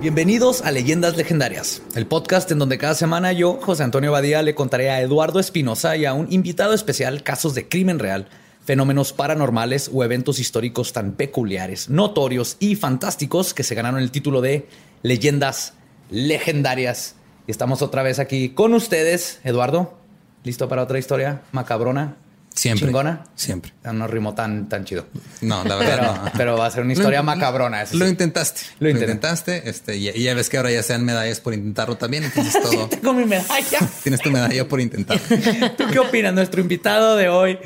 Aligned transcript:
Bienvenidos 0.00 0.62
a 0.62 0.70
Leyendas 0.70 1.18
Legendarias, 1.18 1.82
el 1.94 2.06
podcast 2.06 2.50
en 2.50 2.58
donde 2.58 2.78
cada 2.78 2.94
semana 2.94 3.34
yo, 3.34 3.58
José 3.60 3.82
Antonio 3.82 4.12
Badía, 4.12 4.40
le 4.40 4.54
contaré 4.54 4.88
a 4.88 5.02
Eduardo 5.02 5.40
Espinosa 5.40 5.94
y 5.98 6.06
a 6.06 6.14
un 6.14 6.32
invitado 6.32 6.72
especial 6.72 7.22
casos 7.22 7.54
de 7.54 7.68
crimen 7.68 7.98
real, 7.98 8.26
fenómenos 8.64 9.12
paranormales 9.12 9.90
o 9.92 10.02
eventos 10.02 10.38
históricos 10.38 10.94
tan 10.94 11.12
peculiares, 11.12 11.90
notorios 11.90 12.56
y 12.60 12.76
fantásticos 12.76 13.52
que 13.52 13.62
se 13.62 13.74
ganaron 13.74 14.00
el 14.00 14.10
título 14.10 14.40
de 14.40 14.66
Leyendas 15.02 15.74
Legendarias. 16.08 17.16
Y 17.46 17.50
estamos 17.50 17.82
otra 17.82 18.02
vez 18.02 18.20
aquí 18.20 18.48
con 18.54 18.72
ustedes, 18.72 19.38
Eduardo. 19.44 19.98
¿Listo 20.44 20.66
para 20.66 20.82
otra 20.82 20.98
historia 20.98 21.42
macabrona? 21.52 22.16
Siempre. 22.54 22.86
¿Chingona? 22.88 23.24
Siempre. 23.36 23.72
No 23.92 24.06
rimó 24.06 24.34
tan, 24.34 24.68
tan 24.68 24.84
chido. 24.84 25.06
No, 25.40 25.62
la 25.64 25.76
verdad 25.76 25.96
pero, 26.00 26.24
no. 26.24 26.32
Pero 26.36 26.56
va 26.58 26.66
a 26.66 26.70
ser 26.70 26.82
una 26.82 26.92
historia 26.92 27.20
Lo- 27.20 27.24
macabrona. 27.24 27.82
eso 27.82 27.96
Lo 27.96 28.04
sí. 28.04 28.10
intentaste. 28.10 28.60
Lo 28.80 28.90
intentaste. 28.90 29.68
Este, 29.70 29.96
y, 29.96 30.08
y 30.10 30.24
ya 30.24 30.34
ves 30.34 30.50
que 30.50 30.56
ahora 30.56 30.70
ya 30.70 30.82
sean 30.82 31.04
medallas 31.04 31.40
por 31.40 31.54
intentarlo 31.54 31.96
también. 31.96 32.24
Entonces 32.24 32.60
todo. 32.62 32.88
Tengo 32.88 33.12
mi 33.14 33.24
medalla. 33.24 33.78
Tienes 34.02 34.20
tu 34.20 34.30
medalla 34.30 34.68
por 34.68 34.80
intentar. 34.80 35.18
¿Tú 35.78 35.84
qué 35.92 35.98
opinas? 36.00 36.34
Nuestro 36.34 36.60
invitado 36.60 37.16
de 37.16 37.28
hoy, 37.28 37.58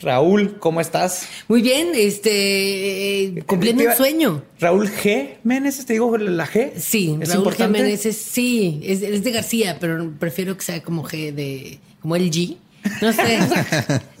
Raúl, 0.00 0.58
¿cómo 0.58 0.80
estás? 0.82 1.26
Muy 1.48 1.62
bien, 1.62 1.88
este, 1.94 3.22
eh, 3.38 3.42
cumpliendo 3.46 3.82
un 3.84 3.94
sueño. 3.96 4.42
Raúl 4.60 4.90
G. 4.90 5.36
Menes, 5.42 5.86
te 5.86 5.94
digo 5.94 6.14
la 6.18 6.46
G. 6.46 6.72
Sí, 6.76 7.16
¿Es 7.20 7.28
Raúl 7.30 7.38
importante? 7.44 7.78
Jiménez 7.78 8.04
es, 8.04 8.16
sí, 8.18 8.80
es, 8.84 9.00
es 9.00 9.24
de 9.24 9.30
García, 9.30 9.78
pero 9.80 10.12
prefiero 10.18 10.54
que 10.56 10.62
sea 10.64 10.82
como 10.82 11.02
G 11.02 11.32
de, 11.32 11.78
como 12.02 12.14
el 12.16 12.30
G. 12.30 12.58
No 13.02 13.12
sé. 13.12 13.38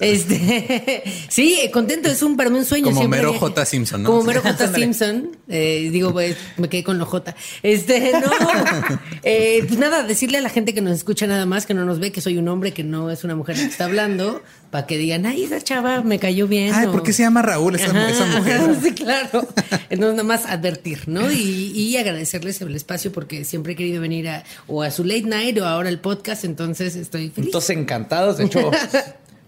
este, 0.00 1.02
sí, 1.28 1.70
contento, 1.72 2.08
es 2.08 2.22
un 2.22 2.36
para 2.36 2.50
mí 2.50 2.58
un 2.58 2.64
sueño. 2.64 2.86
Como 2.86 2.98
siempre 2.98 3.20
Mero 3.20 3.34
J. 3.34 3.64
Simpson, 3.64 4.02
¿no? 4.02 4.10
Como 4.10 4.22
Mero 4.24 4.42
J. 4.42 4.72
Simpson. 4.72 5.30
Eh, 5.48 5.88
digo, 5.92 6.12
pues, 6.12 6.36
me 6.56 6.68
quedé 6.68 6.84
con 6.84 6.98
lo 6.98 7.06
J. 7.06 7.34
Este, 7.62 8.12
no. 8.12 8.30
Eh, 9.22 9.64
pues 9.66 9.78
nada, 9.80 10.02
decirle 10.04 10.38
a 10.38 10.40
la 10.40 10.48
gente 10.50 10.72
que 10.72 10.80
nos 10.80 10.92
escucha 10.94 11.26
nada 11.26 11.46
más, 11.46 11.66
que 11.66 11.74
no 11.74 11.84
nos 11.84 11.98
ve, 11.98 12.12
que 12.12 12.20
soy 12.20 12.38
un 12.38 12.46
hombre, 12.48 12.72
que 12.72 12.84
no 12.84 13.10
es 13.10 13.24
una 13.24 13.34
mujer 13.34 13.56
que 13.56 13.64
está 13.64 13.86
hablando, 13.86 14.40
para 14.70 14.86
que 14.86 14.98
digan, 14.98 15.26
ay, 15.26 15.42
esa 15.44 15.60
chava 15.60 16.02
me 16.02 16.18
cayó 16.20 16.46
bien. 16.46 16.72
Ay, 16.74 16.86
o- 16.86 16.92
¿por 16.92 17.02
qué 17.02 17.12
se 17.12 17.22
llama 17.22 17.42
Raúl 17.42 17.74
esa, 17.74 17.90
Ajá, 17.90 18.10
esa 18.10 18.26
mujer? 18.26 18.60
sí, 18.82 18.92
claro. 18.92 19.48
Entonces, 19.90 20.16
nada 20.16 20.22
más 20.22 20.46
advertir, 20.46 21.08
¿no? 21.08 21.30
Y, 21.32 21.72
y 21.74 21.96
agradecerles 21.96 22.60
el 22.60 22.74
espacio 22.76 23.10
porque 23.10 23.44
siempre 23.44 23.72
he 23.72 23.76
querido 23.76 24.00
venir 24.00 24.28
a, 24.28 24.44
o 24.68 24.82
a 24.82 24.90
su 24.92 25.02
late 25.02 25.22
night 25.22 25.58
o 25.58 25.66
ahora 25.66 25.88
al 25.88 25.98
podcast, 25.98 26.44
entonces 26.44 26.94
estoy 26.94 27.30
feliz. 27.30 27.48
Entonces, 27.48 27.76
encantados. 27.76 28.38
De 28.38 28.44
hecho, 28.58 28.70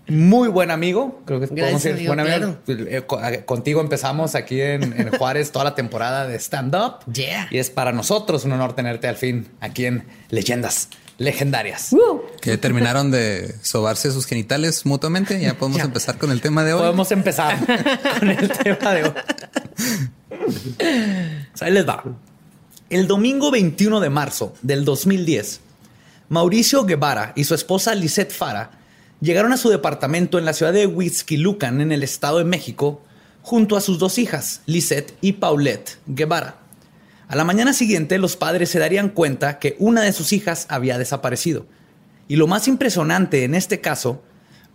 muy 0.09 0.49
buen 0.49 0.71
amigo. 0.71 1.23
Creo 1.27 1.39
que 1.41 1.49
podemos 1.49 1.71
Gracias, 1.71 1.97
decir 1.97 2.11
amigo, 2.11 2.25
buen 2.25 2.35
amigo. 2.35 2.59
Eh, 2.67 3.07
eh, 3.33 3.45
Contigo 3.45 3.81
empezamos 3.81 4.35
aquí 4.35 4.61
en, 4.61 4.83
en 4.99 5.11
Juárez 5.11 5.53
toda 5.53 5.67
la 5.67 5.75
temporada 5.75 6.27
de 6.27 6.37
stand-up. 6.39 7.05
Yeah. 7.13 7.49
Y 7.51 7.59
es 7.59 7.69
para 7.71 7.93
nosotros 7.93 8.45
un 8.45 8.53
honor 8.53 8.75
tenerte 8.75 9.07
al 9.07 9.17
fin 9.17 9.49
aquí 9.61 9.85
en 9.87 10.05
Leyendas 10.31 10.89
Legendarias. 11.19 11.95
Que 12.41 12.57
terminaron 12.57 13.11
de 13.11 13.55
sobarse 13.61 14.11
sus 14.13 14.25
genitales 14.25 14.87
mutuamente. 14.87 15.39
Ya 15.41 15.59
podemos 15.59 15.83
empezar 15.83 16.17
con 16.17 16.31
el 16.31 16.41
tema 16.41 16.65
de 16.65 16.73
hoy. 16.73 16.81
Podemos 16.81 17.11
empezar 17.13 17.59
con 18.21 18.31
el 18.31 18.49
tema 18.49 18.93
de 18.93 19.03
hoy. 19.05 19.13
Pues 21.51 21.63
Ahí 21.63 21.73
les 21.73 21.87
va. 21.87 22.05
El 22.89 23.07
domingo 23.07 23.51
21 23.51 24.01
de 24.01 24.09
marzo 24.09 24.55
del 24.63 24.85
2010, 24.85 25.61
Mauricio 26.31 26.85
Guevara 26.85 27.33
y 27.37 27.45
su 27.45 27.55
esposa 27.55 27.95
Lisette 27.95 28.33
Fara 28.33 28.78
llegaron 29.21 29.53
a 29.53 29.57
su 29.57 29.69
departamento 29.69 30.39
en 30.39 30.45
la 30.45 30.53
ciudad 30.53 30.73
de 30.73 30.87
Huizquilucan, 30.87 31.81
en 31.81 31.93
el 31.93 32.03
Estado 32.03 32.39
de 32.39 32.45
México, 32.45 33.03
junto 33.43 33.77
a 33.77 33.81
sus 33.81 33.99
dos 33.99 34.19
hijas, 34.19 34.63
Lisette 34.67 35.17
y 35.21 35.35
Paulette 35.35 35.99
Guevara. 36.07 36.59
A 37.29 37.37
la 37.37 37.45
mañana 37.45 37.73
siguiente, 37.73 38.19
los 38.19 38.37
padres 38.37 38.71
se 38.71 38.79
darían 38.79 39.11
cuenta 39.11 39.59
que 39.59 39.77
una 39.79 40.03
de 40.03 40.13
sus 40.13 40.33
hijas 40.33 40.67
había 40.71 40.99
desaparecido. 40.99 41.67
Y 42.27 42.37
lo 42.37 42.47
más 42.47 42.69
impresionante 42.69 43.45
en 43.45 43.55
este 43.55 43.81
caso 43.81 44.23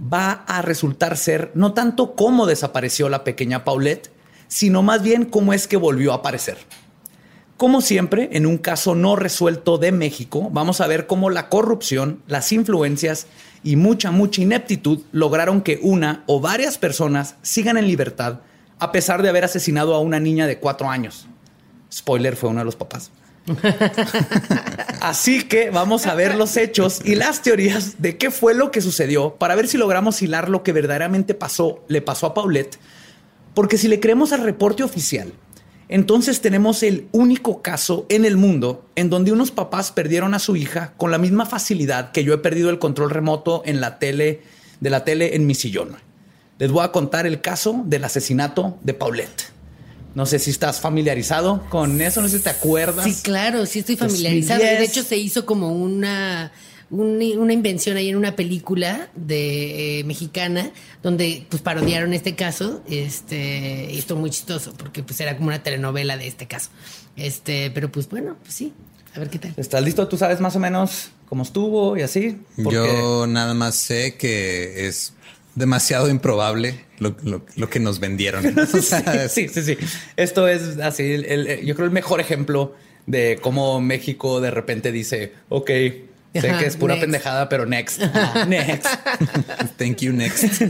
va 0.02 0.44
a 0.48 0.62
resultar 0.62 1.18
ser 1.18 1.52
no 1.56 1.74
tanto 1.74 2.16
cómo 2.16 2.46
desapareció 2.46 3.10
la 3.10 3.24
pequeña 3.24 3.64
Paulette, 3.64 4.12
sino 4.48 4.84
más 4.84 5.02
bien 5.02 5.26
cómo 5.26 5.54
es 5.54 5.68
que 5.68 5.78
volvió 5.78 6.12
a 6.12 6.18
aparecer. 6.18 6.58
Como 7.58 7.82
siempre, 7.82 8.30
en 8.34 8.46
un 8.46 8.58
caso 8.58 8.96
no 8.96 9.16
resuelto 9.16 9.78
de 9.78 9.92
México, 9.92 10.50
vamos 10.52 10.82
a 10.82 10.88
ver 10.88 11.08
cómo 11.08 11.30
la 11.30 11.50
corrupción, 11.50 12.22
las 12.28 12.52
influencias 12.52 13.28
y 13.64 13.76
mucha, 13.76 14.12
mucha 14.12 14.42
ineptitud 14.42 15.00
lograron 15.12 15.62
que 15.62 15.80
una 15.82 16.24
o 16.28 16.40
varias 16.40 16.78
personas 16.78 17.36
sigan 17.42 17.78
en 17.78 17.88
libertad 17.88 18.40
a 18.80 18.92
pesar 18.92 19.22
de 19.22 19.30
haber 19.30 19.46
asesinado 19.46 19.96
a 19.96 20.00
una 20.00 20.20
niña 20.20 20.46
de 20.48 20.60
cuatro 20.60 20.90
años. 20.90 21.28
Spoiler, 21.92 22.36
fue 22.36 22.50
uno 22.50 22.60
de 22.60 22.66
los 22.66 22.76
papás. 22.76 23.12
Así 25.02 25.44
que 25.44 25.70
vamos 25.70 26.06
a 26.06 26.16
ver 26.16 26.36
los 26.36 26.58
hechos 26.58 27.02
y 27.04 27.16
las 27.16 27.42
teorías 27.42 28.02
de 28.02 28.18
qué 28.18 28.32
fue 28.32 28.54
lo 28.54 28.72
que 28.72 28.82
sucedió 28.82 29.36
para 29.36 29.56
ver 29.56 29.68
si 29.68 29.78
logramos 29.78 30.22
hilar 30.22 30.50
lo 30.50 30.64
que 30.64 30.74
verdaderamente 30.74 31.34
pasó, 31.34 31.84
le 31.88 32.02
pasó 32.02 32.28
a 32.28 32.34
Paulette. 32.34 32.78
Porque 33.54 33.78
si 33.78 33.88
le 33.88 34.00
creemos 34.00 34.34
al 34.34 34.44
reporte 34.44 34.84
oficial, 34.84 35.34
entonces 35.94 36.42
tenemos 36.42 36.82
el 36.82 37.08
único 37.12 37.62
caso 37.62 38.08
en 38.10 38.26
el 38.26 38.36
mundo 38.36 38.84
en 38.96 39.12
donde 39.12 39.32
unos 39.32 39.52
papás 39.52 39.92
perdieron 39.92 40.34
a 40.34 40.40
su 40.40 40.56
hija 40.56 40.94
con 40.98 41.12
la 41.12 41.20
misma 41.20 41.46
facilidad 41.46 42.12
que 42.12 42.24
yo 42.24 42.34
he 42.34 42.40
perdido 42.40 42.72
el 42.72 42.80
control 42.80 43.12
remoto 43.12 43.62
en 43.64 43.80
la 43.80 44.00
tele 44.00 44.42
de 44.80 44.90
la 44.90 45.04
tele 45.04 45.36
en 45.36 45.46
mi 45.46 45.54
sillón. 45.54 45.96
Les 46.58 46.72
voy 46.72 46.84
a 46.84 46.92
contar 46.92 47.28
el 47.28 47.42
caso 47.42 47.84
del 47.86 48.06
asesinato 48.06 48.80
de 48.82 48.96
Paulette. 48.96 49.52
No 50.16 50.26
sé 50.26 50.40
si 50.40 50.50
estás 50.50 50.82
familiarizado 50.82 51.64
con 51.70 52.02
eso, 52.02 52.24
no 52.24 52.28
sé 52.28 52.40
si 52.40 52.44
te 52.44 52.50
acuerdas. 52.50 53.06
Sí, 53.06 53.22
claro, 53.22 53.64
sí 53.68 53.78
estoy 53.78 53.96
familiarizada. 53.96 54.62
2010. 54.62 54.80
De 54.80 54.86
hecho, 54.86 55.08
se 55.08 55.18
hizo 55.18 55.46
como 55.46 55.74
una, 55.74 56.52
un- 57.02 57.38
una 57.40 57.54
invención 57.54 57.98
ahí 57.98 58.10
en 58.10 58.16
una 58.18 58.36
película 58.36 59.10
de 59.16 60.00
eh, 60.00 60.04
mexicana 60.04 60.72
donde 61.02 61.46
pues 61.50 61.62
parodiaron 61.62 62.14
este 62.14 62.36
caso. 62.36 62.82
Este, 62.90 63.90
y 63.92 63.98
esto 63.98 64.16
muy 64.16 64.30
chistoso 64.30 64.74
porque 64.78 65.04
pues 65.04 65.20
era 65.20 65.36
como 65.36 65.48
una 65.48 65.64
telenovela 65.64 66.18
de 66.18 66.28
este 66.28 66.48
caso. 66.48 66.70
Este, 67.16 67.72
pero 67.72 67.92
pues 67.92 68.08
bueno, 68.10 68.38
pues 68.42 68.54
sí. 68.54 68.74
A 69.16 69.20
ver 69.20 69.30
qué 69.30 69.38
tal. 69.40 69.54
¿Estás 69.58 69.84
listo? 69.84 70.08
¿Tú 70.08 70.18
sabes 70.18 70.40
más 70.40 70.56
o 70.56 70.60
menos 70.60 71.10
cómo 71.30 71.44
estuvo 71.44 71.96
y 71.98 72.02
así? 72.02 72.38
Porque- 72.64 72.76
Yo 72.78 73.28
nada 73.28 73.54
más 73.54 73.76
sé 73.76 74.16
que 74.18 74.88
es 74.88 75.14
demasiado 75.56 76.10
improbable 76.10 76.86
lo, 76.98 77.16
lo- 77.24 77.46
lo 77.56 77.70
que 77.70 77.80
nos 77.80 78.00
vendieron. 78.00 78.44
O 78.74 78.82
sea, 78.82 79.30
sí, 79.30 79.48
sí, 79.50 79.62
sí. 79.62 79.78
Esto 80.18 80.48
es 80.48 80.80
así, 80.80 81.04
el- 81.04 81.26
el- 81.26 81.66
yo 81.66 81.76
creo 81.76 81.86
el 81.86 81.92
mejor 81.92 82.22
ejemplo 82.22 82.76
de 83.06 83.38
cómo 83.42 83.80
México 83.82 84.42
de 84.42 84.50
repente 84.50 84.92
dice, 84.92 85.34
ok, 85.50 85.70
Sé 86.34 86.52
que 86.60 86.66
es 86.66 86.78
pura 86.78 86.96
next. 86.96 87.04
pendejada, 87.04 87.50
pero 87.50 87.66
next. 87.66 88.00
next. 88.48 88.88
Thank 89.78 89.98
you, 89.98 90.14
next. 90.14 90.44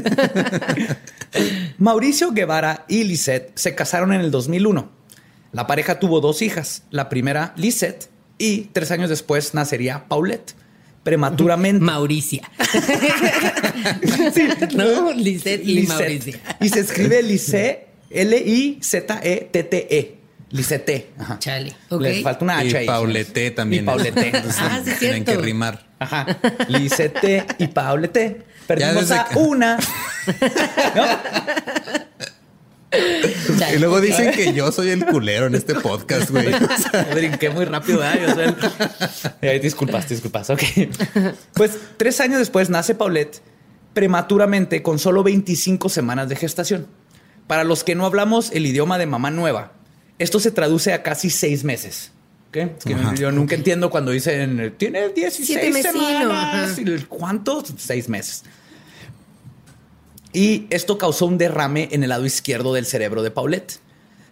Mauricio 1.77 2.31
Guevara 2.31 2.85
y 2.87 3.03
Lisette 3.05 3.51
se 3.55 3.75
casaron 3.75 4.13
en 4.13 4.21
el 4.21 4.31
2001. 4.31 4.89
La 5.53 5.67
pareja 5.67 5.99
tuvo 5.99 6.19
dos 6.19 6.41
hijas. 6.41 6.83
La 6.89 7.07
primera, 7.09 7.53
Lisette, 7.55 8.09
y 8.37 8.69
tres 8.73 8.91
años 8.91 9.09
después 9.09 9.53
nacería 9.53 10.05
Paulette. 10.07 10.55
Prematuramente. 11.03 11.83
Mauricia. 11.83 12.49
no, 14.73 15.11
Lisette 15.13 15.61
y 15.63 15.75
Lisette. 15.75 15.99
Mauricia. 15.99 16.39
Y 16.61 16.69
se 16.69 16.79
escribe 16.79 17.21
Lisette, 17.23 17.87
L-I-Z-E-T-T-E. 18.09 20.17
Lisette. 20.53 21.11
Ajá. 21.19 21.39
Chale. 21.39 21.75
Ok. 21.89 22.01
Les 22.01 22.23
falta 22.23 22.45
una 22.45 22.57
H 22.59 22.69
Y 22.69 22.75
ahí. 22.75 22.85
Paulette 22.87 23.51
también. 23.55 23.83
Y 23.83 23.85
Paulette. 23.85 24.17
Entonces, 24.33 24.55
Ah, 24.61 24.79
sí, 24.85 24.91
Tienen 24.99 25.25
cierto. 25.25 25.41
que 25.41 25.45
rimar. 25.45 25.85
Ajá. 25.99 26.25
Lisette 26.69 27.45
y 27.57 27.67
Paulette. 27.67 28.45
Perdimos 28.67 29.11
a 29.11 29.25
que- 29.25 29.37
una. 29.39 29.77
Y 33.73 33.79
luego 33.79 33.99
dicen 34.01 34.31
que 34.33 34.53
yo 34.53 34.71
soy 34.71 34.91
el 34.91 35.03
culero 35.05 35.47
en 35.47 35.55
este 35.55 35.73
podcast, 35.73 36.29
güey. 36.29 36.49
Brinqué 37.15 37.49
muy 37.49 37.65
rápido, 37.65 37.99
¿verdad? 37.99 38.19
Yo 38.21 38.33
soy 38.35 38.43
el- 38.43 38.55
Eh, 39.41 39.59
disculpas, 39.59 40.07
disculpas. 40.07 40.51
Ok. 40.51 40.61
Pues 41.53 41.71
tres 41.97 42.19
años 42.21 42.37
después 42.37 42.69
nace 42.69 42.93
Paulette 42.93 43.41
prematuramente 43.93 44.83
con 44.83 44.99
solo 44.99 45.23
25 45.23 45.89
semanas 45.89 46.29
de 46.29 46.35
gestación. 46.35 46.87
Para 47.47 47.63
los 47.63 47.83
que 47.83 47.95
no 47.95 48.05
hablamos 48.05 48.51
el 48.51 48.65
idioma 48.67 48.99
de 48.99 49.07
mamá 49.07 49.31
nueva, 49.31 49.71
esto 50.23 50.39
se 50.39 50.51
traduce 50.51 50.93
a 50.93 51.03
casi 51.03 51.29
seis 51.29 51.63
meses. 51.63 52.11
¿ok? 52.49 52.57
Es 52.57 52.85
que 52.85 52.93
Ajá. 52.93 53.13
yo 53.15 53.31
nunca 53.31 53.55
entiendo 53.55 53.89
cuando 53.89 54.11
dicen 54.11 54.73
tiene 54.77 55.09
16 55.09 55.45
Siete 55.47 55.69
mesino, 55.71 55.91
semanas. 55.93 56.79
¿Y 56.79 57.05
¿Cuántos? 57.05 57.73
Seis 57.77 58.09
meses. 58.09 58.43
Y 60.31 60.65
esto 60.71 60.97
causó 60.97 61.25
un 61.27 61.37
derrame 61.37 61.89
en 61.91 62.03
el 62.03 62.09
lado 62.09 62.25
izquierdo 62.25 62.73
del 62.73 62.85
cerebro 62.85 63.21
de 63.21 63.31
Paulette. 63.31 63.79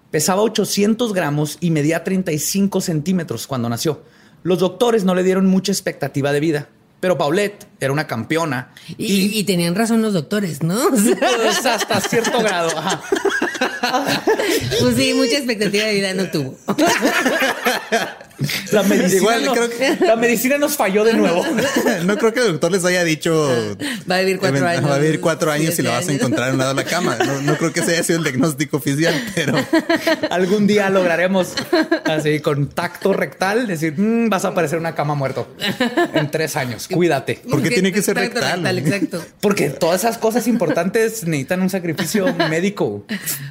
Pesaba 0.10 0.42
800 0.42 1.14
gramos 1.14 1.58
y 1.62 1.72
medía 1.72 2.04
35 2.04 2.82
centímetros 2.82 3.48
cuando 3.48 3.70
nació. 3.70 4.04
Los 4.44 4.60
doctores 4.60 5.04
no 5.04 5.14
le 5.14 5.24
dieron 5.24 5.46
mucha 5.46 5.72
expectativa 5.72 6.32
de 6.34 6.40
vida, 6.40 6.70
pero 7.00 7.18
Paulette 7.18 7.68
era 7.80 7.94
una 7.94 8.08
campeona 8.08 8.72
Y, 8.98 9.38
y 9.40 9.44
tenían 9.44 9.76
razón 9.76 10.02
los 10.02 10.14
doctores, 10.14 10.64
¿no? 10.64 10.90
Pues, 10.90 11.66
hasta 11.66 12.02
cierto 12.02 12.40
grado. 12.40 12.78
ajá. 12.78 13.02
pues 14.80 14.96
sí, 14.96 15.14
mucha 15.14 15.38
expectativa 15.38 15.86
de 15.86 15.94
vida 15.94 16.14
no 16.14 16.30
tuvo. 16.30 16.58
La 18.72 18.84
medicina, 18.84 19.16
Igual, 19.18 19.46
no- 19.46 19.54
creo 19.54 19.70
que- 19.70 20.06
la 20.06 20.16
medicina 20.16 20.58
nos 20.58 20.76
falló 20.78 21.04
de 21.04 21.14
nuevo. 21.14 21.44
No 22.06 22.18
creo 22.18 22.34
que 22.34 22.40
el 22.42 22.48
doctor 22.54 22.72
les 22.72 22.84
haya 22.86 23.04
dicho. 23.04 23.48
Va 24.10 24.18
a 24.18 24.20
vivir 24.22 24.40
cuatro 24.40 24.58
"Event- 24.60 24.78
años, 24.78 24.90
Va 24.92 24.96
a 24.96 25.00
vivir 25.00 25.20
cuatro 25.20 25.52
años 25.52 25.78
y 25.78 25.82
lo 25.82 25.90
vas 25.92 26.06
a 26.08 26.10
años". 26.10 26.22
encontrar 26.22 26.48
en 26.50 26.54
un 26.56 26.60
lado 26.60 26.74
de 26.74 26.84
la 26.84 26.90
cama. 26.90 27.18
No, 27.26 27.42
no 27.42 27.58
creo 27.58 27.72
que 27.74 27.80
ese 27.82 27.92
haya 27.94 28.04
sido 28.04 28.18
el 28.20 28.24
diagnóstico 28.24 28.78
oficial, 28.78 29.14
pero 29.36 29.54
Algún 30.30 30.68
día 30.68 30.90
lograremos 30.90 31.54
así 32.06 32.40
con 32.40 32.68
tacto 32.70 33.14
rectal 33.14 33.68
decir 33.68 33.94
"Mm, 33.98 34.30
vas 34.30 34.46
a 34.46 34.50
aparecer 34.50 34.78
en 34.78 34.82
una 34.82 34.96
cama 34.96 35.16
muerto 35.16 35.48
en 36.14 36.30
tres 36.32 36.56
años. 36.56 36.88
Cuídate. 36.88 37.42
¿Por 37.50 37.62
qué 37.62 37.70
tiene 37.70 37.92
que 37.92 38.02
ser 38.02 38.16
rectal? 38.18 38.66
Exacto. 38.78 39.24
Porque 39.42 39.70
todas 39.70 40.02
esas 40.02 40.18
cosas 40.18 40.48
importantes 40.48 41.24
necesitan 41.26 41.62
un 41.62 41.70
sacrificio 41.70 42.34
médico. 42.50 43.06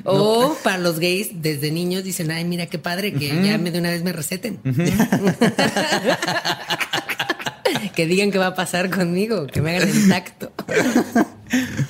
O 0.05 0.57
para 0.63 0.79
los 0.79 0.99
gays, 0.99 1.29
desde 1.43 1.71
niños 1.71 2.05
dicen, 2.05 2.31
ay, 2.31 2.45
mira 2.45 2.67
qué 2.67 2.79
padre, 2.79 3.13
que 3.13 3.29
ya 3.45 3.59
me 3.59 3.71
de 3.71 3.79
una 3.79 3.91
vez 3.91 4.03
me 4.03 4.13
receten. 4.13 4.59
que 7.95 8.07
digan 8.07 8.31
qué 8.31 8.39
va 8.39 8.49
a 8.49 8.55
pasar 8.55 8.91
conmigo, 8.91 9.47
que 9.47 9.61
me 9.61 9.77
hagan 9.77 9.89
el 9.89 10.09
tacto. 10.09 10.53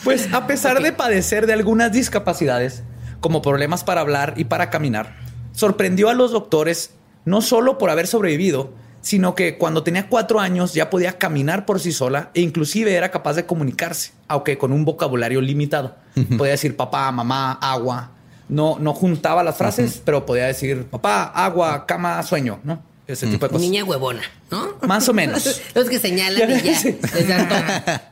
Pues 0.05 0.33
a 0.33 0.47
pesar 0.47 0.83
de 0.83 0.93
padecer 0.93 1.47
de 1.47 1.53
algunas 1.53 1.93
discapacidades, 1.93 2.83
como 3.21 3.43
problemas 3.43 3.85
para 3.85 4.01
hablar 4.01 4.35
y 4.37 4.45
para 4.45 4.71
caminar, 4.71 5.17
sorprendió 5.53 6.09
a 6.09 6.15
los 6.15 6.33
doctores 6.33 6.91
no 7.25 7.43
solo 7.43 7.79
por 7.79 7.91
haber 7.91 8.07
sobrevivido, 8.07 8.73
sino 9.03 9.35
que 9.35 9.59
cuando 9.59 9.83
tenía 9.83 10.09
cuatro 10.09 10.41
años 10.41 10.75
ya 10.75 10.91
podía 10.91 11.19
caminar 11.19 11.67
por 11.67 11.81
sí 11.81 11.93
sola 11.93 12.31
e 12.35 12.41
inclusive 12.41 12.95
era 12.95 13.11
capaz 13.11 13.35
de 13.35 13.47
comunicarse, 13.47 14.13
aunque 14.29 14.59
con 14.59 14.73
un 14.73 14.85
vocabulario 14.85 15.41
limitado. 15.41 15.97
Podía 16.37 16.53
decir 16.53 16.77
papá, 16.77 17.11
mamá, 17.13 17.53
agua. 17.53 18.13
No, 18.50 18.79
no 18.81 18.93
juntaba 18.94 19.43
las 19.44 19.56
frases, 19.56 20.02
pero 20.05 20.26
podía 20.26 20.47
decir 20.47 20.85
papá, 20.85 21.25
agua, 21.25 21.87
cama, 21.87 22.23
sueño, 22.23 22.58
¿no? 22.64 22.82
Ese 23.06 23.26
tipo 23.26 23.47
de 23.47 23.50
cosas. 23.50 23.62
Niña 23.62 23.85
huevona, 23.85 24.23
¿no? 24.50 24.76
Más 24.87 25.08
o 25.08 25.12
menos. 25.12 25.61
Los 25.75 25.88
que 25.88 25.99
señalan 25.99 26.50
y 26.50 26.61
ya. 26.62 26.75
Sí. 26.79 26.99
les 27.14 27.29
dan 27.29 27.49
todo. 27.49 27.61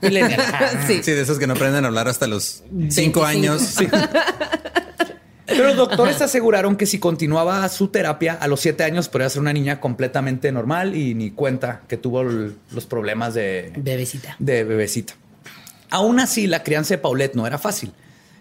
Sí. 0.86 1.02
sí, 1.02 1.12
de 1.12 1.20
esos 1.22 1.38
que 1.38 1.46
no 1.46 1.54
aprenden 1.54 1.84
a 1.84 1.88
hablar 1.88 2.08
hasta 2.08 2.26
los 2.26 2.62
cinco 2.88 3.20
25. 3.22 3.24
años. 3.24 3.74
Pero 5.46 5.64
los 5.64 5.76
doctores 5.76 6.20
aseguraron 6.20 6.76
que 6.76 6.84
si 6.86 6.98
continuaba 6.98 7.66
su 7.68 7.88
terapia 7.88 8.34
a 8.34 8.46
los 8.48 8.60
siete 8.60 8.84
años 8.84 9.08
podría 9.08 9.30
ser 9.30 9.40
una 9.40 9.52
niña 9.52 9.80
completamente 9.80 10.52
normal 10.52 10.94
y 10.94 11.14
ni 11.14 11.30
cuenta 11.30 11.82
que 11.88 11.96
tuvo 11.96 12.22
los 12.22 12.86
problemas 12.86 13.34
de, 13.34 13.72
Bebecita. 13.76 14.36
de 14.38 14.64
bebecita. 14.64 15.14
Aún 15.90 16.20
así, 16.20 16.46
la 16.46 16.62
crianza 16.62 16.94
de 16.94 16.98
Paulette 16.98 17.34
no 17.34 17.46
era 17.46 17.58
fácil. 17.58 17.92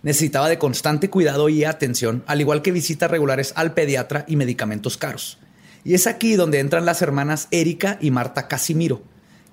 Necesitaba 0.04 0.50
de 0.50 0.58
constante 0.58 1.10
cuidado 1.10 1.50
y 1.50 1.64
atención, 1.64 2.24
al 2.28 2.42
igual 2.42 2.62
que 2.62 2.72
visitas 2.72 3.10
regulares 3.10 3.54
al 3.56 3.74
pediatra 3.74 4.26
y 4.28 4.36
medicamentos 4.36 4.98
caros. 4.98 5.40
Y 5.84 5.94
es 5.94 6.08
aquí 6.08 6.36
donde 6.36 6.60
entran 6.60 6.86
las 6.86 7.02
hermanas 7.02 7.48
Erika 7.52 7.98
y 8.02 8.12
Marta 8.12 8.48
Casimiro, 8.48 9.02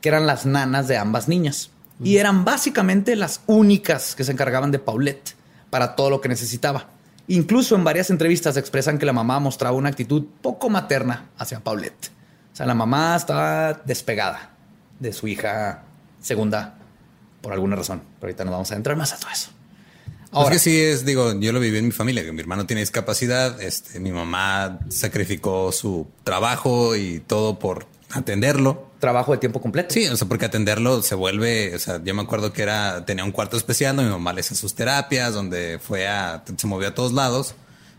que 0.00 0.08
eran 0.08 0.26
las 0.26 0.46
nanas 0.46 0.88
de 0.88 0.96
ambas 0.96 1.28
niñas. 1.28 1.70
Y 2.02 2.16
eran 2.16 2.44
básicamente 2.44 3.14
las 3.14 3.40
únicas 3.46 4.14
que 4.14 4.24
se 4.24 4.32
encargaban 4.32 4.70
de 4.70 4.80
Paulette 4.80 5.36
para 5.70 5.94
todo 5.94 6.10
lo 6.10 6.20
que 6.20 6.28
necesitaba. 6.28 6.88
Incluso 7.28 7.74
en 7.76 7.84
varias 7.84 8.10
entrevistas 8.10 8.56
expresan 8.56 8.98
que 8.98 9.06
la 9.06 9.12
mamá 9.12 9.38
mostraba 9.38 9.76
una 9.76 9.88
actitud 9.88 10.24
poco 10.42 10.68
materna 10.68 11.30
hacia 11.38 11.60
Paulette. 11.60 12.10
O 12.52 12.56
sea, 12.56 12.66
la 12.66 12.74
mamá 12.74 13.16
estaba 13.16 13.72
despegada 13.84 14.50
de 14.98 15.12
su 15.12 15.26
hija 15.26 15.82
segunda 16.20 16.74
por 17.40 17.52
alguna 17.52 17.76
razón. 17.76 18.02
Pero 18.20 18.28
ahorita 18.28 18.44
nos 18.44 18.52
vamos 18.52 18.72
a 18.72 18.76
entrar 18.76 18.96
más 18.96 19.12
a 19.12 19.18
todo 19.18 19.30
eso. 19.30 19.50
Es 20.42 20.50
que 20.50 20.58
sí 20.58 20.80
es, 20.80 21.04
digo, 21.04 21.38
yo 21.38 21.52
lo 21.52 21.60
viví 21.60 21.78
en 21.78 21.86
mi 21.86 21.92
familia, 21.92 22.24
que 22.24 22.32
mi 22.32 22.40
hermano 22.40 22.66
tiene 22.66 22.80
discapacidad, 22.80 23.60
este, 23.60 24.00
mi 24.00 24.12
mamá 24.12 24.80
sacrificó 24.88 25.72
su 25.72 26.06
trabajo 26.24 26.96
y 26.96 27.20
todo 27.20 27.58
por 27.58 27.86
atenderlo. 28.12 28.90
trabajo 29.00 29.32
de 29.32 29.38
tiempo 29.38 29.60
completo. 29.60 29.92
Sí, 29.92 30.06
o 30.06 30.16
sea, 30.16 30.28
porque 30.28 30.46
atenderlo 30.46 31.02
se 31.02 31.14
vuelve, 31.14 31.74
o 31.74 31.78
sea, 31.78 32.00
yo 32.02 32.14
me 32.14 32.22
acuerdo 32.22 32.52
que 32.52 32.62
era, 32.62 33.04
tenía 33.04 33.24
un 33.24 33.32
cuarto 33.32 33.56
especial 33.56 33.96
donde 33.96 34.10
mi 34.10 34.16
mamá 34.16 34.32
le 34.32 34.40
hacía 34.40 34.56
sus 34.56 34.74
terapias, 34.74 35.34
donde 35.34 35.78
fue 35.82 36.06
a, 36.08 36.42
se 36.56 36.66
movió 36.66 36.88
a 36.88 36.94
todos 36.94 37.12
lados 37.12 37.54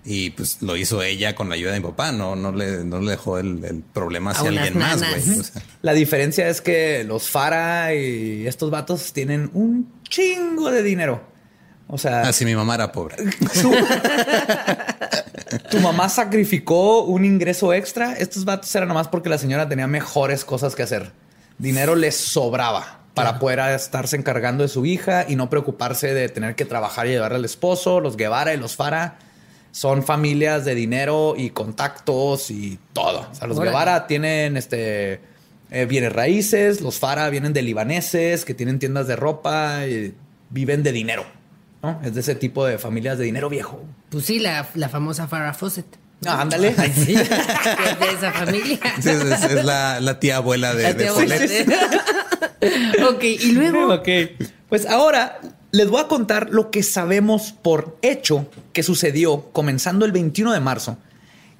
y 0.07 0.29
pues 0.29 0.61
lo 0.61 0.77
hizo 0.77 1.01
ella 1.01 1.35
con 1.35 1.49
la 1.49 1.55
ayuda 1.55 1.73
de 1.73 1.79
mi 1.79 1.85
papá, 1.87 2.11
no, 2.11 2.35
no 2.35 2.51
le, 2.51 2.83
no 2.85 3.01
le 3.01 3.11
dejó 3.11 3.39
el, 3.39 3.65
el 3.65 3.81
problema 3.81 4.31
hacia 4.31 4.49
alguien 4.49 4.77
más, 4.77 4.99
güey. 4.99 5.39
O 5.39 5.43
sea, 5.43 5.61
La 5.81 5.93
diferencia 5.93 6.47
es 6.47 6.61
que 6.61 7.03
los 7.03 7.29
Fara 7.29 7.93
y 7.95 8.45
estos 8.45 8.69
vatos 8.69 9.13
tienen 9.13 9.49
un 9.53 9.91
chingo 10.07 10.71
de 10.71 10.83
dinero. 10.83 11.34
O 11.87 11.97
sea, 11.97 12.21
así 12.21 12.45
mi 12.45 12.55
mamá 12.55 12.75
era 12.75 12.91
pobre. 12.91 13.15
su- 13.53 13.71
tu 15.69 15.79
mamá 15.79 16.09
sacrificó 16.09 17.03
un 17.03 17.25
ingreso 17.25 17.73
extra. 17.73 18.13
Estos 18.13 18.45
vatos 18.45 18.73
eran 18.75 18.87
nomás 18.87 19.07
porque 19.07 19.29
la 19.29 19.37
señora 19.37 19.67
tenía 19.69 19.87
mejores 19.87 20.43
cosas 20.45 20.75
que 20.75 20.83
hacer. 20.83 21.11
Dinero 21.57 21.95
les 21.95 22.15
sobraba 22.17 22.99
para 23.13 23.39
poder 23.39 23.59
estarse 23.73 24.17
encargando 24.17 24.63
de 24.63 24.67
su 24.67 24.85
hija 24.85 25.25
y 25.27 25.35
no 25.35 25.49
preocuparse 25.49 26.13
de 26.13 26.27
tener 26.27 26.55
que 26.55 26.65
trabajar 26.65 27.07
y 27.07 27.11
llevarle 27.11 27.37
al 27.37 27.45
esposo. 27.45 28.01
Los 28.01 28.17
Guevara 28.17 28.53
y 28.53 28.57
los 28.57 28.75
Fara 28.75 29.19
son 29.71 30.03
familias 30.03 30.65
de 30.65 30.75
dinero 30.75 31.35
y 31.37 31.51
contactos 31.51 32.49
y 32.51 32.79
todo. 32.93 33.27
O 33.31 33.35
sea, 33.35 33.47
los 33.47 33.57
Órale. 33.57 33.71
Guevara 33.71 34.07
tienen 34.07 34.57
este 34.57 35.21
eh, 35.71 35.85
bienes 35.85 36.11
raíces, 36.13 36.81
los 36.81 36.99
Fara 36.99 37.29
vienen 37.29 37.53
de 37.53 37.61
libaneses 37.61 38.43
que 38.43 38.53
tienen 38.53 38.79
tiendas 38.79 39.07
de 39.07 39.15
ropa 39.15 39.85
y 39.85 40.13
viven 40.49 40.83
de 40.83 40.91
dinero. 40.91 41.23
¿No? 41.85 42.01
Es 42.03 42.13
de 42.15 42.21
ese 42.21 42.35
tipo 42.35 42.65
de 42.65 42.77
familias 42.77 43.17
de 43.17 43.25
dinero 43.25 43.49
viejo. 43.49 43.83
Pues 44.09 44.25
sí, 44.25 44.39
la, 44.39 44.67
la 44.75 44.89
famosa 44.89 45.27
Farrah 45.27 45.53
Fawcett. 45.53 45.85
Ah, 46.25 46.41
ándale. 46.41 46.73
Sí, 46.93 47.13
es 47.15 47.29
de 47.29 48.11
esa 48.17 48.31
familia. 48.31 48.79
Sí, 49.01 49.09
es, 49.09 49.21
es- 49.21 49.43
es 49.43 49.65
la, 49.65 49.99
la 49.99 50.19
tía 50.19 50.37
abuela 50.37 50.73
de, 50.73 50.83
La 50.83 50.97
tía 50.97 51.09
abuela. 51.09 51.35
ok, 53.09 53.23
y 53.23 53.51
luego. 53.51 53.93
Ok. 53.93 54.07
Pues 54.69 54.87
ahora 54.87 55.39
les 55.71 55.87
voy 55.89 56.01
a 56.01 56.07
contar 56.07 56.49
lo 56.51 56.71
que 56.71 56.81
sabemos 56.83 57.51
por 57.61 57.97
hecho 58.01 58.49
que 58.73 58.81
sucedió 58.81 59.51
comenzando 59.51 60.05
el 60.05 60.11
21 60.11 60.53
de 60.53 60.59
marzo. 60.59 60.97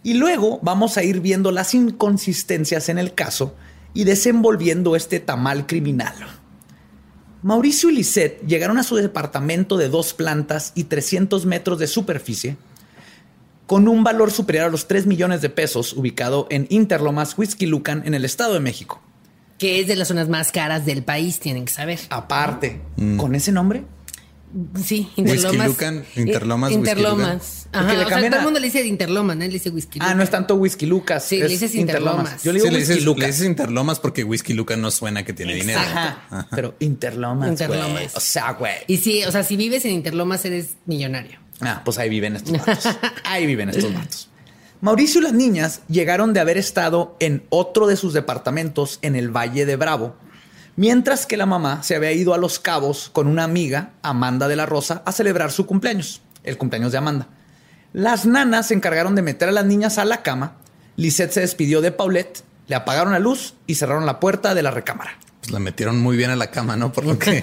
Y 0.04 0.16
luego 0.16 0.60
vamos 0.64 0.98
a 0.98 1.04
ir 1.04 1.20
viendo 1.20 1.52
las 1.52 1.74
inconsistencias 1.74 2.90
en 2.90 2.98
el 2.98 3.14
caso 3.14 3.56
y 3.94 4.04
desenvolviendo 4.04 4.96
este 4.96 5.20
tamal 5.20 5.68
criminal. 5.68 6.14
Mauricio 7.46 7.92
y 7.92 7.96
Lisette 7.98 8.42
llegaron 8.48 8.80
a 8.80 8.84
su 8.84 8.96
departamento 8.96 9.78
de 9.78 9.88
dos 9.88 10.16
plantas 10.16 10.72
y 10.74 10.86
300 10.86 11.46
metros 11.46 11.78
de 11.78 11.86
superficie 11.86 12.58
con 13.68 13.88
un 13.88 14.04
valor 14.04 14.32
superior 14.32 14.66
a 14.66 14.70
los 14.70 14.88
3 14.88 15.06
millones 15.06 15.44
de 15.44 15.52
pesos 15.52 15.94
ubicado 15.94 16.48
en 16.50 16.66
Interlomas, 16.72 17.38
Whisky 17.38 17.68
Lucan, 17.68 18.02
en 18.08 18.16
el 18.16 18.26
Estado 18.26 18.56
de 18.56 18.62
México. 18.62 19.00
Que 19.60 19.80
es 19.80 19.86
de 19.86 19.96
las 19.96 20.08
zonas 20.08 20.28
más 20.28 20.52
caras 20.52 20.88
del 20.88 21.04
país, 21.04 21.40
tienen 21.40 21.66
que 21.66 21.72
saber. 21.72 22.00
Aparte, 22.10 22.82
¿con 23.16 23.36
ese 23.36 23.52
nombre? 23.52 23.84
Sí, 24.82 25.10
Whisky 25.18 25.22
Interlomas. 25.22 25.68
Lucan, 25.68 26.06
Interlomas, 26.16 26.70
Whisky 26.70 26.80
Interlomas. 26.80 27.68
Ajá, 27.74 27.94
le 27.94 28.06
o 28.06 28.08
sea, 28.08 28.18
todo 28.30 28.38
el 28.38 28.44
mundo 28.44 28.60
le 28.62 28.68
dice 28.68 28.86
Interlomas, 28.86 29.36
¿no? 29.36 29.44
Le 29.44 29.50
dice 29.50 29.70
Whisky 29.70 30.00
Ah, 30.02 30.14
no 30.14 30.24
es 30.24 30.30
tanto 30.30 30.56
Whisky 30.56 30.86
Lucas. 30.86 31.26
Sí, 31.26 31.40
le 31.40 31.46
es 31.46 31.52
dices 31.52 31.76
Interlomas. 31.76 32.42
Yo 32.44 32.54
le 32.54 32.60
digo 32.60 32.68
Sí, 32.68 32.72
le 32.74 32.78
Whisky 32.80 32.94
dices, 32.94 33.06
Lucas. 33.06 33.22
le 33.22 33.28
dices 33.28 33.46
Interlomas 33.48 34.00
porque 34.00 34.24
Whisky 34.24 34.54
Lucan 34.54 34.82
no 34.82 34.92
suena 34.92 35.26
que 35.26 35.34
tiene 35.34 35.56
dinero. 35.56 35.80
Ajá. 35.82 36.48
Pero 36.52 36.76
Interlomas, 36.80 37.50
Interlomas. 37.50 38.16
O 38.16 38.20
sea, 38.22 38.52
güey. 38.54 38.76
Y 38.88 38.98
sí, 38.98 39.24
o 39.26 39.32
sea, 39.32 39.44
si 39.44 39.58
vives 39.58 39.84
en 39.84 39.92
Interlomas 39.92 40.46
eres 40.46 40.76
millonario. 40.86 41.38
Ah, 41.60 41.82
pues 41.84 41.98
ahí 41.98 42.10
viven 42.10 42.36
estos 42.38 42.54
vatos. 42.66 42.88
Ahí 43.26 43.46
viven 43.46 43.70
estos 43.70 43.94
vatos. 43.94 44.30
Mauricio 44.82 45.20
y 45.20 45.24
las 45.24 45.34
niñas 45.34 45.82
llegaron 45.90 46.32
de 46.34 46.40
haber 46.40 46.58
estado 46.58 47.18
en 47.20 47.44
otro 47.50 47.88
de 47.88 47.96
sus 47.98 48.14
departamentos 48.14 49.00
en 49.02 49.16
el 49.16 49.36
Valle 49.36 49.66
de 49.66 49.76
Bravo, 49.78 50.16
mientras 50.76 51.26
que 51.26 51.38
la 51.38 51.46
mamá 51.46 51.84
se 51.84 51.96
había 51.96 52.12
ido 52.12 52.34
a 52.34 52.38
Los 52.38 52.60
Cabos 52.60 53.10
con 53.14 53.28
una 53.28 53.44
amiga, 53.44 53.92
Amanda 54.02 54.48
de 54.48 54.56
la 54.56 54.66
Rosa, 54.66 55.02
a 55.06 55.12
celebrar 55.12 55.52
su 55.52 55.66
cumpleaños, 55.66 56.22
el 56.44 56.58
cumpleaños 56.58 56.92
de 56.92 56.98
Amanda. 56.98 57.28
Las 57.94 58.26
nanas 58.26 58.68
se 58.68 58.74
encargaron 58.74 59.16
de 59.16 59.22
meter 59.22 59.50
a 59.50 59.54
las 59.54 59.66
niñas 59.66 59.98
a 59.98 60.06
la 60.06 60.22
cama. 60.22 60.58
Lisette 60.98 61.32
se 61.32 61.42
despidió 61.42 61.82
de 61.82 61.92
Paulette, 61.92 62.44
le 62.68 62.76
apagaron 62.76 63.14
la 63.14 63.20
luz 63.20 63.54
y 63.68 63.76
cerraron 63.76 64.06
la 64.06 64.20
puerta 64.20 64.54
de 64.54 64.64
la 64.64 64.72
recámara. 64.72 65.18
Pues 65.40 65.52
la 65.52 65.60
metieron 65.60 66.02
muy 66.02 66.18
bien 66.18 66.32
a 66.32 66.36
la 66.36 66.52
cama, 66.52 66.76
¿no? 66.76 66.92
Por 66.92 67.06
lo 67.06 67.20
que 67.20 67.42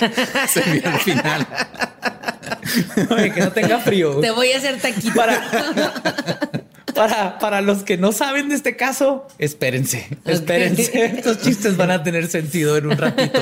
se 0.49 0.61
vio 0.71 0.89
al 0.89 0.99
final. 1.01 1.47
Oye, 3.11 3.33
que 3.33 3.41
no 3.41 3.53
tenga 3.53 3.79
frío. 3.79 4.17
Te 4.21 4.31
voy 4.31 4.53
a 4.53 4.59
hacer 4.59 4.81
taquito. 4.81 5.15
Para, 5.15 5.41
para, 6.95 7.39
para 7.39 7.61
los 7.61 7.83
que 7.83 7.97
no 7.97 8.13
saben 8.13 8.49
de 8.49 8.55
este 8.55 8.77
caso, 8.77 9.27
espérense, 9.39 10.09
espérense. 10.25 11.05
Estos 11.17 11.41
chistes 11.41 11.77
van 11.77 11.91
a 11.91 12.03
tener 12.03 12.29
sentido 12.29 12.77
en 12.77 12.87
un 12.87 12.97
ratito. 12.97 13.41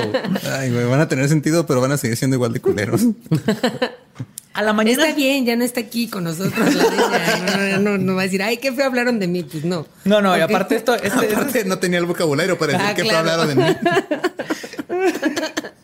Ay, 0.57 0.71
güey, 0.71 0.85
van 0.85 0.99
a 1.01 1.07
tener 1.07 1.27
sentido, 1.29 1.65
pero 1.65 1.81
van 1.81 1.91
a 1.91 1.97
seguir 1.97 2.17
siendo 2.17 2.35
igual 2.35 2.53
de 2.53 2.59
culeros. 2.61 3.01
A 4.53 4.61
la 4.63 4.73
mañana. 4.73 5.01
Está 5.03 5.15
bien, 5.15 5.45
ya 5.45 5.55
no 5.55 5.63
está 5.63 5.79
aquí 5.79 6.07
con 6.09 6.25
nosotros. 6.25 6.75
La 6.75 6.85
niña. 6.85 7.77
No, 7.77 7.91
no, 7.91 7.97
no 7.97 8.15
va 8.15 8.21
a 8.21 8.25
decir, 8.25 8.43
ay, 8.43 8.57
qué 8.57 8.73
feo 8.73 8.85
hablaron 8.85 9.17
de 9.19 9.27
mí. 9.27 9.43
Pues 9.43 9.63
no. 9.63 9.87
No, 10.03 10.21
no, 10.21 10.37
y 10.37 10.41
aparte 10.41 10.75
esto, 10.75 10.93
este, 10.95 11.33
Aparte, 11.33 11.63
no 11.65 11.79
tenía 11.79 11.99
el 11.99 12.05
vocabulario 12.05 12.57
para 12.57 12.73
decir 12.73 12.87
Ah, 12.89 12.93
que 12.93 13.03
claro. 13.03 13.19
hablaron 13.19 13.47
de 13.47 13.55
mí. 13.55 13.63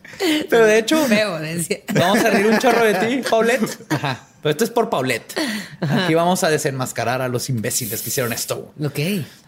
pero 0.50 0.66
de 0.66 0.78
hecho, 0.78 1.04
Feo, 1.06 1.38
decía. 1.38 1.78
vamos 1.94 2.24
a 2.24 2.30
reír 2.30 2.46
un 2.46 2.58
chorro 2.58 2.84
de 2.84 2.94
ti, 2.94 3.22
Paulette. 3.28 3.86
Ajá. 3.90 4.28
Pero 4.42 4.50
esto 4.52 4.64
es 4.64 4.70
por 4.70 4.88
Paulette. 4.88 5.34
Aquí 5.80 6.14
vamos 6.14 6.44
a 6.44 6.48
desenmascarar 6.48 7.22
a 7.22 7.28
los 7.28 7.48
imbéciles 7.48 8.02
que 8.02 8.10
hicieron 8.10 8.32
esto. 8.32 8.72
Ok. 8.80 8.98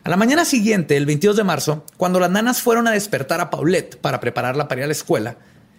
A 0.03 0.11
la 0.11 0.17
mañana 0.17 0.45
siguiente, 0.45 0.97
el 0.97 1.07
22 1.07 1.37
de 1.37 1.45
marzo, 1.45 1.85
cuando 1.97 2.19
las 2.19 2.31
nanas 2.31 2.61
fueron 2.61 2.89
a 2.89 2.91
despertar 2.91 3.41
a 3.41 3.51
Paulette 3.51 3.97
para 3.97 4.19
prepararla 4.21 4.67
para 4.67 4.81
ir 4.81 4.85
a 4.85 4.89
la 4.89 4.93
escuela, 4.93 5.37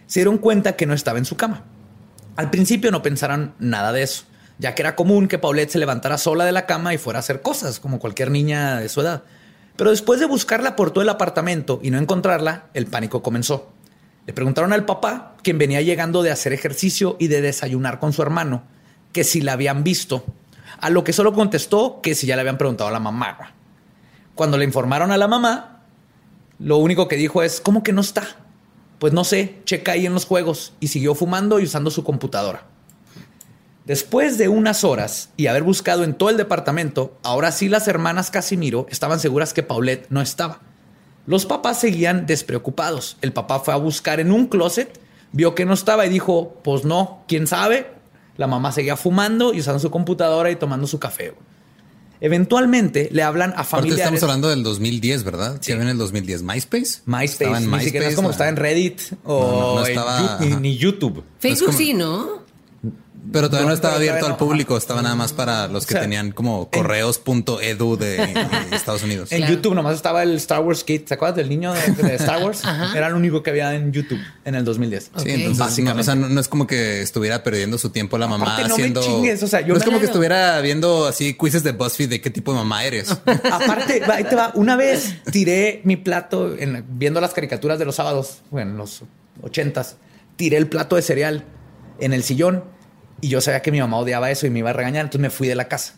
se 0.07 0.21
dieron 0.21 0.37
cuenta 0.37 0.75
que 0.75 0.85
no 0.85 0.93
estaba 0.93 1.17
en 1.17 1.25
su 1.25 1.35
cama. 1.35 1.65
Al 2.37 2.49
principio 2.49 2.91
no 2.91 3.01
pensaron 3.01 3.53
nada 3.59 3.91
de 3.91 4.03
eso, 4.03 4.23
ya 4.59 4.75
que 4.75 4.81
era 4.81 4.95
común 4.95 5.27
que 5.27 5.39
Paulette 5.39 5.71
se 5.71 5.79
levantara 5.79 6.17
sola 6.17 6.45
de 6.45 6.53
la 6.53 6.65
cama 6.65 6.93
y 6.93 6.97
fuera 6.97 7.19
a 7.19 7.21
hacer 7.21 7.41
cosas, 7.41 7.81
como 7.81 7.99
cualquier 7.99 8.31
niña 8.31 8.79
de 8.79 8.87
su 8.87 9.01
edad. 9.01 9.23
Pero 9.75 9.89
después 9.89 10.19
de 10.21 10.25
buscarla 10.25 10.77
por 10.77 10.91
todo 10.91 11.01
el 11.01 11.09
apartamento 11.09 11.79
y 11.83 11.91
no 11.91 11.97
encontrarla, 11.97 12.67
el 12.73 12.87
pánico 12.87 13.21
comenzó. 13.21 13.73
Le 14.25 14.33
preguntaron 14.33 14.73
al 14.73 14.85
papá, 14.85 15.35
quien 15.43 15.57
venía 15.57 15.81
llegando 15.81 16.23
de 16.23 16.31
hacer 16.31 16.53
ejercicio 16.53 17.17
y 17.19 17.27
de 17.27 17.41
desayunar 17.41 17.99
con 17.99 18.13
su 18.13 18.21
hermano, 18.21 18.63
que 19.13 19.23
si 19.23 19.41
la 19.41 19.53
habían 19.53 19.83
visto, 19.83 20.23
a 20.79 20.89
lo 20.89 21.03
que 21.03 21.13
solo 21.13 21.33
contestó 21.33 22.01
que 22.01 22.15
si 22.15 22.27
ya 22.27 22.35
le 22.35 22.41
habían 22.41 22.57
preguntado 22.57 22.89
a 22.89 22.93
la 22.93 22.99
mamá. 22.99 23.53
Cuando 24.35 24.57
le 24.57 24.65
informaron 24.65 25.11
a 25.11 25.17
la 25.17 25.27
mamá, 25.27 25.83
lo 26.59 26.77
único 26.77 27.07
que 27.07 27.15
dijo 27.15 27.43
es, 27.43 27.59
¿cómo 27.59 27.83
que 27.83 27.93
no 27.93 28.01
está? 28.01 28.23
Pues 28.99 29.13
no 29.13 29.23
sé, 29.23 29.59
checa 29.65 29.93
ahí 29.93 30.05
en 30.05 30.13
los 30.13 30.25
juegos 30.25 30.73
y 30.79 30.87
siguió 30.89 31.15
fumando 31.15 31.59
y 31.59 31.63
usando 31.63 31.89
su 31.89 32.03
computadora. 32.03 32.65
Después 33.85 34.37
de 34.37 34.47
unas 34.47 34.83
horas 34.83 35.31
y 35.37 35.47
haber 35.47 35.63
buscado 35.63 36.03
en 36.03 36.13
todo 36.13 36.29
el 36.29 36.37
departamento, 36.37 37.17
ahora 37.23 37.51
sí 37.51 37.67
las 37.67 37.87
hermanas 37.87 38.29
Casimiro 38.29 38.85
estaban 38.89 39.19
seguras 39.19 39.53
que 39.53 39.63
Paulette 39.63 40.05
no 40.09 40.21
estaba. 40.21 40.59
Los 41.25 41.45
papás 41.45 41.79
seguían 41.79 42.25
despreocupados. 42.25 43.17
El 43.21 43.31
papá 43.33 43.59
fue 43.59 43.73
a 43.73 43.77
buscar 43.77 44.19
en 44.19 44.31
un 44.31 44.47
closet, 44.47 44.99
vio 45.31 45.55
que 45.55 45.65
no 45.65 45.73
estaba 45.73 46.05
y 46.05 46.09
dijo, 46.09 46.59
pues 46.63 46.83
no, 46.85 47.23
quién 47.27 47.47
sabe. 47.47 47.87
La 48.37 48.47
mamá 48.47 48.71
seguía 48.71 48.95
fumando 48.97 49.53
y 49.53 49.59
usando 49.59 49.79
su 49.79 49.91
computadora 49.91 50.49
y 50.51 50.55
tomando 50.55 50.87
su 50.87 50.99
café. 50.99 51.33
Eventualmente 52.19 53.09
le 53.11 53.23
hablan 53.23 53.49
a 53.51 53.53
Aparte, 53.53 53.69
familiares. 53.69 53.99
estamos 54.05 54.23
hablando 54.23 54.49
del 54.49 54.61
2010, 54.61 55.23
¿verdad? 55.23 55.57
Sí, 55.59 55.71
en 55.71 55.81
el 55.87 55.97
2010. 55.97 56.43
¿MySpace? 56.43 57.01
MySpace, 57.05 57.25
Estaba 57.25 57.57
en 57.57 57.71
ni 57.71 57.79
siquiera 57.83 58.07
es 58.07 58.15
como 58.15 58.27
¿no? 58.27 58.31
estaba 58.31 58.49
en 58.49 58.57
Reddit 58.57 59.01
o 59.23 59.39
No, 59.41 59.87
no, 59.87 60.37
no 60.39 60.43
en 60.45 60.61
ni, 60.61 60.77
YouTube. 60.77 61.23
Facebook 61.39 61.67
como- 61.67 61.77
sí, 61.79 61.93
¿no? 61.95 62.40
Pero 63.31 63.47
todavía 63.49 63.65
no, 63.65 63.69
No, 63.69 63.75
estaba 63.75 63.95
abierto 63.95 64.25
al 64.25 64.35
público, 64.37 64.75
estaba 64.77 65.01
nada 65.01 65.15
más 65.15 65.31
para 65.31 65.67
los 65.67 65.85
que 65.85 65.93
O 65.93 65.95
sea, 65.95 66.01
tenían 66.01 66.31
como 66.31 66.69
correos.edu 66.71 67.97
de, 67.97 68.17
de 68.17 68.75
Estados 68.75 69.03
Unidos. 69.03 69.31
En 69.31 69.39
Claro. 69.39 69.53
YouTube 69.53 69.75
nomás 69.75 69.95
estaba 69.95 70.23
el 70.23 70.35
Star 70.37 70.61
Wars 70.61 70.83
Kit. 70.83 71.07
¿Se 71.07 71.13
acuerdas 71.13 71.37
del 71.37 71.49
niño 71.49 71.71
de, 71.73 71.91
de 71.91 72.15
Star 72.21 72.43
Wars? 72.43 72.61
Era 72.95 73.09
lo 73.09 73.17
único 73.17 73.43
que 73.43 73.51
había 73.51 73.75
en 73.75 73.91
YouTube 73.91 74.19
en 74.43 74.55
el 74.55 74.65
2010. 74.65 75.03
Sí, 75.03 75.09
Ok. 75.13 75.21
entonces 75.27 75.83
no, 75.85 75.95
o 75.95 76.03
sea, 76.03 76.15
no, 76.15 76.29
no 76.29 76.39
es 76.41 76.47
como 76.47 76.65
que 76.67 77.01
estuviera 77.01 77.43
perdiendo 77.43 77.77
su 77.77 77.89
tiempo 77.91 78.17
la 78.17 78.27
mamá 78.27 78.43
Aparte, 78.45 78.63
no 78.63 78.67
me 78.69 78.73
haciendo. 78.73 79.01
chingues, 79.01 79.43
o 79.43 79.47
sea, 79.47 79.61
yo 79.61 79.73
no 79.73 79.79
es 79.79 79.83
como 79.85 79.99
que 79.99 80.05
estuviera 80.05 80.59
viendo 80.61 81.05
así 81.05 81.35
quizzes 81.35 81.63
de 81.63 81.73
BuzzFeed 81.73 82.09
de 82.09 82.21
qué 82.21 82.29
tipo 82.31 82.51
de 82.53 82.57
mamá 82.57 82.85
eres. 82.85 83.11
Aparte, 83.51 84.01
ahí 84.11 84.23
te 84.23 84.35
va. 84.35 84.51
Una 84.55 84.75
vez 84.75 85.15
tiré 85.31 85.81
mi 85.83 85.95
plato 85.95 86.55
en- 86.57 86.83
viendo 86.89 87.21
las 87.21 87.33
caricaturas 87.33 87.77
de 87.79 87.85
los 87.85 87.95
sábados, 87.95 88.39
bueno, 88.49 88.71
en 88.71 88.77
los 88.77 89.03
ochentas, 89.43 89.97
tiré 90.37 90.57
el 90.57 90.67
plato 90.67 90.95
de 90.95 91.01
cereal 91.01 91.45
en 91.99 92.13
el 92.13 92.23
sillón 92.23 92.63
y 93.21 93.29
yo 93.29 93.41
sabía 93.41 93.61
que 93.61 93.71
mi 93.71 93.79
mamá 93.79 93.97
odiaba 93.97 94.31
eso 94.31 94.47
y 94.47 94.49
me 94.49 94.59
iba 94.59 94.71
a 94.71 94.73
regañar, 94.73 95.05
entonces 95.05 95.21
me 95.21 95.29
fui 95.29 95.47
de 95.47 95.55
la 95.55 95.67
casa. 95.67 95.93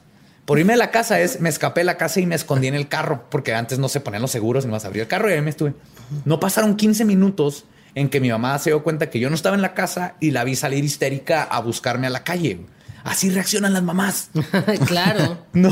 Por 0.46 0.60
irme 0.60 0.74
de 0.74 0.78
la 0.78 0.92
casa 0.92 1.22
es, 1.22 1.40
me 1.40 1.48
escapé 1.48 1.82
de 1.82 1.86
la 1.86 1.98
casa 1.98 2.20
y 2.20 2.26
me 2.26 2.36
escondí 2.36 2.68
en 2.68 2.76
el 2.76 2.90
carro, 2.90 3.26
porque 3.30 3.54
antes 3.54 3.80
no 3.80 3.88
se 3.88 4.02
ponían 4.02 4.22
los 4.22 4.32
seguros, 4.32 4.66
y 4.66 4.68
más 4.68 4.84
abrí 4.84 5.00
el 5.00 5.08
carro 5.08 5.30
y 5.30 5.34
ahí 5.34 5.42
me 5.42 5.50
estuve. 5.50 5.74
No 6.26 6.40
pasaron 6.40 6.76
15 6.76 7.06
minutos 7.06 7.66
en 7.96 8.10
que 8.10 8.20
mi 8.20 8.30
mamá 8.30 8.60
se 8.60 8.72
dio 8.72 8.84
cuenta 8.84 9.10
que 9.10 9.20
yo 9.20 9.30
no 9.30 9.36
estaba 9.36 9.56
en 9.56 9.62
la 9.62 9.74
casa 9.74 10.16
y 10.20 10.32
la 10.32 10.44
vi 10.44 10.56
salir 10.56 10.84
histérica 10.84 11.44
a 11.44 11.62
buscarme 11.62 12.08
a 12.08 12.10
la 12.10 12.24
calle. 12.24 12.60
Así 13.04 13.30
reaccionan 13.30 13.74
las 13.74 13.84
mamás. 13.84 14.30
claro. 14.88 15.38
No, 15.54 15.72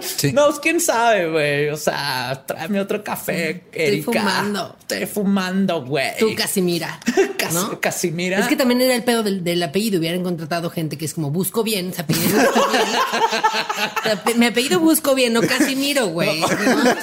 Sí. 0.00 0.32
no, 0.32 0.50
quién 0.60 0.78
sabe, 0.80 1.30
güey. 1.30 1.68
O 1.70 1.76
sea, 1.76 2.44
tráeme 2.46 2.80
otro 2.80 3.02
café, 3.02 3.64
Erika. 3.72 4.12
fumando. 4.12 4.76
Estoy 4.80 5.06
fumando, 5.06 5.84
güey. 5.86 6.10
Tú, 6.18 6.34
Casimira. 6.36 7.00
Cas- 7.38 7.54
¿no? 7.54 7.80
Casimira. 7.80 8.38
Es 8.40 8.46
que 8.48 8.56
también 8.56 8.80
era 8.82 8.94
el 8.94 9.04
pedo 9.04 9.22
del, 9.22 9.42
del 9.42 9.62
apellido. 9.62 9.98
Hubieran 10.00 10.22
contratado 10.22 10.68
gente 10.70 10.98
que 10.98 11.04
es 11.06 11.14
como 11.14 11.30
busco 11.30 11.62
bien, 11.62 11.94
se 11.94 12.02
apellido 12.02 12.38
busco 12.40 12.66
bien. 12.72 14.38
Mi 14.38 14.46
apellido 14.46 14.80
busco 14.80 15.14
bien, 15.14 15.32
no 15.32 15.40
Casimiro, 15.40 16.08
güey. 16.08 16.40
No, 16.40 16.48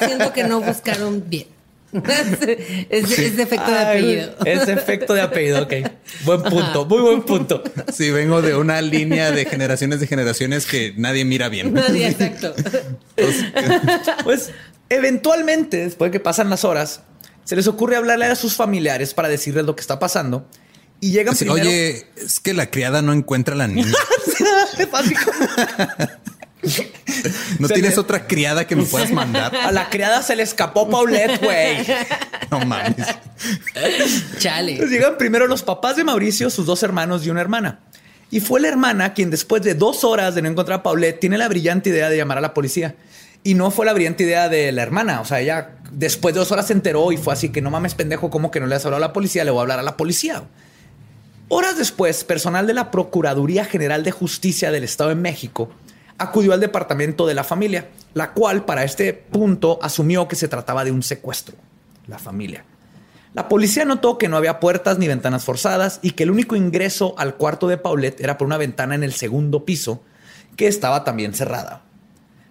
siento 0.05 0.31
que 0.33 0.43
no 0.43 0.61
buscaron 0.61 1.23
bien. 1.27 1.47
es, 2.89 3.19
es 3.19 3.37
defecto 3.37 3.71
de 3.71 3.77
Ay, 3.77 3.85
apellido. 3.85 4.35
Es 4.45 4.67
efecto 4.67 5.13
de 5.13 5.21
apellido, 5.21 5.63
ok. 5.63 5.73
Buen 6.23 6.43
punto, 6.43 6.85
muy 6.85 7.01
buen 7.01 7.21
punto. 7.23 7.63
Sí, 7.91 8.11
vengo 8.11 8.41
de 8.41 8.55
una 8.55 8.81
línea 8.81 9.31
de 9.31 9.45
generaciones 9.45 9.99
de 9.99 10.07
generaciones 10.07 10.65
que 10.65 10.93
nadie 10.97 11.25
mira 11.25 11.49
bien. 11.49 11.73
Nadie, 11.73 12.07
exacto. 12.07 12.53
Pues 14.23 14.51
eventualmente, 14.89 15.77
después 15.77 16.11
de 16.11 16.17
que 16.17 16.19
pasan 16.19 16.49
las 16.49 16.63
horas, 16.63 17.01
se 17.43 17.55
les 17.55 17.67
ocurre 17.67 17.95
hablarle 17.95 18.25
a 18.25 18.35
sus 18.35 18.55
familiares 18.55 19.13
para 19.13 19.27
decirles 19.27 19.65
lo 19.65 19.75
que 19.75 19.81
está 19.81 19.97
pasando. 19.99 20.47
Y 21.01 21.11
llegan 21.11 21.33
Así, 21.33 21.45
primero. 21.45 21.67
Oye, 21.67 22.05
es 22.17 22.39
que 22.39 22.53
la 22.53 22.69
criada 22.69 23.01
no 23.01 23.13
encuentra 23.13 23.55
a 23.55 23.57
la 23.57 23.67
niña. 23.67 23.87
¿No 27.59 27.67
Se 27.67 27.73
tienes 27.73 27.95
le- 27.95 27.99
otra 28.01 28.27
criada 28.27 28.67
que 28.67 28.75
me 28.75 28.83
puedas 28.83 29.11
mandar? 29.11 29.55
a 29.55 29.71
la 29.71 29.89
criada 29.89 30.21
se 30.21 30.35
le 30.35 30.43
escapó 30.43 30.89
Paulette, 30.89 31.41
güey. 31.43 31.85
No 32.51 32.59
mames. 32.65 32.95
Chale. 34.39 34.73
Entonces 34.73 34.91
llegan 34.97 35.17
primero 35.17 35.47
los 35.47 35.63
papás 35.63 35.95
de 35.95 36.03
Mauricio, 36.03 36.49
sus 36.49 36.65
dos 36.65 36.83
hermanos 36.83 37.25
y 37.25 37.29
una 37.29 37.41
hermana. 37.41 37.79
Y 38.31 38.41
fue 38.41 38.59
la 38.59 38.67
hermana 38.67 39.13
quien 39.13 39.29
después 39.31 39.61
de 39.63 39.73
dos 39.73 40.03
horas 40.03 40.35
de 40.35 40.41
no 40.41 40.49
encontrar 40.49 40.79
a 40.79 40.83
Paulette 40.83 41.19
tiene 41.19 41.37
la 41.37 41.47
brillante 41.47 41.89
idea 41.89 42.09
de 42.09 42.17
llamar 42.17 42.37
a 42.37 42.41
la 42.41 42.53
policía. 42.53 42.95
Y 43.43 43.53
no 43.53 43.71
fue 43.71 43.85
la 43.85 43.93
brillante 43.93 44.23
idea 44.23 44.49
de 44.49 44.71
la 44.71 44.83
hermana. 44.83 45.21
O 45.21 45.25
sea, 45.25 45.39
ella 45.39 45.71
después 45.91 46.35
de 46.35 46.39
dos 46.39 46.51
horas 46.51 46.67
se 46.67 46.73
enteró 46.73 47.11
y 47.11 47.17
fue 47.17 47.33
así 47.33 47.49
que 47.49 47.61
no 47.61 47.71
mames 47.71 47.95
pendejo, 47.95 48.29
¿cómo 48.29 48.51
que 48.51 48.59
no 48.59 48.67
le 48.67 48.75
has 48.75 48.85
hablado 48.85 49.03
a 49.03 49.07
la 49.07 49.13
policía? 49.13 49.43
Le 49.45 49.51
voy 49.51 49.59
a 49.59 49.61
hablar 49.61 49.79
a 49.79 49.83
la 49.83 49.97
policía. 49.97 50.43
Horas 51.47 51.77
después, 51.77 52.23
personal 52.23 52.67
de 52.67 52.73
la 52.75 52.91
Procuraduría 52.91 53.65
General 53.65 54.03
de 54.03 54.11
Justicia 54.11 54.69
del 54.71 54.83
Estado 54.83 55.09
de 55.09 55.15
México 55.15 55.71
acudió 56.19 56.53
al 56.53 56.59
departamento 56.59 57.25
de 57.25 57.33
la 57.33 57.43
familia, 57.43 57.89
la 58.13 58.33
cual 58.33 58.65
para 58.65 58.83
este 58.83 59.13
punto 59.13 59.79
asumió 59.81 60.27
que 60.27 60.35
se 60.35 60.47
trataba 60.47 60.83
de 60.83 60.91
un 60.91 61.01
secuestro. 61.01 61.55
La 62.07 62.19
familia. 62.19 62.65
La 63.33 63.47
policía 63.47 63.85
notó 63.85 64.17
que 64.17 64.27
no 64.27 64.37
había 64.37 64.59
puertas 64.59 64.97
ni 64.97 65.07
ventanas 65.07 65.45
forzadas 65.45 65.99
y 66.01 66.11
que 66.11 66.23
el 66.23 66.31
único 66.31 66.55
ingreso 66.55 67.13
al 67.17 67.35
cuarto 67.35 67.67
de 67.67 67.77
Paulette 67.77 68.21
era 68.21 68.37
por 68.37 68.47
una 68.47 68.57
ventana 68.57 68.95
en 68.95 69.03
el 69.03 69.13
segundo 69.13 69.65
piso 69.65 70.01
que 70.55 70.67
estaba 70.67 71.03
también 71.03 71.33
cerrada. 71.33 71.83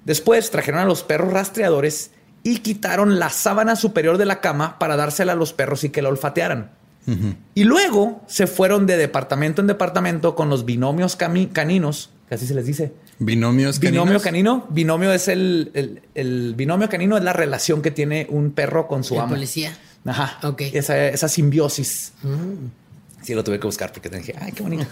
Después 0.04 0.50
trajeron 0.50 0.80
a 0.80 0.86
los 0.86 1.02
perros 1.02 1.32
rastreadores 1.32 2.12
y 2.44 2.58
quitaron 2.58 3.18
la 3.18 3.30
sábana 3.30 3.76
superior 3.76 4.16
de 4.16 4.24
la 4.24 4.40
cama 4.40 4.78
para 4.78 4.96
dársela 4.96 5.32
a 5.32 5.36
los 5.36 5.52
perros 5.52 5.84
y 5.84 5.90
que 5.90 6.02
la 6.02 6.08
olfatearan. 6.08 6.70
Y 7.54 7.64
luego 7.64 8.20
se 8.26 8.46
fueron 8.46 8.86
de 8.86 8.98
departamento 8.98 9.62
en 9.62 9.66
departamento 9.66 10.34
con 10.34 10.50
los 10.50 10.66
binomios 10.66 11.16
caninos, 11.16 12.10
que 12.28 12.34
así 12.34 12.46
se 12.46 12.54
les 12.54 12.66
dice. 12.66 12.92
Binomios 13.18 13.78
caninos. 13.78 14.04
Binomio 14.04 14.20
canino. 14.20 14.66
Binomio 14.70 15.12
es 15.12 15.28
el, 15.28 16.02
el, 16.14 16.54
binomio 16.54 16.88
canino 16.88 17.16
es 17.16 17.24
la 17.24 17.32
relación 17.32 17.82
que 17.82 17.90
tiene 17.90 18.26
un 18.30 18.52
perro 18.52 18.86
con 18.86 19.02
su 19.02 19.20
amo. 19.20 19.34
policía. 19.34 19.76
Ajá. 20.04 20.38
Ok. 20.46 20.62
Esa, 20.72 21.28
simbiosis. 21.28 22.12
Mm. 22.22 23.22
Sí, 23.22 23.34
lo 23.34 23.42
tuve 23.42 23.58
que 23.58 23.66
buscar 23.66 23.92
porque 23.92 24.08
te 24.08 24.18
dije, 24.18 24.34
ay, 24.40 24.52
qué 24.52 24.62
bonito. 24.62 24.86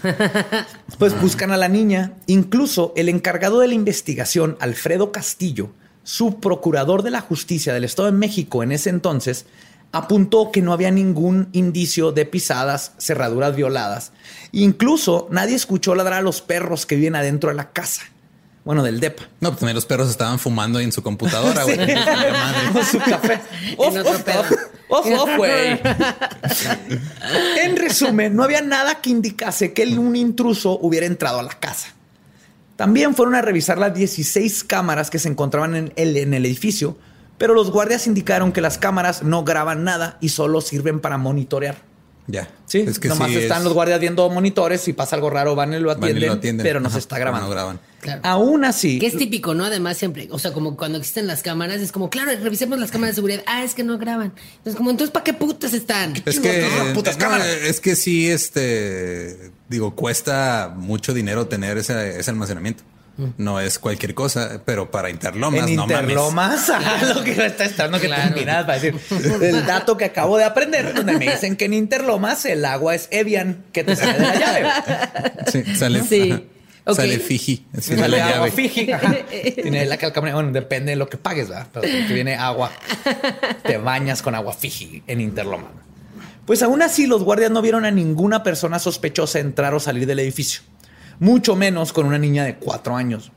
pues 0.99 1.19
buscan 1.21 1.51
a 1.51 1.57
la 1.57 1.69
niña. 1.69 2.13
Incluso 2.27 2.93
el 2.97 3.07
encargado 3.07 3.59
de 3.59 3.69
la 3.69 3.73
investigación, 3.73 4.57
Alfredo 4.59 5.13
Castillo, 5.13 5.71
su 6.03 6.39
procurador 6.39 7.03
de 7.03 7.11
la 7.11 7.21
justicia 7.21 7.73
del 7.73 7.85
Estado 7.85 8.11
de 8.11 8.17
México 8.17 8.61
en 8.61 8.73
ese 8.73 8.89
entonces, 8.89 9.45
apuntó 9.93 10.51
que 10.51 10.61
no 10.61 10.73
había 10.73 10.91
ningún 10.91 11.47
indicio 11.53 12.11
de 12.11 12.25
pisadas, 12.25 12.91
cerraduras 12.97 13.55
violadas. 13.55 14.11
Incluso 14.51 15.29
nadie 15.31 15.55
escuchó 15.55 15.95
ladrar 15.95 16.19
a 16.19 16.21
los 16.21 16.41
perros 16.41 16.85
que 16.85 16.97
viven 16.97 17.15
adentro 17.15 17.49
de 17.49 17.55
la 17.55 17.71
casa. 17.71 18.03
Bueno, 18.67 18.83
del 18.83 18.99
DEPA. 18.99 19.23
No, 19.39 19.51
pues 19.51 19.61
también 19.61 19.75
los 19.75 19.85
perros 19.85 20.09
estaban 20.09 20.39
fumando 20.39 20.81
en 20.81 20.91
su 20.91 21.01
computadora, 21.01 21.63
güey. 21.63 21.77
su 22.91 22.99
café. 22.99 23.39
Off, 23.77 23.95
off, 24.89 25.05
off, 25.05 25.29
güey. 25.37 25.79
en 27.63 27.77
resumen, 27.77 28.35
no 28.35 28.43
había 28.43 28.59
nada 28.59 28.95
que 28.95 29.09
indicase 29.09 29.71
que 29.71 29.83
un 29.97 30.17
intruso 30.17 30.77
hubiera 30.81 31.05
entrado 31.05 31.39
a 31.39 31.43
la 31.43 31.57
casa. 31.57 31.93
También 32.75 33.15
fueron 33.15 33.35
a 33.35 33.41
revisar 33.41 33.77
las 33.77 33.93
16 33.93 34.65
cámaras 34.65 35.09
que 35.09 35.19
se 35.19 35.29
encontraban 35.29 35.73
en 35.73 35.93
el, 35.95 36.17
en 36.17 36.33
el 36.33 36.45
edificio, 36.45 36.97
pero 37.37 37.53
los 37.53 37.71
guardias 37.71 38.05
indicaron 38.05 38.51
que 38.51 38.59
las 38.59 38.77
cámaras 38.77 39.23
no 39.23 39.45
graban 39.45 39.85
nada 39.85 40.17
y 40.19 40.27
solo 40.27 40.59
sirven 40.59 40.99
para 40.99 41.17
monitorear. 41.17 41.86
Ya. 42.27 42.49
Sí, 42.65 42.79
es 42.79 42.99
que 42.99 43.07
nomás 43.07 43.31
están 43.31 43.63
los 43.63 43.73
guardias 43.73 44.01
viendo 44.01 44.29
monitores. 44.29 44.81
Si 44.81 44.91
pasa 44.91 45.15
algo 45.15 45.29
raro, 45.29 45.55
van 45.55 45.73
y 45.73 45.79
lo 45.79 45.91
atienden, 45.91 46.57
pero 46.61 46.81
no 46.81 46.89
se 46.89 46.99
está 46.99 47.17
grabando. 47.17 47.47
No 47.47 47.51
graban. 47.51 47.79
Aún 48.23 48.65
así. 48.65 48.99
Que 48.99 49.07
es 49.07 49.17
típico, 49.17 49.53
¿no? 49.53 49.65
Además, 49.65 49.97
siempre, 49.97 50.27
o 50.31 50.37
sea, 50.37 50.51
como 50.51 50.75
cuando 50.75 50.97
existen 50.97 51.25
las 51.25 51.41
cámaras, 51.41 51.81
es 51.81 51.91
como, 51.91 52.09
claro, 52.09 52.31
revisemos 52.41 52.79
las 52.79 52.91
cámaras 52.91 53.15
de 53.15 53.15
seguridad. 53.15 53.43
Ah, 53.45 53.63
es 53.63 53.73
que 53.73 53.83
no 53.83 53.97
graban. 53.97 54.33
Entonces, 54.57 54.75
como, 54.75 54.91
entonces, 54.91 55.11
¿para 55.11 55.23
qué 55.23 55.33
putas 55.33 55.73
están? 55.73 56.13
Es 56.25 56.39
que, 56.39 56.67
es 57.63 57.79
que 57.79 57.95
sí, 57.95 58.29
este, 58.29 59.51
digo, 59.69 59.95
cuesta 59.95 60.73
mucho 60.75 61.13
dinero 61.13 61.47
tener 61.47 61.77
ese 61.77 62.29
almacenamiento. 62.29 62.83
No 63.37 63.59
es 63.59 63.79
cualquier 63.79 64.13
cosa, 64.13 64.61
pero 64.63 64.91
para 64.91 65.09
Interlomas, 65.09 65.67
en 65.67 65.75
no 65.75 65.83
Interlomas, 65.83 66.71
lo 67.15 67.23
que 67.23 67.45
está 67.45 67.65
estando 67.65 67.99
que 67.99 68.07
claro. 68.07 68.35
para 68.65 68.79
decir. 68.79 68.95
El 69.41 69.65
dato 69.65 69.97
que 69.97 70.05
acabo 70.05 70.37
de 70.37 70.43
aprender, 70.43 70.93
donde 70.93 71.17
me 71.17 71.31
dicen 71.31 71.55
que 71.55 71.65
en 71.65 71.73
Interlomas 71.73 72.45
el 72.45 72.63
agua 72.63 72.93
es 72.93 73.07
Evian, 73.09 73.63
que 73.71 73.83
te 73.83 73.95
sale 73.95 74.13
de 74.13 74.19
la 74.19 74.35
llave. 74.35 74.67
Sí, 75.51 75.63
sale. 75.75 76.03
Sí. 76.03 76.47
Sale 76.93 77.19
Fiji. 77.19 77.65
Sale 77.79 78.21
agua 78.21 78.51
Fiji. 78.51 78.87
Tiene 79.61 79.85
la. 79.85 79.97
Bueno, 79.97 80.51
depende 80.51 80.91
de 80.91 80.95
lo 80.95 81.09
que 81.09 81.17
pagues, 81.17 81.49
¿verdad? 81.49 81.67
Pero 81.73 81.87
si 81.87 82.13
viene 82.13 82.35
agua, 82.35 82.71
te 83.63 83.77
bañas 83.77 84.21
con 84.21 84.35
agua 84.35 84.53
Fiji 84.53 85.03
en 85.07 85.21
Interlomas. 85.21 85.71
Pues 86.45 86.61
aún 86.63 86.81
así, 86.81 87.07
los 87.07 87.23
guardias 87.23 87.51
no 87.51 87.61
vieron 87.61 87.83
a 87.83 87.91
ninguna 87.91 88.43
persona 88.43 88.79
sospechosa 88.79 89.39
entrar 89.39 89.73
o 89.73 89.79
salir 89.79 90.05
del 90.05 90.19
edificio 90.19 90.61
mucho 91.19 91.55
menos 91.55 91.93
con 91.93 92.05
una 92.05 92.17
niña 92.17 92.43
de 92.43 92.55
cuatro 92.55 92.95
años. 92.95 93.31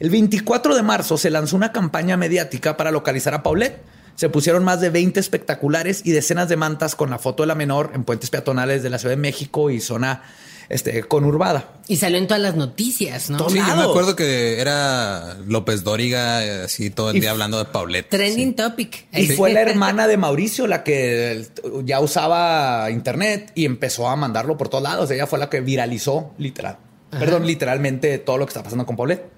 El 0.00 0.08
24 0.08 0.74
de 0.74 0.82
marzo 0.82 1.18
se 1.18 1.30
lanzó 1.30 1.56
una 1.56 1.72
campaña 1.72 2.16
mediática 2.16 2.76
para 2.76 2.90
localizar 2.90 3.34
a 3.34 3.42
Paulette. 3.42 3.82
Se 4.14 4.30
pusieron 4.30 4.64
más 4.64 4.80
de 4.80 4.90
20 4.90 5.20
espectaculares 5.20 6.02
y 6.04 6.12
decenas 6.12 6.48
de 6.48 6.56
mantas 6.56 6.94
con 6.94 7.10
la 7.10 7.18
foto 7.18 7.42
de 7.42 7.48
la 7.48 7.54
menor 7.54 7.92
en 7.94 8.04
puentes 8.04 8.30
peatonales 8.30 8.82
de 8.82 8.90
la 8.90 8.98
Ciudad 8.98 9.14
de 9.14 9.20
México 9.20 9.70
y 9.70 9.80
zona 9.80 10.22
este, 10.70 11.02
conurbada. 11.02 11.80
Y 11.86 11.96
salió 11.96 12.16
en 12.16 12.26
todas 12.26 12.42
las 12.42 12.54
noticias, 12.54 13.28
¿no? 13.28 13.50
Sí, 13.50 13.58
yo 13.58 13.76
me 13.76 13.82
acuerdo 13.82 14.16
que 14.16 14.60
era 14.60 15.36
López 15.46 15.84
Dóriga, 15.84 16.64
así 16.64 16.88
todo 16.90 17.10
el 17.10 17.20
día 17.20 17.32
hablando 17.32 17.58
de 17.58 17.66
Paulette. 17.66 18.08
Trending 18.08 18.54
topic. 18.54 19.06
Y 19.12 19.26
fue 19.28 19.52
la 19.52 19.60
hermana 19.68 20.06
de 20.06 20.16
Mauricio 20.16 20.66
la 20.66 20.82
que 20.82 21.46
ya 21.84 22.00
usaba 22.00 22.90
internet 22.90 23.52
y 23.54 23.66
empezó 23.66 24.08
a 24.08 24.16
mandarlo 24.16 24.56
por 24.56 24.68
todos 24.68 24.84
lados. 24.84 25.10
Ella 25.10 25.26
fue 25.26 25.38
la 25.38 25.50
que 25.50 25.60
viralizó, 25.60 26.32
literal. 26.38 26.78
Perdón, 27.10 27.46
literalmente 27.46 28.18
todo 28.18 28.38
lo 28.38 28.46
que 28.46 28.50
está 28.50 28.62
pasando 28.62 28.86
con 28.86 28.96
Paulette. 28.96 29.28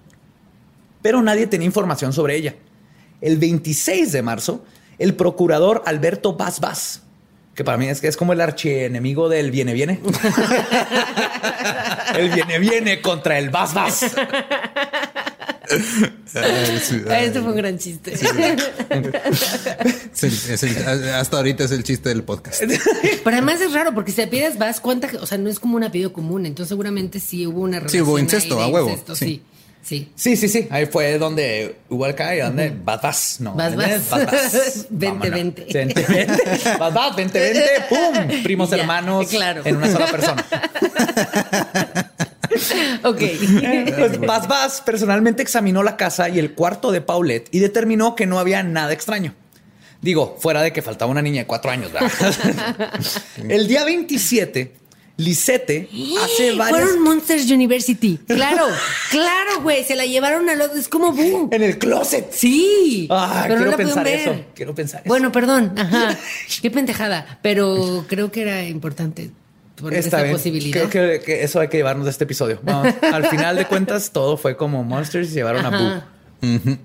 Pero 1.01 1.23
nadie 1.23 1.47
tenía 1.47 1.67
información 1.67 2.13
sobre 2.13 2.37
ella. 2.37 2.55
El 3.21 3.39
26 3.39 4.13
de 4.13 4.23
marzo, 4.23 4.65
el 4.99 5.15
procurador 5.15 5.83
Alberto 5.87 6.37
Vaz 6.37 7.03
que 7.55 7.65
para 7.65 7.77
mí 7.77 7.87
es 7.87 8.01
que 8.01 8.09
es 8.09 8.17
como 8.17 8.33
el 8.33 8.41
archienemigo 8.41 9.29
del 9.29 9.51
viene 9.51 9.75
viene. 9.75 10.01
el 12.17 12.31
viene 12.31 12.59
viene 12.59 13.03
contra 13.03 13.39
el 13.39 13.51
Vaz 13.51 13.75
Este 16.35 17.41
fue 17.41 17.51
un 17.51 17.57
gran 17.57 17.79
chiste. 17.79 18.13
hasta 21.15 21.37
ahorita 21.37 21.65
es 21.65 21.71
el 21.73 21.85
chiste 21.85 22.09
del 22.09 22.23
podcast. 22.23 22.63
Pero 22.63 23.37
además 23.37 23.61
es 23.61 23.73
raro 23.73 23.95
porque 23.95 24.13
si 24.13 24.25
pides 24.27 24.59
vas 24.59 24.81
cuenta 24.81 25.09
o 25.21 25.27
sea, 25.27 25.39
no 25.39 25.51
es 25.51 25.59
como 25.59 25.77
un 25.77 25.85
apellido 25.85 26.13
común, 26.13 26.47
entonces 26.47 26.71
seguramente 26.71 27.21
sí 27.21 27.47
hubo 27.47 27.61
una 27.61 27.81
relación. 27.81 28.05
Sí, 28.05 28.11
hubo 28.11 28.19
incesto, 28.19 28.61
a 28.61 28.69
huevo. 28.69 28.99
sí. 29.15 29.43
Sí. 29.83 30.13
Sí, 30.15 30.37
sí, 30.37 30.49
sí. 30.49 30.69
Ahí 30.71 30.87
fue 30.87 31.19
donde 31.19 31.79
hubo 31.89 32.07
el 32.07 32.15
cae, 32.15 32.41
donde 32.41 32.71
batas, 32.71 33.41
no. 33.41 33.55
Vas, 33.55 33.75
vas. 33.75 34.87
Vente, 34.91 35.29
vente. 35.29 35.67
Vente, 35.73 36.07
vente. 36.09 36.79
Vas, 36.79 36.95
vas, 36.95 37.17
vente, 37.17 37.41
vente. 37.41 37.65
¡Pum! 37.89 38.43
Primos 38.45 38.71
hermanos 38.73 39.27
claro. 39.27 39.63
en 39.65 39.77
una 39.77 39.91
sola 39.91 40.07
persona. 40.07 40.47
ok. 43.05 43.21
Pues 43.97 44.21
Bas 44.21 44.49
Bas 44.49 44.81
personalmente 44.81 45.43
examinó 45.43 45.83
la 45.83 45.97
casa 45.97 46.29
y 46.29 46.39
el 46.39 46.55
cuarto 46.55 46.93
de 46.93 47.01
Paulette 47.01 47.49
y 47.51 47.59
determinó 47.59 48.15
que 48.15 48.27
no 48.27 48.39
había 48.39 48.63
nada 48.63 48.93
extraño. 48.93 49.35
Digo, 50.01 50.37
fuera 50.41 50.63
de 50.63 50.73
que 50.73 50.83
faltaba 50.83 51.11
una 51.11 51.23
niña 51.23 51.43
de 51.43 51.47
cuatro 51.47 51.71
años. 51.71 51.93
el 53.49 53.69
día 53.69 53.85
27, 53.85 54.75
Lisette 55.17 55.89
hace 56.21 56.53
varias... 56.57 56.81
Fueron 56.81 57.03
Monsters 57.03 57.49
University. 57.49 58.19
Claro, 58.27 58.67
claro, 59.11 59.63
güey. 59.63 59.85
Se 59.85 59.95
la 59.95 60.05
llevaron 60.05 60.49
al 60.49 60.61
otro. 60.61 60.77
Es 60.77 60.89
como 60.89 61.13
boom. 61.13 61.51
En 61.53 61.63
el 61.63 61.79
closet. 61.79 62.33
Sí. 62.33 63.07
Ah, 63.11 63.45
pero 63.47 63.57
quiero 63.57 63.71
no 63.71 63.77
pensar 63.77 64.09
eso. 64.09 64.45
Quiero 64.55 64.75
pensar 64.75 65.01
eso. 65.03 65.09
Bueno, 65.09 65.31
perdón. 65.31 65.73
Ajá. 65.77 66.19
Qué 66.63 66.71
pendejada. 66.71 67.39
Pero 67.41 68.05
creo 68.09 68.33
que 68.33 68.43
era 68.43 68.65
importante 68.65 69.31
esta 69.91 70.31
posibilidad. 70.31 70.89
Creo 70.89 71.21
que, 71.21 71.43
eso 71.43 71.61
hay 71.61 71.69
que 71.69 71.77
llevarnos 71.77 72.05
de 72.05 72.11
este 72.11 72.25
episodio. 72.25 72.61
al 73.13 73.27
final 73.27 73.57
de 73.57 73.67
cuentas, 73.67 74.11
todo 74.13 74.37
fue 74.37 74.57
como 74.57 74.85
Monsters 74.85 75.31
y 75.31 75.35
llevaron 75.35 75.65
a 75.67 75.71
Boo. 75.71 76.79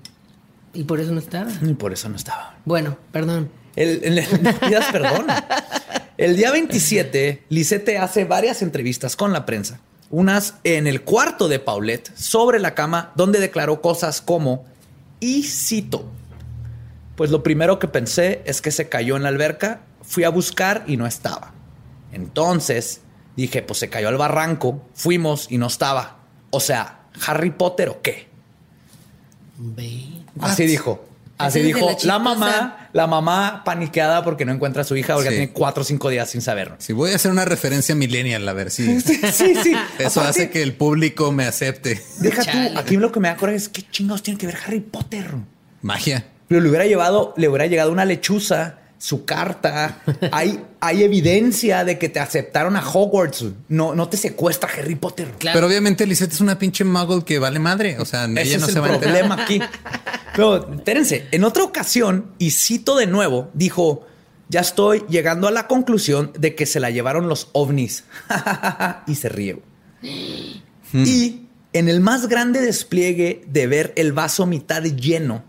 Y 0.74 0.84
por 0.84 1.00
eso 1.00 1.12
no 1.12 1.18
estaba. 1.18 1.50
Y 1.62 1.74
por 1.74 1.92
eso 1.92 2.08
no 2.08 2.16
estaba. 2.16 2.56
Bueno, 2.64 2.98
perdón. 3.12 3.50
El, 3.76 4.02
el, 4.04 4.24
perdón. 4.92 5.26
El 6.16 6.36
día 6.36 6.50
27, 6.50 7.44
Lisette 7.48 7.96
hace 7.98 8.24
varias 8.24 8.62
entrevistas 8.62 9.14
con 9.14 9.32
la 9.32 9.46
prensa. 9.46 9.80
Unas 10.10 10.54
en 10.64 10.86
el 10.86 11.02
cuarto 11.02 11.48
de 11.48 11.58
Paulette, 11.58 12.10
sobre 12.16 12.58
la 12.58 12.74
cama, 12.74 13.12
donde 13.14 13.40
declaró 13.40 13.80
cosas 13.80 14.20
como, 14.20 14.66
y 15.20 15.44
cito, 15.44 16.10
pues 17.14 17.30
lo 17.30 17.42
primero 17.42 17.78
que 17.78 17.88
pensé 17.88 18.42
es 18.46 18.60
que 18.60 18.70
se 18.70 18.88
cayó 18.88 19.16
en 19.16 19.24
la 19.24 19.28
alberca, 19.28 19.80
fui 20.02 20.24
a 20.24 20.28
buscar 20.28 20.84
y 20.86 20.96
no 20.96 21.06
estaba. 21.06 21.52
Entonces 22.12 23.02
dije, 23.36 23.62
pues 23.62 23.78
se 23.78 23.88
cayó 23.88 24.08
al 24.08 24.16
barranco, 24.16 24.82
fuimos 24.94 25.46
y 25.50 25.58
no 25.58 25.66
estaba. 25.66 26.18
O 26.50 26.60
sea, 26.60 27.00
¿Harry 27.26 27.50
Potter 27.50 27.88
o 27.88 28.02
qué? 28.02 28.28
Así 30.40 30.66
dijo. 30.66 31.04
Así, 31.38 31.62
dijo 31.62 31.96
la, 32.02 32.18
mamá, 32.18 32.90
la 32.92 33.06
mamá 33.06 33.62
paniqueada 33.64 34.24
porque 34.24 34.44
no 34.44 34.52
encuentra 34.52 34.82
a 34.82 34.84
su 34.84 34.96
hija 34.96 35.14
porque 35.14 35.30
tiene 35.30 35.50
cuatro 35.50 35.82
o 35.82 35.84
cinco 35.84 36.08
días 36.08 36.28
sin 36.28 36.42
saberlo. 36.42 36.74
Si 36.78 36.92
voy 36.92 37.12
a 37.12 37.14
hacer 37.14 37.30
una 37.30 37.44
referencia 37.44 37.94
millennial, 37.94 38.48
a 38.48 38.52
ver 38.52 38.72
si. 38.72 39.00
sí, 39.00 39.20
sí. 39.32 39.72
Eso 40.00 40.20
hace 40.20 40.50
que 40.50 40.64
el 40.64 40.74
público 40.74 41.30
me 41.30 41.44
acepte. 41.44 42.02
Deja 42.18 42.42
tú, 42.42 42.58
aquí 42.76 42.96
lo 42.96 43.12
que 43.12 43.20
me 43.20 43.28
da 43.28 43.36
coraje 43.36 43.56
es 43.56 43.68
qué 43.68 43.82
chingados 43.88 44.24
tiene 44.24 44.36
que 44.36 44.46
ver 44.46 44.58
Harry 44.66 44.80
Potter. 44.80 45.32
Magia. 45.80 46.26
Pero 46.48 46.60
le 46.60 46.68
hubiera 46.70 46.86
llevado, 46.86 47.34
le 47.36 47.48
hubiera 47.48 47.66
llegado 47.66 47.92
una 47.92 48.04
lechuza 48.04 48.80
su 48.98 49.24
carta. 49.24 50.02
hay, 50.32 50.60
hay 50.80 51.02
evidencia 51.04 51.84
de 51.84 51.98
que 51.98 52.08
te 52.08 52.20
aceptaron 52.20 52.76
a 52.76 52.86
Hogwarts. 52.86 53.44
No, 53.68 53.94
no 53.94 54.08
te 54.08 54.16
secuestra 54.16 54.68
Harry 54.76 54.96
Potter. 54.96 55.32
Pero 55.40 55.66
obviamente 55.66 56.06
Lisette 56.06 56.32
es 56.32 56.40
una 56.40 56.58
pinche 56.58 56.84
muggle 56.84 57.24
que 57.24 57.38
vale 57.38 57.58
madre. 57.58 57.98
O 57.98 58.04
sea, 58.04 58.26
ella 58.26 58.58
no 58.58 58.66
se 58.66 58.80
va 58.80 58.94
a 58.94 58.98
problema 58.98 59.42
aquí. 59.42 59.60
Pero 60.34 60.72
espérense, 60.74 61.26
en 61.30 61.44
otra 61.44 61.64
ocasión, 61.64 62.32
y 62.38 62.50
cito 62.50 62.96
de 62.96 63.06
nuevo, 63.06 63.50
dijo: 63.54 64.06
Ya 64.48 64.60
estoy 64.60 65.04
llegando 65.08 65.48
a 65.48 65.50
la 65.50 65.66
conclusión 65.68 66.32
de 66.38 66.54
que 66.54 66.66
se 66.66 66.80
la 66.80 66.90
llevaron 66.90 67.28
los 67.28 67.48
ovnis. 67.52 68.04
y 69.06 69.14
se 69.14 69.28
ríe. 69.28 69.62
Hmm. 70.92 71.04
Y 71.04 71.48
en 71.72 71.88
el 71.88 72.00
más 72.00 72.28
grande 72.28 72.60
despliegue 72.60 73.44
de 73.46 73.66
ver 73.66 73.92
el 73.96 74.12
vaso 74.12 74.46
mitad 74.46 74.82
lleno, 74.82 75.44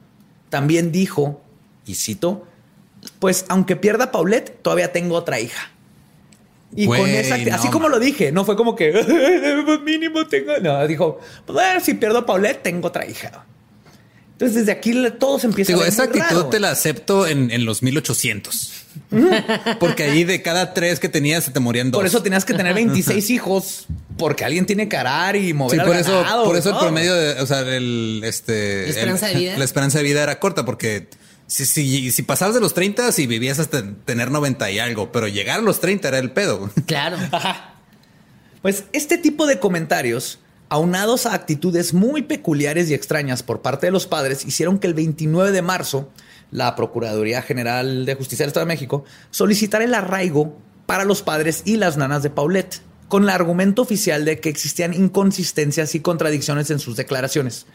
también 0.49 0.91
dijo 0.91 1.41
y 1.85 1.95
cito, 1.95 2.45
pues 3.19 3.45
aunque 3.49 3.75
pierda 3.75 4.11
Paulette, 4.11 4.61
todavía 4.61 4.91
tengo 4.91 5.15
otra 5.15 5.39
hija. 5.39 5.71
Y 6.75 6.85
con 6.85 6.97
Güey, 6.99 7.15
esa, 7.17 7.37
no, 7.37 7.55
así 7.55 7.67
como 7.69 7.83
man. 7.83 7.91
lo 7.93 7.99
dije, 7.99 8.31
no 8.31 8.45
fue 8.45 8.55
como 8.55 8.75
que 8.75 8.91
pues 9.65 9.81
mínimo 9.81 10.27
tengo. 10.27 10.51
No, 10.61 10.85
dijo, 10.87 11.19
pues 11.45 11.83
si 11.83 11.95
pierdo 11.95 12.19
a 12.19 12.25
Paulette, 12.25 12.61
tengo 12.61 12.87
otra 12.89 13.05
hija. 13.07 13.45
Entonces, 14.33 14.55
desde 14.59 14.71
aquí 14.71 14.93
le- 14.93 15.11
todo 15.11 15.37
se 15.39 15.47
empieza 15.47 15.71
Digo, 15.73 15.81
a 15.81 15.83
ver 15.83 15.91
esa 15.91 16.03
muy 16.05 16.17
actitud 16.19 16.37
raro, 16.41 16.49
te 16.49 16.59
la 16.61 16.71
acepto 16.71 17.27
en, 17.27 17.51
en 17.51 17.65
los 17.65 17.81
1800. 17.83 18.73
Porque 19.79 20.03
ahí 20.03 20.23
de 20.23 20.41
cada 20.41 20.73
tres 20.73 20.99
que 20.99 21.09
tenías 21.09 21.43
se 21.43 21.51
te 21.51 21.59
morían 21.59 21.91
dos. 21.91 21.99
Por 21.99 22.05
eso 22.05 22.21
tenías 22.23 22.45
que 22.45 22.53
tener 22.53 22.73
26 22.73 23.29
hijos, 23.31 23.87
porque 24.17 24.45
alguien 24.45 24.65
tiene 24.65 24.87
que 24.87 24.95
arar 24.95 25.35
y 25.35 25.51
mover 25.53 25.75
Sí, 25.75 25.79
al 25.81 25.87
por 25.87 25.95
eso, 25.97 26.17
ganado, 26.21 26.43
por 26.45 26.55
eso 26.55 26.69
el 26.69 26.77
promedio 26.77 27.13
de, 27.15 27.41
o 27.41 27.45
sea, 27.45 27.59
el, 27.61 28.21
este, 28.23 28.83
¿La 28.83 28.89
esperanza 28.89 29.27
el- 29.29 29.33
de 29.33 29.39
vida? 29.41 29.53
la 29.57 29.65
esperanza 29.65 29.97
de 29.97 30.03
vida 30.05 30.23
era 30.23 30.39
corta 30.39 30.63
porque 30.63 31.09
si, 31.49 31.65
si, 31.65 32.11
si 32.11 32.21
pasabas 32.21 32.53
de 32.53 32.61
los 32.61 32.75
30, 32.75 33.11
si 33.11 33.25
vivías 33.25 33.57
hasta 33.57 33.83
tener 34.05 34.29
90 34.29 34.69
y 34.69 34.77
algo, 34.77 35.11
pero 35.11 35.27
llegar 35.27 35.59
a 35.59 35.63
los 35.63 35.79
30 35.81 36.07
era 36.07 36.19
el 36.19 36.31
pedo. 36.31 36.69
Claro. 36.85 37.17
Pues 38.61 38.83
este 38.91 39.17
tipo 39.17 39.47
de 39.47 39.57
comentarios, 39.57 40.39
aunados 40.67 41.25
a 41.25 41.33
actitudes 41.33 41.93
muy 41.93 42.23
peculiares 42.23 42.89
y 42.89 42.93
extrañas 42.93 43.41
por 43.41 43.61
parte 43.61 43.85
de 43.85 43.93
los 43.93 44.05
padres, 44.05 44.43
hicieron 44.43 44.79
que 44.79 44.87
el 44.87 44.93
29 44.93 45.53
de 45.53 45.61
marzo 45.61 46.09
la 46.51 46.75
Procuraduría 46.75 47.41
General 47.41 48.05
de 48.05 48.15
Justicia 48.15 48.43
del 48.43 48.49
Estado 48.49 48.65
de 48.65 48.73
México 48.73 49.05
solicitara 49.31 49.85
el 49.85 49.93
arraigo 49.93 50.57
para 50.85 51.05
los 51.05 51.21
padres 51.21 51.61
y 51.63 51.77
las 51.77 51.95
nanas 51.95 52.21
de 52.21 52.31
Paulette, 52.31 52.81
con 53.07 53.23
el 53.23 53.29
argumento 53.29 53.81
oficial 53.81 54.25
de 54.25 54.41
que 54.41 54.49
existían 54.49 54.93
inconsistencias 54.93 55.95
y 55.95 56.01
contradicciones 56.01 56.69
en 56.69 56.79
sus 56.79 56.97
declaraciones. 56.97 57.65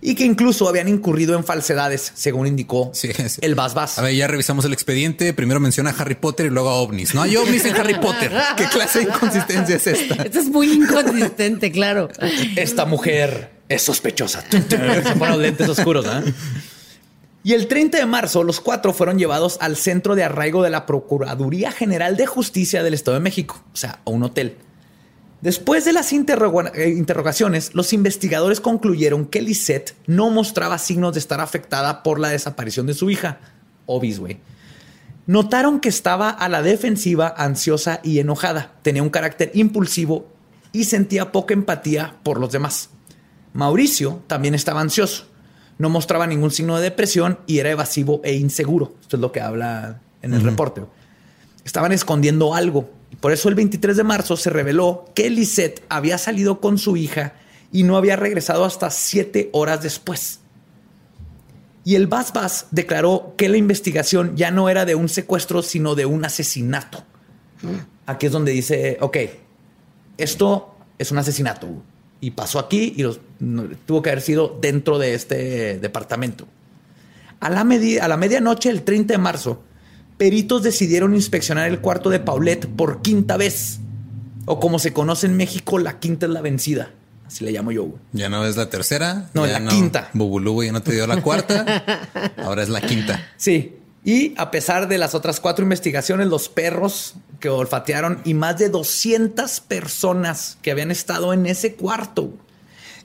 Y 0.00 0.14
que 0.14 0.24
incluso 0.24 0.68
habían 0.68 0.88
incurrido 0.88 1.34
en 1.36 1.44
falsedades, 1.44 2.12
según 2.14 2.46
indicó 2.46 2.90
Sí, 2.92 3.10
sí. 3.12 3.38
el 3.40 3.54
Bas 3.54 3.74
Bas. 3.74 3.98
A 3.98 4.02
ver, 4.02 4.14
ya 4.14 4.26
revisamos 4.26 4.64
el 4.66 4.72
expediente. 4.72 5.32
Primero 5.32 5.60
menciona 5.60 5.90
a 5.90 5.94
Harry 5.94 6.14
Potter 6.14 6.46
y 6.46 6.50
luego 6.50 6.68
a 6.68 6.74
ovnis. 6.74 7.14
No 7.14 7.22
hay 7.22 7.36
ovnis 7.36 7.64
en 7.64 7.74
Harry 7.76 7.94
Potter. 7.98 8.30
¿Qué 8.56 8.64
clase 8.66 8.98
de 9.00 9.04
inconsistencia 9.06 9.76
es 9.76 9.86
esta? 9.86 10.22
Esto 10.22 10.40
es 10.40 10.46
muy 10.48 10.70
inconsistente, 10.72 11.72
claro. 11.72 12.08
Esta 12.56 12.84
mujer 12.84 13.52
es 13.68 13.82
sospechosa. 13.82 14.44
Se 14.50 14.58
ponen 15.16 15.30
los 15.30 15.38
lentes 15.38 15.68
oscuros, 15.68 16.04
¿eh? 16.06 16.32
Y 17.42 17.52
el 17.52 17.66
30 17.66 17.98
de 17.98 18.06
marzo, 18.06 18.42
los 18.42 18.60
cuatro 18.60 18.94
fueron 18.94 19.18
llevados 19.18 19.58
al 19.60 19.76
centro 19.76 20.14
de 20.14 20.24
arraigo 20.24 20.62
de 20.62 20.70
la 20.70 20.86
Procuraduría 20.86 21.72
General 21.72 22.16
de 22.16 22.26
Justicia 22.26 22.82
del 22.82 22.94
Estado 22.94 23.16
de 23.16 23.20
México, 23.20 23.62
o 23.72 23.76
sea, 23.76 24.00
a 24.04 24.10
un 24.10 24.22
hotel. 24.22 24.56
Después 25.44 25.84
de 25.84 25.92
las 25.92 26.10
eh, 26.10 26.16
interrogaciones, 26.88 27.74
los 27.74 27.92
investigadores 27.92 28.62
concluyeron 28.62 29.26
que 29.26 29.42
Lisette 29.42 29.94
no 30.06 30.30
mostraba 30.30 30.78
signos 30.78 31.12
de 31.12 31.20
estar 31.20 31.38
afectada 31.42 32.02
por 32.02 32.18
la 32.18 32.30
desaparición 32.30 32.86
de 32.86 32.94
su 32.94 33.10
hija, 33.10 33.40
Obis, 33.84 34.20
güey. 34.20 34.38
Notaron 35.26 35.80
que 35.80 35.90
estaba 35.90 36.30
a 36.30 36.48
la 36.48 36.62
defensiva, 36.62 37.34
ansiosa 37.36 38.00
y 38.02 38.20
enojada. 38.20 38.72
Tenía 38.80 39.02
un 39.02 39.10
carácter 39.10 39.50
impulsivo 39.52 40.26
y 40.72 40.84
sentía 40.84 41.30
poca 41.30 41.52
empatía 41.52 42.16
por 42.22 42.40
los 42.40 42.50
demás. 42.50 42.88
Mauricio 43.52 44.22
también 44.26 44.54
estaba 44.54 44.80
ansioso. 44.80 45.26
No 45.76 45.90
mostraba 45.90 46.26
ningún 46.26 46.52
signo 46.52 46.76
de 46.76 46.84
depresión 46.84 47.38
y 47.46 47.58
era 47.58 47.68
evasivo 47.68 48.22
e 48.24 48.32
inseguro. 48.32 48.94
Esto 49.02 49.18
es 49.18 49.20
lo 49.20 49.30
que 49.30 49.42
habla 49.42 50.00
en 50.22 50.32
el 50.32 50.42
reporte. 50.42 50.80
Estaban 51.66 51.92
escondiendo 51.92 52.54
algo. 52.54 52.88
Por 53.24 53.32
eso 53.32 53.48
el 53.48 53.54
23 53.54 53.96
de 53.96 54.04
marzo 54.04 54.36
se 54.36 54.50
reveló 54.50 55.06
que 55.14 55.30
Lisette 55.30 55.82
había 55.88 56.18
salido 56.18 56.60
con 56.60 56.76
su 56.76 56.98
hija 56.98 57.32
y 57.72 57.82
no 57.82 57.96
había 57.96 58.16
regresado 58.16 58.66
hasta 58.66 58.90
siete 58.90 59.48
horas 59.54 59.82
después. 59.82 60.40
Y 61.84 61.94
el 61.94 62.06
Bas 62.06 62.34
Bas 62.34 62.66
declaró 62.70 63.32
que 63.38 63.48
la 63.48 63.56
investigación 63.56 64.36
ya 64.36 64.50
no 64.50 64.68
era 64.68 64.84
de 64.84 64.94
un 64.94 65.08
secuestro, 65.08 65.62
sino 65.62 65.94
de 65.94 66.04
un 66.04 66.22
asesinato. 66.26 67.02
Aquí 68.04 68.26
es 68.26 68.32
donde 68.32 68.52
dice, 68.52 68.98
ok, 69.00 69.16
esto 70.18 70.74
es 70.98 71.10
un 71.10 71.16
asesinato 71.16 71.66
y 72.20 72.32
pasó 72.32 72.58
aquí 72.58 72.92
y 72.94 73.04
los- 73.04 73.20
no- 73.38 73.64
tuvo 73.86 74.02
que 74.02 74.10
haber 74.10 74.20
sido 74.20 74.58
dentro 74.60 74.98
de 74.98 75.14
este 75.14 75.78
departamento. 75.78 76.46
A 77.40 77.48
la, 77.48 77.64
medi- 77.64 77.98
a 77.98 78.06
la 78.06 78.18
medianoche 78.18 78.68
del 78.68 78.82
30 78.82 79.14
de 79.14 79.18
marzo, 79.18 79.62
peritos 80.16 80.62
decidieron 80.62 81.14
inspeccionar 81.14 81.68
el 81.68 81.80
cuarto 81.80 82.10
de 82.10 82.20
Paulette 82.20 82.66
por 82.66 83.02
quinta 83.02 83.36
vez. 83.36 83.80
O 84.46 84.60
como 84.60 84.78
se 84.78 84.92
conoce 84.92 85.26
en 85.26 85.36
México, 85.36 85.78
la 85.78 85.98
quinta 85.98 86.26
es 86.26 86.32
la 86.32 86.42
vencida. 86.42 86.90
Así 87.26 87.44
le 87.44 87.52
llamo 87.52 87.72
yo. 87.72 87.84
güey. 87.84 87.98
Ya 88.12 88.28
no 88.28 88.44
es 88.44 88.56
la 88.56 88.68
tercera. 88.68 89.30
No, 89.32 89.46
ya 89.46 89.58
la 89.58 89.70
quinta. 89.70 90.10
Bubulú 90.12 90.62
ya 90.62 90.72
no 90.72 90.82
te 90.82 90.92
dio 90.92 91.06
la 91.06 91.22
cuarta. 91.22 92.04
Ahora 92.36 92.62
es 92.62 92.68
la 92.68 92.80
quinta. 92.82 93.26
Sí. 93.36 93.76
Y 94.04 94.34
a 94.36 94.50
pesar 94.50 94.86
de 94.86 94.98
las 94.98 95.14
otras 95.14 95.40
cuatro 95.40 95.62
investigaciones, 95.62 96.26
los 96.26 96.50
perros 96.50 97.14
que 97.40 97.48
olfatearon 97.48 98.20
y 98.24 98.34
más 98.34 98.58
de 98.58 98.68
200 98.68 99.60
personas 99.60 100.58
que 100.60 100.70
habían 100.70 100.90
estado 100.90 101.32
en 101.32 101.46
ese 101.46 101.74
cuarto, 101.74 102.34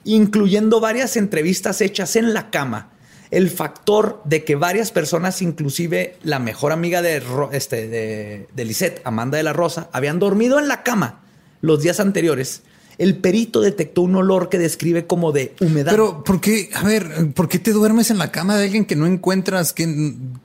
incluyendo 0.04 0.78
varias 0.78 1.16
entrevistas 1.16 1.80
hechas 1.80 2.16
en 2.16 2.34
la 2.34 2.50
cama, 2.50 2.90
el 3.30 3.48
factor 3.50 4.20
de 4.24 4.44
que 4.44 4.56
varias 4.56 4.90
personas, 4.90 5.40
inclusive 5.42 6.16
la 6.22 6.38
mejor 6.38 6.72
amiga 6.72 7.00
de, 7.02 7.22
este, 7.52 7.86
de, 7.88 8.48
de 8.54 8.64
Lisette, 8.64 9.00
Amanda 9.04 9.36
de 9.36 9.44
la 9.44 9.52
Rosa, 9.52 9.88
habían 9.92 10.18
dormido 10.18 10.58
en 10.58 10.66
la 10.68 10.82
cama 10.82 11.20
los 11.60 11.82
días 11.82 12.00
anteriores, 12.00 12.62
el 12.98 13.16
perito 13.16 13.60
detectó 13.60 14.02
un 14.02 14.14
olor 14.16 14.48
que 14.48 14.58
describe 14.58 15.06
como 15.06 15.32
de 15.32 15.54
humedad. 15.60 15.92
Pero, 15.92 16.22
¿por 16.24 16.40
qué? 16.40 16.70
A 16.74 16.82
ver, 16.84 17.32
¿por 17.34 17.48
qué 17.48 17.58
te 17.58 17.70
duermes 17.72 18.10
en 18.10 18.18
la 18.18 18.30
cama 18.30 18.56
de 18.56 18.64
alguien 18.64 18.84
que 18.84 18.96
no 18.96 19.06
encuentras? 19.06 19.72
¿Qué, 19.72 19.86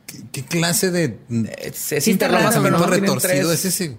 qué, 0.06 0.18
qué 0.32 0.46
clase 0.46 0.92
de 0.92 1.18
es, 1.62 1.92
es 1.92 2.04
Sí 2.04 2.12
está 2.12 2.28
raro, 2.28 2.46
interrogatorio, 2.46 2.52
pensamiento 2.52 2.78
¿no? 2.80 2.86
Tienen 2.92 3.04
retorcido 3.16 3.50
tres- 3.50 3.66
es 3.66 3.82
ese? 3.82 3.98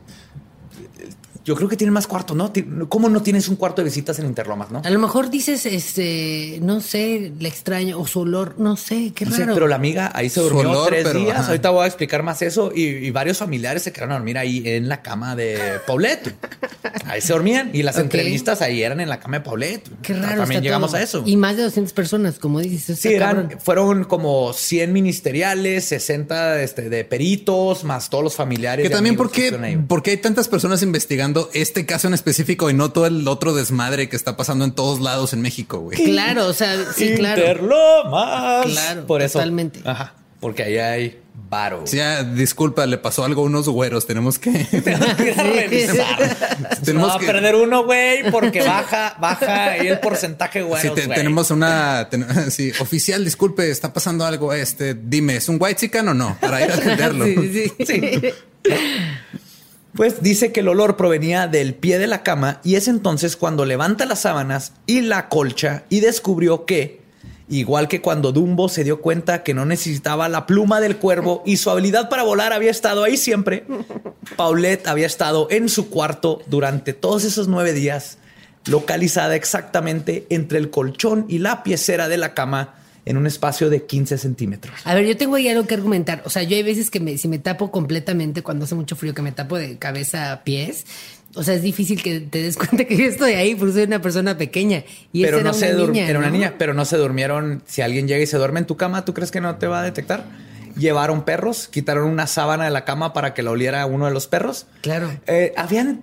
Yo 1.47 1.55
creo 1.55 1.69
que 1.69 1.77
tienen 1.77 1.95
más 1.95 2.09
cuartos, 2.09 2.37
¿no? 2.37 2.53
¿Cómo 2.89 3.09
no 3.09 3.23
tienes 3.23 3.49
un 3.49 3.55
cuarto 3.55 3.81
de 3.81 3.85
visitas 3.85 4.19
en 4.19 4.27
Interlomas, 4.27 4.73
no? 4.73 4.83
A 4.85 4.91
lo 4.91 4.99
mejor 4.99 5.31
dices, 5.31 5.65
este, 5.65 6.59
no 6.61 6.81
sé, 6.81 7.33
le 7.39 7.49
extraño, 7.49 8.01
o 8.01 8.07
su 8.09 8.21
olor, 8.21 8.57
no 8.59 8.77
sé, 8.77 9.13
qué 9.15 9.25
No 9.27 9.31
sé, 9.31 9.43
raro. 9.43 9.55
pero 9.55 9.69
la 9.69 9.77
amiga 9.77 10.11
ahí 10.13 10.29
se 10.29 10.41
durmió 10.41 10.69
olor, 10.73 10.89
tres 10.89 11.05
pero, 11.05 11.21
días. 11.21 11.39
ajá. 11.39 11.47
Ahorita 11.47 11.71
voy 11.71 11.85
a 11.85 11.87
explicar 11.87 12.25
más 12.25 12.43
eso. 12.43 12.73
Y, 12.75 12.83
y 12.83 13.11
varios 13.13 13.39
familiares 13.39 13.85
se 13.85 13.93
quedaron 13.93 14.11
a 14.13 14.15
dormir 14.17 14.39
ahí 14.39 14.61
en 14.67 14.89
la 14.89 15.03
cama 15.03 15.37
de 15.37 15.79
Paulette. 15.87 16.35
Ahí 17.05 17.21
se 17.21 17.33
dormían. 17.33 17.71
Y 17.73 17.85
las 17.85 17.97
entrevistas 17.99 18.61
ahí 18.61 18.83
eran 18.83 18.99
en 19.01 19.09
la 19.09 19.21
cama 19.21 19.39
de 19.39 19.45
Paulette. 19.45 19.89
Qué 20.03 20.15
raro. 20.15 20.39
También 20.41 20.51
está 20.59 20.61
llegamos 20.63 20.91
todo. 20.91 21.01
a 21.01 21.05
eso. 21.05 21.23
Y 21.27 21.37
más 21.37 21.57
de 21.57 21.63
200 21.63 21.93
personas, 21.93 22.39
como 22.41 22.59
dices. 22.61 22.99
Sí, 22.99 23.13
eran, 23.15 23.43
cabrón. 23.43 23.61
fueron 23.61 24.05
como 24.05 24.53
100 24.53 24.93
ministeriales, 24.93 25.85
60 25.85 26.61
este, 26.63 26.89
de 26.89 27.05
peritos, 27.05 27.85
más 27.85 28.11
todos 28.11 28.25
los 28.25 28.35
familiares. 28.35 28.83
Que 28.83 28.91
también, 28.93 29.15
¿por 29.17 29.31
que 29.31 29.51
qué, 29.51 29.79
por 29.87 30.03
qué 30.03 30.13
hay 30.13 30.17
tantas 30.17 30.49
personas 30.49 30.83
investigando 30.83 31.36
este 31.55 31.87
caso 31.87 32.09
en 32.09 32.14
específico 32.14 32.68
y 32.70 32.75
no 32.75 32.90
todo 32.90 33.07
el 33.07 33.27
otro 33.29 33.55
desmadre 33.55 34.09
que 34.09 34.16
está 34.16 34.37
pasando 34.37 34.64
en 34.64 34.72
todos 34.72 35.01
lados 35.01 35.33
en 35.33 35.40
México, 35.42 35.79
güey? 35.81 35.96
Claro, 36.03 36.46
o 36.46 36.53
sea, 36.53 36.77
sí, 36.94 37.14
claro. 37.16 37.40
Interlomas. 37.42 38.66
Claro, 38.66 39.07
Por 39.07 39.22
eso. 39.22 39.35
totalmente. 39.38 39.81
Ajá. 39.85 40.14
Porque 40.40 40.62
ahí 40.64 40.79
hay 40.79 41.20
varo. 41.49 41.83
Sí, 41.87 41.96
ya, 41.96 42.22
disculpa, 42.22 42.85
le 42.87 42.99
pasó 42.99 43.25
algo 43.25 43.42
a 43.42 43.44
unos 43.46 43.68
güeros. 43.68 44.07
Tenemos 44.07 44.38
que. 44.38 44.51
Tenemos 44.85 45.14
que 45.14 45.33
revisar. 45.33 46.37
Tenemos 46.85 47.09
no 47.14 47.18
que- 47.18 47.25
a 47.25 47.33
perder 47.33 47.55
uno, 47.55 47.85
güey, 47.85 48.31
porque 48.31 48.61
baja, 48.62 49.16
baja 49.18 49.64
ahí 49.72 49.87
el 49.88 49.99
porcentaje, 49.99 50.62
güey. 50.62 50.81
Sí, 50.83 50.90
te- 50.94 51.09
tenemos 51.09 51.51
una 51.51 52.09
ten- 52.11 52.51
sí, 52.51 52.70
oficial, 52.81 53.25
disculpe, 53.25 53.70
está 53.70 53.92
pasando 53.92 54.25
algo. 54.27 54.53
Este, 54.53 54.94
dime, 54.94 55.37
¿es 55.37 55.49
un 55.49 55.57
white 55.59 55.81
chican 55.81 56.07
o 56.09 56.14
no? 56.14 56.37
Para 56.40 56.62
ir 56.64 56.70
a 56.70 56.75
atenderlo. 56.75 57.25
Sí, 57.25 57.72
sí, 57.79 57.87
sí. 57.87 58.20
Pues 59.97 60.23
dice 60.23 60.53
que 60.53 60.61
el 60.61 60.69
olor 60.69 60.99
provenía 60.99 61.47
del 61.47 61.75
pie 61.75 61.99
de 61.99 62.07
la 62.07 62.23
cama 62.23 62.61
y 62.63 62.75
es 62.75 62.87
entonces 62.87 63.35
cuando 63.35 63.65
levanta 63.65 64.05
las 64.05 64.21
sábanas 64.21 64.75
y 64.87 65.01
la 65.01 65.31
colcha 65.31 65.85
y 65.89 66.01
descubrió 66.01 66.67
que, 66.67 67.01
igual 67.49 67.89
que 67.89 68.03
cuando 68.03 68.31
Dumbo 68.31 68.69
se 68.69 68.85
dio 68.85 69.01
cuenta 69.01 69.43
que 69.43 69.55
no 69.55 69.65
necesitaba 69.65 70.29
la 70.29 70.47
pluma 70.47 70.83
del 70.83 70.99
cuervo 70.99 71.43
y 71.47 71.57
su 71.57 71.71
habilidad 71.71 72.11
para 72.11 72.25
volar 72.25 72.53
había 72.53 72.71
estado 72.71 73.05
ahí 73.05 73.17
siempre, 73.17 73.65
Paulette 74.37 74.87
había 74.87 75.07
estado 75.07 75.49
en 75.51 75.71
su 75.71 75.89
cuarto 75.89 76.43
durante 76.47 76.93
todos 76.93 77.25
esos 77.25 77.49
nueve 77.49 77.73
días, 77.73 78.19
localizada 78.67 79.35
exactamente 79.35 80.27
entre 80.29 80.59
el 80.59 80.69
colchón 80.69 81.25
y 81.27 81.39
la 81.39 81.63
piecera 81.63 82.09
de 82.09 82.19
la 82.19 82.35
cama 82.35 82.75
en 83.07 83.16
un 83.16 83.27
espacio 83.27 83.71
de 83.71 83.85
15 83.85 84.19
centímetros. 84.19 84.75
A 84.85 84.95
ver, 84.95 85.07
yo 85.07 85.16
tengo 85.16 85.37
ahí 85.37 85.49
algo 85.49 85.66
que 85.66 85.75
argumentar. 85.75 86.23
O 86.27 86.31
sea, 86.31 86.42
yo 86.42 86.57
hay 86.57 86.64
veces 86.64 86.90
que 86.90 86.99
me, 87.01 87.16
si 87.16 87.29
me 87.29 87.38
tapo 87.38 87.71
completamente 87.71 88.42
cuando 88.42 88.64
hace 88.64 88.75
mucho 88.75 88.97
frío, 88.97 89.14
que 89.14 89.23
me 89.23 89.31
tapo 89.33 89.57
de 89.57 89.79
cabeza 89.79 90.33
a 90.33 90.42
pies. 90.42 90.85
O 91.37 91.45
sea, 91.45 91.55
es 91.55 91.62
difícil 91.62 92.03
que 92.03 92.19
te 92.21 92.42
des 92.42 92.57
cuenta 92.59 92.85
que 92.85 92.97
yo 92.97 93.05
estoy 93.05 93.33
ahí 93.35 93.55
porque 93.55 93.75
soy 93.75 93.83
una 93.85 94.03
persona 94.03 94.37
pequeña. 94.37 94.83
Y 95.12 95.23
pero 95.23 95.37
no 95.37 95.51
era 95.51 95.53
se 95.55 95.75
una 95.77 95.87
niña. 95.87 96.09
era 96.09 96.19
una 96.19 96.29
¿no? 96.29 96.33
niña, 96.33 96.55
pero 96.59 96.75
no 96.75 96.85
se 96.85 96.97
durmieron. 96.97 97.62
Si 97.64 97.81
alguien 97.81 98.09
llega 98.09 98.23
y 98.23 98.27
se 98.27 98.37
duerme 98.38 98.59
en 98.61 98.66
tu 98.66 98.77
cama, 98.77 99.05
¿tú 99.05 99.14
crees 99.14 99.31
que 99.31 99.40
no 99.40 99.55
te 99.57 99.69
va 99.69 99.81
a 99.81 99.83
detectar? 99.85 100.25
Llevaron 100.77 101.25
perros, 101.25 101.69
quitaron 101.69 102.09
una 102.09 102.27
sábana 102.27 102.64
de 102.64 102.71
la 102.71 102.85
cama 102.85 103.12
para 103.12 103.35
que 103.35 103.42
la 103.42 103.53
oliera 103.53 103.87
uno 103.87 104.07
de 104.07 104.11
los 104.12 104.27
perros. 104.27 104.66
Claro. 104.83 105.11
Eh, 105.27 105.55
habían 105.57 106.03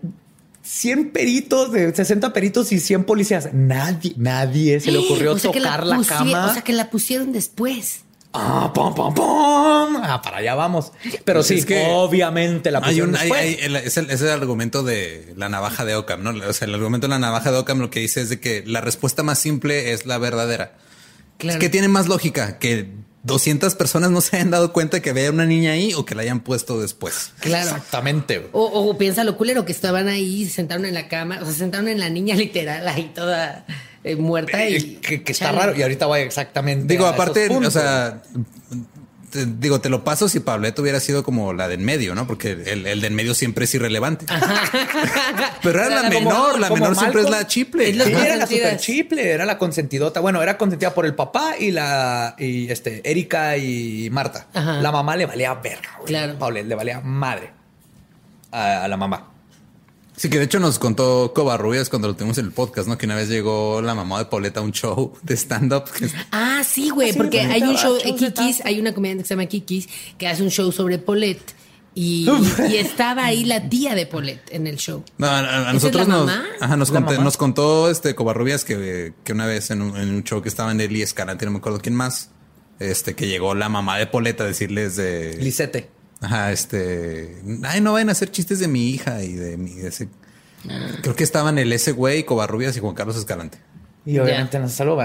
100 0.64 1.12
peritos, 1.12 1.72
de 1.72 1.94
60 1.94 2.32
peritos 2.34 2.72
y 2.72 2.80
100 2.80 3.04
policías. 3.04 3.50
Nadie, 3.54 4.14
nadie 4.18 4.80
se 4.80 4.92
le 4.92 5.00
ocurrió 5.00 5.34
O 5.34 5.40
sea, 5.40 5.52
que 5.52 5.60
la 5.60 5.72
tocar 5.72 5.88
la, 5.88 5.98
pusie- 5.98 6.08
cama. 6.08 6.48
O 6.50 6.54
sea, 6.54 6.62
que 6.64 6.74
la 6.74 6.90
pusieron 6.90 7.32
después. 7.34 8.02
Ah, 8.36 8.72
pom, 8.74 8.96
pom, 8.96 9.14
pom. 9.14 9.96
Ah, 10.02 10.20
para 10.24 10.38
allá 10.38 10.56
vamos. 10.56 10.92
Pero 11.24 11.40
Pues 11.42 11.48
sí, 11.48 11.56
es 11.56 11.66
que 11.66 11.86
obviamente 11.92 12.72
la 12.72 12.80
Hay 12.80 12.86
pusieron 12.86 13.10
un, 13.12 13.16
hay- 13.18 13.32
hay- 13.32 13.54
es, 13.86 13.98
el, 13.98 14.10
es 14.10 14.22
el 14.22 14.30
argumento 14.30 14.82
de 14.82 15.34
la 15.38 15.50
navaja 15.50 15.86
de 15.86 15.96
Ockham, 15.96 16.24
¿no? 16.24 16.32
O 16.48 16.54
sea, 16.54 16.68
el 16.68 16.74
argumento 16.74 17.06
de 17.08 17.10
la 17.12 17.20
navaja 17.20 17.52
de 17.52 17.58
Ockham 17.60 17.80
lo 17.80 17.90
que 17.92 18.00
dice 18.00 18.22
es 18.22 18.30
de 18.30 18.40
que 18.40 18.64
la 18.66 18.82
respuesta 18.82 19.22
más 19.22 19.38
simple 19.38 19.92
es 19.94 20.06
la 20.08 20.18
verdadera. 20.18 20.74
Claro. 21.38 21.58
Es 21.60 21.62
que 21.62 21.70
tiene 21.70 21.90
más 21.90 22.08
lógica 22.08 22.58
que 22.58 22.90
200 23.24 23.76
personas 23.76 24.12
no 24.12 24.22
se 24.22 24.36
hayan 24.36 24.52
dado 24.52 24.74
cuenta 24.74 25.02
que 25.02 25.10
había 25.12 25.30
una 25.32 25.46
niña 25.46 25.72
ahí 25.72 25.94
o 25.94 26.06
que 26.06 26.14
la 26.16 26.22
hayan 26.24 26.42
puesto 26.42 26.80
después. 26.82 27.32
Claro. 27.40 27.66
Exactamente. 27.70 28.50
O, 28.52 28.64
o 28.66 28.98
piensa 28.98 29.24
lo 29.24 29.38
culero 29.38 29.64
que 29.66 29.72
estaban 29.72 30.08
ahí, 30.10 30.46
se 30.46 30.52
sentaron 30.52 30.86
en 30.86 30.94
la 30.94 31.08
cama, 31.08 31.38
o 31.42 31.46
sea, 31.46 31.54
se 31.54 31.60
sentaron 31.60 31.88
en 31.88 32.00
la 32.00 32.10
niña 32.10 32.36
literal 32.36 32.86
ahí 32.88 33.12
toda 33.16 33.66
eh, 34.04 34.16
muerta 34.18 34.68
y 34.68 34.76
Eh, 34.76 35.00
que, 35.02 35.24
que 35.24 35.32
está 35.32 35.46
Chale. 35.46 35.58
raro. 35.58 35.76
Y 35.78 35.82
ahorita 35.82 36.06
voy 36.06 36.20
exactamente. 36.20 36.86
Digo, 36.94 37.06
a 37.06 37.12
esos 37.12 37.22
aparte, 37.22 37.50
o 37.50 37.72
sea, 37.72 38.22
te- 39.34 39.46
digo, 39.48 39.82
te 39.82 39.90
lo 39.90 40.04
paso 40.04 40.30
si 40.30 40.40
Pablette 40.40 40.80
hubiera 40.80 41.00
sido 41.00 41.24
como 41.24 41.52
la 41.54 41.68
de 41.68 41.74
en 41.74 41.84
medio, 41.84 42.14
¿no? 42.16 42.28
Porque 42.28 42.52
el, 42.52 42.86
el 42.88 43.02
de 43.02 43.08
en 43.08 43.16
medio 43.16 43.34
siempre 43.34 43.66
es 43.66 43.74
irrelevante. 43.74 44.26
Pero 45.64 45.80
era 45.84 45.90
la 45.90 46.10
Como- 46.10 46.20
menor, 46.30 46.60
la 46.60 46.68
como 46.70 46.82
menor 46.82 46.96
siempre 46.98 47.22
es 47.22 47.30
la 47.30 47.48
chiple. 47.48 47.84
Es 47.90 47.92
Sí, 47.92 47.98
Las 47.98 48.08
era 48.10 48.36
la 48.36 48.48
super 48.48 48.78
chiple, 48.78 49.32
era 49.32 49.46
la 49.46 49.58
consentidota. 49.58 50.20
Bueno, 50.20 50.42
era 50.42 50.58
consentida 50.58 50.94
por 50.94 51.06
el 51.06 51.16
papá 51.16 51.56
y 51.60 51.72
la 51.72 52.36
y 52.38 52.70
este 52.72 53.02
Erika 53.10 53.58
y 53.58 54.10
Marta. 54.12 54.48
Ajá. 54.54 54.74
La 54.82 54.92
mamá 54.92 55.16
le 55.18 55.26
valía 55.26 55.54
verga, 55.56 55.90
güey. 55.98 56.08
Claro. 56.08 56.38
Paulette 56.38 56.68
le 56.68 56.76
valía 56.76 57.02
madre 57.02 57.52
a, 58.52 58.84
a 58.84 58.88
la 58.88 58.98
mamá. 58.98 59.30
Sí, 60.16 60.30
que 60.30 60.38
de 60.38 60.46
hecho 60.46 60.60
nos 60.60 60.78
contó 60.80 61.34
Covarrubias 61.34 61.90
cuando 61.90 62.08
lo 62.08 62.16
tuvimos 62.16 62.38
en 62.38 62.46
el 62.46 62.52
podcast, 62.52 62.88
¿no? 62.88 62.98
Que 62.98 63.08
una 63.08 63.16
vez 63.16 63.30
llegó 63.30 63.82
la 63.82 63.96
mamá 63.96 64.20
de 64.20 64.26
Pauleta 64.26 64.60
a 64.60 64.64
un 64.64 64.72
show 64.72 65.14
de 65.24 65.34
stand-up. 65.36 65.86
Ah, 66.32 66.62
sí, 66.64 66.90
güey, 66.92 67.12
Sí, 67.14 67.18
porque 67.18 67.42
hay 67.42 67.64
un 67.64 67.76
show, 67.76 67.96
de 67.98 68.14
Kikis, 68.16 68.62
hay 68.64 68.80
una 68.80 68.94
comediante 68.94 69.24
que 69.24 69.28
se 69.28 69.34
llama 69.36 69.48
Kikis 69.48 69.90
que 70.18 70.28
hace 70.28 70.44
un 70.44 70.50
show 70.50 70.72
sobre 70.72 71.00
Paulette 71.00 71.56
y, 71.96 72.28
y 72.70 72.76
estaba 72.78 73.26
ahí 73.26 73.44
la 73.46 73.70
tía 73.70 73.96
de 73.96 74.06
Paulette 74.06 74.52
en 74.54 74.68
el 74.68 74.78
show. 74.78 75.04
No, 75.18 75.28
a, 75.28 75.40
a- 75.40 75.42
a 75.42 75.62
¿Esa 75.62 75.68
es 75.70 75.74
nosotros 75.74 76.08
la 76.08 76.14
nos, 76.16 76.26
mamá? 76.28 76.44
ajá, 76.62 76.78
nos, 76.78 76.90
¿La 76.92 77.00
conté- 77.00 77.12
mamá? 77.14 77.24
nos 77.24 77.38
contó 77.38 77.90
este 77.90 78.14
Covarrubias 78.16 78.64
que, 78.66 79.14
que 79.24 79.34
una 79.34 79.46
vez 79.48 79.72
en 79.72 79.82
un, 79.82 79.98
en 79.98 80.10
un 80.14 80.24
show 80.24 80.42
que 80.44 80.50
estaba 80.50 80.72
en 80.72 80.80
Eli 80.80 81.02
Escalante, 81.02 81.46
no 81.46 81.52
me 81.52 81.58
acuerdo 81.58 81.80
quién 81.82 81.96
más, 81.96 82.30
este, 82.80 83.16
que 83.16 83.28
llegó 83.28 83.56
la 83.56 83.68
mamá 83.70 83.98
de 83.98 84.06
Pauleta 84.08 84.44
a 84.44 84.48
decirles 84.48 84.96
de... 84.96 85.38
Lisette. 85.40 85.90
Ajá, 86.24 86.52
este. 86.52 87.38
Ay, 87.64 87.82
no 87.82 87.94
vayan 87.94 88.10
a 88.10 88.14
hacer 88.14 88.32
chistes 88.32 88.60
de 88.60 88.68
mi 88.68 88.90
hija 88.90 89.22
y 89.24 89.34
de 89.34 89.58
mi. 89.58 89.74
de 89.76 89.90
ese- 89.90 90.10
Creo 91.02 91.16
que 91.16 91.24
estaban 91.26 91.58
el 91.58 91.72
ese 91.74 91.92
güey, 91.92 92.24
Covarrubias 92.24 92.76
y 92.78 92.80
Juan 92.80 92.96
Carlos 92.96 93.18
Escalante. 93.18 93.58
Y 94.06 94.18
obviamente 94.20 94.60
no 94.60 94.68
se. 94.68 94.84
Lo, 94.86 94.98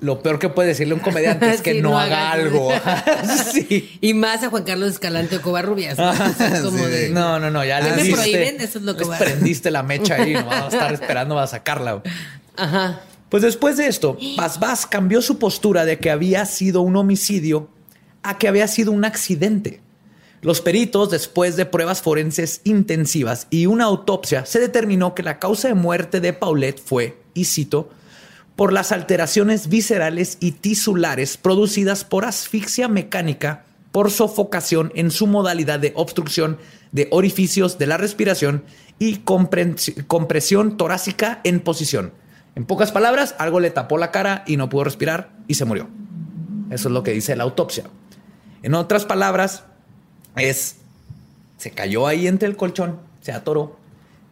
lo 0.00 0.22
peor 0.22 0.38
que 0.38 0.48
puede 0.48 0.68
decirle 0.68 0.94
un 0.94 1.00
comediante 1.00 1.50
es 1.50 1.60
que 1.62 1.74
Sí, 1.74 1.80
no, 1.82 1.90
no 1.90 1.98
haga 1.98 2.32
algo. 2.32 2.70
sí. 3.52 3.98
Y 4.00 4.14
más 4.14 4.42
a 4.42 4.48
Juan 4.50 4.64
Carlos 4.64 4.90
Escalante 4.90 5.36
o 5.36 5.42
Covarrubias. 5.42 5.98
¿no? 5.98 6.10
O 6.12 6.14
sea, 6.34 6.62
como 6.62 6.78
Sí. 6.78 6.84
de- 6.84 7.10
No, 7.10 7.38
no, 7.40 7.50
no, 7.50 7.64
ya 7.64 7.80
le 7.80 7.90
¿Qué 7.90 7.96
me 7.96 8.02
diste- 8.02 8.14
prohíben? 8.14 8.60
Eso 8.60 8.78
es 8.78 8.84
lo 8.84 8.94
que 8.96 9.00
les 9.04 9.10
va. 9.10 9.18
prendiste 9.18 9.70
la 9.70 9.82
mecha 9.82 10.14
ahí, 10.16 10.34
no 10.34 10.46
vamos 10.46 10.74
a 10.74 10.76
estar 10.76 10.92
esperando 10.92 11.38
a 11.38 11.46
sacarla. 11.46 12.02
Ajá. 12.56 13.00
Pues 13.28 13.42
después 13.42 13.76
de 13.76 13.86
esto, 13.88 14.16
Bas 14.36 14.58
Bas 14.58 14.86
cambió 14.86 15.20
su 15.20 15.38
postura 15.38 15.84
de 15.84 15.98
que 15.98 16.10
había 16.10 16.44
sido 16.46 16.80
un 16.82 16.96
homicidio 16.96 17.68
a 18.22 18.38
que 18.38 18.48
había 18.48 18.66
sido 18.68 18.90
un 18.92 19.04
accidente. 19.04 19.80
Los 20.40 20.60
peritos, 20.60 21.10
después 21.10 21.56
de 21.56 21.66
pruebas 21.66 22.00
forenses 22.00 22.60
intensivas 22.64 23.48
y 23.50 23.66
una 23.66 23.84
autopsia, 23.84 24.46
se 24.46 24.60
determinó 24.60 25.14
que 25.14 25.22
la 25.22 25.38
causa 25.38 25.68
de 25.68 25.74
muerte 25.74 26.20
de 26.20 26.32
Paulette 26.32 26.80
fue, 26.80 27.18
y 27.34 27.44
cito, 27.46 27.90
por 28.54 28.72
las 28.72 28.92
alteraciones 28.92 29.68
viscerales 29.68 30.36
y 30.40 30.52
tisulares 30.52 31.36
producidas 31.36 32.04
por 32.04 32.24
asfixia 32.24 32.88
mecánica 32.88 33.64
por 33.92 34.10
sofocación 34.10 34.92
en 34.94 35.10
su 35.10 35.26
modalidad 35.26 35.80
de 35.80 35.92
obstrucción 35.96 36.58
de 36.92 37.08
orificios 37.10 37.78
de 37.78 37.86
la 37.86 37.96
respiración 37.96 38.64
y 38.98 39.18
compresión 39.18 40.76
torácica 40.76 41.40
en 41.44 41.60
posición. 41.60 42.12
En 42.54 42.64
pocas 42.64 42.92
palabras, 42.92 43.34
algo 43.38 43.60
le 43.60 43.70
tapó 43.70 43.98
la 43.98 44.10
cara 44.10 44.42
y 44.46 44.56
no 44.56 44.68
pudo 44.68 44.84
respirar 44.84 45.30
y 45.46 45.54
se 45.54 45.64
murió. 45.64 45.88
Eso 46.70 46.88
es 46.88 46.92
lo 46.92 47.02
que 47.02 47.12
dice 47.12 47.36
la 47.36 47.44
autopsia. 47.44 47.84
En 48.62 48.74
otras 48.74 49.04
palabras, 49.04 49.64
es 50.40 50.76
se 51.58 51.70
cayó 51.72 52.06
ahí 52.06 52.26
entre 52.26 52.48
el 52.48 52.56
colchón, 52.56 52.98
se 53.20 53.32
atoró 53.32 53.76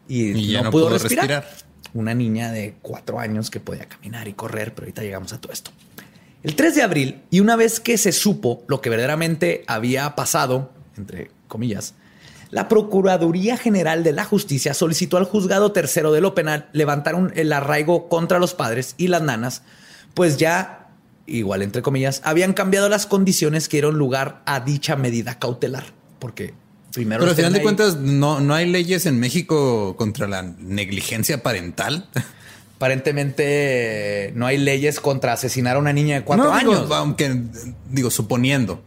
y, 0.09 0.53
no, 0.55 0.64
no 0.64 0.71
pudo, 0.71 0.87
pudo 0.87 0.99
respirar. 0.99 1.27
respirar. 1.29 1.66
Una 1.95 2.14
niña 2.14 2.53
de 2.53 2.75
cuatro 2.83 3.19
años 3.19 3.51
que 3.51 3.59
podía 3.59 3.87
caminar 3.87 4.29
y 4.29 4.35
correr, 4.35 4.75
pero 4.75 4.85
ahorita 4.85 5.03
llegamos 5.03 5.33
a 5.33 5.40
todo 5.40 5.53
esto. 5.53 5.71
El 6.42 6.55
3 6.55 6.75
de 6.75 6.83
abril, 6.83 7.23
y 7.31 7.40
una 7.40 7.57
vez 7.57 7.81
que 7.81 7.97
se 7.99 8.12
supo 8.12 8.62
lo 8.69 8.81
que 8.81 8.90
verdaderamente 8.90 9.64
había 9.66 10.14
pasado, 10.14 10.71
entre 10.97 11.31
comillas, 11.49 11.95
la 12.51 12.69
Procuraduría 12.69 13.57
General 13.57 14.05
de 14.05 14.12
la 14.12 14.25
Justicia 14.25 14.73
solicitó 14.75 15.16
al 15.16 15.25
juzgado 15.25 15.73
tercero 15.73 16.12
de 16.12 16.21
lo 16.21 16.35
penal 16.35 16.69
levantar 16.73 17.14
un- 17.16 17.33
el 17.35 17.53
arraigo 17.53 18.09
contra 18.09 18.38
los 18.38 18.55
padres 18.55 18.95
y 18.99 19.09
las 19.09 19.23
nanas, 19.23 19.62
pues 20.14 20.37
ya, 20.37 20.86
igual 21.27 21.62
entre 21.62 21.83
comillas, 21.83 22.21
habían 22.25 22.53
cambiado 22.53 22.89
las 22.89 23.07
condiciones 23.07 23.69
que 23.69 23.77
dieron 23.79 23.99
lugar 23.99 24.43
a 24.47 24.61
dicha 24.61 24.97
medida 24.97 25.39
cautelar. 25.39 25.85
Porque 26.19 26.55
primero... 26.93 27.21
Pero 27.21 27.31
al 27.31 27.37
final 27.37 27.53
de 27.53 27.59
ahí- 27.59 27.62
cuentas, 27.62 27.97
no, 27.97 28.41
no 28.41 28.55
hay 28.55 28.69
leyes 28.71 29.07
en 29.07 29.19
México 29.21 29.97
contra 29.97 30.27
la 30.27 30.43
negligencia 30.43 31.43
parental. 31.43 32.09
Aparentemente 32.77 34.33
no 34.35 34.47
hay 34.47 34.59
leyes 34.59 35.01
contra 35.01 35.33
asesinar 35.33 35.77
a 35.77 35.79
una 35.79 35.93
niña 35.93 36.17
de 36.17 36.25
cuatro 36.25 36.53
No, 36.53 36.59
digo, 36.59 36.73
años. 36.75 36.91
aunque, 36.93 37.43
digo, 37.91 38.11
suponiendo 38.11 38.83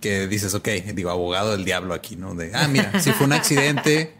que 0.00 0.26
dices, 0.26 0.52
ok, 0.54 0.68
digo, 0.94 1.10
abogado 1.10 1.52
del 1.52 1.64
diablo 1.64 1.94
aquí, 1.94 2.16
¿no? 2.16 2.34
De, 2.34 2.50
ah, 2.54 2.68
mira, 2.68 3.00
si 3.00 3.12
fue 3.12 3.26
un 3.26 3.32
accidente, 3.32 4.14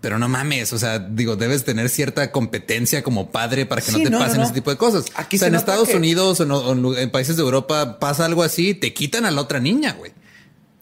pero 0.00 0.18
no 0.18 0.28
mames, 0.28 0.72
o 0.72 0.78
sea, 0.78 0.98
digo, 0.98 1.34
debes 1.36 1.64
tener 1.64 1.88
cierta 1.88 2.30
competencia 2.30 3.02
como 3.02 3.30
padre 3.30 3.66
para 3.66 3.80
que 3.80 3.90
Sí, 3.90 3.98
no 3.98 4.04
te 4.04 4.10
no, 4.10 4.18
pasen 4.18 4.38
no. 4.38 4.44
ese 4.44 4.52
tipo 4.54 4.70
de 4.70 4.76
cosas. 4.76 5.06
Aquí 5.16 5.36
o 5.36 5.38
sea, 5.40 5.46
se 5.46 5.50
en 5.50 5.54
Estados 5.56 5.88
que- 5.88 5.96
Unidos 5.96 6.38
o 6.40 6.44
en, 6.44 6.50
o 6.84 6.96
en 6.96 7.10
países 7.10 7.36
de 7.36 7.42
Europa 7.42 7.98
pasa 7.98 8.24
algo 8.24 8.42
así, 8.42 8.74
te 8.74 8.94
quitan 8.94 9.26
a 9.26 9.30
la 9.30 9.40
otra 9.40 9.58
niña, 9.60 9.92
güey. 9.98 10.12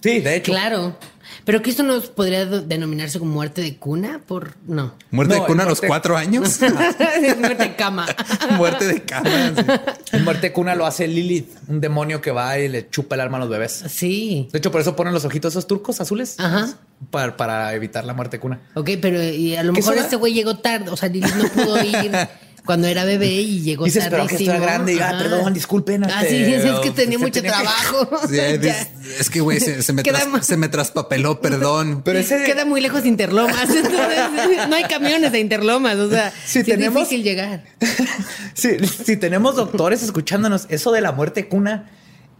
Sí, 0.02 0.20
de 0.20 0.36
hecho. 0.36 0.52
Claro. 0.52 0.98
Pero 1.46 1.62
que 1.62 1.70
esto 1.70 1.84
no 1.84 2.00
podría 2.00 2.44
denominarse 2.44 3.20
como 3.20 3.32
muerte 3.32 3.62
de 3.62 3.76
cuna 3.76 4.20
por. 4.26 4.54
No. 4.66 4.94
Muerte 5.12 5.36
No, 5.36 5.40
de 5.40 5.46
cuna 5.46 5.62
a 5.62 5.66
los 5.66 5.80
cuatro 5.80 6.16
años. 6.16 6.58
muerte 7.38 7.54
de 7.62 7.76
cama. 7.76 8.04
Muerte 8.56 8.84
de 8.88 9.02
cama. 9.04 9.30
sí. 10.10 10.18
Muerte 10.18 10.52
cuna 10.52 10.74
lo 10.74 10.86
hace 10.86 11.06
Lilith, 11.06 11.48
un 11.68 11.80
demonio 11.80 12.20
que 12.20 12.32
va 12.32 12.58
y 12.58 12.68
le 12.68 12.90
chupa 12.90 13.14
el 13.14 13.20
alma 13.20 13.36
a 13.36 13.40
los 13.40 13.48
bebés. 13.48 13.84
Sí. 13.88 14.48
De 14.50 14.58
hecho, 14.58 14.72
por 14.72 14.80
eso 14.80 14.96
ponen 14.96 15.14
los 15.14 15.24
ojitos 15.24 15.52
esos 15.52 15.68
turcos 15.68 16.00
azules. 16.00 16.34
Ajá. 16.40 16.68
Para, 17.12 17.36
para 17.36 17.72
evitar 17.74 18.04
la 18.04 18.12
muerte 18.12 18.40
cuna. 18.40 18.58
Ok, 18.74 18.90
pero 19.00 19.22
y 19.22 19.54
a 19.54 19.62
lo 19.62 19.72
¿Qué 19.72 19.80
mejor 19.82 19.98
este 19.98 20.16
güey 20.16 20.32
llegó 20.34 20.56
tarde. 20.58 20.90
O 20.90 20.96
sea, 20.96 21.08
Lilith 21.08 21.32
no 21.36 21.48
pudo 21.48 21.80
ir 21.80 22.10
cuando 22.66 22.86
era 22.88 23.04
bebé 23.04 23.28
y 23.28 23.62
llegó 23.62 23.84
Dices, 23.86 24.04
pero 24.10 24.24
que 24.26 24.30
tardísimo. 24.34 24.52
está 24.56 24.66
grande 24.66 24.94
y, 24.94 24.98
ah, 24.98 25.16
perdón, 25.18 25.54
disculpen, 25.54 26.04
Ah, 26.04 26.22
este, 26.22 26.44
sí, 26.46 26.52
es, 26.52 26.64
es 26.64 26.78
que 26.80 26.90
tenía 26.90 27.18
mucho 27.18 27.32
tenía 27.32 27.52
que- 27.52 27.62
trabajo. 27.62 28.10
Sí, 28.28 28.38
es, 28.40 28.88
es 29.20 29.30
que, 29.30 29.40
güey, 29.40 29.60
se, 29.60 29.82
se 29.82 29.92
me 29.92 30.02
Queda 30.02 30.18
tras- 30.20 30.28
más- 30.28 30.46
se 30.46 30.56
me 30.56 30.68
traspapeló, 30.68 31.40
perdón. 31.40 32.02
Pero 32.04 32.18
ese 32.18 32.42
Queda 32.44 32.64
muy 32.64 32.80
lejos 32.80 33.02
de 33.04 33.08
Interlomas. 33.08 33.70
Entonces, 33.70 34.68
no 34.68 34.74
hay 34.76 34.84
camiones 34.84 35.32
de 35.32 35.38
Interlomas. 35.40 35.96
O 35.96 36.10
sea, 36.10 36.32
sí, 36.44 36.62
tenemos- 36.64 37.04
es 37.04 37.08
difícil 37.10 37.22
llegar. 37.24 37.64
si, 38.54 38.78
si 38.86 39.16
tenemos 39.16 39.56
doctores 39.56 40.02
escuchándonos, 40.02 40.66
eso 40.68 40.92
de 40.92 41.00
la 41.00 41.12
muerte 41.12 41.48
cuna 41.48 41.90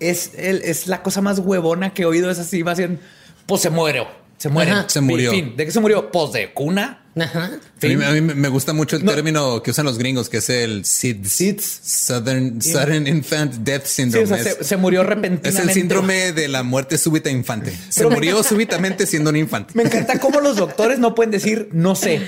es, 0.01 0.33
el- 0.37 0.63
es 0.63 0.89
la 0.89 1.03
cosa 1.03 1.21
más 1.23 1.39
huevona 1.39 1.95
que 1.95 2.03
he 2.03 2.07
oído. 2.07 2.31
Es 2.31 2.39
así, 2.39 2.63
va 2.63 2.75
siendo, 2.75 3.01
pues 3.47 3.63
se 3.63 3.71
muere. 3.71 4.07
Se 4.39 4.49
muere. 4.49 4.71
Ajá. 4.71 4.85
Se 4.89 5.01
murió. 5.01 5.31
Fin. 5.31 5.55
¿De 5.57 5.65
qué 5.65 5.71
se 5.73 5.81
murió? 5.81 6.11
Pues 6.11 6.33
de 6.33 6.53
cuna. 6.53 7.03
Ajá. 7.19 7.45
A 7.47 7.49
mí, 7.49 7.59
Fin. 7.79 8.03
a 8.03 8.11
mí 8.11 8.21
me 8.21 8.49
gusta 8.49 8.75
mucho 8.75 8.97
el 8.97 9.05
No. 9.07 9.13
término 9.15 9.63
que 9.63 9.71
usan 9.71 9.87
los 9.87 9.97
gringos, 9.97 10.29
que 10.29 10.37
es 10.37 10.51
el 10.51 10.85
SIDS. 10.85 11.33
SIDS. 11.33 11.81
Southern, 11.83 12.61
Sudden 12.61 13.07
Infant 13.07 13.55
Death 13.55 13.87
Sí, 13.87 14.03
Syndrome. 14.03 14.25
o 14.25 14.27
sea, 14.29 14.37
es, 14.37 14.59
se, 14.59 14.65
se 14.65 14.77
murió 14.77 15.01
es 15.01 15.07
repentinamente. 15.07 15.63
el 15.63 15.71
síndrome 15.75 16.33
de 16.33 16.49
la 16.49 16.63
muerte 16.63 16.99
súbita 16.99 17.31
infante. 17.31 17.71
Se 17.89 18.01
Pero 18.01 18.11
me- 18.11 18.17
murió 18.17 18.43
súbitamente 18.43 19.07
siendo 19.07 19.31
un 19.31 19.37
infante. 19.37 19.73
Me 19.75 19.85
encanta 19.85 20.21
cómo 20.21 20.41
los 20.41 20.57
doctores 20.57 20.99
no 20.99 21.15
pueden 21.15 21.31
decir, 21.31 21.71
no 21.73 21.95
sé, 21.95 22.21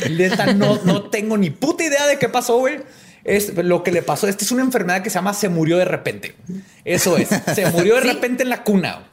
no, 0.56 0.80
no 0.84 1.10
tengo 1.10 1.36
ni 1.36 1.50
puta 1.50 1.84
idea 1.84 2.06
de 2.06 2.18
qué 2.18 2.30
pasó, 2.30 2.56
güey. 2.56 2.78
Es 3.28 3.54
lo 3.56 3.82
que 3.82 3.92
le 3.92 4.02
pasó. 4.02 4.26
Esta 4.26 4.44
es 4.44 4.50
una 4.52 4.62
enfermedad 4.62 5.02
que 5.02 5.10
se 5.10 5.14
llama 5.16 5.34
se 5.34 5.48
murió 5.48 5.76
de 5.78 5.84
repente. 5.84 6.34
Eso 6.84 7.16
es. 7.16 7.28
Se 7.54 7.70
murió 7.70 7.96
de 7.96 8.02
Sí. 8.08 8.08
repente 8.08 8.42
en 8.42 8.48
la 8.48 8.64
cuna. 8.64 9.08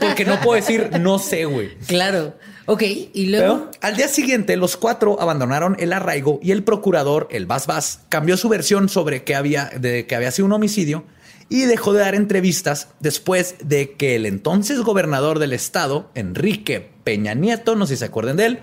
Porque 0.00 0.24
no 0.24 0.40
puedo 0.40 0.60
decir, 0.60 0.90
no 1.00 1.18
sé, 1.18 1.44
güey. 1.46 1.76
Claro. 1.86 2.36
Ok, 2.66 2.82
y 3.12 3.26
luego. 3.26 3.68
Pero 3.70 3.70
al 3.80 3.96
día 3.96 4.08
siguiente, 4.08 4.56
los 4.56 4.76
cuatro 4.76 5.20
abandonaron 5.20 5.76
el 5.78 5.92
arraigo 5.92 6.40
y 6.42 6.50
el 6.52 6.62
procurador, 6.62 7.28
el 7.30 7.46
Bas 7.46 7.66
Bas, 7.66 8.00
cambió 8.08 8.36
su 8.36 8.48
versión 8.48 8.88
sobre 8.88 9.22
que 9.24 9.34
había, 9.34 9.70
de 9.78 10.06
que 10.06 10.14
había 10.16 10.30
sido 10.30 10.46
un 10.46 10.52
homicidio 10.52 11.04
y 11.50 11.62
dejó 11.66 11.92
de 11.92 12.00
dar 12.00 12.14
entrevistas 12.14 12.88
después 13.00 13.56
de 13.62 13.92
que 13.92 14.16
el 14.16 14.24
entonces 14.26 14.80
gobernador 14.80 15.38
del 15.38 15.52
estado, 15.52 16.10
Enrique 16.14 16.90
Peña 17.04 17.34
Nieto, 17.34 17.76
no 17.76 17.86
sé 17.86 17.96
si 17.96 17.98
se 18.00 18.04
acuerdan 18.06 18.36
de 18.38 18.46
él, 18.46 18.58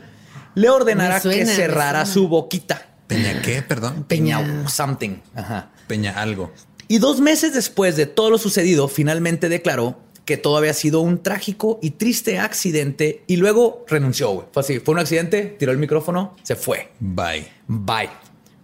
le 0.56 0.70
ordenara 0.70 1.20
suena, 1.20 1.38
que 1.38 1.46
cerrara 1.46 2.06
su 2.08 2.28
boquita. 2.28 2.88
¿Peña 3.16 3.42
qué? 3.44 3.62
Perdón. 3.62 4.06
Peña, 4.08 4.40
Peña. 4.40 4.70
something. 4.70 5.18
Ajá. 5.36 5.72
Peña 5.88 6.20
algo. 6.20 6.52
Y 6.88 6.98
dos 6.98 7.22
meses 7.22 7.54
después 7.54 7.96
de 7.96 8.06
todo 8.06 8.30
lo 8.30 8.38
sucedido, 8.38 8.88
finalmente 8.88 9.50
declaró 9.50 10.00
que 10.26 10.38
todo 10.38 10.58
había 10.58 10.74
sido 10.74 11.02
un 11.02 11.24
trágico 11.24 11.80
y 11.82 11.92
triste 11.92 12.38
accidente 12.40 13.24
y 13.28 13.38
luego 13.38 13.86
renunció. 13.88 14.50
Fue 14.52 14.62
así, 14.62 14.80
fue 14.80 14.94
un 14.94 15.00
accidente, 15.00 15.56
tiró 15.58 15.72
el 15.72 15.78
micrófono, 15.78 16.36
se 16.44 16.56
fue. 16.56 16.92
Bye. 17.00 17.48
Bye. 17.68 18.10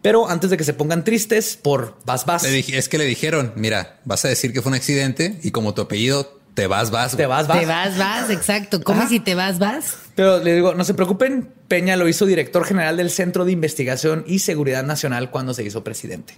Pero 0.02 0.30
antes 0.30 0.50
de 0.50 0.58
que 0.58 0.64
se 0.64 0.74
pongan 0.74 1.04
tristes 1.04 1.58
por 1.58 1.98
vas, 2.06 2.26
vas, 2.26 2.44
es 2.46 2.90
que 2.90 2.98
le 2.98 3.06
dijeron, 3.06 3.54
mira, 3.56 4.00
vas 4.06 4.24
a 4.26 4.28
decir 4.28 4.54
que 4.54 4.62
fue 4.62 4.70
un 4.70 4.76
accidente 4.76 5.40
y 5.44 5.52
como 5.52 5.74
tu 5.74 5.82
apellido 5.82 6.37
te 6.58 6.66
vas, 6.66 6.90
vas. 6.90 7.16
te 7.16 7.28
vas, 7.28 7.48
vas. 7.48 7.60
Te 7.60 7.66
vas, 7.68 7.98
vas, 8.00 8.30
exacto. 8.32 8.82
¿Cómo 8.84 9.02
Ajá. 9.02 9.10
si 9.10 9.20
te 9.20 9.36
vas, 9.36 9.60
vas? 9.60 9.96
Pero 10.16 10.40
le 10.40 10.56
digo, 10.56 10.74
no 10.74 10.84
se 10.84 10.96
preocupen, 10.96 11.54
Peña 11.68 11.96
lo 11.98 12.08
hizo 12.08 12.26
director 12.26 12.66
general 12.66 12.98
del 12.98 13.12
Centro 13.12 13.46
de 13.46 13.52
Investigación 13.52 14.24
y 14.26 14.40
Seguridad 14.40 14.84
Nacional 14.84 15.30
cuando 15.30 15.54
se 15.54 15.64
hizo 15.64 15.84
presidente. 15.84 16.34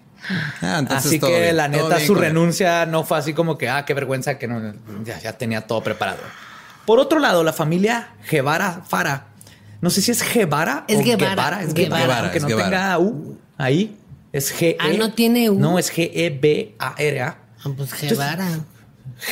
Ah, 0.61 0.83
así 0.89 1.21
que 1.21 1.39
bien, 1.39 1.55
la 1.55 1.69
neta, 1.69 2.01
su 2.01 2.15
renuncia 2.15 2.85
no 2.85 3.05
fue 3.05 3.17
así 3.17 3.31
como 3.33 3.57
que, 3.57 3.69
ah, 3.69 3.85
qué 3.85 3.93
vergüenza 3.93 4.37
que 4.37 4.49
no, 4.49 4.73
ya, 5.05 5.17
ya 5.21 5.37
tenía 5.37 5.61
todo 5.61 5.81
preparado. 5.81 6.19
Por 6.85 6.99
otro 6.99 7.19
lado, 7.19 7.45
la 7.45 7.53
familia 7.53 8.09
Guevara 8.29 8.81
Fara, 8.85 9.27
no 9.79 9.89
sé 9.89 10.01
si 10.01 10.11
es 10.11 10.21
Guevara 10.33 10.83
Es 10.89 10.99
o 10.99 11.01
Guevara, 11.01 11.61
es 11.63 11.73
Guevara. 11.73 12.01
Guevara, 12.03 12.19
aunque 12.23 12.37
Es 12.39 12.43
no 12.43 12.49
Guevara. 12.49 12.69
tenga 12.69 12.99
U 12.99 13.37
ahí, 13.57 13.97
es 14.33 14.53
G. 14.53 14.75
Ah, 14.79 14.89
no 14.97 15.13
tiene 15.13 15.49
U. 15.49 15.57
No, 15.57 15.79
es 15.79 15.89
G 15.89 16.11
E 16.13 16.29
B 16.29 16.75
A 16.77 16.95
R 16.97 17.21
A. 17.21 17.37
Ah, 17.63 17.69
pues 17.77 17.93
Guevara. 18.01 18.49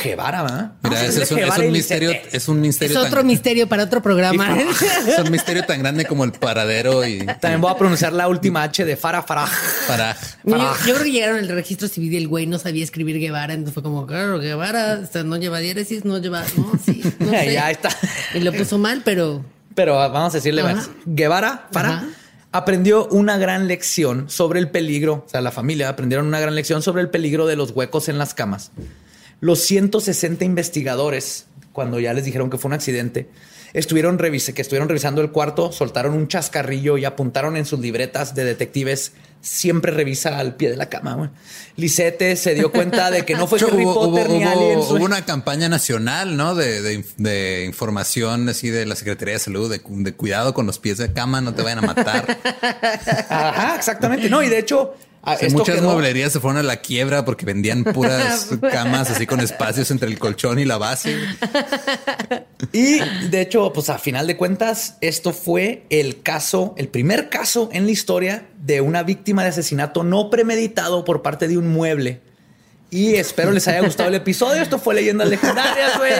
Guevara, 0.04 0.42
¿verdad? 0.42 0.58
Mira, 0.58 0.72
Vamos 0.82 0.98
a 0.98 1.06
ese 1.06 1.20
decirle 1.20 1.42
es 1.48 1.56
un, 1.58 1.64
es 1.64 1.70
misterio, 1.72 2.12
es 2.32 2.48
un 2.48 2.60
misterio 2.60 2.96
Es 2.96 3.02
tan- 3.02 3.12
otro 3.12 3.24
misterio 3.24 3.68
para 3.68 3.84
otro 3.84 4.02
programa. 4.02 4.56
es 5.08 5.18
un 5.18 5.30
misterio 5.30 5.64
tan 5.64 5.78
grande 5.80 6.04
como 6.04 6.24
el 6.24 6.32
paradero 6.32 7.06
y 7.06 7.24
También 7.40 7.60
voy 7.60 7.70
a 7.72 7.76
pronunciar 7.76 8.12
la 8.12 8.28
última 8.28 8.62
H 8.64 8.84
de 8.84 8.96
Fara 8.96 9.22
Faraj. 9.22 9.50
para 9.86 10.16
Yo, 10.44 10.56
yo 10.86 10.94
creo 10.94 11.02
que 11.04 11.10
llegaron 11.10 11.38
al 11.38 11.48
registro 11.48 11.88
civil 11.88 12.12
y 12.12 12.16
el 12.18 12.28
güey 12.28 12.46
no 12.46 12.58
sabía 12.58 12.84
escribir 12.84 13.18
Guevara, 13.18 13.54
entonces 13.54 13.74
fue 13.74 13.82
como, 13.82 14.06
claro, 14.06 14.38
Guevara, 14.38 15.00
o 15.02 15.12
sea, 15.12 15.22
no 15.24 15.36
lleva 15.36 15.58
diéresis, 15.58 16.04
no 16.04 16.18
lleva, 16.18 16.44
no, 16.56 16.72
sí, 16.84 17.02
no 17.18 17.30
sé. 17.30 17.52
Ya 17.54 17.70
está. 17.70 17.88
Y 18.34 18.40
lo 18.40 18.52
puso 18.52 18.76
mal, 18.78 19.02
pero 19.04 19.44
Pero 19.74 19.94
vamos 19.96 20.34
a 20.34 20.36
decirle 20.38 20.62
más. 20.64 20.90
Guevara, 21.06 21.66
Fara, 21.72 21.88
Ajá. 21.88 22.06
aprendió 22.52 23.06
una 23.08 23.38
gran 23.38 23.66
lección 23.68 24.28
sobre 24.28 24.58
el 24.60 24.68
peligro. 24.70 25.24
O 25.26 25.28
sea, 25.30 25.40
la 25.40 25.50
familia 25.50 25.88
aprendieron 25.88 26.26
una 26.26 26.40
gran 26.40 26.54
lección 26.54 26.82
sobre 26.82 27.00
el 27.00 27.08
peligro 27.08 27.46
de 27.46 27.56
los 27.56 27.70
huecos 27.70 28.08
en 28.10 28.18
las 28.18 28.34
camas. 28.34 28.70
Los 29.40 29.60
160 29.60 30.44
investigadores, 30.44 31.46
cuando 31.72 32.00
ya 32.00 32.12
les 32.12 32.24
dijeron 32.24 32.50
que 32.50 32.58
fue 32.58 32.68
un 32.70 32.74
accidente, 32.74 33.28
estuvieron, 33.72 34.18
revise- 34.18 34.52
que 34.54 34.62
estuvieron 34.62 34.88
revisando 34.88 35.20
el 35.20 35.30
cuarto, 35.30 35.70
soltaron 35.72 36.14
un 36.14 36.26
chascarrillo 36.28 36.98
y 36.98 37.04
apuntaron 37.04 37.56
en 37.56 37.64
sus 37.66 37.78
libretas 37.80 38.34
de 38.34 38.44
detectives. 38.44 39.12
Siempre 39.40 39.92
revisa 39.92 40.36
al 40.40 40.56
pie 40.56 40.68
de 40.70 40.76
la 40.76 40.88
cama. 40.88 41.30
Lisette 41.76 42.34
se 42.36 42.54
dio 42.54 42.72
cuenta 42.72 43.12
de 43.12 43.24
que 43.24 43.34
no 43.34 43.46
fue 43.46 43.60
Harry 43.62 43.84
hubo, 43.84 43.94
Potter 43.94 44.26
hubo- 44.26 44.36
ni 44.38 44.44
hubo- 44.44 44.96
hubo 44.96 45.04
una 45.04 45.24
campaña 45.24 45.68
nacional, 45.68 46.36
¿no? 46.36 46.56
De, 46.56 46.82
de 46.82 46.98
inf- 46.98 47.14
de 47.18 47.64
información 47.64 48.48
así 48.48 48.68
de 48.70 48.84
la 48.86 48.96
Secretaría 48.96 49.34
de 49.34 49.38
Salud, 49.40 49.70
de, 49.70 49.80
de 49.86 50.12
cuidado 50.14 50.54
con 50.54 50.66
los 50.66 50.80
pies 50.80 50.98
de 50.98 51.12
cama, 51.12 51.40
no 51.40 51.54
te 51.54 51.62
vayan 51.62 51.78
a 51.78 51.82
matar. 51.82 52.36
Ajá, 53.28 53.76
exactamente. 53.76 54.28
No, 54.28 54.42
y 54.42 54.48
de 54.48 54.58
hecho, 54.58 54.96
a- 55.32 55.36
Sí, 55.36 55.46
esto 55.46 55.58
muchas 55.58 55.76
quedó- 55.76 55.90
mueblerías 55.90 56.32
se 56.32 56.40
fueron 56.40 56.58
a 56.58 56.62
la 56.62 56.76
quiebra 56.78 57.24
porque 57.24 57.44
vendían 57.46 57.84
puras 57.84 58.48
camas 58.72 59.10
así 59.10 59.26
con 59.26 59.40
espacios 59.40 59.90
entre 59.90 60.08
el 60.08 60.18
colchón 60.18 60.58
y 60.58 60.64
la 60.64 60.78
base. 60.78 61.16
Y 62.72 62.98
de 63.30 63.40
hecho, 63.40 63.72
pues 63.72 63.88
a 63.90 63.98
final 63.98 64.26
de 64.26 64.36
cuentas, 64.36 64.96
esto 65.00 65.32
fue 65.32 65.84
el 65.90 66.22
caso, 66.22 66.74
el 66.76 66.88
primer 66.88 67.28
caso 67.28 67.68
en 67.72 67.84
la 67.86 67.90
historia 67.92 68.46
de 68.58 68.80
una 68.80 69.02
víctima 69.02 69.42
de 69.42 69.50
asesinato 69.50 70.02
no 70.04 70.30
premeditado 70.30 71.04
por 71.04 71.22
parte 71.22 71.48
de 71.48 71.56
un 71.58 71.68
mueble. 71.68 72.20
Y 72.90 73.14
espero 73.16 73.52
les 73.52 73.68
haya 73.68 73.80
gustado 73.80 74.08
el 74.08 74.14
episodio. 74.14 74.62
Esto 74.62 74.78
fue 74.78 74.94
Leyendas 74.94 75.28
Legendarias, 75.28 75.98
güey. 75.98 76.12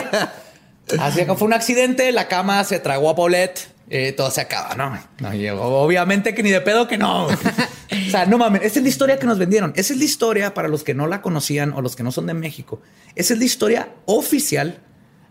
Así 1.00 1.24
que 1.24 1.34
fue 1.34 1.46
un 1.46 1.52
accidente, 1.54 2.12
la 2.12 2.28
cama 2.28 2.62
se 2.64 2.78
tragó 2.78 3.10
a 3.10 3.16
Paulette, 3.16 3.68
eh, 3.90 4.12
todo 4.12 4.30
se 4.30 4.40
acaba, 4.42 4.74
¿no? 4.74 4.98
no 5.20 5.34
y 5.34 5.48
obviamente 5.48 6.34
que 6.34 6.42
ni 6.42 6.50
de 6.50 6.60
pedo 6.60 6.86
que 6.88 6.98
no. 6.98 7.26
O 7.26 8.10
sea, 8.10 8.26
no 8.26 8.36
mames, 8.38 8.62
esa 8.62 8.78
es 8.78 8.82
la 8.82 8.88
historia 8.88 9.18
que 9.18 9.26
nos 9.26 9.38
vendieron. 9.38 9.72
Esa 9.76 9.92
es 9.92 9.98
la 9.98 10.04
historia 10.04 10.54
para 10.54 10.68
los 10.68 10.84
que 10.84 10.94
no 10.94 11.06
la 11.06 11.22
conocían 11.22 11.72
o 11.72 11.80
los 11.82 11.96
que 11.96 12.02
no 12.02 12.12
son 12.12 12.26
de 12.26 12.34
México. 12.34 12.80
Esa 13.14 13.32
es 13.34 13.38
la 13.38 13.44
historia 13.46 13.88
oficial. 14.06 14.80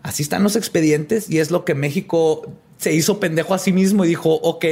Así 0.04 0.24
están 0.24 0.42
los 0.44 0.56
expedientes 0.56 1.30
y 1.30 1.40
es 1.40 1.52
lo 1.52 1.66
que 1.66 1.76
México 1.76 2.52
se 2.78 2.94
hizo 2.94 3.20
pendejo 3.20 3.54
a 3.56 3.58
sí 3.58 3.74
mismo 3.74 4.06
y 4.06 4.10
dijo, 4.10 4.34
ok, 4.36 4.64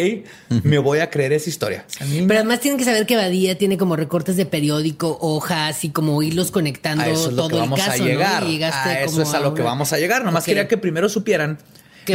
me 0.64 0.78
voy 0.78 1.00
a 1.00 1.10
creer 1.10 1.34
esa 1.34 1.50
historia. 1.50 1.86
Pero 2.28 2.36
además 2.40 2.60
tienen 2.60 2.78
que 2.78 2.86
saber 2.86 3.06
que 3.08 3.16
Badía 3.16 3.58
tiene 3.58 3.78
como 3.78 3.96
recortes 3.96 4.38
de 4.38 4.46
periódico, 4.46 5.18
hojas 5.22 5.84
y 5.84 5.90
como 5.90 6.22
hilos 6.22 6.52
conectando 6.52 7.04
a 7.04 7.08
eso 7.08 7.30
es 7.30 7.34
lo 7.34 7.44
todo 7.44 7.50
que 7.50 7.56
vamos 7.58 7.80
el 7.80 7.86
caso, 7.86 7.96
a 8.04 8.06
¿no? 8.06 8.12
llegar. 8.12 8.44
Y 8.44 8.52
llegaste 8.52 8.90
a 8.90 9.02
eso 9.04 9.12
como 9.14 9.24
es 9.24 9.34
a 9.34 9.40
lo 9.40 9.54
que 9.56 9.62
una- 9.62 9.72
vamos 9.72 9.92
a 9.94 9.98
llegar. 9.98 10.24
Nomás 10.24 10.44
Ok. 10.44 10.46
quería 10.46 10.68
que 10.68 10.78
primero 10.78 11.10
supieran 11.10 11.58
¿Qué 11.58 11.64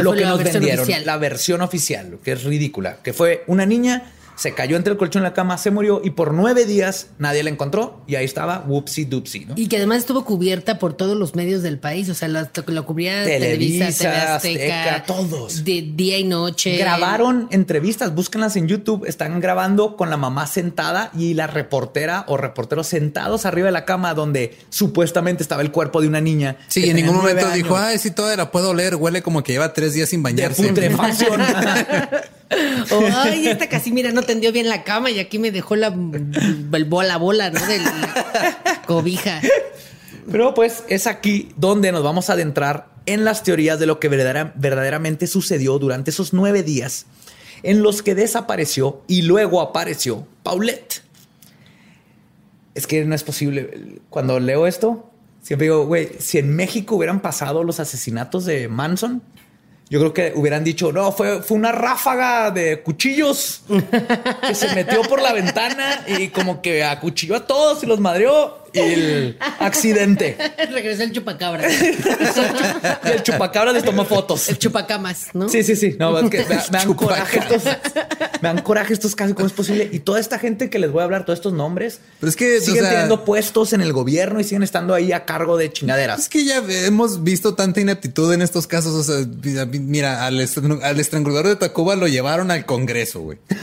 lo 0.01 0.13
que 0.13 0.21
la 0.21 0.29
nos 0.29 0.37
versión 0.39 0.61
vendieron, 0.61 0.83
oficial? 0.83 1.05
la 1.05 1.17
versión 1.17 1.61
oficial, 1.61 2.17
que 2.23 2.31
es 2.33 2.43
ridícula, 2.43 2.97
que 3.03 3.13
fue 3.13 3.43
una 3.47 3.65
niña 3.65 4.11
se 4.41 4.55
cayó 4.55 4.75
entre 4.75 4.91
el 4.91 4.97
colchón 4.97 5.21
y 5.21 5.25
la 5.25 5.33
cama, 5.33 5.59
se 5.59 5.69
murió 5.69 6.01
y 6.03 6.09
por 6.09 6.33
nueve 6.33 6.65
días 6.65 7.09
nadie 7.19 7.43
la 7.43 7.51
encontró 7.51 8.01
y 8.07 8.15
ahí 8.15 8.25
estaba 8.25 8.65
whoopsie 8.67 9.05
doopsie, 9.05 9.45
¿no? 9.45 9.53
Y 9.55 9.67
que 9.67 9.77
además 9.77 9.99
estuvo 9.99 10.25
cubierta 10.25 10.79
por 10.79 10.93
todos 10.93 11.15
los 11.15 11.35
medios 11.35 11.61
del 11.61 11.77
país, 11.77 12.09
o 12.09 12.15
sea, 12.15 12.27
la, 12.27 12.49
lo 12.65 12.85
cubría 12.87 13.23
Televisa, 13.23 13.85
Televisa, 13.85 14.03
TV 14.03 14.17
Azteca, 14.17 14.95
Azteca, 14.95 15.05
todos. 15.05 15.63
De 15.63 15.91
día 15.93 16.17
y 16.17 16.23
noche. 16.23 16.75
Grabaron 16.75 17.49
entrevistas, 17.51 18.15
búsquenlas 18.15 18.55
en 18.55 18.67
YouTube. 18.67 19.05
Están 19.05 19.39
grabando 19.41 19.95
con 19.95 20.09
la 20.09 20.17
mamá 20.17 20.47
sentada 20.47 21.11
y 21.15 21.35
la 21.35 21.45
reportera 21.45 22.25
o 22.27 22.35
reporteros 22.35 22.87
sentados 22.87 23.45
arriba 23.45 23.67
de 23.67 23.73
la 23.73 23.85
cama 23.85 24.15
donde 24.15 24.57
supuestamente 24.69 25.43
estaba 25.43 25.61
el 25.61 25.69
cuerpo 25.69 26.01
de 26.01 26.07
una 26.07 26.19
niña. 26.19 26.57
Sí, 26.67 26.89
en 26.89 26.95
ningún 26.95 27.17
momento 27.17 27.47
dijo, 27.51 27.75
años. 27.75 27.89
ay, 27.89 27.97
sí, 27.99 28.09
todavía 28.09 28.37
la 28.37 28.51
puedo 28.51 28.71
oler, 28.71 28.95
huele 28.95 29.21
como 29.21 29.43
que 29.43 29.51
lleva 29.51 29.71
tres 29.71 29.93
días 29.93 30.09
sin 30.09 30.23
de 30.23 30.31
bañarse. 30.31 30.67
putrefacción. 30.67 31.39
O, 32.91 33.01
ay, 33.15 33.47
esta 33.47 33.69
casi, 33.69 33.91
mira, 33.91 34.11
no 34.11 34.23
tendió 34.23 34.51
bien 34.51 34.67
la 34.67 34.83
cama 34.83 35.09
y 35.11 35.19
aquí 35.19 35.39
me 35.39 35.51
dejó 35.51 35.75
la, 35.75 35.87
el 35.87 36.85
bola 36.85 37.17
bola, 37.17 37.49
¿no? 37.49 37.65
De 37.65 37.77
la 37.79 38.81
cobija. 38.85 39.41
Pero 40.29 40.53
pues 40.53 40.83
es 40.89 41.07
aquí 41.07 41.49
donde 41.57 41.91
nos 41.91 42.03
vamos 42.03 42.29
a 42.29 42.33
adentrar 42.33 42.89
en 43.05 43.25
las 43.25 43.43
teorías 43.43 43.79
de 43.79 43.85
lo 43.85 43.99
que 43.99 44.09
verdadera- 44.09 44.53
verdaderamente 44.55 45.27
sucedió 45.27 45.79
durante 45.79 46.11
esos 46.11 46.33
nueve 46.33 46.61
días 46.63 47.05
en 47.63 47.81
los 47.83 48.01
que 48.03 48.15
desapareció 48.15 49.01
y 49.07 49.23
luego 49.23 49.61
apareció 49.61 50.27
Paulette. 50.43 51.01
Es 52.75 52.87
que 52.87 53.03
no 53.05 53.15
es 53.15 53.23
posible. 53.23 53.99
Cuando 54.09 54.39
leo 54.39 54.67
esto, 54.67 55.09
siempre 55.41 55.65
digo, 55.65 55.85
güey, 55.85 56.09
si 56.19 56.37
en 56.37 56.55
México 56.55 56.95
hubieran 56.95 57.21
pasado 57.21 57.63
los 57.63 57.79
asesinatos 57.79 58.45
de 58.45 58.67
Manson, 58.67 59.21
yo 59.91 59.99
creo 59.99 60.13
que 60.13 60.31
hubieran 60.33 60.63
dicho, 60.63 60.93
no, 60.93 61.11
fue, 61.11 61.43
fue 61.43 61.57
una 61.57 61.73
ráfaga 61.73 62.49
de 62.49 62.81
cuchillos 62.81 63.63
que 64.47 64.55
se 64.55 64.73
metió 64.73 65.01
por 65.01 65.21
la 65.21 65.33
ventana 65.33 66.05
y 66.07 66.29
como 66.29 66.61
que 66.61 66.85
acuchilló 66.85 67.35
a 67.35 67.45
todos 67.45 67.83
y 67.83 67.87
los 67.87 67.99
madreó 67.99 68.60
y 68.73 68.79
el 68.79 69.37
accidente. 69.59 70.37
Regresó 70.71 71.03
el 71.03 71.11
chupacabra. 71.11 71.67
El 73.03 73.23
chupacabra 73.23 73.71
les 73.71 73.83
tomó 73.83 74.05
fotos. 74.05 74.49
El 74.49 74.57
chupacamas, 74.57 75.27
¿no? 75.33 75.49
Sí, 75.49 75.63
sí, 75.63 75.75
sí. 75.75 75.95
No, 75.99 76.17
es 76.19 76.29
que 76.29 76.39
me, 76.39 76.55
me 76.55 76.61
dan 76.71 76.93
coraje 76.93 77.39
estos, 77.39 77.63
me 78.41 78.47
dan 78.49 78.61
coraje 78.61 78.93
estos 78.93 79.15
casos. 79.15 79.33
¿Cómo 79.35 79.47
es 79.47 79.53
posible? 79.53 79.89
Y 79.91 79.99
toda 79.99 80.19
esta 80.19 80.39
gente 80.39 80.69
que 80.69 80.79
les 80.79 80.91
voy 80.91 81.01
a 81.01 81.05
hablar, 81.05 81.25
todos 81.25 81.39
estos 81.39 81.53
nombres, 81.53 81.99
Pero 82.19 82.29
es 82.29 82.35
que, 82.35 82.57
o 82.57 82.61
siguen 82.61 82.81
sea- 82.83 82.89
teniendo 82.91 83.25
puestos 83.25 83.73
en 83.73 83.81
el 83.81 83.93
gobierno 83.93 84.39
y 84.39 84.43
siguen 84.43 84.63
estando 84.63 84.93
ahí 84.93 85.11
a 85.11 85.25
cargo 85.25 85.57
de 85.57 85.71
chingaderas. 85.71 86.19
Es 86.21 86.29
que 86.29 86.45
ya 86.45 86.63
hemos 86.85 87.23
visto 87.23 87.55
tanta 87.55 87.81
ineptitud 87.81 88.31
en 88.33 88.41
estos 88.41 88.67
casos. 88.67 88.93
O 88.93 89.03
sea, 89.03 89.65
mira, 89.65 90.25
al, 90.25 90.39
estran- 90.39 90.81
al 90.83 90.99
estrangulador 90.99 91.47
de 91.47 91.55
Tacuba 91.55 91.95
lo 91.95 92.07
llevaron 92.07 92.51
al 92.51 92.65
Congreso, 92.65 93.19
güey. 93.21 93.37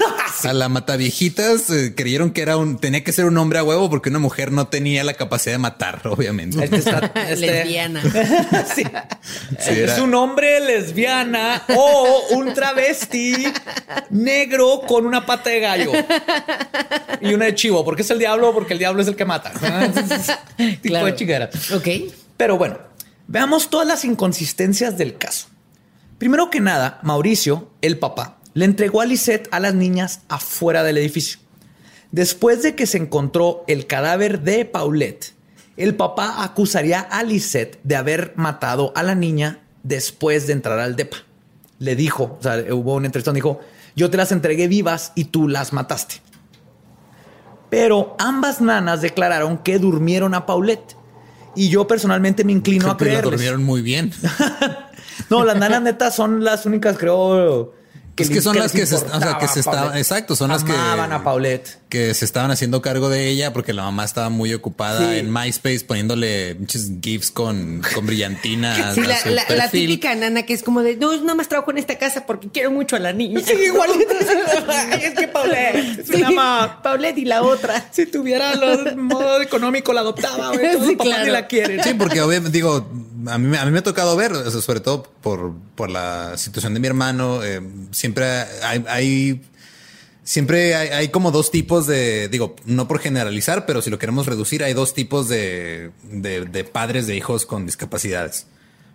A 0.44 0.52
la 0.52 0.68
mataviejitas 0.68 1.68
eh, 1.70 1.94
creyeron 1.96 2.30
que 2.30 2.42
era 2.42 2.56
un, 2.56 2.78
tenía 2.78 3.02
que 3.02 3.12
ser 3.12 3.24
un 3.24 3.36
hombre 3.38 3.58
a 3.58 3.64
huevo 3.64 3.90
porque 3.90 4.08
una 4.10 4.20
mujer 4.20 4.52
no 4.52 4.68
tenía 4.68 4.97
la 5.04 5.14
capacidad 5.14 5.54
de 5.54 5.58
matar, 5.58 6.00
obviamente. 6.08 6.62
Este 6.64 6.76
está- 6.76 7.12
este- 7.28 7.46
Lesbiana. 7.46 8.02
sí. 8.74 8.82
Sí, 9.58 9.70
es 9.80 9.98
un 9.98 10.14
hombre 10.14 10.60
lesbiana 10.60 11.62
o 11.76 12.22
un 12.32 12.52
travesti 12.54 13.34
negro 14.10 14.82
con 14.86 15.06
una 15.06 15.24
pata 15.26 15.50
de 15.50 15.60
gallo 15.60 15.92
y 17.20 17.34
una 17.34 17.46
de 17.46 17.54
chivo, 17.54 17.84
porque 17.84 18.02
es 18.02 18.10
el 18.10 18.18
diablo, 18.18 18.52
porque 18.52 18.72
el 18.72 18.78
diablo 18.78 19.02
es 19.02 19.08
el 19.08 19.16
que 19.16 19.24
mata. 19.24 19.52
tipo 19.52 20.82
Claro. 20.82 21.06
de 21.06 21.14
chingadera. 21.14 21.50
Ok. 21.74 21.88
Pero 22.36 22.56
bueno, 22.56 22.78
veamos 23.26 23.70
todas 23.70 23.86
las 23.86 24.04
inconsistencias 24.04 24.96
del 24.98 25.16
caso. 25.18 25.48
Primero 26.18 26.50
que 26.50 26.60
nada, 26.60 26.98
Mauricio, 27.02 27.70
el 27.82 27.98
papá, 27.98 28.38
le 28.54 28.64
entregó 28.64 29.00
a 29.00 29.06
Lisette 29.06 29.48
a 29.52 29.60
las 29.60 29.74
niñas 29.74 30.20
afuera 30.28 30.82
del 30.82 30.98
edificio. 30.98 31.38
Después 32.10 32.62
de 32.62 32.74
que 32.74 32.86
se 32.86 32.98
encontró 32.98 33.64
el 33.68 33.86
cadáver 33.86 34.40
de 34.40 34.64
Paulette, 34.64 35.34
el 35.76 35.94
papá 35.94 36.42
acusaría 36.42 37.00
a 37.00 37.22
Lisette 37.22 37.78
de 37.84 37.96
haber 37.96 38.32
matado 38.36 38.92
a 38.96 39.02
la 39.02 39.14
niña 39.14 39.60
después 39.82 40.46
de 40.46 40.54
entrar 40.54 40.78
al 40.78 40.96
DEPA. 40.96 41.18
Le 41.78 41.94
dijo, 41.96 42.36
o 42.40 42.42
sea, 42.42 42.56
hubo 42.72 42.94
una 42.94 43.06
entrevista 43.06 43.30
donde 43.30 43.38
dijo, 43.38 43.60
yo 43.94 44.10
te 44.10 44.16
las 44.16 44.32
entregué 44.32 44.66
vivas 44.68 45.12
y 45.14 45.24
tú 45.26 45.48
las 45.48 45.72
mataste. 45.72 46.16
Pero 47.70 48.16
ambas 48.18 48.60
nanas 48.60 49.02
declararon 49.02 49.58
que 49.58 49.78
durmieron 49.78 50.34
a 50.34 50.46
Paulette 50.46 50.96
Y 51.54 51.68
yo 51.68 51.86
personalmente 51.86 52.42
me 52.44 52.52
inclino 52.52 52.90
a 52.90 52.96
Creo 52.96 52.96
que 52.96 53.04
creerles. 53.04 53.30
durmieron 53.32 53.62
muy 53.64 53.82
bien. 53.82 54.12
No, 55.30 55.44
las 55.44 55.56
nanas 55.56 55.82
netas 55.82 56.14
son 56.14 56.42
las 56.44 56.64
únicas, 56.64 56.96
creo. 56.96 57.74
Es 58.16 58.30
que 58.30 58.40
son 58.40 58.56
las 58.58 58.72
que 58.72 58.86
se- 58.86 58.94
o 58.94 58.98
sea, 59.20 59.36
que 59.38 59.48
se 59.48 59.60
exacto, 59.98 60.34
son 60.36 60.48
las 60.50 60.64
que- 60.64 60.72
Amaban 60.72 61.12
a 61.12 61.22
Paulette. 61.22 61.80
Que 61.88 62.12
se 62.12 62.24
estaban 62.24 62.50
haciendo 62.50 62.82
cargo 62.82 63.08
de 63.08 63.28
ella 63.28 63.52
porque 63.52 63.72
la 63.72 63.82
mamá 63.82 64.04
estaba 64.04 64.28
muy 64.28 64.52
ocupada 64.52 65.10
Sí. 65.12 65.18
en 65.20 65.32
MySpace 65.32 65.80
poniéndole 65.86 66.54
muchos 66.56 66.86
gifs 67.00 67.30
con, 67.30 67.82
con 67.94 68.04
brillantina. 68.06 68.92
Sí, 68.94 69.00
la, 69.02 69.44
la- 69.56 69.70
típica 69.70 70.14
nana 70.14 70.42
que 70.42 70.52
es 70.54 70.62
como 70.62 70.82
de, 70.82 70.96
no, 70.96 71.16
nada 71.22 71.34
más 71.34 71.48
trabajo 71.48 71.70
en 71.70 71.78
esta 71.78 71.96
casa 71.98 72.26
porque 72.26 72.48
quiero 72.48 72.70
mucho 72.70 72.96
a 72.96 72.98
la 72.98 73.12
niña. 73.12 73.40
Sí, 73.44 73.52
igualito. 73.66 74.12
Es 75.02 75.14
que 75.14 75.28
Paulette 75.28 76.04
Sí, 76.06 76.22
Paulette 76.82 77.18
y 77.18 77.24
la 77.24 77.42
otra. 77.42 77.88
Si 77.90 78.06
tuviera 78.06 78.54
los 78.54 78.96
modo 78.96 79.40
económico, 79.40 79.92
la 79.92 80.00
adoptaba. 80.00 80.48
güey. 80.48 80.72
Todos 80.72 80.86
Sí, 80.86 80.88
los 80.92 80.98
papás 80.98 81.14
claro. 81.14 81.32
la 81.32 81.46
quieren. 81.46 81.82
Sí, 81.84 81.94
porque 81.94 82.20
obviamente 82.20 82.52
digo, 82.56 82.88
a 83.26 83.38
mí, 83.38 83.48
me- 83.48 83.58
a 83.58 83.64
mí 83.64 83.70
me 83.70 83.78
ha 83.78 83.82
tocado 83.82 84.16
ver, 84.16 84.32
o 84.32 84.50
sea, 84.50 84.60
sobre 84.60 84.80
todo 84.80 85.02
por, 85.22 85.54
por 85.74 85.90
la 85.90 86.36
situación 86.36 86.74
de 86.74 86.80
mi 86.80 86.86
hermano, 86.86 87.42
eh, 87.42 87.60
siempre 87.92 88.26
hay, 88.62 88.84
hay- 88.88 89.40
siempre 90.28 90.74
hay, 90.74 90.88
hay 90.88 91.08
como 91.08 91.30
dos 91.30 91.50
tipos 91.50 91.86
de, 91.86 92.28
digo, 92.28 92.54
no 92.66 92.86
por 92.86 92.98
generalizar, 93.00 93.64
pero 93.64 93.80
si 93.80 93.88
lo 93.88 93.98
queremos 93.98 94.26
reducir, 94.26 94.62
hay 94.62 94.74
dos 94.74 94.92
tipos 94.92 95.26
de, 95.28 95.90
de- 96.02 96.44
de 96.44 96.64
padres 96.64 97.06
de 97.06 97.16
hijos 97.16 97.46
con 97.46 97.64
discapacidades. 97.64 98.46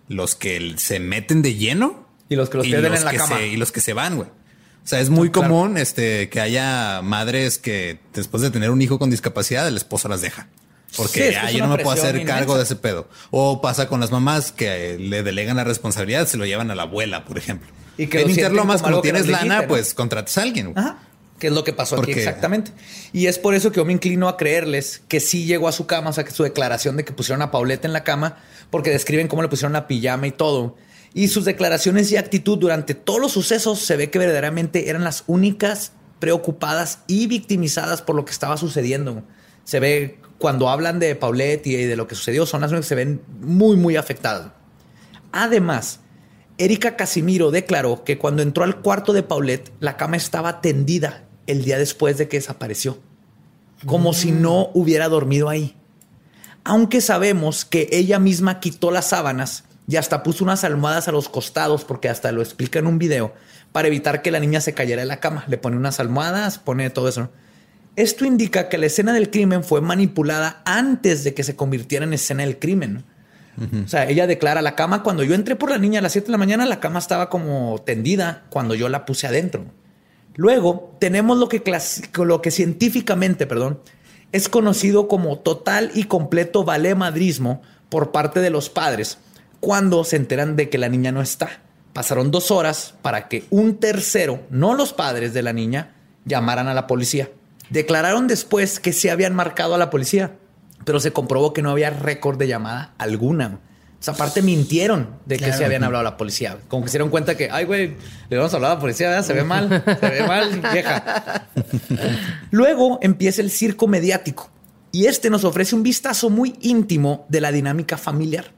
Los 0.08 0.36
que 0.36 0.76
se 0.78 1.00
meten 1.00 1.42
de 1.42 1.56
lleno 1.56 2.08
Y 2.30 2.36
los 2.36 2.50
que 2.52 2.58
los 2.58 2.68
pierden 2.68 2.94
en 2.94 3.04
la 3.04 3.14
cama. 3.14 3.38
se- 3.38 3.48
y 3.48 3.58
los 3.58 3.72
que 3.72 3.82
se 3.82 3.94
van, 3.94 4.16
güey. 4.18 4.28
O 4.30 4.88
sea, 4.88 5.00
es 5.00 5.10
muy 5.10 5.32
Claro. 5.32 5.50
común 5.50 5.78
este, 5.78 6.30
que 6.30 6.40
haya 6.40 7.02
madres 7.02 7.58
que 7.58 8.00
después 8.14 8.44
de 8.44 8.52
tener 8.52 8.70
un 8.70 8.82
hijo 8.82 9.00
con 9.00 9.10
discapacidad, 9.10 9.68
el 9.68 9.78
esposo 9.78 10.10
las 10.10 10.22
deja. 10.22 10.50
Porque 10.96 11.30
Sí, 11.32 11.36
"Ah, 11.42 11.50
yo 11.50 11.66
no 11.66 11.76
me 11.76 11.84
puedo 11.84 11.98
hacer 11.98 12.24
cargo 12.26 12.56
de 12.58 12.64
ese 12.64 12.76
pedo. 12.76 13.10
O 13.32 13.62
pasa 13.62 13.88
con 13.88 14.00
las 14.00 14.12
mamás 14.12 14.52
que 14.52 14.98
le 15.00 15.24
delegan 15.24 15.56
la 15.58 15.64
responsabilidad, 15.64 16.28
se 16.28 16.38
lo 16.38 16.46
llevan 16.46 16.70
a 16.70 16.76
la 16.76 16.84
abuela, 16.84 17.26
por 17.26 17.40
ejemplo. 17.40 17.68
Y 17.98 18.06
que 18.08 18.22
en 18.22 18.30
Interlomas, 18.30 18.82
como 18.84 18.92
como 18.98 19.02
tienes 19.02 19.28
lana, 19.28 19.68
pues 19.68 19.94
contratas 19.96 20.38
a 20.38 20.44
alguien. 20.44 20.74
Ajá. 20.76 21.00
Que 21.44 21.48
es 21.48 21.54
lo 21.54 21.66
que 21.66 21.74
pasó 21.74 22.00
aquí 22.00 22.14
exactamente. 22.14 22.72
Y 23.12 23.28
es 23.28 23.38
por 23.38 23.54
eso 23.54 23.70
que 23.70 23.76
yo 23.76 23.84
me 23.84 23.92
inclino 23.92 24.30
a 24.30 24.38
creerles 24.38 25.02
que 25.10 25.20
sí 25.20 25.44
llegó 25.44 25.68
a 25.68 25.74
su 25.74 25.88
cama, 25.88 26.12
o 26.12 26.14
sea, 26.14 26.24
que 26.24 26.32
su 26.32 26.44
declaración 26.44 26.96
de 26.96 27.04
que 27.04 27.12
pusieron 27.12 27.42
a 27.42 27.52
Paulette 27.52 27.84
en 27.84 27.92
la 27.92 28.06
cama, 28.06 28.38
porque 28.70 28.92
describen 28.92 29.28
cómo 29.28 29.42
le 29.42 29.50
pusieron 29.50 29.74
la 29.74 29.86
pijama 29.86 30.26
y 30.26 30.32
todo. 30.32 30.78
Y 31.14 31.28
sus 31.28 31.44
declaraciones 31.44 32.10
y 32.14 32.16
actitud 32.16 32.58
durante 32.58 32.94
todos 32.96 33.20
los 33.20 33.34
sucesos 33.34 33.80
se 33.80 33.98
ve 33.98 34.10
que 34.10 34.20
verdaderamente 34.20 34.90
eran 34.90 35.04
las 35.04 35.26
únicas 35.28 35.92
preocupadas 36.20 37.00
y 37.08 37.28
victimizadas 37.28 38.02
por 38.02 38.16
lo 38.16 38.24
que 38.24 38.32
estaba 38.32 38.56
sucediendo. 38.56 39.22
Se 39.66 39.82
ve 39.82 40.20
cuando 40.38 40.70
hablan 40.70 41.00
de 41.00 41.14
Paulette 41.18 41.68
y 41.68 41.76
de 41.76 41.98
lo 41.98 42.08
que 42.08 42.16
sucedió, 42.16 42.46
son 42.46 42.62
las 42.62 42.72
únicas 42.72 42.86
que 42.86 42.90
se 42.90 42.96
ven 42.96 43.22
muy, 43.42 43.76
muy 43.76 43.98
afectadas. 43.98 44.54
Además, 45.34 46.00
Erika 46.58 46.96
Casimiro 46.96 47.52
declaró 47.52 48.06
que 48.06 48.18
cuando 48.18 48.44
entró 48.44 48.64
al 48.64 48.80
cuarto 48.80 49.12
de 49.12 49.24
Paulette, 49.24 49.74
la 49.82 49.98
cama 49.98 50.16
estaba 50.16 50.62
tendida 50.62 51.26
el 51.48 51.64
día 51.64 51.78
después 51.78 52.18
de 52.18 52.28
que 52.28 52.38
desapareció, 52.38 53.00
como 53.86 54.14
si 54.14 54.32
no 54.32 54.70
hubiera 54.74 55.10
dormido 55.10 55.50
ahí. 55.50 55.76
Aunque 56.64 57.02
sabemos 57.02 57.66
que 57.66 57.90
ella 57.92 58.20
misma 58.20 58.60
quitó 58.60 58.92
las 58.92 59.10
sábanas 59.10 59.66
y 59.88 59.98
hasta 59.98 60.24
puso 60.24 60.44
unas 60.44 60.64
almohadas 60.64 61.08
a 61.08 61.12
los 61.12 61.28
costados, 61.28 61.84
porque 61.84 62.08
hasta 62.08 62.32
lo 62.32 62.42
explica 62.42 62.80
en 62.80 62.88
un 62.88 63.00
video, 63.00 63.34
para 63.74 63.90
evitar 63.90 64.22
que 64.22 64.32
la 64.32 64.40
niña 64.40 64.62
se 64.62 64.74
cayera 64.74 65.02
de 65.02 65.08
la 65.08 65.20
cama. 65.20 65.44
Le 65.48 65.58
pone 65.58 65.76
unas 65.76 66.00
almohadas, 66.00 66.60
pone 66.60 66.90
todo 66.90 67.10
eso. 67.10 67.30
Esto 67.96 68.26
indica 68.26 68.70
que 68.70 68.78
la 68.78 68.86
escena 68.86 69.14
del 69.14 69.30
crimen 69.30 69.64
fue 69.64 69.82
manipulada 69.82 70.62
antes 70.66 71.24
de 71.24 71.34
que 71.34 71.44
se 71.44 71.56
convirtiera 71.56 72.06
en 72.06 72.14
escena 72.14 72.44
del 72.44 72.60
crimen. 72.60 73.04
O 73.86 73.88
sea, 73.88 74.10
ella 74.10 74.26
declara 74.26 74.64
la 74.64 74.76
cama. 74.76 75.04
Cuando 75.04 75.24
yo 75.24 75.36
entré 75.36 75.56
por 75.56 75.70
la 75.70 75.78
niña 75.78 76.00
a 76.00 76.02
las 76.02 76.14
7 76.14 76.26
de 76.26 76.32
la 76.32 76.40
mañana, 76.40 76.66
la 76.66 76.80
cama 76.80 76.98
estaba 76.98 77.30
como 77.30 77.80
tendida 77.86 78.46
cuando 78.50 78.74
yo 78.74 78.90
la 78.90 79.06
puse 79.06 79.28
adentro. 79.28 79.66
Luego 80.36 80.96
tenemos 81.00 81.38
lo 81.38 81.50
que, 81.50 81.62
lo 82.18 82.42
que 82.42 82.52
científicamente, 82.52 83.46
perdón, 83.46 83.80
es 84.32 84.50
conocido 84.50 85.08
como 85.08 85.38
total 85.40 85.92
y 85.94 86.06
completo 86.06 86.64
valemadrismo 86.64 87.62
por 87.90 88.12
parte 88.12 88.40
de 88.40 88.50
los 88.50 88.70
padres 88.70 89.20
cuando 89.60 90.04
se 90.04 90.18
enteran 90.18 90.56
de 90.56 90.70
que 90.70 90.78
la 90.78 90.90
niña 90.90 91.12
no 91.12 91.22
está. 91.22 91.62
Pasaron 91.94 92.32
dos 92.32 92.50
horas 92.50 92.96
para 93.02 93.30
que 93.30 93.46
un 93.52 93.78
tercero, 93.78 94.42
no 94.50 94.74
los 94.74 94.92
padres 94.92 95.34
de 95.34 95.44
la 95.44 95.54
niña, 95.54 95.94
llamaran 96.26 96.68
a 96.68 96.74
la 96.74 96.88
policía. 96.88 97.30
Declararon 97.70 98.28
después 98.28 98.80
que 98.80 98.92
sí 98.92 99.10
habían 99.10 99.36
marcado 99.36 99.76
a 99.76 99.78
la 99.78 99.90
policía, 99.90 100.36
pero 100.84 101.00
se 101.00 101.14
comprobó 101.14 101.54
que 101.54 101.62
no 101.62 101.70
había 101.70 101.92
récord 101.92 102.38
de 102.38 102.48
llamada 102.48 102.94
alguna. 102.98 103.60
O 104.04 104.06
sea, 104.06 104.16
aparte 104.16 104.42
mintieron 104.42 105.12
de 105.26 105.38
que 105.38 105.46
Claro. 105.46 105.58
se 105.60 105.64
habían 105.64 105.86
hablado 105.86 106.02
a 106.02 106.04
la 106.12 106.18
policía. 106.18 106.58
Como 106.68 106.84
que 106.84 106.90
se 106.90 106.98
dieron 106.98 107.10
cuenta 107.10 107.38
que, 107.38 107.50
ay, 107.50 107.64
güey, 107.64 107.96
le 108.30 108.36
vamos 108.36 108.52
a 108.52 108.58
hablar 108.58 108.72
a 108.72 108.74
la 108.76 108.80
policía, 108.82 109.08
¿verdad? 109.08 109.24
se 109.26 109.32
ve 109.32 109.46
mal, 109.46 109.82
se 110.02 110.10
ve 110.10 110.28
mal, 110.28 110.60
vieja. 110.74 111.48
Luego 112.52 113.00
empieza 113.02 113.42
el 113.42 113.50
circo 113.50 113.88
mediático 113.88 114.50
y 114.92 115.06
este 115.06 115.30
nos 115.30 115.46
ofrece 115.46 115.74
un 115.74 115.84
vistazo 115.84 116.30
muy 116.30 116.56
íntimo 116.60 117.26
de 117.30 117.40
la 117.40 117.54
dinámica 117.54 117.98
familiar. 117.98 118.52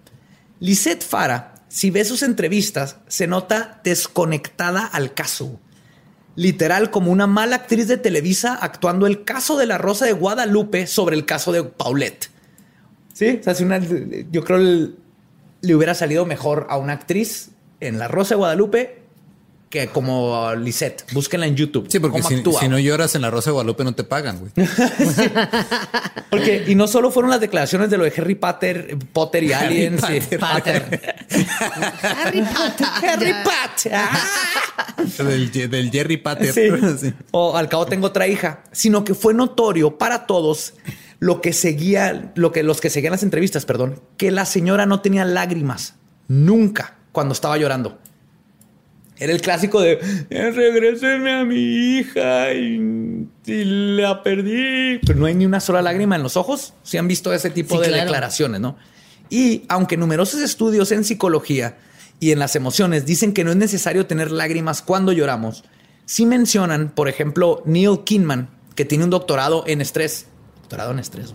Lisette 0.59 1.03
Fara, 1.03 1.53
si 1.67 1.91
ves 1.91 2.07
sus 2.07 2.23
entrevistas, 2.23 2.97
se 3.07 3.27
nota 3.27 3.81
desconectada 3.83 4.83
al 4.85 5.13
caso. 5.13 5.59
Literal, 6.35 6.89
como 6.89 7.11
una 7.11 7.27
mala 7.27 7.55
actriz 7.57 7.87
de 7.87 7.97
Televisa 7.97 8.55
actuando 8.55 9.05
el 9.05 9.23
caso 9.23 9.57
de 9.57 9.67
la 9.67 9.77
Rosa 9.77 10.05
de 10.05 10.13
Guadalupe 10.13 10.87
sobre 10.87 11.15
el 11.15 11.25
caso 11.25 11.51
de 11.51 11.63
Paulette. 11.63 12.29
Sí, 13.13 13.37
o 13.39 13.43
sea, 13.43 13.53
si 13.53 13.63
una, 13.63 13.79
yo 14.31 14.43
creo 14.43 14.57
el- 14.57 14.95
le 15.65 15.75
hubiera 15.75 15.95
salido 15.95 16.25
mejor 16.25 16.67
a 16.69 16.77
una 16.77 16.93
actriz 16.93 17.49
en 17.79 17.99
La 17.99 18.07
Rosa 18.07 18.35
de 18.35 18.39
Guadalupe 18.39 19.05
que 19.69 19.87
como 19.87 20.53
Lisette. 20.55 21.03
Búsquenla 21.11 21.47
en 21.47 21.55
YouTube. 21.55 21.87
Sí, 21.89 21.99
porque 21.99 22.21
cómo 22.21 22.59
si, 22.59 22.69
no 22.69 22.79
lloras 22.79 23.15
en 23.15 23.21
la 23.21 23.29
Rosa 23.29 23.49
de 23.49 23.53
Guadalupe 23.55 23.83
no 23.83 23.93
te 23.93 24.03
pagan, 24.03 24.39
güey. 24.39 24.51
Porque, 26.29 26.63
y 26.67 26.75
no 26.75 26.87
solo 26.87 27.11
fueron 27.11 27.31
las 27.31 27.41
declaraciones 27.41 27.89
de 27.89 27.97
lo 27.97 28.03
de 28.03 28.13
Harry 28.15 28.35
Potter, 28.35 28.97
Potter 29.11 29.43
y 29.43 29.53
Aliens. 29.53 30.01
y- 30.09 30.37
Potter. 30.37 31.01
Harry 32.01 32.41
Potter. 32.41 32.87
Harry 33.03 33.33
Potter. 33.43 33.91
Ah. 33.93 34.95
del, 35.17 35.51
del 35.51 35.91
Jerry. 35.91 36.23
Sí. 36.53 36.61
Sí. 36.99 37.13
O 37.31 37.57
al 37.57 37.67
cabo 37.67 37.85
tengo 37.85 38.07
otra 38.07 38.27
hija, 38.27 38.63
sino 38.71 39.03
que 39.03 39.13
fue 39.13 39.33
notorio 39.33 39.97
para 39.97 40.25
todos 40.25 40.73
lo 41.25 41.41
que 41.41 41.53
seguía, 41.53 42.31
lo 42.35 42.51
que 42.51 42.61
los 42.61 42.81
que 42.81 42.91
seguían 42.91 43.11
las 43.11 43.23
entrevistas, 43.23 43.65
perdón, 43.65 43.99
que 44.15 44.29
la 44.29 44.45
señora 44.45 44.85
no 44.85 45.01
tenía 45.01 45.25
lágrimas 45.25 45.95
nunca 46.27 46.97
cuando 47.11 47.33
estaba 47.33 47.57
llorando. 47.57 47.97
Era 49.17 49.33
el 49.33 49.41
clásico 49.41 49.81
de 49.81 49.97
"Eh, 50.29 50.51
regrésenme 50.51 51.31
a 51.33 51.43
mi 51.45 51.55
hija 51.97 52.53
y, 52.53 53.27
y 53.45 53.63
la 53.97 54.21
perdí. 54.21 54.99
Pero 55.03 55.17
no 55.17 55.25
hay 55.25 55.33
ni 55.33 55.45
una 55.47 55.61
sola 55.61 55.81
lágrima 55.81 56.15
en 56.15 56.21
los 56.21 56.37
ojos. 56.37 56.73
Si 56.83 56.97
han 56.97 57.07
visto 57.07 57.33
ese 57.33 57.49
tipo 57.49 57.75
Sí, 57.77 57.81
de 57.81 57.87
claro. 57.87 58.03
declaraciones, 58.03 58.61
¿no? 58.61 58.77
Y 59.31 59.63
aunque 59.69 59.97
numerosos 59.97 60.41
estudios 60.41 60.91
en 60.91 61.03
psicología 61.03 61.77
y 62.19 62.31
en 62.33 62.39
las 62.39 62.55
emociones 62.55 63.07
dicen 63.07 63.33
que 63.33 63.43
no 63.43 63.49
es 63.49 63.57
necesario 63.57 64.05
tener 64.05 64.29
lágrimas 64.31 64.83
cuando 64.83 65.11
lloramos, 65.11 65.63
sí 66.05 66.27
mencionan, 66.27 66.89
por 66.93 67.09
ejemplo, 67.09 67.63
Neil 67.65 68.01
Kinman, 68.05 68.49
que 68.75 68.85
tiene 68.85 69.05
un 69.05 69.09
doctorado 69.09 69.63
en 69.65 69.81
estrés, 69.81 70.27
doctorado 70.65 70.91
en 70.91 70.99
estrés, 70.99 71.33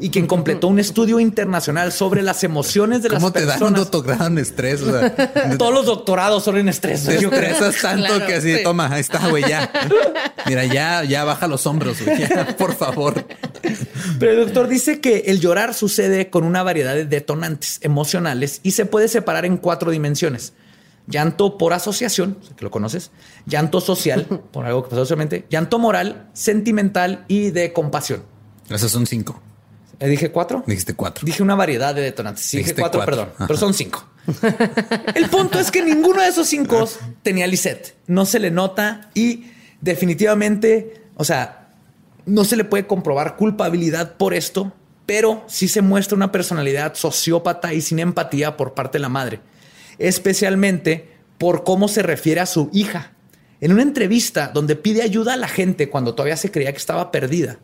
y 0.00 0.10
quien 0.10 0.26
completó 0.28 0.68
un 0.68 0.78
estudio 0.78 1.18
internacional 1.18 1.90
sobre 1.90 2.22
las 2.22 2.44
emociones 2.44 3.02
de 3.02 3.08
las 3.08 3.18
¿Cómo 3.18 3.32
te 3.32 3.40
dan 3.40 3.54
un 3.54 3.72
personas. 3.72 3.90
doctorado 3.90 4.26
en 4.28 4.38
estrés? 4.38 4.82
O 4.82 4.90
sea, 4.92 5.56
Todos 5.58 5.74
los 5.74 5.86
doctorados 5.86 6.44
son 6.44 6.56
en 6.58 6.68
estrés. 6.68 7.04
te 7.04 7.20
yo 7.20 7.30
creo. 7.30 7.50
estresas 7.50 7.80
tanto 7.82 8.06
Claro, 8.06 8.26
que 8.26 8.34
así, 8.34 8.56
sí. 8.58 8.62
toma, 8.62 8.92
ahí 8.92 9.00
está, 9.00 9.26
güey, 9.28 9.42
ya. 9.48 9.70
Mira, 10.46 10.64
ya, 10.66 11.02
ya 11.02 11.24
baja 11.24 11.48
los 11.48 11.66
hombros, 11.66 12.00
güey, 12.04 12.16
ya, 12.20 12.56
por 12.56 12.76
favor. 12.76 13.24
Pero 14.20 14.32
el 14.32 14.38
doctor 14.44 14.68
dice 14.68 15.00
que 15.00 15.24
el 15.26 15.40
llorar 15.40 15.74
sucede 15.74 16.30
con 16.30 16.44
una 16.44 16.62
variedad 16.62 16.94
de 16.94 17.04
detonantes 17.04 17.80
emocionales 17.82 18.60
y 18.62 18.70
se 18.72 18.86
puede 18.86 19.08
separar 19.08 19.46
en 19.46 19.56
cuatro 19.56 19.90
dimensiones. 19.90 20.52
Llanto 21.08 21.58
por 21.58 21.72
asociación, 21.72 22.38
que 22.56 22.64
lo 22.64 22.70
conoces, 22.70 23.10
llanto 23.46 23.80
social, 23.80 24.26
por 24.52 24.64
algo 24.66 24.84
que 24.84 24.90
pasó 24.90 25.00
socialmente, 25.02 25.44
llanto 25.50 25.78
moral, 25.80 26.28
sentimental 26.34 27.24
y 27.28 27.50
de 27.50 27.72
compasión. 27.72 28.22
Esos 28.68 28.90
son 28.90 29.06
cinco. 29.06 29.40
¿Eh, 30.00 30.08
¿Dije 30.08 30.30
cuatro? 30.30 30.62
Dijiste 30.66 30.94
cuatro. 30.94 31.24
Dije 31.24 31.42
una 31.42 31.54
variedad 31.54 31.94
de 31.94 32.02
detonantes. 32.02 32.44
Sí, 32.44 32.58
dije 32.58 32.74
cuatro, 32.74 33.00
cuatro. 33.00 33.16
perdón, 33.16 33.32
Ajá. 33.34 33.46
pero 33.46 33.58
son 33.58 33.74
cinco. 33.74 34.04
El 35.14 35.28
punto 35.30 35.58
es 35.58 35.70
que 35.70 35.82
ninguno 35.82 36.20
de 36.22 36.28
esos 36.28 36.46
cinco 36.46 36.88
tenía 37.22 37.46
Lisette. 37.46 37.96
No 38.06 38.26
se 38.26 38.38
le 38.38 38.50
nota 38.50 39.10
y 39.14 39.46
definitivamente, 39.80 41.02
o 41.16 41.24
sea, 41.24 41.70
no 42.26 42.44
se 42.44 42.56
le 42.56 42.64
puede 42.64 42.86
comprobar 42.86 43.36
culpabilidad 43.36 44.16
por 44.16 44.34
esto, 44.34 44.72
pero 45.06 45.44
sí 45.48 45.66
se 45.66 45.80
muestra 45.80 46.16
una 46.16 46.30
personalidad 46.30 46.94
sociópata 46.94 47.72
y 47.72 47.80
sin 47.80 47.98
empatía 47.98 48.56
por 48.56 48.74
parte 48.74 48.98
de 48.98 49.02
la 49.02 49.08
madre, 49.08 49.40
especialmente 49.98 51.16
por 51.38 51.64
cómo 51.64 51.88
se 51.88 52.02
refiere 52.02 52.40
a 52.40 52.46
su 52.46 52.68
hija. 52.72 53.12
En 53.60 53.72
una 53.72 53.82
entrevista 53.82 54.48
donde 54.52 54.76
pide 54.76 55.02
ayuda 55.02 55.34
a 55.34 55.36
la 55.38 55.48
gente 55.48 55.88
cuando 55.88 56.14
todavía 56.14 56.36
se 56.36 56.50
creía 56.50 56.70
que 56.72 56.78
estaba 56.78 57.10
perdida, 57.10 57.58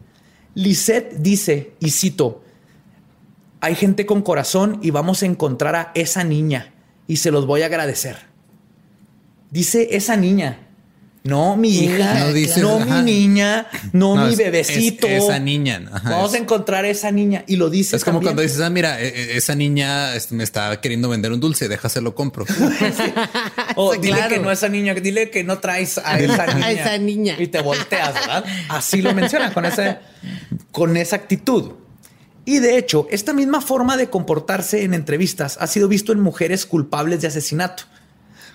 Lisette 0.54 1.16
dice, 1.18 1.72
y 1.80 1.90
cito, 1.90 2.42
hay 3.60 3.74
gente 3.74 4.06
con 4.06 4.22
corazón 4.22 4.78
y 4.82 4.90
vamos 4.90 5.22
a 5.22 5.26
encontrar 5.26 5.74
a 5.74 5.92
esa 5.94 6.22
niña 6.22 6.74
y 7.06 7.16
se 7.16 7.30
los 7.30 7.46
voy 7.46 7.62
a 7.62 7.66
agradecer. 7.66 8.16
Dice 9.50 9.96
esa 9.96 10.16
niña. 10.16 10.68
No, 11.26 11.56
mi 11.56 11.70
hija. 11.70 12.26
No 12.60 12.80
mi 12.80 13.00
niña. 13.02 13.66
No, 13.94 14.14
No, 14.14 14.26
mi 14.26 14.32
es- 14.32 14.38
bebecito. 14.38 15.06
es 15.06 15.24
esa 15.24 15.38
niña, 15.38 15.82
ajá, 15.90 16.10
Vamos 16.10 16.34
a 16.34 16.36
encontrar 16.36 16.84
a 16.84 16.88
esa 16.88 17.10
niña. 17.10 17.44
Y 17.46 17.56
lo 17.56 17.70
dice. 17.70 17.96
Es 17.96 18.04
como 18.04 18.18
también. 18.18 18.28
cuando 18.34 18.42
dices, 18.42 18.60
ah, 18.60 18.68
mira, 18.68 19.00
e- 19.00 19.08
e- 19.08 19.36
esa 19.38 19.54
niña 19.54 20.14
este, 20.14 20.34
me 20.34 20.44
está 20.44 20.78
queriendo 20.82 21.08
vender 21.08 21.32
un 21.32 21.40
dulce, 21.40 21.66
déjaselo 21.66 22.14
compro. 22.14 22.44
O 23.76 23.94
dile 23.96 24.16
claro. 24.18 24.34
que 24.34 24.40
no 24.40 24.50
esa 24.50 24.68
niña, 24.68 24.92
dile 24.94 25.30
que 25.30 25.42
no 25.44 25.58
traes 25.60 25.96
a 25.96 26.18
esa 26.18 26.42
A 26.48 26.54
niña. 26.54 26.70
esa 26.72 26.98
niña. 26.98 27.36
Y 27.38 27.46
te 27.46 27.62
volteas, 27.62 28.12
¿verdad? 28.14 28.44
Así 28.68 29.00
lo 29.00 29.14
menciona 29.14 29.52
con, 29.54 29.64
ese, 29.64 29.96
con 30.72 30.94
esa 30.96 31.16
actitud. 31.16 31.72
Y 32.44 32.58
de 32.58 32.76
hecho, 32.76 33.08
esta 33.10 33.32
misma 33.32 33.62
forma 33.62 33.96
de 33.96 34.10
comportarse 34.10 34.82
en 34.84 34.92
entrevistas 34.92 35.56
ha 35.58 35.66
sido 35.66 35.88
visto 35.88 36.12
en 36.12 36.20
mujeres 36.20 36.66
culpables 36.66 37.22
de 37.22 37.28
asesinato, 37.28 37.84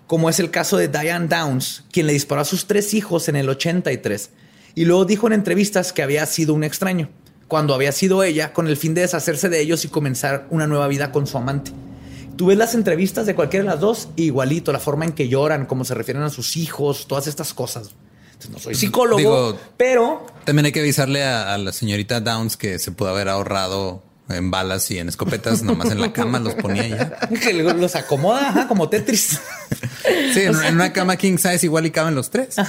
como 0.10 0.28
es 0.28 0.39
el 0.39 0.49
caso 0.49 0.76
de 0.76 0.88
Diane 0.88 1.28
Downs, 1.28 1.84
quien 1.91 2.07
le 2.07 2.14
disparó 2.14 2.41
a 2.41 2.45
sus 2.45 2.66
tres 2.66 2.95
hijos 2.95 3.30
en 3.30 3.36
el 3.36 3.47
83 3.47 4.32
y 4.74 4.86
luego 4.86 5.05
dijo 5.05 5.28
en 5.28 5.34
entrevistas 5.34 5.93
que 5.93 6.01
había 6.01 6.26
sido 6.26 6.55
un 6.55 6.64
extraño, 6.64 7.10
cuando 7.47 7.76
había 7.76 7.91
sido 7.91 8.24
ella 8.24 8.51
con 8.51 8.68
el 8.68 8.76
fin 8.76 8.95
de 8.95 9.01
deshacerse 9.01 9.49
de 9.49 9.62
ellos 9.62 9.86
y 9.86 9.88
comenzar 9.88 10.47
una 10.49 10.66
nueva 10.66 10.88
vida 10.88 11.12
con 11.12 11.28
su 11.28 11.38
amante. 11.38 11.72
Tú 12.36 12.47
ves 12.47 12.57
las 12.57 12.74
entrevistas 12.74 13.28
de 13.28 13.36
cualquiera 13.36 13.66
de 13.66 13.70
las 13.70 13.80
dos, 13.80 14.07
igualito, 14.16 14.72
la 14.72 14.80
forma 14.80 15.05
en 15.05 15.12
que 15.12 15.28
lloran, 15.28 15.68
cómo 15.68 15.86
se 15.86 15.93
refieren 15.93 16.24
a 16.24 16.32
sus 16.32 16.57
hijos, 16.57 17.05
todas 17.07 17.28
estas 17.28 17.53
cosas. 17.53 17.91
Entonces, 18.32 18.49
no 18.49 18.57
soy 18.57 18.74
psicólogo, 18.74 19.20
Digo- 19.20 19.60
pero 19.78 20.26
También 20.43 20.66
hay 20.66 20.72
que 20.72 20.80
avisarle 20.80 21.24
a, 21.24 21.53
a 21.53 21.57
la 21.60 21.72
señorita 21.72 22.20
Downs 22.20 22.57
que 22.57 22.80
se 22.80 22.91
pudo 22.91 23.10
haber 23.10 23.30
ahorrado 23.30 24.01
en 24.30 24.51
balas 24.51 24.89
y 24.91 24.99
en 24.99 25.09
escopetas, 25.09 25.63
nomás 25.63 25.91
en 25.91 25.99
la 26.01 26.13
cama 26.13 26.39
los 26.39 26.53
ponía 26.55 26.88
ya. 26.88 27.30
que 27.41 27.53
los 27.53 27.95
acomoda 27.95 28.49
ajá, 28.49 28.67
como 28.67 28.89
Tetris. 28.89 29.39
Sí, 30.34 30.41
en, 30.41 30.55
en 30.63 30.75
una 30.75 30.93
cama 30.93 31.17
king 31.17 31.38
size 31.38 31.65
igual 31.65 31.86
y 31.86 31.91
caben 31.91 32.15
los 32.15 32.30
tres. 32.30 32.55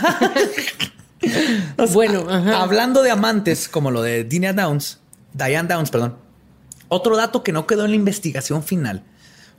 Bueno, 1.93 2.25
ajá. 2.31 2.63
Hablando 2.63 3.03
de 3.03 3.11
amantes, 3.11 3.69
como 3.69 3.91
lo 3.91 4.01
de 4.01 4.25
Diane 4.25 4.55
Downs, 4.55 5.01
Diane 5.35 5.69
Downs, 5.69 5.91
perdón. 5.91 6.17
Otro 6.89 7.15
dato 7.15 7.43
que 7.43 7.53
no 7.53 7.67
quedó 7.67 7.85
en 7.85 7.91
la 7.91 7.97
investigación 7.97 8.63
final 8.63 9.05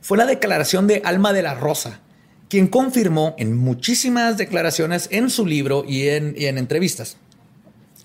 fue 0.00 0.18
la 0.18 0.26
declaración 0.26 0.88
de 0.88 1.02
Alma 1.04 1.32
de 1.32 1.42
la 1.42 1.54
Rosa, 1.54 2.00
quien 2.48 2.66
confirmó 2.66 3.36
en 3.38 3.56
muchísimas 3.56 4.36
declaraciones 4.36 5.08
en 5.12 5.30
su 5.30 5.46
libro 5.46 5.84
y 5.86 6.08
en, 6.08 6.34
y 6.36 6.46
en 6.46 6.58
entrevistas 6.58 7.16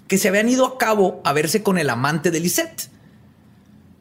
que 0.08 0.18
se 0.18 0.30
habían 0.30 0.50
ido 0.50 0.66
a 0.66 0.78
cabo 0.78 1.22
a 1.24 1.34
verse 1.34 1.62
con 1.64 1.78
el 1.78 1.90
amante 1.90 2.32
de 2.32 2.40
Lisette. 2.40 2.90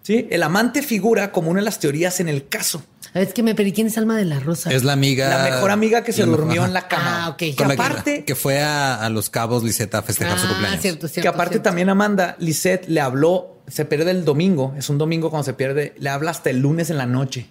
Sí, 0.07 0.29
el 0.31 0.45
amante 0.45 0.83
figura 0.83 1.33
como 1.33 1.51
una 1.51 1.59
de 1.59 1.65
las 1.65 1.81
teorías 1.81 2.21
en 2.21 2.29
el 2.29 2.47
caso. 2.49 2.81
A 3.13 3.19
ver, 3.19 3.27
es 3.27 3.35
que 3.35 3.43
me 3.43 3.57
perdí. 3.57 3.73
¿Quién 3.73 3.89
es 3.89 3.99
Alma 3.99 4.17
de 4.17 4.25
la 4.25 4.39
Rosa? 4.39 4.71
Es 4.71 4.85
la 4.85 4.93
amiga. 4.93 5.29
La 5.29 5.43
mejor 5.51 5.73
amiga 5.73 6.05
que 6.05 6.13
se 6.13 6.21
la 6.25 6.29
durmió 6.29 6.61
ajá. 6.61 6.69
en 6.69 6.75
la 6.75 6.87
cama. 6.87 7.25
Ah, 7.25 7.29
ok. 7.31 7.37
Que 7.39 7.57
Con 7.57 7.67
la 7.67 7.75
que- 7.75 7.83
aparte, 7.83 8.25
que, 8.25 8.35
fue 8.37 8.63
a, 8.63 8.95
a 9.05 9.11
los 9.11 9.31
cabos 9.31 9.65
Liseta 9.65 9.99
a 9.99 10.03
festejar 10.03 10.39
su 10.39 10.47
Ah, 10.47 10.51
cumpleaños. 10.51 10.81
cierto, 10.81 11.09
cierto. 11.09 11.23
que 11.23 11.29
aparte 11.35 11.55
cierto. 11.55 11.65
también 11.71 11.89
Amanda, 11.89 12.37
Lisette 12.39 12.87
le 12.89 13.01
habló, 13.01 13.63
se 13.67 13.85
pierde 13.85 14.13
el 14.13 14.25
domingo, 14.25 14.75
es 14.79 14.89
un 14.91 14.99
domingo 14.99 15.29
cuando 15.31 15.43
se 15.45 15.55
pierde, 15.55 15.93
le 15.99 16.09
habla 16.09 16.31
hasta 16.31 16.51
el 16.51 16.61
lunes 16.61 16.89
en 16.91 16.99
la 16.99 17.07
noche. 17.07 17.49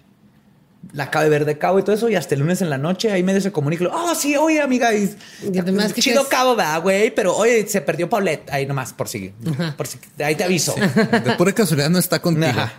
La 0.92 1.04
acaba 1.04 1.24
de 1.24 1.30
ver 1.30 1.44
de 1.44 1.58
cabo 1.58 1.78
y 1.78 1.82
todo 1.82 1.94
eso, 1.94 2.08
y 2.08 2.14
hasta 2.14 2.34
el 2.34 2.40
lunes 2.40 2.62
en 2.62 2.70
la 2.70 2.78
noche 2.78 3.10
ahí 3.10 3.22
medio 3.22 3.40
se 3.40 3.52
comunica. 3.52 3.86
Oh, 3.92 4.14
sí, 4.14 4.36
oye, 4.36 4.60
amiga. 4.60 4.94
Y, 4.94 5.16
además, 5.58 5.92
¿qué 5.92 6.00
chido 6.00 6.28
cabo, 6.28 6.56
¿verdad, 6.56 6.82
güey? 6.82 7.14
Pero 7.14 7.36
oye, 7.36 7.66
se 7.66 7.80
perdió 7.80 8.08
Paulette. 8.08 8.50
Ahí 8.50 8.66
nomás, 8.66 8.92
por 8.92 9.08
si, 9.08 9.32
por 9.76 9.86
si 9.86 9.98
ahí 10.22 10.34
te 10.34 10.44
aviso. 10.44 10.74
De 10.74 11.34
pura 11.36 11.52
casualidad 11.52 11.90
no 11.90 11.98
está 11.98 12.20
contigo. 12.20 12.52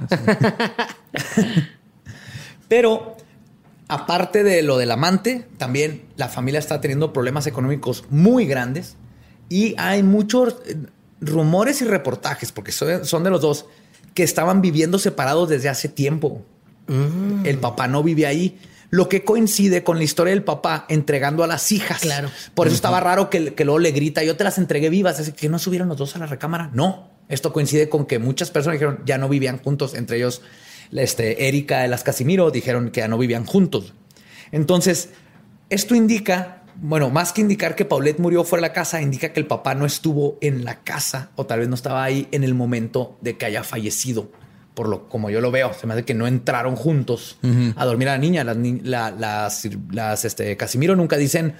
Pero 2.68 3.18
aparte 3.88 4.44
de 4.44 4.62
lo 4.62 4.78
del 4.78 4.92
amante, 4.92 5.48
también 5.58 6.04
la 6.16 6.28
familia 6.28 6.60
está 6.60 6.82
teniendo 6.82 7.14
problemas 7.14 7.48
económicos 7.48 8.06
muy 8.10 8.46
grandes 8.46 8.96
y 9.50 9.76
hay 9.78 10.04
muchos 10.04 10.58
eh, 10.66 10.76
rumores 11.22 11.82
y 11.82 11.86
reportajes, 11.86 12.52
porque 12.52 12.72
son 12.72 13.24
de 13.24 13.30
los 13.30 13.42
dos, 13.42 13.66
que 14.14 14.24
estaban 14.24 14.62
viviendo 14.62 15.00
separados 15.00 15.50
desde 15.50 15.70
hace 15.70 15.90
tiempo. 15.90 16.44
El 16.88 17.58
papá 17.60 17.88
no 17.88 18.04
vive 18.04 18.26
ahí. 18.26 18.60
Lo 18.90 19.10
que 19.10 19.26
coincide 19.26 19.84
con 19.84 19.98
la 19.98 20.06
historia 20.06 20.32
del 20.32 20.44
papá 20.44 20.86
entregando 20.88 21.44
a 21.44 21.48
las 21.48 21.72
hijas. 21.74 22.02
Claro. 22.02 22.30
Por 22.54 22.68
eso 22.68 22.76
estaba 22.76 23.02
raro 23.02 23.30
que, 23.30 23.54
que 23.54 23.66
luego 23.66 23.80
le 23.80 23.92
grita, 23.92 24.24
yo 24.24 24.38
te 24.38 24.46
las 24.46 24.58
entregué 24.58 24.90
vivas, 24.90 25.20
así 25.20 25.34
que 25.34 25.50
no 25.50 25.60
subieron 25.60 25.90
los 25.90 25.98
dos 25.98 26.16
a 26.16 26.20
la 26.20 26.26
recámara. 26.26 26.70
No, 26.74 27.10
esto 27.28 27.52
coincide 27.52 27.90
con 27.90 28.06
que 28.06 28.18
muchas 28.18 28.50
personas 28.50 28.76
dijeron 28.76 29.02
ya 29.06 29.18
no 29.18 29.28
vivían 29.28 29.58
juntos, 29.58 29.94
entre 29.94 30.18
ellos 30.18 30.42
este, 30.92 31.48
Erika 31.48 31.82
de 31.82 31.88
las 31.88 32.04
Casimiro 32.04 32.52
dijeron 32.52 32.92
que 32.92 33.02
ya 33.02 33.08
no 33.08 33.18
vivían 33.18 33.46
juntos. 33.46 33.94
Entonces, 34.52 35.10
esto 35.70 35.96
indica, 35.96 36.64
bueno, 36.76 37.10
más 37.10 37.34
que 37.34 37.42
indicar 37.42 37.76
que 37.76 37.86
Paulette 37.86 38.20
murió 38.20 38.44
fuera 38.44 38.62
de 38.62 38.70
la 38.70 38.74
casa, 38.74 39.02
indica 39.02 39.34
que 39.34 39.40
el 39.40 39.48
papá 39.48 39.76
no 39.76 39.86
estuvo 39.86 40.38
en 40.42 40.64
la 40.64 40.84
casa 40.84 41.32
o 41.36 41.46
tal 41.46 41.60
vez 41.60 41.68
no 41.68 41.76
estaba 41.76 42.04
ahí 42.04 42.28
en 42.32 42.44
el 42.44 42.54
momento 42.54 43.18
de 43.22 43.38
que 43.38 43.46
haya 43.46 43.64
fallecido. 43.64 44.32
Por 44.78 44.88
lo 44.90 45.10
como 45.10 45.32
yo 45.32 45.42
lo 45.42 45.50
veo, 45.50 45.74
se 45.74 45.88
me 45.88 45.94
hace 45.96 46.06
que 46.06 46.14
no 46.14 46.28
entraron 46.28 46.76
juntos 46.76 47.40
a 47.76 47.84
dormir 47.84 48.10
a 48.10 48.12
la 48.12 48.18
niña. 48.20 48.44
Las, 48.44 48.56
la- 48.84 49.10
las, 49.10 49.68
las, 49.92 50.24
este, 50.24 50.56
Casimiro 50.56 50.96
nunca 50.96 51.18
dicen 51.18 51.56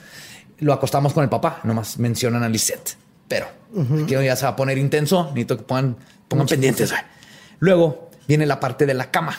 lo 0.60 0.72
acostamos 0.72 1.14
con 1.14 1.24
el 1.24 1.30
papá, 1.32 1.60
nomás 1.64 1.98
mencionan 1.98 2.44
a 2.44 2.50
Lisette. 2.50 2.96
Pero 3.28 3.48
aquí 4.04 4.14
ya 4.14 4.36
se 4.36 4.44
va 4.46 4.50
a 4.52 4.56
poner 4.56 4.78
intenso, 4.78 5.24
necesito 5.30 5.58
que 5.58 5.64
pongan, 5.64 5.98
pongan 6.28 6.46
pendientes. 6.48 6.94
Luego 7.60 8.12
viene 8.28 8.46
la 8.46 8.60
parte 8.60 8.86
de 8.86 8.94
la 8.94 9.10
cama. 9.10 9.36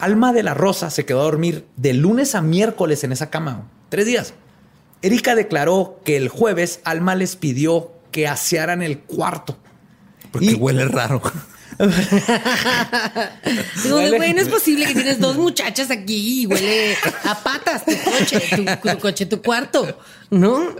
Alma 0.00 0.32
de 0.32 0.42
la 0.42 0.54
Rosa 0.54 0.90
se 0.90 1.04
quedó 1.06 1.20
a 1.20 1.24
dormir 1.24 1.66
de 1.76 1.92
lunes 1.94 2.34
a 2.34 2.42
miércoles 2.42 3.04
en 3.04 3.12
esa 3.12 3.30
cama. 3.30 3.68
Tres 3.90 4.06
días. 4.06 4.34
Erika 5.02 5.36
declaró 5.36 6.00
que 6.04 6.16
el 6.16 6.28
jueves 6.28 6.80
Alma 6.82 7.14
les 7.14 7.36
pidió 7.36 7.92
que 8.10 8.26
asearan 8.26 8.82
el 8.82 8.98
cuarto. 8.98 9.56
Porque 10.32 10.46
Y- 10.46 10.54
huele 10.54 10.86
raro. 10.88 11.22
Digo, 13.84 13.96
güey, 14.16 14.34
no 14.34 14.40
es 14.42 14.48
posible 14.48 14.86
que 14.86 14.94
tienes 14.94 15.18
dos 15.18 15.36
muchachas 15.36 15.90
aquí 15.90 16.42
y 16.42 16.46
huele 16.46 16.94
a 17.24 17.38
patas 17.42 17.84
tu 17.84 17.92
coche, 18.04 18.40
tu, 18.56 18.64
tu 18.90 18.98
coche, 18.98 19.26
tu 19.26 19.42
cuarto, 19.42 19.98
¿no? 20.30 20.74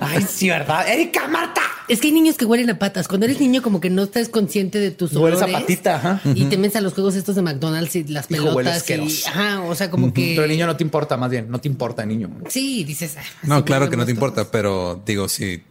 Ay, 0.00 0.24
sí, 0.28 0.48
¿verdad? 0.48 0.88
Erika, 0.88 1.28
Marta. 1.28 1.60
Es 1.88 2.00
que 2.00 2.08
hay 2.08 2.12
niños 2.14 2.36
que 2.36 2.44
huelen 2.46 2.70
a 2.70 2.78
patas. 2.78 3.08
Cuando 3.08 3.26
eres 3.26 3.40
niño, 3.40 3.62
como 3.62 3.80
que 3.80 3.90
no 3.90 4.04
estás 4.04 4.28
consciente 4.28 4.78
de 4.78 4.90
tus 4.90 5.12
Hueles 5.14 5.38
olores. 5.38 5.54
a 5.56 5.60
patita, 5.60 5.96
ajá. 5.96 6.20
Y 6.34 6.44
te 6.46 6.56
metes 6.56 6.76
a 6.76 6.80
los 6.80 6.94
juegos 6.94 7.14
estos 7.14 7.36
de 7.36 7.42
McDonald's 7.42 7.94
y 7.96 8.04
las 8.04 8.30
Hijo, 8.30 8.54
pelotas. 8.56 8.88
Y, 8.90 9.22
ajá, 9.26 9.62
o 9.62 9.74
sea, 9.74 9.90
como 9.90 10.12
que. 10.12 10.32
Pero 10.34 10.44
el 10.44 10.50
niño 10.50 10.66
no 10.66 10.76
te 10.76 10.84
importa, 10.84 11.16
más 11.16 11.30
bien, 11.30 11.50
no 11.50 11.60
te 11.60 11.68
importa, 11.68 12.04
niño. 12.06 12.30
Sí, 12.48 12.84
dices. 12.84 13.16
"Ay, 13.16 13.24
No, 13.42 13.64
claro 13.64 13.90
que 13.90 13.96
no 13.96 14.04
te 14.06 14.12
importa, 14.12 14.36
todos". 14.42 14.48
pero 14.50 15.02
digo, 15.04 15.28
si 15.28 15.62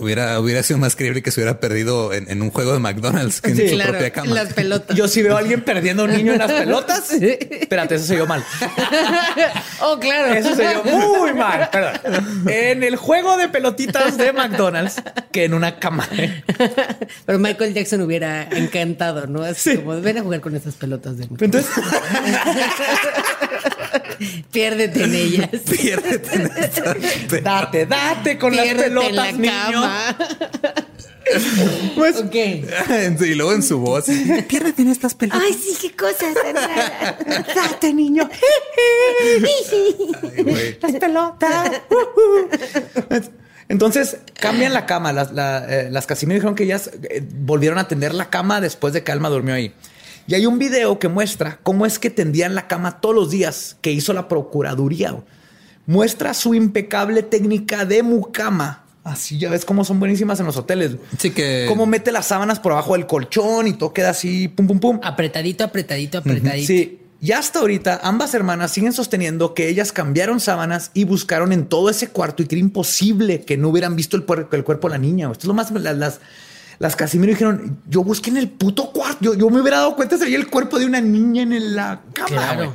hubiera, 0.00 0.38
hubiera 0.40 0.62
sido 0.62 0.78
más 0.78 0.96
creíble 0.96 1.22
que 1.22 1.30
se 1.30 1.40
hubiera 1.40 1.60
perdido 1.60 2.12
en, 2.12 2.30
en 2.30 2.42
un 2.42 2.50
juego 2.50 2.72
de 2.72 2.78
McDonald's 2.78 3.40
que 3.40 3.50
en 3.50 3.56
Sí. 3.56 3.68
su 3.68 3.74
Claro, 3.74 3.92
propia 3.92 4.10
cama. 4.12 4.34
las 4.34 4.52
pelotas. 4.52 4.96
Yo 4.96 5.08
si 5.08 5.22
veo 5.22 5.36
a 5.36 5.40
alguien 5.40 5.62
perdiendo 5.62 6.02
a 6.02 6.06
un 6.06 6.12
niño 6.12 6.32
en 6.32 6.38
las 6.38 6.50
pelotas, 6.52 7.10
espérate, 7.12 7.94
eso 7.96 8.04
se 8.06 8.14
oyó 8.14 8.26
mal. 8.26 8.44
oh, 9.80 9.98
claro. 9.98 10.32
Eso 10.34 10.54
se 10.54 10.66
oyó 10.68 10.84
muy 10.84 11.32
mal. 11.34 11.68
Perdón. 11.70 12.48
En 12.48 12.82
el 12.82 12.96
juego 12.96 13.36
de 13.36 13.48
pelotitas 13.48 14.16
de 14.16 14.32
McDonald's 14.32 14.96
que 15.32 15.44
en 15.44 15.54
una 15.54 15.78
cama. 15.78 16.08
Pero 17.26 17.38
Michael 17.38 17.74
Jackson 17.74 18.00
hubiera 18.02 18.44
encantado, 18.44 19.26
¿no? 19.26 19.42
Así 19.42 19.70
Sí. 19.72 19.76
como 19.78 20.00
ven 20.00 20.18
a 20.18 20.22
jugar 20.22 20.40
con 20.40 20.54
esas 20.56 20.74
pelotas 20.74 21.18
de 21.18 21.24
Entonces, 21.24 21.66
Piérdete 24.52 25.04
en 25.04 25.14
ellas. 25.14 25.48
Piérdete 25.70 26.34
en 26.34 26.50
esta- 26.56 26.94
date, 27.42 27.86
date 27.86 28.38
con 28.38 28.54
las 28.56 28.66
pelotas, 28.66 29.08
en 29.10 29.16
la 29.16 29.32
niño. 29.32 29.80
Pues, 31.94 32.16
ok. 32.16 32.34
y 33.20 33.34
luego 33.34 33.52
en 33.52 33.62
su 33.62 33.78
voz. 33.78 34.06
Piérdete 34.48 34.80
en 34.80 34.88
estas 34.88 35.14
pelotas. 35.14 35.42
Ay, 35.44 35.52
sí, 35.52 35.76
qué 35.82 35.94
cosas. 35.94 36.34
date, 37.54 37.92
niño. 37.92 38.28
Ay. 39.44 40.78
Las 40.80 40.92
pelotas. 40.92 41.70
Entonces 43.68 44.16
cambian 44.40 44.72
la 44.72 44.86
cama. 44.86 45.12
Las, 45.12 45.32
la- 45.32 45.66
eh, 45.68 45.90
las 45.90 46.06
Casimiro 46.06 46.36
dijeron 46.36 46.54
que 46.54 46.64
ellas 46.64 46.90
eh, 47.10 47.22
volvieron 47.40 47.78
a 47.78 47.86
tender 47.88 48.14
la 48.14 48.30
cama 48.30 48.60
después 48.62 48.94
de 48.94 49.04
que 49.04 49.12
Alma 49.12 49.28
durmió 49.28 49.54
ahí. 49.54 49.74
Y 50.26 50.34
hay 50.34 50.46
un 50.46 50.58
video 50.58 50.98
que 50.98 51.08
muestra 51.08 51.58
cómo 51.62 51.84
es 51.86 51.98
que 51.98 52.08
tendían 52.10 52.54
la 52.54 52.68
cama 52.68 53.00
todos 53.00 53.14
los 53.14 53.30
días 53.30 53.76
que 53.82 53.92
hizo 53.92 54.12
la 54.14 54.28
Procuraduría. 54.28 55.14
Muestra 55.86 56.32
su 56.34 56.54
impecable 56.54 57.22
técnica 57.22 57.84
de 57.84 58.02
mucama. 58.02 58.84
Así 59.08 59.38
ya 59.38 59.50
ves 59.50 59.64
cómo 59.64 59.84
son 59.84 59.98
buenísimas 59.98 60.38
en 60.40 60.46
los 60.46 60.56
hoteles. 60.56 60.92
Sí 61.18 61.30
que- 61.30 61.66
Cómo 61.68 61.86
mete 61.86 62.12
las 62.12 62.26
sábanas 62.26 62.60
por 62.60 62.72
abajo 62.72 62.94
del 62.94 63.06
colchón 63.06 63.66
y 63.66 63.72
todo 63.74 63.92
queda 63.92 64.10
así, 64.10 64.48
pum, 64.48 64.66
pum, 64.66 64.78
pum. 64.80 65.00
Apretadito, 65.02 65.64
apretadito, 65.64 66.18
apretadito. 66.18 66.66
Sí. 66.66 67.00
Y 67.20 67.32
hasta 67.32 67.58
ahorita 67.58 68.00
ambas 68.04 68.32
hermanas 68.34 68.70
siguen 68.70 68.92
sosteniendo 68.92 69.52
que 69.52 69.68
ellas 69.68 69.90
cambiaron 69.90 70.38
sábanas 70.38 70.92
y 70.94 71.02
buscaron 71.04 71.52
en 71.52 71.66
todo 71.66 71.90
ese 71.90 72.08
cuarto 72.10 72.44
y 72.44 72.46
que 72.46 72.54
era 72.54 72.60
imposible 72.60 73.40
que 73.40 73.56
no 73.56 73.70
hubieran 73.70 73.96
visto 73.96 74.16
el, 74.16 74.24
el 74.52 74.62
cuerpo 74.64 74.88
de 74.88 74.92
la 74.92 74.98
niña. 74.98 75.26
Esto 75.32 75.42
es 75.42 75.48
lo 75.48 75.54
más... 75.54 75.70
Las, 75.72 75.96
las, 75.96 76.20
las 76.78 76.94
Casimiro 76.94 77.30
dijeron, 77.32 77.80
yo 77.88 78.04
busqué 78.04 78.30
en 78.30 78.36
el 78.36 78.48
puto 78.48 78.92
cuarto 78.92 79.18
yo, 79.20 79.34
yo 79.34 79.50
me 79.50 79.60
hubiera 79.60 79.78
dado 79.78 79.96
cuenta 79.96 80.16
si 80.16 80.22
había 80.22 80.36
el 80.36 80.46
cuerpo 80.48 80.78
de 80.78 80.86
una 80.86 81.00
niña 81.00 81.42
en 81.42 81.74
la 81.74 82.02
cama. 82.12 82.28
Claro. 82.28 82.74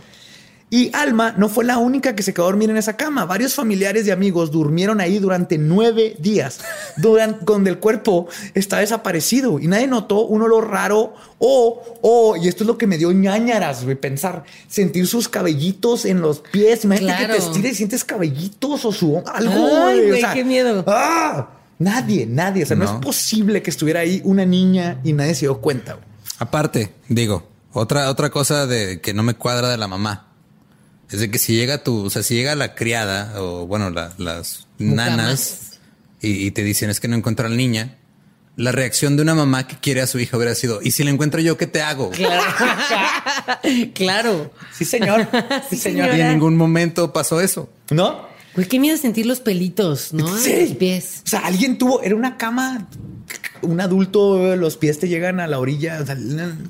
Y 0.74 0.90
Alma 0.92 1.36
no 1.38 1.50
fue 1.50 1.66
la 1.66 1.78
única 1.78 2.16
que 2.16 2.24
se 2.24 2.34
quedó 2.34 2.46
a 2.46 2.48
dormir 2.48 2.72
en 2.72 2.78
esa 2.78 2.98
cama. 2.98 3.26
Varios 3.26 3.54
familiares 3.54 4.08
y 4.08 4.10
amigos 4.10 4.50
durmieron 4.50 5.02
ahí 5.02 5.20
durante 5.20 5.60
nueve 5.60 6.16
días, 6.18 6.62
durante, 6.98 7.46
donde 7.46 7.70
el 7.70 7.78
cuerpo 7.78 8.28
está 8.56 8.80
desaparecido 8.80 9.60
y 9.60 9.68
nadie 9.68 9.86
notó 9.86 10.22
un 10.26 10.42
olor 10.42 10.72
raro 10.72 11.14
o, 11.38 12.00
o, 12.02 12.36
y 12.38 12.48
esto 12.48 12.64
es 12.64 12.68
lo 12.68 12.80
que 12.80 12.88
me 12.88 12.98
dio 12.98 13.12
ñañaras, 13.12 13.84
güey, 13.84 13.96
pensar, 13.96 14.46
sentir 14.68 15.06
sus 15.06 15.30
cabellitos 15.30 16.06
en 16.06 16.22
los 16.22 16.40
pies. 16.40 16.86
Imagínate 16.86 17.28
que 17.28 17.34
te 17.34 17.38
estires 17.38 17.74
y 17.74 17.76
sientes 17.76 18.04
cabellitos 18.04 18.84
o 18.84 18.92
su 18.92 19.22
algo, 19.28 19.78
Ay, 19.86 20.08
güey. 20.08 20.12
O 20.14 20.16
sea, 20.22 20.34
qué 20.34 20.44
miedo. 20.44 20.84
¡ah! 20.88 21.50
Nadie, 21.78 22.26
nadie. 22.26 22.64
O 22.64 22.66
sea, 22.66 22.76
no. 22.76 22.86
No. 22.86 22.96
es 22.96 22.98
posible 23.06 23.62
que 23.62 23.70
estuviera 23.70 24.00
ahí 24.00 24.22
una 24.26 24.44
niña 24.44 25.00
y 25.04 25.14
nadie 25.14 25.36
se 25.36 25.42
dio 25.42 25.62
cuenta. 25.62 25.94
güey. 25.94 26.06
Aparte, 26.40 26.96
digo, 27.10 27.48
otra, 27.74 28.10
otra 28.10 28.32
cosa 28.32 28.66
de 28.66 29.02
que 29.02 29.14
no 29.14 29.22
me 29.22 29.36
cuadra 29.36 29.70
de 29.70 29.78
la 29.78 29.88
mamá 29.88 30.33
es 31.12 31.20
de 31.20 31.30
que 31.32 31.38
si 31.40 31.56
llega 31.56 31.84
tu, 31.84 32.06
o 32.06 32.10
sea, 32.10 32.24
si 32.24 32.36
llega 32.36 32.56
la 32.56 32.76
criada 32.76 33.34
o 33.42 33.66
bueno, 33.68 33.90
la- 33.90 34.14
las 34.18 34.68
nanas 34.80 35.80
y, 36.22 36.46
y 36.46 36.52
te 36.52 36.64
dicen 36.64 36.90
es 36.90 37.00
que 37.00 37.08
no 37.08 37.16
encuentro 37.16 37.46
a 37.46 37.50
la 37.50 37.56
niña, 37.56 37.98
la 38.56 38.72
reacción 38.72 39.16
de 39.16 39.24
una 39.24 39.34
mamá 39.36 39.68
que 39.68 39.78
quiere 39.78 40.02
a 40.02 40.08
su 40.08 40.20
hija 40.20 40.38
hubiera 40.38 40.54
sido, 40.56 40.80
¿y 40.82 40.92
si 40.92 41.04
la 41.04 41.10
encuentro 41.12 41.40
yo, 41.42 41.58
qué 41.58 41.66
te 41.68 41.82
hago? 41.82 42.12
Claro. 42.12 42.44
claro. 43.96 44.52
Sí, 44.78 44.86
señor. 44.86 45.28
Sí, 45.70 45.78
señor. 45.78 46.16
Y 46.16 46.22
en 46.22 46.30
ningún 46.30 46.56
momento 46.56 47.12
pasó 47.14 47.42
eso. 47.42 47.70
¿No? 47.90 48.28
Güey, 48.56 48.68
qué 48.68 48.80
miedo 48.80 48.98
sentir 48.98 49.26
los 49.26 49.40
pelitos, 49.40 50.14
¿no? 50.14 50.28
Sí. 50.38 50.52
En 50.52 50.62
los 50.70 50.78
pies. 50.78 51.22
O 51.26 51.30
sea, 51.30 51.40
alguien 51.42 51.78
tuvo, 51.78 52.02
era 52.04 52.16
una 52.16 52.38
cama, 52.38 52.88
un 53.62 53.80
adulto, 53.82 54.56
los 54.56 54.78
pies 54.78 55.00
te 55.00 55.08
llegan 55.08 55.40
a 55.40 55.48
la 55.48 55.58
orilla, 55.60 56.00
o 56.02 56.06
sea, 56.06 56.16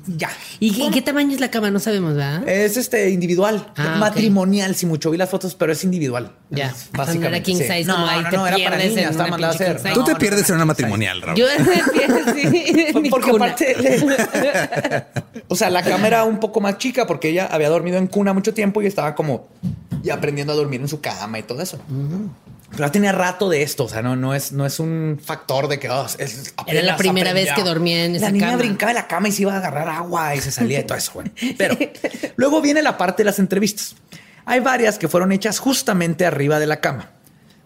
ya. 0.06 0.30
¿Y 0.60 0.70
qué, 0.72 0.90
qué 0.90 1.02
tamaño 1.02 1.32
es 1.34 1.40
la 1.40 1.50
cama? 1.50 1.70
No 1.70 1.80
sabemos, 1.80 2.14
¿verdad? 2.14 2.48
Es 2.48 2.76
este 2.78 3.10
individual, 3.10 3.70
Ah, 3.76 3.96
matrimonial, 3.98 4.74
si 4.76 4.86
mucho 4.86 5.10
vi 5.10 5.18
las 5.18 5.28
fotos, 5.28 5.54
pero 5.56 5.72
es 5.72 5.82
individual. 5.84 6.32
Ya. 6.50 6.68
Es 6.68 6.72
sea, 6.76 6.88
no 6.92 6.98
Básicamente. 6.98 7.36
era 7.36 7.42
king 7.42 7.56
sí. 7.56 7.62
size, 7.64 7.84
no, 7.84 7.94
como 7.96 8.06
ahí 8.06 8.22
no, 8.22 8.30
te 8.30 8.36
no, 8.36 8.46
era 8.46 8.56
para 8.56 8.76
pierdes 8.76 8.84
en 8.90 8.94
niñas, 8.94 9.10
estaba 9.10 9.24
una 9.28 9.30
mandado 9.32 9.52
a 9.52 9.56
hacer. 9.56 9.82
Tú 9.92 9.98
No, 10.00 10.04
te 10.06 10.12
no, 10.12 10.18
pierdes 10.18 10.42
no, 10.42 10.46
en 10.48 10.54
una 10.54 10.64
matrimonial, 10.64 11.20
Raúl. 11.22 11.38
Yo 11.38 11.46
sí. 12.34 12.92
mi 13.02 13.10
Porque 13.10 13.30
cuna. 13.30 13.44
aparte, 13.46 13.76
o 15.48 15.56
sea, 15.56 15.68
la 15.70 15.82
cama 15.82 16.06
era 16.06 16.24
un 16.24 16.38
poco 16.40 16.60
más 16.60 16.78
chica 16.78 17.06
porque 17.06 17.28
ella 17.30 17.48
había 17.50 17.68
dormido 17.68 17.98
en 17.98 18.06
cuna 18.06 18.32
mucho 18.32 18.54
tiempo 18.54 18.80
y 18.82 18.86
estaba 18.86 19.14
como 19.14 19.48
ya 20.04 20.14
aprendiendo 20.14 20.52
a 20.52 20.56
dormir 20.56 20.80
en 20.80 20.86
su 20.88 21.00
cama 21.00 21.38
y 21.40 21.42
todo 21.42 21.60
eso. 21.62 21.78
Pero 22.70 22.84
ya 22.86 22.92
tenía 22.92 23.12
rato 23.12 23.48
de 23.48 23.62
esto, 23.62 23.84
o 23.84 23.88
sea, 23.88 24.02
no, 24.02 24.14
no 24.16 24.34
es, 24.34 24.52
no 24.52 24.66
es 24.66 24.78
un 24.80 25.18
factor 25.22 25.66
de 25.68 25.78
que 25.78 25.88
oh, 25.90 26.06
es- 26.18 26.54
Era 26.66 26.82
la 26.82 26.96
primera 26.96 27.32
vez 27.32 27.50
que 27.52 27.62
dormía 27.62 28.04
en 28.04 28.16
esa 28.16 28.26
La 28.26 28.32
niña 28.32 28.46
cama. 28.46 28.58
brincaba 28.58 28.90
de 28.92 28.94
la 29.00 29.06
cama 29.08 29.28
y 29.28 29.32
se 29.32 29.42
iba 29.42 29.54
a 29.54 29.58
agarrar 29.58 29.88
agua 29.88 30.34
y 30.34 30.40
se 30.40 30.50
salía 30.52 30.80
y 30.80 30.84
todo 30.84 30.98
eso. 30.98 31.12
Bueno, 31.14 31.30
pero 31.58 31.76
luego 32.36 32.60
viene 32.60 32.82
la 32.82 32.96
parte 32.98 33.22
de 33.22 33.26
las 33.26 33.38
entrevistas. 33.38 33.96
Hay 34.44 34.60
varias 34.60 34.98
que 34.98 35.08
fueron 35.08 35.32
hechas 35.32 35.58
justamente 35.58 36.26
arriba 36.26 36.58
de 36.60 36.66
la 36.66 36.80
cama. 36.80 37.10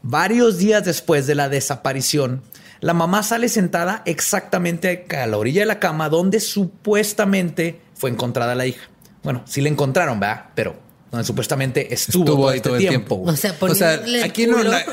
Varios 0.03 0.59
días 0.59 0.85
después 0.85 1.27
de 1.27 1.35
la 1.35 1.49
desaparición, 1.49 2.43
la 2.81 2.95
mamá 2.95 3.23
sale 3.25 3.49
sentada 3.49 4.03
exactamente 4.05 5.07
a 5.19 5.27
la 5.27 5.39
orilla 5.39 5.63
de 5.63 5.67
la 5.67 5.81
cama 5.81 6.09
donde 6.09 6.39
supuestamente 6.39 7.81
fue 7.95 8.11
encontrada 8.11 8.55
la 8.55 8.67
hija. 8.67 8.89
Bueno, 9.25 9.43
sí 9.47 9.61
la 9.61 9.69
encontraron, 9.69 10.21
¿verdad? 10.21 10.47
Pero 10.55 10.77
donde 11.11 11.25
supuestamente 11.25 11.93
estuvo, 11.95 12.25
Estuvo 12.25 12.37
todo 12.37 12.49
ahí 12.51 12.57
este 12.57 12.69
todo 12.69 12.77
el 12.77 12.89
tiempo. 12.89 13.15
tiempo. 13.17 13.33
O 13.33 13.37
sea, 13.37 13.57
O 13.61 13.75
sea, 13.75 13.95
el 13.95 14.23
aquí 14.23 14.47
no 14.47 14.63
la- 14.63 14.85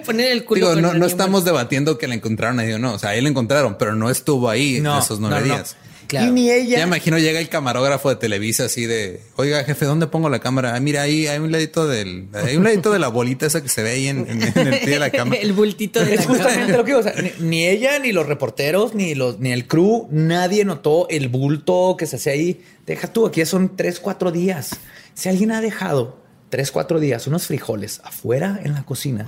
poner 0.04 0.32
el 0.32 0.44
culo. 0.44 0.70
Digo, 0.74 0.80
no, 0.80 0.92
el 0.92 0.98
no 0.98 1.06
estamos 1.06 1.44
debatiendo 1.44 1.96
que 1.98 2.08
la 2.08 2.14
encontraron 2.14 2.58
ahí 2.58 2.72
o 2.72 2.78
no. 2.78 2.94
O 2.94 2.98
sea, 2.98 3.10
ahí 3.10 3.20
la 3.20 3.28
encontraron, 3.28 3.76
pero 3.78 3.94
no 3.94 4.10
estuvo 4.10 4.48
ahí 4.50 4.80
No, 4.80 4.98
esos 4.98 5.20
nueve 5.20 5.40
no, 5.40 5.46
no. 5.46 5.54
días. 5.54 5.76
Claro. 6.06 6.26
Y 6.28 6.32
ni 6.32 6.46
Ya 6.48 6.54
ella. 6.56 6.76
me 6.78 6.82
imagino 6.82 7.18
llega 7.18 7.40
el 7.40 7.48
camarógrafo 7.48 8.10
de 8.10 8.16
Televisa 8.16 8.66
así 8.66 8.84
de, 8.84 9.22
oiga 9.36 9.64
jefe, 9.64 9.86
¿dónde 9.86 10.06
pongo 10.06 10.28
la 10.28 10.38
cámara? 10.38 10.74
Ah, 10.76 10.80
mira, 10.80 11.00
ahí 11.00 11.26
hay 11.26 11.38
un 11.38 11.50
ladito 11.50 11.88
del, 11.88 12.26
hay 12.34 12.56
un 12.58 12.64
ladito 12.64 12.92
de 12.92 12.98
la 12.98 13.08
bolita 13.08 13.46
esa 13.46 13.62
que 13.62 13.70
se 13.70 13.82
ve 13.82 13.92
ahí 13.92 14.08
en, 14.08 14.18
en- 14.28 14.42
en 14.42 14.66
el 14.74 14.80
pie 14.80 14.90
de 14.90 14.98
la 14.98 15.08
cama. 15.10 15.34
el 15.36 15.54
bultito 15.54 16.00
de 16.04 16.14
la 16.16 16.20
Es 16.20 16.26
justamente 16.26 16.72
lo 16.76 16.84
que 16.84 16.90
digo. 16.90 16.98
o 17.00 17.02
sea, 17.02 17.14
ni, 17.14 17.32
ni 17.46 17.66
ella, 17.66 17.98
ni 18.00 18.12
los 18.12 18.26
reporteros, 18.26 18.94
ni 18.94 19.14
los, 19.14 19.38
ni 19.40 19.50
el 19.52 19.66
crew, 19.66 20.06
nadie 20.10 20.66
notó 20.66 21.08
el 21.08 21.28
bulto 21.28 21.96
que 21.98 22.06
se 22.06 22.16
hacía 22.16 22.32
ahí. 22.34 22.60
Deja 22.86 23.10
tú, 23.10 23.26
aquí 23.26 23.40
ya 23.40 23.46
son 23.46 23.74
tres, 23.74 23.98
cuatro 23.98 24.30
días. 24.30 24.72
Si 25.14 25.28
alguien 25.28 25.52
ha 25.52 25.60
dejado 25.60 26.18
tres, 26.50 26.70
cuatro 26.70 27.00
días 27.00 27.26
unos 27.26 27.46
frijoles 27.46 28.00
afuera 28.04 28.60
en 28.62 28.74
la 28.74 28.84
cocina, 28.84 29.26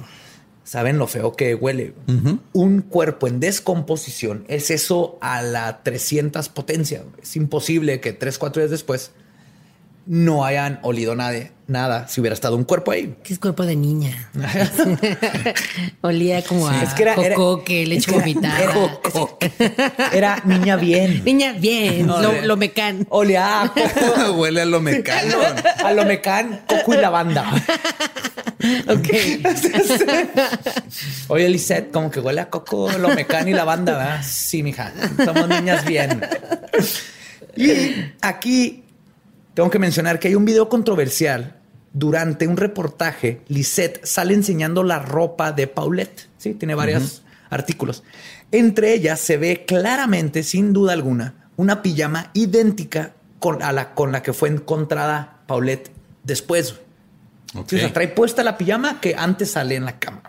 saben 0.65 0.99
lo 0.99 1.07
feo 1.07 1.35
que 1.37 1.55
huele. 1.55 1.95
Un 2.53 2.83
cuerpo 2.83 3.29
en 3.29 3.41
descomposición 3.41 4.45
es 4.49 4.71
eso 4.71 5.19
a 5.21 5.43
la 5.43 5.83
300 5.83 6.49
potencia. 6.49 7.05
Es 7.23 7.37
imposible 7.37 8.01
que 8.01 8.13
tres, 8.13 8.39
cuatro 8.39 8.61
días 8.61 8.71
después 8.71 9.13
no 10.07 10.45
hayan 10.45 10.79
olido 10.83 11.15
nada, 11.17 11.51
nada 11.67 12.07
si 12.09 12.21
hubiera 12.21 12.35
estado 12.35 12.55
un 12.57 12.65
cuerpo 12.65 12.93
ahí. 12.93 13.17
Que 13.25 13.33
es 13.33 13.39
cuerpo 13.39 13.65
de 13.67 13.75
niña. 13.77 14.31
Olía 16.01 16.43
como 16.43 16.69
a 16.69 16.83
Es 16.83 16.95
que 16.95 17.03
era- 17.03 17.15
era- 17.15 17.35
cocoque, 17.35 17.83
es 17.83 17.89
leche 17.89 18.11
era- 18.11 18.19
vomitada. 18.21 18.99
Era 20.13 20.43
niña 20.45 20.77
bien. 20.77 21.23
Niña, 21.25 21.53
bien. 21.55 22.07
No, 22.07 22.21
lo, 22.21 22.41
lo 22.43 22.57
mecan. 22.57 23.07
Olía 23.11 23.63
a 23.63 23.69
coco, 23.73 24.33
Huele 24.39 24.63
a 24.63 24.65
lo 24.65 24.81
mecano. 24.81 25.37
a 25.85 25.93
lo 25.93 26.05
mecán, 26.05 26.63
coco 26.69 26.95
y 26.95 26.99
lavanda. 26.99 27.53
Ok. 28.89 29.09
Oye, 31.29 31.49
Lisette, 31.49 31.91
como 31.93 32.11
que 32.11 32.21
huele 32.21 32.41
a 32.41 32.49
coco, 32.49 32.91
lo 32.99 33.09
mecán 33.11 33.47
y 33.47 33.53
lavanda, 33.53 33.93
¿verdad? 33.97 34.23
Sí, 34.27 34.63
mija. 34.63 34.93
Somos 35.25 35.47
niñas 35.49 35.85
bien. 35.85 36.21
Y 37.55 37.71
aquí 38.23 38.83
tengo 39.57 39.71
que 39.71 39.79
mencionar 39.79 40.19
que 40.19 40.29
hay 40.29 40.35
un 40.35 40.45
video 40.45 40.69
controversial. 40.69 41.57
Durante 41.95 42.47
un 42.47 42.59
reportaje, 42.59 43.41
Lisette 43.49 44.05
sale 44.05 44.35
enseñando 44.35 44.83
la 44.83 44.99
ropa 44.99 45.51
de 45.51 45.67
Paulette. 45.67 46.29
Sí, 46.37 46.53
tiene 46.53 46.75
varios 46.75 47.23
artículos. 47.49 48.05
Entre 48.53 48.93
ellas 48.93 49.19
se 49.19 49.39
ve 49.39 49.65
claramente, 49.67 50.43
sin 50.43 50.75
duda 50.75 50.93
alguna, 50.93 51.49
una 51.57 51.81
pijama 51.81 52.31
idéntica 52.35 53.15
con, 53.39 53.63
a 53.63 53.73
la, 53.73 53.95
con 53.95 54.13
la 54.13 54.23
que 54.23 54.35
fue 54.35 54.51
encontrada 54.51 55.39
Paulette 55.47 55.91
después. 56.23 56.75
Ok. 57.55 57.71
Sí, 57.71 57.77
o 57.77 57.79
sea, 57.79 57.95
trae 57.95 58.09
puesta 58.09 58.45
la 58.45 58.59
pijama 58.59 59.01
que 59.01 59.15
antes 59.17 59.53
sale 59.53 59.75
en 59.75 59.87
la 59.87 59.99
cama. 59.99 60.21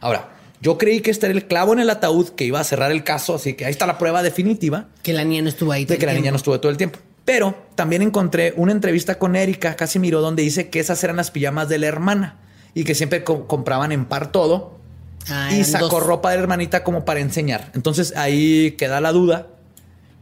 Ahora, 0.00 0.30
yo 0.60 0.78
creí 0.78 1.00
que 1.00 1.12
este 1.12 1.26
era 1.26 1.34
el 1.36 1.46
clavo 1.46 1.74
en 1.74 1.78
el 1.78 1.90
ataúd 1.90 2.30
que 2.30 2.44
iba 2.44 2.58
a 2.58 2.64
cerrar 2.64 2.90
el 2.90 3.04
caso, 3.04 3.36
así 3.36 3.54
que 3.54 3.66
ahí 3.66 3.70
está 3.70 3.86
la 3.86 3.98
prueba 3.98 4.24
definitiva 4.24 4.88
Que 5.04 5.12
la 5.12 5.22
niña 5.22 5.42
no 5.42 5.48
estuvo 5.48 5.70
ahí. 5.70 5.84
todo 5.84 5.90
de 5.90 5.94
el 5.94 6.00
que 6.00 6.06
la 6.06 6.14
niña 6.14 6.32
no 6.32 6.38
estuvo 6.38 6.58
todo 6.58 6.72
el 6.72 6.76
tiempo. 6.76 6.98
Pero 7.24 7.56
también 7.74 8.02
encontré 8.02 8.52
una 8.56 8.72
entrevista 8.72 9.18
con 9.18 9.34
Erika 9.36 9.76
Casimiro 9.76 10.20
donde 10.20 10.42
dice 10.42 10.68
que 10.68 10.80
esas 10.80 11.02
eran 11.04 11.16
las 11.16 11.30
pijamas 11.30 11.68
de 11.68 11.78
la 11.78 11.86
hermana 11.86 12.36
y 12.74 12.84
que 12.84 12.94
siempre 12.94 13.24
co- 13.24 13.46
compraban 13.46 13.92
en 13.92 14.04
par 14.04 14.30
todo 14.32 14.78
Ah, 15.30 15.48
y 15.54 15.64
sacó 15.64 15.88
dos. 15.88 16.02
ropa 16.06 16.30
de 16.30 16.36
la 16.36 16.42
hermanita 16.42 16.84
como 16.84 17.06
para 17.06 17.20
enseñar. 17.20 17.70
Entonces 17.74 18.14
ahí 18.14 18.72
queda 18.72 19.00
la 19.00 19.10
duda, 19.12 19.46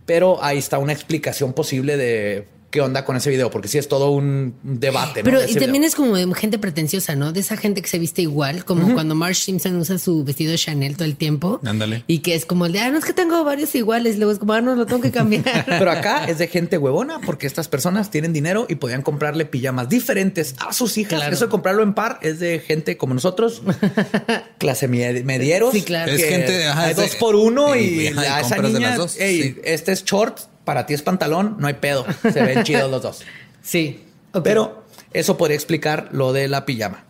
pero 0.06 0.42
ahí 0.44 0.58
está 0.58 0.78
una 0.78 0.92
explicación 0.92 1.54
posible 1.54 1.96
de 1.96 2.46
qué 2.72 2.80
onda 2.80 3.04
con 3.04 3.14
ese 3.16 3.30
video, 3.30 3.50
porque 3.50 3.68
sí 3.68 3.78
es 3.78 3.86
todo 3.86 4.10
un 4.10 4.56
debate. 4.64 5.20
¿no? 5.20 5.24
Pero 5.26 5.40
de 5.40 5.44
y 5.50 5.54
también 5.54 5.72
video. 5.82 5.86
es 5.88 5.94
como 5.94 6.16
de 6.16 6.26
gente 6.34 6.58
pretenciosa, 6.58 7.14
¿no? 7.14 7.32
De 7.32 7.38
esa 7.40 7.56
gente 7.56 7.82
que 7.82 7.88
se 7.88 7.98
viste 8.00 8.22
igual, 8.22 8.64
como 8.64 8.92
cuando 8.94 9.14
Marge 9.14 9.34
Simpson 9.36 9.76
usa 9.76 9.98
su 9.98 10.24
vestido 10.24 10.56
Chanel 10.56 10.96
todo 10.96 11.04
el 11.04 11.14
tiempo. 11.16 11.60
Ándale. 11.64 12.02
Y 12.06 12.18
que 12.20 12.34
es 12.34 12.46
como 12.46 12.66
el 12.66 12.72
de, 12.72 12.80
ah, 12.80 12.90
no 12.90 12.98
es 12.98 13.04
que 13.04 13.12
tengo 13.12 13.44
varios 13.44 13.74
iguales. 13.74 14.16
Luego 14.16 14.32
es 14.32 14.38
como, 14.38 14.54
ah, 14.54 14.60
no, 14.62 14.74
lo 14.74 14.86
tengo 14.86 15.02
que 15.02 15.10
cambiar. 15.12 15.42
Pero 15.66 15.90
acá 15.90 16.24
es 16.24 16.38
de 16.38 16.48
gente 16.48 16.78
huevona 16.78 17.20
porque 17.20 17.46
estas 17.46 17.68
personas 17.68 18.10
tienen 18.10 18.32
dinero 18.32 18.66
y 18.68 18.76
podían 18.76 19.02
comprarle 19.02 19.44
pijamas 19.44 19.88
diferentes 19.90 20.54
a 20.66 20.72
sus 20.72 20.96
hijas. 20.98 21.20
Claro. 21.20 21.34
Eso 21.34 21.44
de 21.44 21.50
comprarlo 21.50 21.82
en 21.82 21.92
par 21.92 22.18
es 22.22 22.40
de 22.40 22.58
gente 22.58 22.96
como 22.96 23.12
nosotros, 23.12 23.62
clase 24.58 24.88
med- 24.88 25.24
medieros. 25.24 25.72
Sí, 25.72 25.82
claro. 25.82 26.10
Es 26.10 26.22
que 26.22 26.28
gente, 26.28 26.64
ajá, 26.66 26.84
hay 26.84 26.90
es 26.92 26.96
de- 26.96 27.02
dos 27.02 27.16
por 27.16 27.34
uno 27.36 27.76
y, 27.76 27.80
y, 27.82 28.06
ajá, 28.08 28.22
y 28.22 28.26
a 28.26 28.40
esa 28.40 28.48
compras 28.56 28.72
de 28.72 28.78
niña, 28.78 28.88
las 28.90 28.98
dos, 28.98 29.16
"Ey, 29.20 29.42
sí. 29.42 29.56
este 29.64 29.92
es 29.92 30.04
short, 30.04 30.38
para 30.64 30.86
ti 30.86 30.94
es 30.94 31.02
pantalón, 31.02 31.56
no 31.58 31.66
hay 31.66 31.74
pedo. 31.74 32.06
Se 32.22 32.42
ven 32.42 32.62
chidos 32.64 32.90
los 32.90 33.02
dos. 33.02 33.22
sí. 33.62 34.04
Pero 34.42 34.84
eso 35.12 35.36
podría 35.36 35.56
explicar 35.56 36.08
lo 36.12 36.32
de 36.32 36.48
la 36.48 36.64
pijama. 36.64 37.04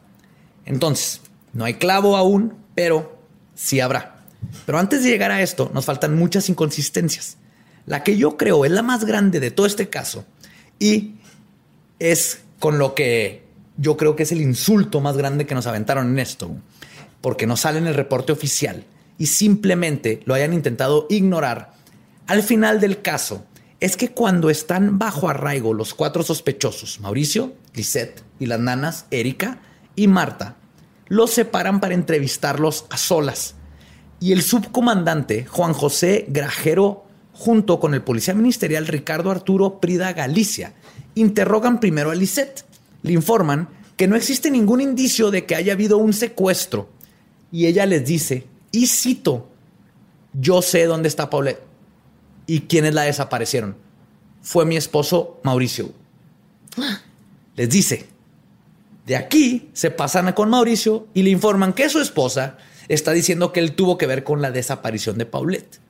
Entonces, 0.64 1.20
no 1.52 1.64
hay 1.64 1.74
clavo 1.74 2.16
aún, 2.16 2.54
pero 2.74 3.16
sí 3.54 3.78
habrá. 3.78 4.16
Pero 4.66 4.78
antes 4.78 5.04
de 5.04 5.10
llegar 5.10 5.30
a 5.30 5.42
esto, 5.42 5.70
nos 5.72 5.84
faltan 5.84 6.16
muchas 6.16 6.48
inconsistencias. 6.48 7.36
La 7.86 8.02
que 8.02 8.16
yo 8.16 8.36
creo 8.36 8.64
es 8.64 8.70
la 8.70 8.82
más 8.82 9.04
grande 9.04 9.40
de 9.40 9.50
todo 9.50 9.66
este 9.66 9.88
caso 9.88 10.24
y 10.78 11.14
es 11.98 12.40
con 12.58 12.78
lo 12.78 12.94
que 12.94 13.44
yo 13.76 13.96
creo 13.96 14.14
que 14.14 14.22
es 14.22 14.32
el 14.32 14.40
insulto 14.40 15.00
más 15.00 15.16
grande 15.16 15.46
que 15.46 15.54
nos 15.54 15.66
aventaron 15.66 16.08
en 16.08 16.18
esto, 16.18 16.50
porque 17.20 17.46
no 17.46 17.56
sale 17.56 17.78
en 17.78 17.86
el 17.86 17.94
reporte 17.94 18.32
oficial 18.32 18.84
y 19.18 19.26
simplemente 19.26 20.20
lo 20.24 20.34
hayan 20.34 20.52
intentado 20.52 21.06
ignorar. 21.10 21.72
Al 22.32 22.42
final 22.42 22.80
del 22.80 23.02
caso, 23.02 23.44
es 23.78 23.98
que 23.98 24.12
cuando 24.12 24.48
están 24.48 24.98
bajo 24.98 25.28
arraigo 25.28 25.74
los 25.74 25.92
cuatro 25.92 26.22
sospechosos, 26.22 26.98
Mauricio, 26.98 27.52
Lisette 27.74 28.22
y 28.40 28.46
las 28.46 28.58
nanas, 28.58 29.04
Erika 29.10 29.60
y 29.96 30.08
Marta, 30.08 30.56
los 31.08 31.30
separan 31.30 31.78
para 31.78 31.92
entrevistarlos 31.92 32.86
a 32.88 32.96
solas. 32.96 33.54
Y 34.18 34.32
el 34.32 34.40
subcomandante 34.40 35.44
Juan 35.44 35.74
José 35.74 36.24
Grajero 36.26 37.04
junto 37.34 37.78
con 37.78 37.92
el 37.92 38.00
policía 38.00 38.32
ministerial 38.32 38.86
Ricardo 38.86 39.30
Arturo 39.30 39.78
Prida 39.78 40.14
Galicia, 40.14 40.72
interrogan 41.14 41.80
primero 41.80 42.12
a 42.12 42.14
Lisette. 42.14 42.64
Le 43.02 43.12
informan 43.12 43.68
que 43.98 44.08
no 44.08 44.16
existe 44.16 44.50
ningún 44.50 44.80
indicio 44.80 45.30
de 45.30 45.44
que 45.44 45.54
haya 45.54 45.74
habido 45.74 45.98
un 45.98 46.14
secuestro. 46.14 46.88
Y 47.50 47.66
ella 47.66 47.84
les 47.84 48.06
dice, 48.06 48.46
y 48.70 48.86
cito, 48.86 49.50
yo 50.32 50.62
sé 50.62 50.86
dónde 50.86 51.08
está 51.08 51.28
Paulette 51.28 51.71
y 52.46 52.62
quiénes 52.62 52.94
la 52.94 53.02
desaparecieron. 53.02 53.76
Fue 54.42 54.64
mi 54.64 54.76
esposo 54.76 55.40
Mauricio. 55.42 55.92
Les 57.56 57.68
dice, 57.68 58.08
de 59.06 59.16
aquí 59.16 59.70
se 59.72 59.90
pasan 59.90 60.32
con 60.32 60.50
Mauricio 60.50 61.06
y 61.14 61.22
le 61.22 61.30
informan 61.30 61.72
que 61.72 61.88
su 61.88 62.00
esposa 62.00 62.56
está 62.88 63.12
diciendo 63.12 63.52
que 63.52 63.60
él 63.60 63.74
tuvo 63.74 63.98
que 63.98 64.06
ver 64.06 64.24
con 64.24 64.42
la 64.42 64.50
desaparición 64.50 65.18
de 65.18 65.26
Paulette. 65.26 65.80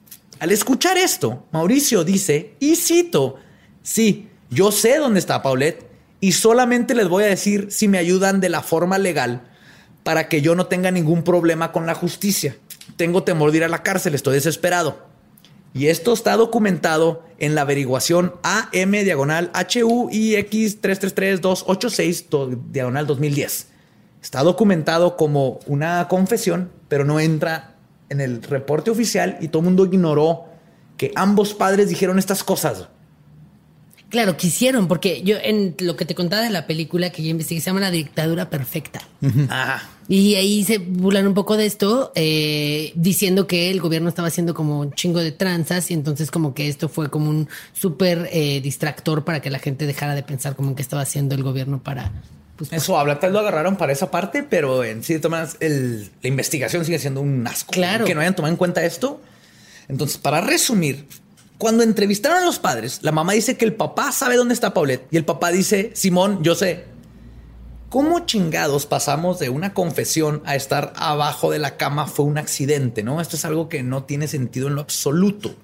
Al 0.40 0.50
escuchar 0.50 0.98
esto, 0.98 1.46
Mauricio 1.53 2.05
dice, 2.05 2.55
y 2.59 2.76
cito, 2.76 3.36
sí, 3.82 4.28
yo 4.50 4.72
sé 4.72 4.98
dónde 4.98 5.20
está 5.20 5.42
Paulette 5.42 5.86
y 6.20 6.32
solamente 6.32 6.94
les 6.94 7.09
voy 7.09 7.24
a 7.24 7.28
decir 7.28 7.68
si 7.70 7.88
me 7.88 7.98
ayudan 7.98 8.40
de 8.40 8.48
la 8.48 8.62
forma 8.62 8.98
legal 8.98 9.42
para 10.03 10.28
que 10.28 10.42
yo 10.42 10.55
no 10.55 10.66
tenga 10.66 10.90
ningún 10.90 11.22
problema 11.22 11.70
con 11.72 11.86
la 11.86 11.94
justicia. 11.94 12.57
Tengo 12.96 13.22
temor 13.22 13.50
de 13.50 13.59
ir 13.59 13.64
a 13.64 13.68
la 13.68 13.82
cárcel, 13.82 14.14
estoy 14.14 14.34
desesperado. 14.34 15.11
Y 15.74 15.86
esto 15.86 16.12
está 16.12 16.36
documentado 16.36 17.24
en 17.38 17.54
la 17.54 17.62
averiguación 17.62 18.34
AM 18.42 18.90
diagonal 18.90 19.50
HUIX 19.54 20.80
333286 20.80 22.26
diagonal 22.70 23.06
2010. 23.06 23.68
Está 24.22 24.42
documentado 24.42 25.16
como 25.16 25.58
una 25.66 26.06
confesión, 26.08 26.70
pero 26.88 27.04
no 27.04 27.18
entra 27.20 27.76
en 28.10 28.20
el 28.20 28.42
reporte 28.42 28.90
oficial 28.90 29.38
y 29.40 29.48
todo 29.48 29.60
el 29.60 29.64
mundo 29.64 29.86
ignoró 29.86 30.44
que 30.96 31.10
ambos 31.16 31.54
padres 31.54 31.88
dijeron 31.88 32.18
estas 32.18 32.44
cosas. 32.44 32.88
Claro, 34.10 34.36
quisieron, 34.36 34.88
porque 34.88 35.22
yo 35.22 35.38
en 35.42 35.74
lo 35.80 35.96
que 35.96 36.04
te 36.04 36.14
contaba 36.14 36.42
de 36.42 36.50
la 36.50 36.66
película 36.66 37.10
que 37.10 37.22
yo 37.22 37.30
investigué 37.30 37.62
se 37.62 37.70
llama 37.70 37.80
La 37.80 37.90
dictadura 37.90 38.50
perfecta. 38.50 39.00
Ah, 39.48 39.82
Y 40.09 40.34
ahí 40.34 40.64
se 40.64 40.78
burlan 40.78 41.26
un 41.26 41.34
poco 41.34 41.57
de 41.57 41.66
esto, 41.66 42.12
eh, 42.14 42.92
diciendo 42.94 43.46
que 43.46 43.70
el 43.70 43.80
gobierno 43.80 44.09
estaba 44.09 44.28
haciendo 44.28 44.55
como 44.55 44.80
un 44.80 44.92
chingo 44.92 45.20
de 45.20 45.32
tranzas 45.32 45.90
y 45.90 45.94
entonces 45.94 46.30
como 46.30 46.55
que 46.55 46.68
esto 46.68 46.88
fue 46.88 47.09
como 47.11 47.30
un 47.30 47.48
súper 47.72 48.28
eh, 48.32 48.61
distractor 48.61 49.24
para 49.24 49.40
que 49.40 49.50
la 49.50 49.59
gente 49.59 49.86
dejara 49.86 50.14
de 50.14 50.22
pensar 50.22 50.57
como 50.57 50.70
en 50.70 50.74
qué 50.74 50.82
estaba 50.82 51.03
haciendo 51.03 51.34
el 51.34 51.42
gobierno 51.42 51.82
para... 51.82 52.12
Pues, 52.57 52.72
eso 52.72 52.98
habla, 52.98 53.18
tal 53.18 53.32
lo 53.32 53.38
agarraron 53.38 53.76
para 53.76 53.92
esa 53.92 54.11
parte, 54.11 54.42
pero 54.42 54.84
en 54.84 55.03
sí, 55.03 55.18
tomas 55.18 55.57
el, 55.61 56.11
la 56.22 56.28
investigación 56.28 56.84
sigue 56.84 56.98
siendo 56.98 57.20
un 57.20 57.46
asco. 57.46 57.72
Claro. 57.72 58.05
Que 58.05 58.14
no 58.14 58.20
hayan 58.20 58.36
tomado 58.36 58.53
en 58.53 58.59
cuenta 58.59 58.84
esto. 58.84 59.20
Entonces, 59.88 60.18
para 60.18 60.40
resumir, 60.40 61.07
cuando 61.59 61.82
entrevistaron 61.84 62.38
a 62.38 62.44
los 62.44 62.59
padres, 62.59 62.98
la 63.03 63.12
mamá 63.12 63.32
dice 63.34 63.57
que 63.57 63.64
el 63.64 63.74
papá 63.74 64.12
sabe 64.12 64.36
dónde 64.36 64.55
está 64.55 64.74
Paulette 64.74 65.07
y 65.11 65.16
el 65.16 65.24
papá 65.24 65.50
dice, 65.50 65.92
Simón, 65.94 66.42
yo 66.42 66.55
sé. 66.55 66.91
¿Cómo 67.93 68.20
chingados 68.20 68.86
pasamos 68.86 69.38
de 69.38 69.51
una 69.51 69.74
confesión 69.74 70.43
a 70.47 70.57
estar 70.57 70.95
abajo 70.97 71.51
de 71.51 71.59
la 71.59 71.76
cama 71.76 72.07
fue 72.07 72.24
un 72.24 72.38
accidente? 72.38 73.03
¿No? 73.03 73.20
Esto 73.20 73.36
es 73.36 73.45
algo 73.45 73.68
que 73.68 73.82
no 73.82 74.05
tiene 74.05 74.28
sentido 74.28 74.68
en 74.68 74.76
lo 74.76 74.80
absoluto. 74.80 75.55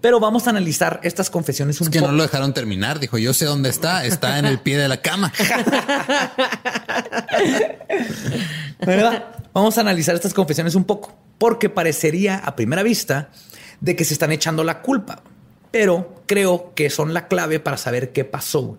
Pero 0.00 0.18
vamos 0.18 0.46
a 0.46 0.50
analizar 0.50 0.98
estas 1.02 1.28
confesiones 1.28 1.78
un 1.82 1.88
Es 1.88 1.90
que 1.90 1.98
poco. 1.98 2.10
no 2.10 2.16
lo 2.16 2.22
dejaron 2.22 2.54
terminar. 2.54 3.00
Dijo, 3.00 3.18
yo 3.18 3.34
sé 3.34 3.44
dónde 3.44 3.68
está. 3.68 4.06
Está 4.06 4.38
en 4.38 4.46
el 4.46 4.60
pie 4.60 4.78
de 4.78 4.88
la 4.88 5.02
cama. 5.02 5.30
¿verdad? 8.86 9.26
Vamos 9.52 9.76
a 9.76 9.82
analizar 9.82 10.14
estas 10.14 10.32
confesiones 10.32 10.74
un 10.74 10.84
poco, 10.84 11.18
porque 11.36 11.68
parecería 11.68 12.38
a 12.38 12.56
primera 12.56 12.82
vista 12.82 13.28
de 13.82 13.94
que 13.94 14.06
se 14.06 14.14
están 14.14 14.32
echando 14.32 14.64
la 14.64 14.80
culpa, 14.80 15.22
pero 15.70 16.22
creo 16.24 16.72
que 16.74 16.88
son 16.88 17.12
la 17.12 17.28
clave 17.28 17.60
para 17.60 17.76
saber 17.76 18.14
qué 18.14 18.24
pasó. 18.24 18.78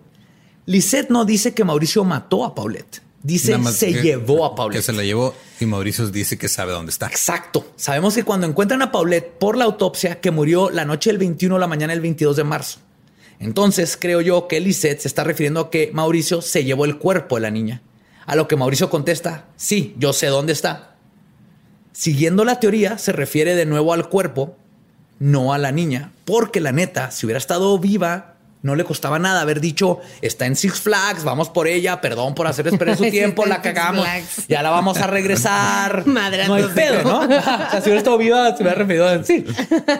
Lisette 0.70 1.10
no 1.10 1.24
dice 1.24 1.52
que 1.52 1.64
Mauricio 1.64 2.04
mató 2.04 2.44
a 2.44 2.54
Paulette, 2.54 3.02
dice 3.24 3.58
se 3.72 3.92
que- 3.92 4.02
llevó 4.02 4.44
a 4.44 4.54
Paulette. 4.54 4.78
Que 4.78 4.82
se 4.84 4.92
la 4.92 5.02
llevó 5.02 5.34
y 5.58 5.66
Mauricio 5.66 6.08
dice 6.08 6.38
que 6.38 6.48
sabe 6.48 6.70
dónde 6.72 6.90
está. 6.92 7.06
Exacto. 7.08 7.72
Sabemos 7.74 8.14
que 8.14 8.22
cuando 8.22 8.46
encuentran 8.46 8.80
a 8.82 8.92
Paulette 8.92 9.32
por 9.38 9.56
la 9.56 9.64
autopsia 9.64 10.20
que 10.20 10.30
murió 10.30 10.70
la 10.70 10.84
noche 10.84 11.10
del 11.10 11.18
21 11.18 11.56
o 11.56 11.58
la 11.58 11.66
mañana 11.66 11.92
del 11.92 12.00
22 12.00 12.36
de 12.36 12.44
marzo. 12.44 12.78
Entonces 13.40 13.96
creo 14.00 14.20
yo 14.20 14.46
que 14.46 14.60
Lisette 14.60 15.00
se 15.00 15.08
está 15.08 15.24
refiriendo 15.24 15.58
a 15.60 15.70
que 15.70 15.90
Mauricio 15.92 16.40
se 16.40 16.62
llevó 16.62 16.84
el 16.84 16.98
cuerpo 16.98 17.34
de 17.34 17.40
la 17.40 17.50
niña. 17.50 17.82
A 18.26 18.36
lo 18.36 18.46
que 18.46 18.54
Mauricio 18.54 18.90
contesta, 18.90 19.46
sí, 19.56 19.94
yo 19.98 20.12
sé 20.12 20.26
dónde 20.28 20.52
está. 20.52 20.94
Siguiendo 21.92 22.44
la 22.44 22.60
teoría, 22.60 22.96
se 22.98 23.10
refiere 23.12 23.56
de 23.56 23.66
nuevo 23.66 23.92
al 23.92 24.08
cuerpo, 24.08 24.56
no 25.18 25.52
a 25.52 25.58
la 25.58 25.72
niña, 25.72 26.12
porque 26.24 26.60
la 26.60 26.70
neta, 26.72 27.10
si 27.10 27.26
hubiera 27.26 27.38
estado 27.38 27.76
viva, 27.78 28.29
no 28.62 28.74
le 28.74 28.84
costaba 28.84 29.18
nada 29.18 29.40
haber 29.40 29.60
dicho, 29.60 30.00
está 30.20 30.46
en 30.46 30.54
Six 30.56 30.80
Flags, 30.80 31.24
vamos 31.24 31.48
por 31.48 31.66
ella, 31.66 32.00
perdón 32.00 32.34
por 32.34 32.46
hacer 32.46 32.66
esperar 32.68 32.96
su 32.96 33.04
tiempo, 33.10 33.46
la 33.46 33.56
en 33.56 33.62
cagamos, 33.62 34.06
ya 34.48 34.62
la 34.62 34.70
vamos 34.70 34.98
a 34.98 35.06
regresar. 35.06 36.06
Madrazos. 36.06 36.48
No 36.48 36.54
hay 36.54 36.64
pedo, 36.74 37.02
¿no? 37.02 37.20
o 37.24 37.28
sea, 37.28 37.70
si 37.80 37.82
hubiera 37.84 37.98
estado 37.98 38.18
viva, 38.18 38.54
se 38.56 38.62
hubiera 38.62 38.78
referido 38.78 39.08
a 39.08 39.24
sí. 39.24 39.44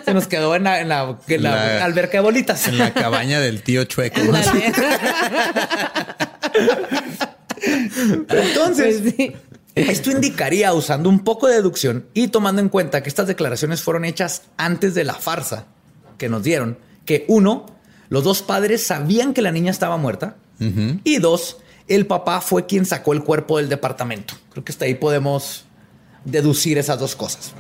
Se 0.05 0.13
nos 0.15 0.27
quedó 0.27 0.55
en 0.57 0.65
la, 0.65 0.81
en 0.81 0.89
la, 0.89 1.17
en 1.27 1.43
la 1.43 1.51
La- 1.55 1.85
alberca 1.85 2.19
de 2.19 2.23
bolitas. 2.23 2.67
En 2.69 2.79
la 2.79 2.93
cabaña 2.93 3.41
del 3.41 3.63
tío 3.63 3.85
Chueco. 3.85 4.21
¿no? 4.23 4.33
Entonces, 8.31 9.01
Pues 9.03 9.15
sí. 9.17 9.33
esto 9.75 10.11
indicaría, 10.11 10.73
usando 10.73 11.09
un 11.09 11.21
poco 11.21 11.47
de 11.49 11.55
deducción 11.57 12.07
y 12.15 12.29
tomando 12.29 12.61
en 12.61 12.69
cuenta 12.69 13.03
que 13.03 13.09
estas 13.09 13.27
declaraciones 13.27 13.83
fueron 13.83 14.05
hechas 14.05 14.43
antes 14.57 14.95
de 14.95 15.05
la 15.05 15.15
farsa 15.15 15.67
que 16.19 16.29
nos 16.29 16.43
dieron, 16.43 16.79
que 17.05 17.25
uno, 17.29 17.67
los 18.11 18.23
dos 18.25 18.43
padres 18.43 18.87
sabían 18.87 19.33
que 19.33 19.41
la 19.41 19.51
niña 19.53 19.71
estaba 19.71 19.97
muerta 19.97 20.37
y 21.05 21.17
dos, 21.17 21.57
el 21.89 22.07
papá 22.07 22.43
fue 22.43 22.67
quien 22.67 22.85
sacó 22.85 23.15
el 23.15 23.25
cuerpo 23.25 23.57
del 23.57 23.71
departamento. 23.71 24.35
Creo 24.51 24.63
que 24.63 24.73
hasta 24.73 24.85
ahí 24.85 24.95
podemos 24.95 25.65
deducir 26.27 26.77
esas 26.77 26.99
dos 26.99 27.17
cosas. 27.17 27.55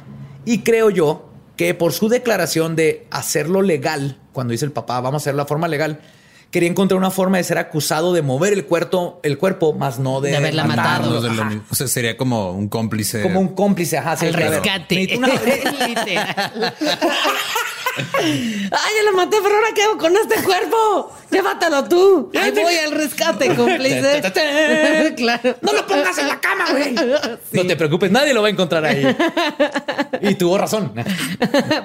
Y 0.45 0.59
creo 0.59 0.91
yo 0.91 1.31
que 1.57 1.73
por 1.75 1.93
su 1.95 2.09
declaración 2.11 2.77
de 2.77 3.07
hacerlo 3.11 3.63
legal, 3.63 4.19
cuando 4.33 4.53
dice 4.53 4.67
el 4.67 4.73
papá, 4.73 5.01
vamos 5.01 5.23
a 5.23 5.25
hacerlo 5.25 5.43
de 5.45 5.49
forma 5.49 5.67
legal, 5.69 6.01
quería 6.51 6.69
encontrar 6.69 6.99
una 6.99 7.11
forma 7.11 7.37
de 7.39 7.45
ser 7.45 7.57
acusado 7.59 8.13
de 8.13 8.23
mover 8.23 8.53
el 8.53 8.67
cuerpo, 8.67 9.21
el 9.23 9.39
cuerpo, 9.39 9.73
más 9.73 9.99
no 9.99 10.21
de, 10.21 10.31
De 10.33 10.37
haberla 10.37 10.65
matado. 10.65 11.21
De. 11.23 11.61
O 11.71 11.75
sea, 11.75 11.87
sería 11.89 12.17
como 12.17 12.53
un 12.53 12.69
cómplice. 12.69 13.23
Como 13.23 13.41
un 13.41 13.49
cómplice, 13.55 13.97
ajá. 13.99 14.17
ver, 14.17 14.35
rescate. 14.37 14.95
necesito 14.97 15.19
una- 15.19 15.87
Literal. 15.89 16.75
Ay, 18.15 18.61
ya 18.71 19.11
lo 19.11 19.17
maté, 19.17 19.37
pero 19.43 19.55
ahora 19.57 19.69
qué 19.75 19.83
hago 19.83 19.99
con 19.99 20.15
este 20.17 20.43
cuerpo. 20.43 21.13
Llévatelo 21.31 21.85
tú. 21.85 22.31
Ahí 22.41 22.51
voy 22.51 22.75
al 22.77 22.93
rescate, 22.93 23.55
cómplice. 23.55 24.23
claro. 25.17 25.57
No 25.61 25.73
lo 25.73 25.87
pongas 25.87 26.19
en 26.19 26.29
la 26.29 26.41
cama, 26.41 26.67
güey. 26.71 26.95
No 27.53 27.67
te 27.67 27.77
preocupes, 27.77 28.11
nadie 28.11 28.35
lo 28.35 28.43
va 28.43 28.49
a 28.49 28.51
encontrar 28.51 28.85
ahí. 28.85 29.05
Y 30.23 30.35
tuvo 30.35 30.59
razón. 30.59 30.93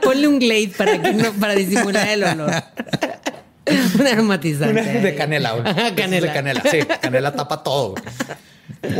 Ponle 0.01 0.27
un 0.27 0.39
glade 0.39 0.71
para, 0.77 1.01
que 1.01 1.13
no, 1.13 1.31
para 1.33 1.55
disimular 1.55 2.07
el 2.07 2.23
olor. 2.23 2.51
Un 3.99 4.07
aromatizante. 4.07 4.81
Una 4.81 4.83
de 4.83 5.15
canela, 5.15 5.51
güey. 5.53 5.95
Canela. 5.95 6.27
De 6.27 6.33
canela, 6.33 6.61
sí. 6.69 6.79
Canela 7.01 7.33
tapa 7.33 7.63
todo. 7.63 7.91
güey. 7.95 8.03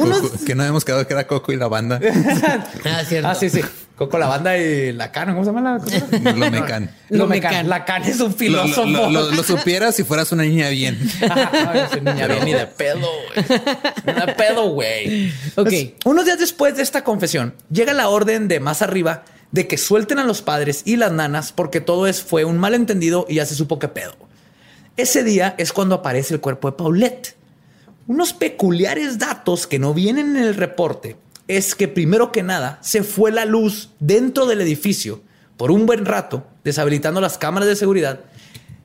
Coco- 0.10 0.46
que 0.46 0.56
no 0.56 0.64
habíamos 0.64 0.84
quedado 0.86 1.06
que 1.06 1.14
era 1.14 1.28
Coco 1.28 1.52
y 1.52 1.58
la 1.58 1.68
banda. 1.68 2.00
Ah, 2.86 3.04
cierto. 3.06 3.28
Ah, 3.30 3.36
sí, 3.36 3.50
sí. 3.50 3.62
Coco 3.96 4.18
la 4.18 4.28
banda 4.28 4.58
y 4.58 4.92
la 4.92 5.12
cana. 5.12 5.32
¿Cómo 5.34 5.46
se 5.46 5.52
llama 5.52 5.74
la 5.78 5.80
cosa? 5.80 6.06
Lo 6.34 6.52
mecan. 6.52 6.92
Lo 7.10 7.28
Mecan. 7.28 7.70
La 7.70 7.86
cana 7.86 8.06
es 8.08 8.20
un 8.20 8.32
Lo, 8.32 8.38
filósofo. 8.38 8.86
lo- 8.88 9.10
lo- 9.10 9.32
lo 9.32 9.44
supieras 9.44 9.96
si 9.96 10.04
fueras 10.04 10.32
una 10.34 10.44
niña 10.44 10.68
bien. 10.70 11.00
Ajá, 11.30 11.52
no, 12.04 12.12
niña 12.12 12.28
bien, 12.28 12.44
ni 12.46 12.54
de 12.54 12.68
pedo, 12.68 13.00
güey. 13.00 13.62
Ni 14.06 14.14
de 14.26 14.34
pedo, 14.34 14.68
güey. 14.70 15.30
Ok. 15.56 15.64
Pues, 15.70 15.94
unos 16.04 16.26
días 16.26 16.40
después 16.40 16.76
de 16.76 16.84
esta 16.84 17.06
confesión, 17.06 17.54
llega 17.72 17.94
la 17.94 18.10
orden 18.10 18.50
de 18.50 18.60
más 18.60 18.82
arriba 18.82 19.24
de 19.52 19.66
que 19.68 19.78
suelten 19.78 20.20
a 20.20 20.26
los 20.26 20.42
padres 20.42 20.82
y 20.86 20.98
las 20.98 21.14
nanas 21.14 21.54
porque 21.54 21.80
todo 21.80 22.08
es, 22.08 22.22
fue 22.22 22.44
un 22.44 22.58
malentendido 22.58 23.26
y 23.30 23.36
ya 23.36 23.46
se 23.46 23.56
supo 23.56 23.80
qué 23.80 23.88
pedo. 23.88 24.18
Ese 24.98 25.24
día 25.24 25.56
es 25.58 25.72
cuando 25.72 25.96
aparece 25.96 26.34
el 26.34 26.42
cuerpo 26.42 26.70
de 26.70 26.78
Paulette. 26.78 27.36
Unos 28.08 28.34
peculiares 28.34 29.20
datos 29.20 29.68
que 29.68 29.80
no 29.80 29.94
vienen 29.94 30.36
en 30.36 30.44
el 30.44 30.56
reporte 30.56 31.16
es 31.48 31.76
que 31.76 31.88
primero 31.88 32.32
que 32.32 32.44
nada 32.44 32.80
se 32.82 33.04
fue 33.04 33.32
la 33.32 33.46
luz 33.46 33.92
dentro 34.00 34.46
del 34.46 34.62
edificio 34.62 35.22
por 35.58 35.72
un 35.72 35.86
buen 35.86 36.06
rato, 36.06 36.46
deshabilitando 36.64 37.22
las 37.22 37.38
cámaras 37.38 37.70
de 37.70 37.76
seguridad 37.76 38.22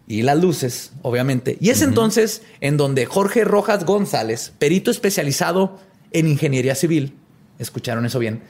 y 0.06 0.22
las 0.22 0.40
luces, 0.40 0.92
obviamente. 1.02 1.56
Y 1.60 1.70
es 1.70 1.82
entonces 1.82 2.42
en 2.60 2.76
donde 2.76 3.06
Jorge 3.06 3.44
Rojas 3.44 3.84
González, 3.84 4.52
perito 4.58 4.90
especializado 4.90 5.78
en 6.12 6.28
ingeniería 6.28 6.74
civil, 6.74 7.14
escucharon 7.58 8.06
eso 8.06 8.18
bien, 8.18 8.42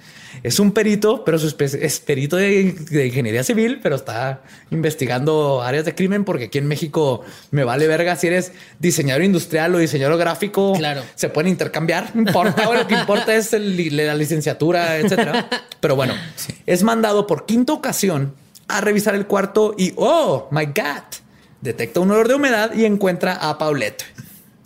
es 0.42 0.58
un 0.58 0.72
perito, 0.72 1.24
pero 1.24 1.38
su 1.38 1.54
es 1.60 2.00
perito 2.00 2.36
de, 2.36 2.72
de 2.72 3.06
ingeniería 3.06 3.44
civil, 3.44 3.80
pero 3.82 3.96
está 3.96 4.42
investigando 4.70 5.62
áreas 5.62 5.84
de 5.84 5.94
crimen 5.94 6.24
porque 6.24 6.44
aquí 6.44 6.58
en 6.58 6.66
México 6.66 7.22
me 7.50 7.64
vale 7.64 7.86
verga 7.86 8.16
si 8.16 8.26
eres 8.28 8.52
diseñador 8.78 9.22
industrial 9.22 9.74
o 9.74 9.78
diseñador 9.78 10.18
gráfico. 10.18 10.72
Claro. 10.74 11.02
Se 11.14 11.28
pueden 11.28 11.50
intercambiar, 11.50 12.10
no 12.14 12.22
importa, 12.22 12.72
lo 12.72 12.86
que 12.86 12.94
importa 12.94 13.34
es 13.34 13.52
el- 13.52 13.96
la 13.96 14.14
licenciatura, 14.14 14.96
etcétera. 14.98 15.48
Pero 15.80 15.96
bueno, 15.96 16.14
es 16.66 16.82
mandado 16.82 17.26
por 17.26 17.46
quinta 17.46 17.72
ocasión 17.72 18.34
a 18.68 18.80
revisar 18.80 19.14
el 19.14 19.26
cuarto 19.26 19.74
y, 19.76 19.92
oh, 19.96 20.48
my 20.50 20.66
God, 20.66 21.04
detecta 21.60 22.00
un 22.00 22.10
olor 22.10 22.28
de 22.28 22.34
humedad 22.34 22.72
y 22.74 22.84
encuentra 22.84 23.34
a 23.34 23.58
Paulette 23.58 24.04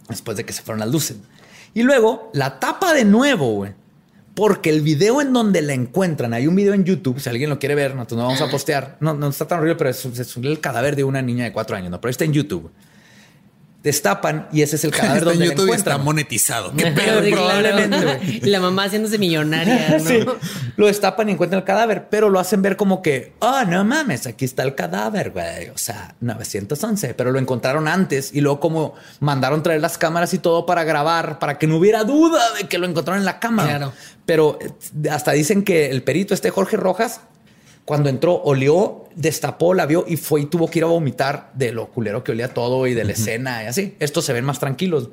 después 0.08 0.36
de 0.36 0.44
que 0.44 0.52
se 0.52 0.62
fueron 0.62 0.80
las 0.80 0.90
luces. 0.90 1.16
Y 1.72 1.82
luego 1.82 2.30
la 2.34 2.60
tapa 2.60 2.92
de 2.94 3.04
nuevo, 3.04 3.52
güey. 3.54 3.72
Porque 4.34 4.70
el 4.70 4.80
video 4.80 5.20
en 5.20 5.32
donde 5.32 5.62
la 5.62 5.74
encuentran, 5.74 6.34
hay 6.34 6.46
un 6.46 6.56
video 6.56 6.74
en 6.74 6.84
YouTube, 6.84 7.20
si 7.20 7.28
alguien 7.28 7.50
lo 7.50 7.58
quiere 7.58 7.74
ver, 7.74 7.94
nosotros 7.94 8.18
no 8.18 8.24
vamos 8.24 8.40
a 8.40 8.50
postear. 8.50 8.96
No, 9.00 9.14
no 9.14 9.28
está 9.28 9.46
tan 9.46 9.58
horrible, 9.60 9.76
pero 9.76 9.90
es, 9.90 10.04
es 10.04 10.36
el 10.36 10.60
cadáver 10.60 10.96
de 10.96 11.04
una 11.04 11.22
niña 11.22 11.44
de 11.44 11.52
cuatro 11.52 11.76
años, 11.76 11.90
¿no? 11.90 12.00
Pero 12.00 12.10
está 12.10 12.24
en 12.24 12.32
YouTube 12.32 12.70
destapan 13.84 14.48
y 14.50 14.62
ese 14.62 14.76
es 14.76 14.84
el 14.84 14.90
cadáver 14.90 15.18
Está 15.18 15.30
en 15.32 15.38
donde 15.38 15.46
YouTube 15.46 15.74
está 15.74 15.90
encuentran. 15.90 16.04
monetizado. 16.04 16.72
¿Qué 16.76 16.86
pedo? 16.86 17.22
Sí, 17.22 17.30
claro. 17.30 17.60
Probablemente, 17.60 18.40
la 18.48 18.60
mamá 18.60 18.84
haciéndose 18.84 19.18
millonaria, 19.18 19.98
¿no? 19.98 20.04
Sí. 20.04 20.24
Lo 20.76 20.86
destapan 20.86 21.28
y 21.28 21.32
encuentran 21.32 21.60
el 21.60 21.64
cadáver, 21.64 22.08
pero 22.10 22.30
lo 22.30 22.40
hacen 22.40 22.62
ver 22.62 22.76
como 22.76 23.02
que, 23.02 23.34
oh, 23.38 23.62
no 23.64 23.84
mames, 23.84 24.26
aquí 24.26 24.46
está 24.46 24.62
el 24.64 24.74
cadáver, 24.74 25.30
güey. 25.30 25.68
O 25.68 25.78
sea, 25.78 26.14
911, 26.20 27.14
pero 27.14 27.30
lo 27.30 27.38
encontraron 27.38 27.86
antes 27.86 28.34
y 28.34 28.40
luego 28.40 28.58
como 28.58 28.94
mandaron 29.20 29.62
traer 29.62 29.82
las 29.82 29.98
cámaras 29.98 30.32
y 30.32 30.38
todo 30.38 30.64
para 30.66 30.82
grabar, 30.82 31.38
para 31.38 31.58
que 31.58 31.66
no 31.66 31.76
hubiera 31.76 32.04
duda 32.04 32.42
de 32.54 32.66
que 32.66 32.78
lo 32.78 32.86
encontraron 32.86 33.20
en 33.20 33.26
la 33.26 33.38
cama. 33.38 33.64
Claro. 33.64 33.92
Pero 34.24 34.58
eh, 34.60 35.08
hasta 35.10 35.32
dicen 35.32 35.62
que 35.62 35.90
el 35.90 36.02
perito, 36.02 36.32
este 36.32 36.50
Jorge 36.50 36.78
Rojas, 36.78 37.20
cuando 37.84 38.08
entró, 38.08 38.40
olió, 38.44 39.04
destapó, 39.14 39.74
la 39.74 39.86
vio 39.86 40.04
y 40.08 40.16
fue 40.16 40.42
y 40.42 40.46
tuvo 40.46 40.68
que 40.68 40.78
ir 40.78 40.84
a 40.84 40.88
vomitar 40.88 41.50
de 41.54 41.72
lo 41.72 41.88
culero 41.88 42.24
que 42.24 42.32
olía 42.32 42.48
todo 42.48 42.86
y 42.86 42.94
de 42.94 43.04
la 43.04 43.12
escena 43.12 43.62
y 43.62 43.66
así. 43.66 43.96
Estos 44.00 44.24
se 44.24 44.32
ven 44.32 44.44
más 44.44 44.58
tranquilos. 44.58 45.10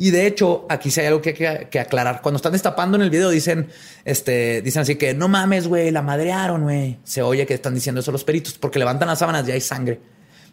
Y 0.00 0.10
de 0.10 0.26
hecho, 0.26 0.64
aquí 0.68 0.92
sí 0.92 1.00
hay 1.00 1.08
algo 1.08 1.20
que 1.20 1.34
que, 1.34 1.68
que 1.70 1.80
aclarar. 1.80 2.22
Cuando 2.22 2.36
están 2.36 2.52
destapando 2.52 2.96
en 2.96 3.02
el 3.02 3.10
video, 3.10 3.30
dicen, 3.30 3.68
este, 4.04 4.62
dicen 4.62 4.82
así 4.82 4.94
que 4.94 5.12
no 5.12 5.26
mames, 5.28 5.66
güey, 5.66 5.90
la 5.90 6.02
madrearon, 6.02 6.62
güey. 6.62 6.98
Se 7.02 7.22
oye 7.22 7.46
que 7.46 7.54
están 7.54 7.74
diciendo 7.74 8.00
eso 8.00 8.12
los 8.12 8.22
peritos 8.22 8.58
porque 8.58 8.78
levantan 8.78 9.08
las 9.08 9.18
sábanas 9.18 9.48
y 9.48 9.52
hay 9.52 9.60
sangre. 9.60 10.00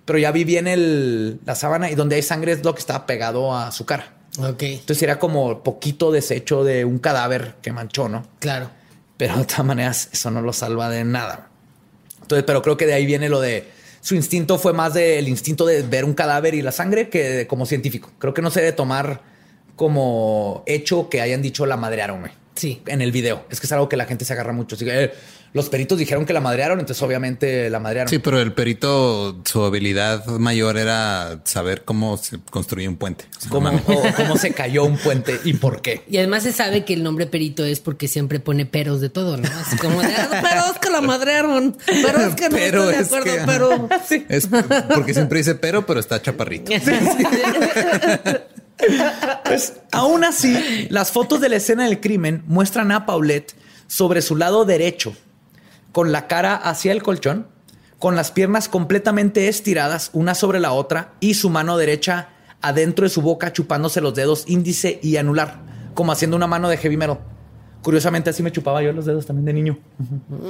Pero 0.03 0.19
ya 0.19 0.31
vi 0.31 0.43
bien 0.43 0.67
el, 0.67 1.39
la 1.45 1.55
sábana 1.55 1.91
y 1.91 1.95
donde 1.95 2.15
hay 2.15 2.21
sangre 2.21 2.53
es 2.53 2.63
lo 2.63 2.73
que 2.73 2.79
estaba 2.79 3.05
pegado 3.05 3.55
a 3.55 3.71
su 3.71 3.85
cara. 3.85 4.13
Ok, 4.39 4.63
Entonces 4.63 5.01
era 5.01 5.17
como 5.19 5.63
poquito 5.63 6.11
desecho 6.11 6.63
de 6.63 6.83
un 6.85 6.99
cadáver 6.99 7.55
que 7.61 7.71
manchó, 7.71 8.09
¿no? 8.09 8.27
claro. 8.39 8.69
Pero 9.17 9.37
de 9.37 9.45
todas 9.45 9.65
maneras, 9.65 10.09
eso 10.11 10.29
no 10.29 10.41
lo 10.41 10.51
salva 10.51 10.89
de 10.89 11.05
nada. 11.05 11.47
Entonces, 12.25 12.43
pero 12.45 12.61
creo 12.61 12.75
que 12.75 12.85
de 12.87 12.93
ahí 12.95 13.05
viene 13.05 13.29
lo 13.29 13.39
de 13.39 13.65
su 14.01 14.15
instinto 14.15 14.57
fue 14.59 14.73
más 14.73 14.93
del 14.93 15.27
instinto 15.27 15.65
de 15.65 15.81
ver 15.83 16.05
un 16.05 16.13
cadáver 16.13 16.53
y 16.55 16.61
la 16.61 16.71
sangre 16.71 17.09
que 17.09 17.23
de- 17.29 17.47
como 17.47 17.65
científico. 17.65 18.11
Creo 18.19 18.33
que 18.33 18.41
no 18.41 18.49
se 18.51 18.59
debe 18.61 18.71
tomar 18.73 19.21
como 19.75 20.63
hecho 20.65 21.09
que 21.09 21.21
hayan 21.21 21.41
dicho 21.41 21.65
la 21.65 21.77
madrearon, 21.77 22.21
güey. 22.21 22.31
Sí. 22.55 22.81
En 22.87 23.01
el 23.01 23.11
video. 23.11 23.45
Es 23.49 23.59
que 23.59 23.67
es 23.67 23.71
algo 23.71 23.89
que 23.89 23.97
la 23.97 24.05
gente 24.05 24.23
se 24.25 24.33
agarra 24.33 24.53
mucho. 24.53 24.75
Así 24.75 24.85
que, 24.85 25.03
eh, 25.05 25.11
los 25.55 25.69
peritos 25.69 25.97
dijeron 25.97 26.25
que 26.25 26.33
la 26.33 26.41
madrearon, 26.41 26.79
entonces 26.81 27.01
obviamente 27.01 27.69
la 27.69 27.79
madrearon. 27.79 28.09
Sí, 28.09 28.19
pero 28.19 28.39
el 28.41 28.51
perito, 28.53 29.41
su 29.45 29.63
habilidad 29.63 30.25
mayor 30.25 30.77
era 30.77 31.39
saber 31.45 31.83
cómo 31.85 32.17
se 32.17 32.39
construye 32.51 32.87
un 32.89 32.97
puente. 32.97 33.25
Cómo, 33.49 33.71
o 34.29 34.37
se 34.37 34.51
cayó 34.51 34.83
un 34.83 34.97
puente 34.97 35.39
y 35.45 35.53
por 35.53 35.81
qué. 35.81 36.03
Y 36.09 36.17
además 36.17 36.43
se 36.43 36.51
sabe 36.51 36.83
que 36.83 36.93
el 36.93 37.03
nombre 37.03 37.25
perito 37.25 37.63
es 37.63 37.79
porque 37.79 38.07
siempre 38.09 38.39
pone 38.41 38.65
peros 38.65 38.99
de 38.99 39.09
todo, 39.09 39.37
¿no? 39.37 39.47
Así 39.47 39.77
como 39.77 40.01
de, 40.01 40.13
"Ah, 40.13 40.27
pero 40.43 40.65
es 40.73 40.79
que 40.79 40.89
la 40.89 40.99
madrearon, 41.01 41.77
pero 41.85 42.19
es 42.27 42.35
que 42.35 42.49
no 42.49 42.55
Pero 42.57 42.89
estoy 42.89 42.95
de 42.95 42.99
es 43.01 43.07
acuerdo, 43.07 43.25
que- 43.33 43.41
pero... 43.45 43.89
Es 44.29 44.47
porque 44.93 45.13
siempre 45.13 45.37
dice 45.39 45.55
pero, 45.55 45.85
pero 45.85 45.99
está 46.01 46.21
chaparrito. 46.21 46.69
Pues 49.45 49.73
aún 49.91 50.23
así, 50.25 50.87
las 50.89 51.11
fotos 51.11 51.39
de 51.39 51.49
la 51.49 51.55
escena 51.55 51.85
del 51.85 52.01
crimen 52.01 52.43
muestran 52.45 52.91
a 52.91 53.05
Paulette 53.05 53.53
sobre 53.87 54.21
su 54.21 54.35
lado 54.35 54.65
derecho, 54.65 55.15
con 55.95 56.11
la 56.11 56.27
cara 56.27 56.57
hacia 56.57 56.91
el 56.91 57.01
colchón, 57.01 57.47
con 57.99 58.17
las 58.17 58.31
piernas 58.31 58.67
completamente 58.67 59.47
estiradas 59.47 60.09
una 60.11 60.35
sobre 60.35 60.59
la 60.59 60.73
otra 60.73 61.13
y 61.21 61.35
su 61.35 61.49
mano 61.49 61.77
derecha 61.77 62.31
adentro 62.61 63.05
de 63.05 63.09
su 63.09 63.21
boca 63.21 63.53
chupándose 63.53 64.01
los 64.01 64.13
dedos 64.13 64.43
índice 64.47 64.99
y 65.01 65.15
anular, 65.15 65.61
como 65.93 66.11
haciendo 66.11 66.35
una 66.35 66.47
mano 66.47 66.67
de 66.67 66.75
heavy 66.75 66.97
metal. 66.97 67.19
Curiosamente 67.81 68.29
así 68.29 68.43
me 68.43 68.51
chupaba 68.51 68.81
yo 68.83 68.91
los 68.91 69.05
dedos 69.05 69.25
también 69.25 69.45
de 69.45 69.53
niño. 69.53 69.79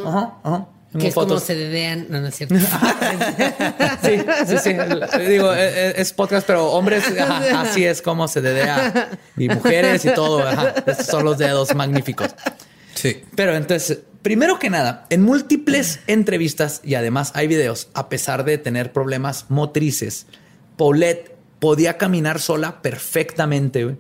Ajá, 0.03 0.33
ajá. 0.43 0.67
Que 0.97 1.09
es 1.09 1.13
como 1.13 1.39
se 1.39 1.53
dedean. 1.53 2.07
No, 2.09 2.21
no 2.21 2.27
es 2.27 2.35
cierto. 2.35 2.55
Sí, 4.01 4.17
sí, 4.47 4.57
sí. 4.57 4.73
Digo, 5.27 5.53
eh, 5.53 5.89
eh, 5.89 5.93
es 5.97 6.11
podcast, 6.11 6.47
pero 6.47 6.71
hombres, 6.71 7.03
ajá, 7.19 7.61
así 7.61 7.85
es 7.85 8.01
como 8.01 8.27
se 8.27 8.41
dedea. 8.41 9.11
Y 9.37 9.47
mujeres 9.49 10.05
y 10.05 10.09
todo. 10.15 10.41
ajá. 10.41 10.73
Estos 10.87 11.05
son 11.05 11.23
los 11.23 11.37
dedos 11.37 11.75
magníficos. 11.75 12.33
Sí. 12.95 13.21
Pero 13.35 13.55
entonces, 13.55 13.99
primero 14.21 14.57
que 14.57 14.71
nada, 14.71 15.05
en 15.11 15.21
múltiples 15.21 15.99
entrevistas 16.07 16.81
y 16.83 16.95
además 16.95 17.31
hay 17.35 17.47
videos, 17.47 17.89
a 17.93 18.09
pesar 18.09 18.43
de 18.43 18.57
tener 18.57 18.91
problemas 18.91 19.45
motrices, 19.49 20.25
Paulette 20.77 21.35
podía 21.59 21.97
caminar 21.97 22.39
sola 22.39 22.81
perfectamente. 22.81 23.97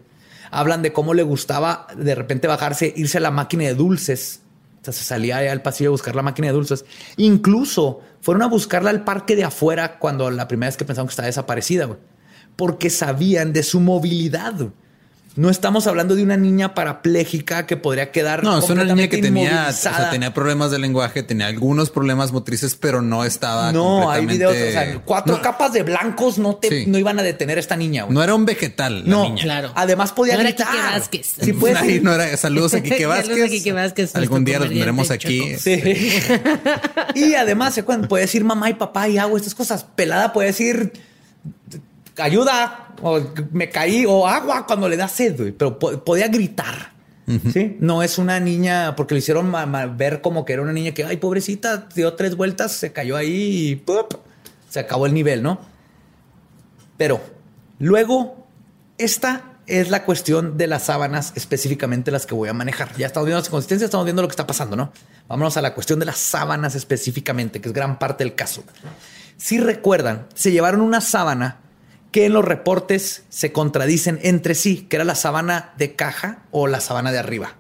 Hablan 0.51 0.81
de 0.81 0.93
cómo 0.93 1.13
le 1.13 1.23
gustaba 1.23 1.87
de 1.95 2.15
repente 2.15 2.47
bajarse, 2.47 2.93
irse 2.95 3.17
a 3.17 3.21
la 3.21 3.31
máquina 3.31 3.65
de 3.65 3.75
dulces. 3.75 4.41
O 4.81 4.85
sea, 4.85 4.93
se 4.93 5.03
salía 5.03 5.51
al 5.51 5.61
pasillo 5.61 5.89
a 5.89 5.91
buscar 5.91 6.15
la 6.15 6.21
máquina 6.21 6.47
de 6.47 6.53
dulces. 6.53 6.85
Incluso 7.17 8.01
fueron 8.21 8.43
a 8.43 8.47
buscarla 8.47 8.91
al 8.91 9.03
parque 9.03 9.35
de 9.35 9.43
afuera 9.43 9.99
cuando 9.99 10.29
la 10.31 10.47
primera 10.47 10.69
vez 10.69 10.77
que 10.77 10.85
pensaron 10.85 11.07
que 11.07 11.11
estaba 11.11 11.27
desaparecida. 11.27 11.89
Porque 12.55 12.89
sabían 12.89 13.51
de 13.51 13.63
su 13.63 13.79
movilidad. 13.79 14.55
No 15.35 15.49
estamos 15.49 15.85
hablando 15.85 16.15
de 16.15 16.23
una 16.23 16.37
niña 16.37 16.73
parapléjica 16.73 17.65
que 17.65 17.75
podría 17.75 18.11
quedar 18.11 18.43
No, 18.43 18.57
es 18.57 18.69
una 18.69 18.85
niña 18.85 19.09
que 19.09 19.17
tenía, 19.17 19.67
o 19.69 19.73
sea, 19.73 20.09
tenía 20.09 20.33
problemas 20.33 20.71
de 20.71 20.79
lenguaje, 20.79 21.23
tenía 21.23 21.47
algunos 21.47 21.89
problemas 21.89 22.31
motrices, 22.31 22.75
pero 22.75 23.01
no 23.01 23.25
estaba 23.25 23.73
No, 23.73 24.09
hay 24.09 24.25
videos, 24.25 24.53
o 24.53 24.71
sea, 24.71 25.01
cuatro 25.03 25.35
no, 25.35 25.41
capas 25.41 25.73
de 25.73 25.83
blancos 25.83 26.37
no 26.37 26.55
te 26.55 26.69
Sí. 26.69 26.85
no 26.87 26.97
iban 26.97 27.19
a 27.19 27.23
detener 27.23 27.57
a 27.57 27.59
esta 27.59 27.75
niña, 27.75 28.03
güey. 28.03 28.15
no 28.15 28.23
era 28.23 28.33
un 28.33 28.45
vegetal 28.45 29.03
la 29.03 29.09
No, 29.09 29.23
niña. 29.25 29.43
Claro. 29.43 29.71
Además 29.75 30.13
podía 30.13 30.35
No 30.35 30.41
era 30.41 30.49
gritar. 30.51 30.67
Quique 30.67 30.83
Vázquez. 30.83 31.35
Sí, 31.41 31.99
no 32.01 32.13
era, 32.13 32.37
saludos 32.37 32.73
a 32.73 32.81
Quique 32.81 32.99
Saludos 33.03 33.25
a 33.25 33.29
Vázquez. 33.29 33.51
Quique 33.51 33.71
Vázquez, 33.73 34.15
Algún 34.15 34.45
día 34.45 34.59
los 34.59 34.69
tendremos 34.69 35.11
aquí. 35.11 35.55
Sí. 35.57 35.81
y 37.15 37.35
además, 37.35 37.79
puede 38.07 38.23
decir 38.23 38.43
mamá 38.43 38.69
y 38.69 38.75
papá 38.75 39.09
y 39.09 39.17
hago 39.17 39.35
estas 39.37 39.53
cosas. 39.53 39.85
Pelada 39.95 40.31
puede 40.31 40.47
decir 40.47 40.93
ayuda 42.17 42.89
o 43.01 43.19
me 43.51 43.69
caí 43.69 44.05
o 44.07 44.27
agua 44.27 44.65
cuando 44.65 44.87
le 44.89 44.97
da 44.97 45.07
sed, 45.07 45.37
güey. 45.37 45.51
Pero 45.51 45.77
po- 45.79 46.03
podía 46.03 46.27
gritar. 46.27 46.93
Sí, 47.51 47.75
no 47.79 48.03
es 48.03 48.19
una 48.19 48.39
niña 48.39 48.95
porque 48.95 49.15
le 49.15 49.19
hicieron 49.19 49.51
ver 49.97 50.21
como 50.21 50.45
que 50.45 50.53
era 50.53 50.61
una 50.61 50.73
niña 50.73 50.91
que, 50.91 51.03
ay, 51.05 51.17
pobrecita, 51.17 51.87
dio 51.95 52.13
tres 52.13 52.35
vueltas, 52.35 52.71
se 52.73 52.91
cayó 52.93 53.15
ahí 53.17 53.69
y 53.71 53.75
¡pup! 53.77 54.13
se 54.69 54.79
acabó 54.79 55.07
el 55.07 55.13
nivel, 55.15 55.41
¿no? 55.41 55.59
Pero 56.97 57.19
luego, 57.79 58.47
esta 58.99 59.53
es 59.65 59.89
la 59.89 60.03
cuestión 60.05 60.57
de 60.57 60.67
las 60.67 60.83
sábanas, 60.83 61.33
específicamente 61.35 62.11
las 62.11 62.27
que 62.27 62.35
voy 62.35 62.47
a 62.49 62.53
manejar. 62.53 62.95
Ya 62.95 63.07
estamos 63.07 63.25
viendo 63.25 63.39
las 63.39 63.49
consistencias, 63.49 63.87
estamos 63.87 64.05
viendo 64.05 64.21
lo 64.21 64.27
que 64.27 64.33
está 64.33 64.45
pasando, 64.45 64.75
¿no? 64.75 64.91
Vámonos 65.27 65.57
a 65.57 65.63
la 65.63 65.73
cuestión 65.73 65.97
de 65.99 66.05
las 66.05 66.17
sábanas 66.19 66.75
específicamente, 66.75 67.59
que 67.59 67.69
es 67.69 67.73
gran 67.73 67.97
parte 67.97 68.23
del 68.23 68.35
caso. 68.35 68.63
Si 69.37 69.57
recuerdan, 69.59 70.27
se 70.35 70.51
llevaron 70.51 70.81
una 70.81 71.01
sábana 71.01 71.57
que 72.15 72.25
en 72.25 72.31
los 72.31 72.45
reportes 72.45 73.23
se 73.27 73.51
contradicen 73.51 74.21
entre 74.23 74.55
sí, 74.55 74.87
que 74.89 74.95
era 74.95 75.03
la 75.03 75.15
sábana 75.15 75.73
de 75.77 75.97
caja 75.97 76.43
o 76.49 76.65
la 76.65 76.79
sábana 76.79 77.11
de 77.11 77.19
arriba. 77.19 77.55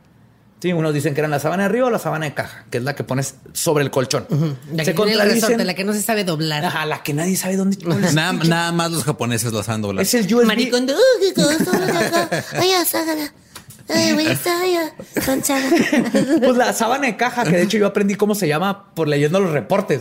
Sí, 0.61 0.71
unos 0.71 0.93
dicen 0.93 1.13
que 1.13 1.19
eran 1.19 1.31
la 1.31 1.41
sábana 1.41 1.63
de 1.63 1.69
arriba 1.71 1.87
o 1.87 1.89
la 1.89 1.99
sábana 1.99 2.25
de 2.25 2.33
caja, 2.33 2.63
que 2.71 2.77
es 2.77 2.83
la 2.85 2.95
que 2.95 3.03
pones 3.03 3.35
sobre 3.51 3.83
el 3.83 3.91
colchón. 3.91 4.25
La 4.71 4.85
se 4.85 4.93
que 4.93 5.03
tiene 5.03 5.21
el 5.21 5.29
resorte, 5.29 5.65
la 5.65 5.73
que 5.73 5.83
no 5.83 5.91
se 5.91 6.01
sabe 6.01 6.23
doblar. 6.23 6.63
Ajá, 6.63 6.85
la 6.85 7.03
que 7.03 7.13
nadie 7.13 7.35
sabe 7.35 7.57
dónde. 7.57 7.75
Nada, 8.13 8.31
nada 8.31 8.71
más 8.71 8.91
los 8.91 9.03
japoneses 9.03 9.51
los 9.51 9.67
han 9.67 9.81
doblado. 9.81 10.01
Es 10.01 10.13
el 10.13 10.33
USB. 10.33 10.45
Maricón 10.45 10.85
de... 10.85 10.93
"Uh. 10.93 10.97
Pues 16.39 16.55
la 16.55 16.71
sábana 16.71 17.07
de 17.07 17.17
caja, 17.17 17.43
que 17.43 17.57
de 17.57 17.63
hecho 17.63 17.77
yo 17.77 17.87
aprendí 17.87 18.15
cómo 18.15 18.35
se 18.35 18.47
llama 18.47 18.93
por 18.95 19.09
leyendo 19.09 19.41
los 19.41 19.51
reportes. 19.51 19.99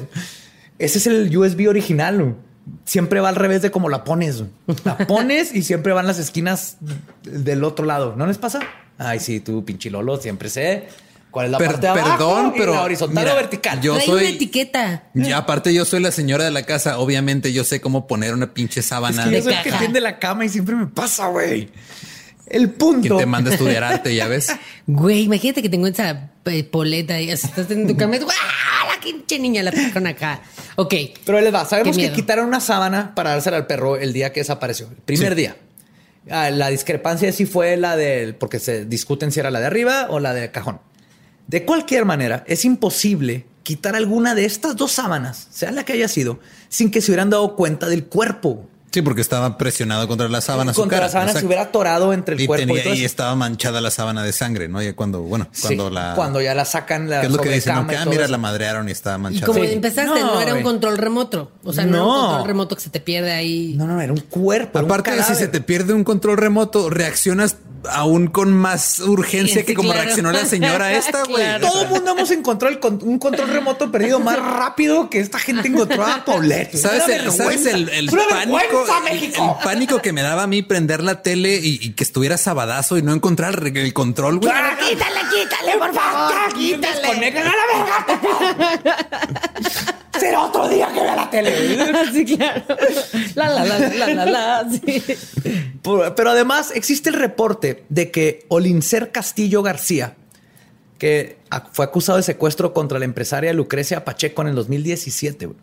Ese 0.79 0.99
es 0.99 1.09
el 1.09 1.37
USB 1.37 1.69
original. 1.69 2.37
Siempre 2.85 3.21
va 3.21 3.29
al 3.29 3.37
revés 3.37 3.63
de 3.63 3.71
cómo 3.71 3.89
la 3.89 4.05
pones. 4.05 4.43
La 4.85 4.97
pones 5.07 5.55
y 5.55 5.63
siempre 5.63 5.93
van 5.93 6.07
las 6.07 6.19
esquinas 6.19 6.77
del 7.23 7.65
otro 7.65 7.85
lado. 7.85 8.15
¿No 8.17 8.27
les 8.27 8.39
pasa? 8.39 8.61
Ay, 8.99 9.21
sí, 9.21 9.41
tú, 9.41 9.65
pinchilolo, 9.65 10.17
siempre 10.19 10.49
sé 10.49 10.89
cuál 11.31 11.47
es 11.47 11.53
la 11.53 11.59
Per- 11.59 11.67
parte 11.67 11.81
de 11.81 11.89
abajo 11.89 12.17
perdón, 12.17 12.53
y 12.55 12.59
pero 12.59 12.75
la 12.75 12.83
horizontal 12.83 13.25
mira, 13.25 13.35
o 13.35 13.37
vertical. 13.37 13.81
yo- 13.81 13.95
Trae 13.95 14.07
soy- 14.07 14.21
una 14.21 14.29
etiqueta. 14.31 15.03
Y 15.15 15.33
aparte 15.33 15.75
yo 15.75 15.85
soy 15.85 16.01
la 16.01 16.13
señora 16.13 16.45
de 16.45 16.53
la 16.53 16.63
casa. 16.63 16.99
Obviamente 16.99 17.53
yo 17.53 17.65
sé 17.65 17.81
cómo 17.81 18.07
poner 18.07 18.33
una 18.35 18.55
pinche 18.55 18.81
es 18.81 18.87
sábana 18.87 19.25
que 19.25 19.31
yo 19.31 19.37
de 19.39 19.43
soy 19.43 19.53
el 19.55 19.63
que 19.63 19.73
tiende 19.73 20.01
la 20.01 20.19
cama 20.19 20.45
y 20.45 20.49
siempre 20.49 20.77
me 20.77 20.87
pasa, 20.87 21.27
güey. 21.27 21.71
El 22.47 22.71
que 22.71 22.77
punto. 22.79 23.17
te 23.17 23.27
manda 23.27 23.51
a 23.51 23.55
estudiar 23.55 23.85
arte, 23.85 24.15
ya 24.15 24.29
ves. 24.29 24.49
Güey, 24.87 25.23
imagínate 25.23 25.63
que 25.63 25.69
tengo 25.71 25.87
esa 25.87 26.31
eh, 26.45 26.63
poleta 26.65 27.19
y 27.21 27.31
así 27.31 27.47
estás 27.47 27.71
en 27.71 27.87
tu 27.87 27.97
cama 27.97 28.17
¡ah! 28.17 28.95
La 28.95 29.01
pinche 29.01 29.39
niña 29.39 29.63
la 29.63 29.73
con 29.93 30.07
acá. 30.07 30.43
Ok. 30.77 30.95
Pero 31.25 31.41
les 31.41 31.55
va. 31.55 31.65
Sabemos 31.65 31.97
que 31.97 32.13
quitaron 32.13 32.47
una 32.47 32.61
sábana 32.61 33.15
para 33.15 33.31
dársela 33.31 33.57
al 33.57 33.67
perro 33.67 33.97
el 33.97 34.13
día 34.13 34.33
que 34.33 34.41
desapareció. 34.41 34.89
El 34.89 34.97
primer 35.03 35.31
Sí. 35.31 35.37
día. 35.37 35.57
Ah, 36.31 36.51
la 36.51 36.69
discrepancia 36.71 37.31
sí 37.33 37.45
fue 37.47 37.77
la 37.77 37.97
del... 37.97 38.35
Porque 38.35 38.59
se 38.59 38.85
discuten 38.87 39.31
si 39.33 39.41
era 39.41 39.51
la 39.51 39.61
de 39.61 39.67
arriba 39.67 40.07
o 40.11 40.21
la 40.21 40.33
de 40.35 40.51
cajón. 40.51 40.81
De 41.47 41.65
cualquier 41.65 42.05
manera, 42.07 42.45
es 42.47 42.65
imposible 42.65 43.45
quitar 43.63 43.95
alguna 43.97 44.35
de 44.35 44.45
estas 44.47 44.77
dos 44.77 44.93
sábanas, 44.93 45.49
sea 45.51 45.71
la 45.71 45.85
que 45.85 45.93
haya 45.95 46.09
sido, 46.09 46.41
sin 46.69 46.91
que 46.91 47.01
se 47.03 47.11
hubieran 47.11 47.29
dado 47.31 47.57
cuenta 47.57 47.89
del 47.89 48.05
cuerpo. 48.07 48.69
Sí, 48.95 49.03
porque 49.03 49.21
estaba 49.23 49.59
presionado 49.59 50.07
contra 50.07 50.29
la 50.29 50.41
sábana. 50.41 50.73
su 50.73 50.81
Contra 50.81 50.99
cara. 50.99 51.07
la 51.09 51.13
sábana 51.13 51.33
se 51.41 51.45
hubiera 51.45 51.63
atorado 51.63 52.13
entre 52.13 52.37
el 52.37 52.41
y, 52.43 52.47
cuerpo 52.47 52.65
tenía- 52.67 52.81
y 52.81 52.85
todo 52.85 52.95
y 52.95 53.05
estaba 53.05 53.35
manchada 53.35 53.81
la 53.81 53.91
sábana 53.91 54.23
de 54.23 54.33
sangre, 54.33 54.69
¿no? 54.69 54.81
Ya 54.81 54.95
cuando, 54.95 55.23
bueno, 55.23 55.49
Sí, 55.51 55.63
cuando 55.63 55.91
la. 55.91 56.15
cuando 56.15 56.41
ya 56.41 56.55
la 56.55 56.65
sacan 56.65 57.11
la 57.11 57.21
¿Qué 57.23 57.27
es 57.27 57.33
lo 57.33 57.39
que 57.43 57.49
dicen? 57.51 57.75
No, 57.75 57.87
que, 57.89 57.97
ah, 57.97 58.05
mira, 58.07 58.23
eso. 58.23 58.31
la 58.31 58.39
madrearon 58.39 58.89
y 58.89 58.93
estaba 58.93 59.17
Y 59.17 59.21
manchada. 59.21 59.47
como 59.47 59.65
Sí. 59.65 59.73
empezaste, 59.73 60.21
no, 60.21 60.35
No, 60.35 60.41
era 60.41 60.55
un 60.55 60.63
control 60.63 60.97
remoto. 60.97 61.51
O 61.65 61.73
sea, 61.73 61.85
no, 61.85 61.97
era 61.97 62.05
un 62.05 62.27
control 62.27 62.47
remoto 62.47 62.77
que 62.77 62.83
se 62.83 62.91
te 62.91 63.01
pierde 63.01 63.33
ahí. 63.33 63.75
No, 63.77 63.87
no, 63.89 64.01
era 64.01 64.13
un 64.13 64.21
cuerpo. 64.21 64.79
era 64.79 64.87
un 64.87 64.93
Aparte, 64.93 65.23
si 65.25 65.35
se 65.35 65.49
te 65.49 65.61
pierde 65.61 65.93
un 65.93 66.05
control 66.05 66.37
remoto, 66.37 66.89
reaccionas 66.89 67.57
aún 67.91 68.29
con 68.29 68.51
más 68.51 68.99
urgencia 69.01 69.61
Sí, 69.61 69.67
que 69.67 69.75
como 69.75 69.91
claro. 69.91 70.05
reaccionó 70.05 70.33
la 70.33 70.47
señora 70.47 70.93
esta, 70.97 71.23
güey. 71.25 71.43
Claro. 71.45 71.69
Todo 71.69 71.83
el 71.83 71.89
mundo 71.89 72.13
hemos 72.13 72.31
encontrado 72.31 72.73
el 72.73 72.81
con- 72.81 72.99
un 73.03 73.19
control 73.19 73.49
remoto 73.51 73.91
perdido 73.93 74.21
más 74.21 74.39
rápido 74.39 75.11
que 75.11 75.21
esta 75.21 75.39
gente 75.39 75.69
encontró 75.69 76.03
a 76.07 76.25
Paulette. 76.25 76.75
¿Sabes, 76.79 77.07
el, 77.09 77.31
¿sabes 77.31 77.67
el, 77.67 78.09
pánico? 78.09 78.84
El- 78.89 79.05
México. 79.05 79.57
El, 79.61 79.65
pánico 79.65 80.01
que 80.03 80.13
me 80.13 80.23
daba 80.23 80.45
a 80.45 80.47
mí 80.47 80.63
prender 80.63 81.03
la 81.03 81.23
tele 81.23 81.57
y, 81.63 81.79
y 81.83 81.93
que 81.93 82.05
estuviera 82.05 82.37
sabadazo 82.37 82.99
y 82.99 83.03
no 83.03 83.13
encontrar 83.13 83.63
el, 83.65 83.93
control, 83.93 84.39
güey. 84.39 84.51
Claro, 84.51 84.77
quítale, 84.79 85.21
quítale, 85.33 85.79
por 85.79 85.95
favor. 85.95 86.55
Quítale. 86.55 87.01
Desconecten 87.01 87.43
a 87.47 87.53
la 87.53 88.77
verga. 88.83 89.05
Será 90.19 90.41
otro 90.43 90.69
día 90.69 90.89
que 90.93 91.01
vea 91.01 91.17
la 91.17 91.31
tele. 91.31 91.53
sí, 92.13 92.25
claro. 92.37 92.63
La, 93.35 93.49
la, 93.49 93.65
la, 93.65 93.79
la, 93.89 94.07
la, 94.15 94.25
la. 94.27 94.71
sí. 94.71 95.03
Pero 96.17 96.31
además 96.31 96.71
existe 96.75 97.11
el 97.11 97.17
reporte 97.17 97.85
de 97.89 98.11
que 98.11 98.47
Olincer 98.49 99.11
Castillo 99.11 99.63
García, 99.63 100.15
que 100.99 101.39
fue 101.73 101.85
acusado 101.85 102.17
de 102.17 102.23
secuestro 102.23 102.73
contra 102.73 102.99
la 102.99 103.05
empresaria 103.05 103.53
Lucrecia 103.53 104.05
Pacheco 104.05 104.43
en 104.43 104.49
el 104.49 104.55
2017. 104.55 105.47
güey. 105.47 105.59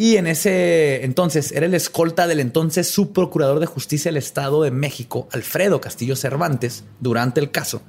Y 0.00 0.16
en 0.16 0.26
ese 0.26 1.04
entonces 1.04 1.52
era 1.52 1.66
el 1.66 1.74
escolta 1.74 2.26
del 2.26 2.40
entonces 2.40 2.90
subprocurador 2.90 3.60
de 3.60 3.66
justicia 3.66 4.08
del 4.08 4.16
Estado 4.16 4.62
de 4.62 4.70
México, 4.70 5.28
Alfredo 5.30 5.82
Castillo 5.82 6.16
Cervantes, 6.16 6.84
durante 7.00 7.38
el 7.38 7.50
caso. 7.50 7.82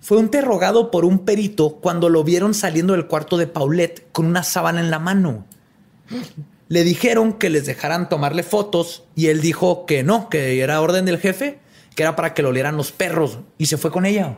Fue 0.00 0.18
interrogado 0.18 0.90
por 0.90 1.04
un 1.04 1.20
perito 1.20 1.76
cuando 1.76 2.08
lo 2.08 2.24
vieron 2.24 2.52
saliendo 2.52 2.94
del 2.94 3.06
cuarto 3.06 3.36
de 3.36 3.46
Paulette 3.46 4.08
con 4.10 4.26
una 4.26 4.42
sábana 4.42 4.80
en 4.80 4.90
la 4.90 4.98
mano. 4.98 5.46
Le 6.66 6.82
dijeron 6.82 7.34
que 7.34 7.48
les 7.48 7.64
dejaran 7.64 8.08
tomarle 8.08 8.42
fotos 8.42 9.04
y 9.14 9.28
él 9.28 9.40
dijo 9.40 9.86
que 9.86 10.02
no, 10.02 10.28
que 10.28 10.60
era 10.60 10.80
orden 10.80 11.04
del 11.04 11.18
jefe, 11.18 11.60
que 11.94 12.02
era 12.02 12.16
para 12.16 12.34
que 12.34 12.42
lo 12.42 12.48
olieran 12.48 12.76
los 12.76 12.90
perros 12.90 13.38
y 13.56 13.66
se 13.66 13.76
fue 13.76 13.92
con 13.92 14.04
ella. 14.04 14.36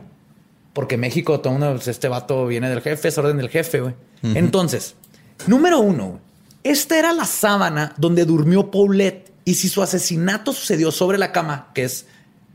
Porque 0.73 0.95
México, 0.95 1.39
todo 1.39 1.53
uno, 1.53 1.71
pues, 1.73 1.87
este 1.87 2.07
vato 2.07 2.45
viene 2.45 2.69
del 2.69 2.81
jefe, 2.81 3.07
es 3.07 3.17
orden 3.17 3.37
del 3.37 3.49
jefe, 3.49 3.81
güey. 3.81 3.95
Entonces, 4.21 4.93
número 5.47 5.79
uno, 5.79 6.19
esta 6.63 6.99
era 6.99 7.13
la 7.13 7.25
sábana 7.25 7.93
donde 7.97 8.25
durmió 8.25 8.69
Paulette 8.71 9.31
y 9.45 9.55
si 9.55 9.69
su 9.69 9.81
asesinato 9.81 10.53
sucedió 10.53 10.91
sobre 10.91 11.17
la 11.17 11.31
cama, 11.31 11.71
que 11.73 11.83
es 11.83 12.05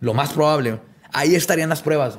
lo 0.01 0.15
más 0.15 0.33
probable, 0.33 0.81
ahí 1.13 1.35
estarían 1.35 1.69
las 1.69 1.83
pruebas. 1.83 2.19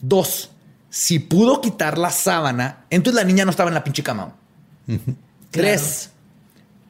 Dos, 0.00 0.50
si 0.90 1.18
pudo 1.18 1.60
quitar 1.60 1.98
la 1.98 2.10
sábana, 2.10 2.84
entonces 2.90 3.20
la 3.20 3.26
niña 3.26 3.44
no 3.44 3.50
estaba 3.50 3.70
en 3.70 3.74
la 3.74 3.84
pinche 3.84 4.02
cama. 4.02 4.34
Tres. 5.50 6.10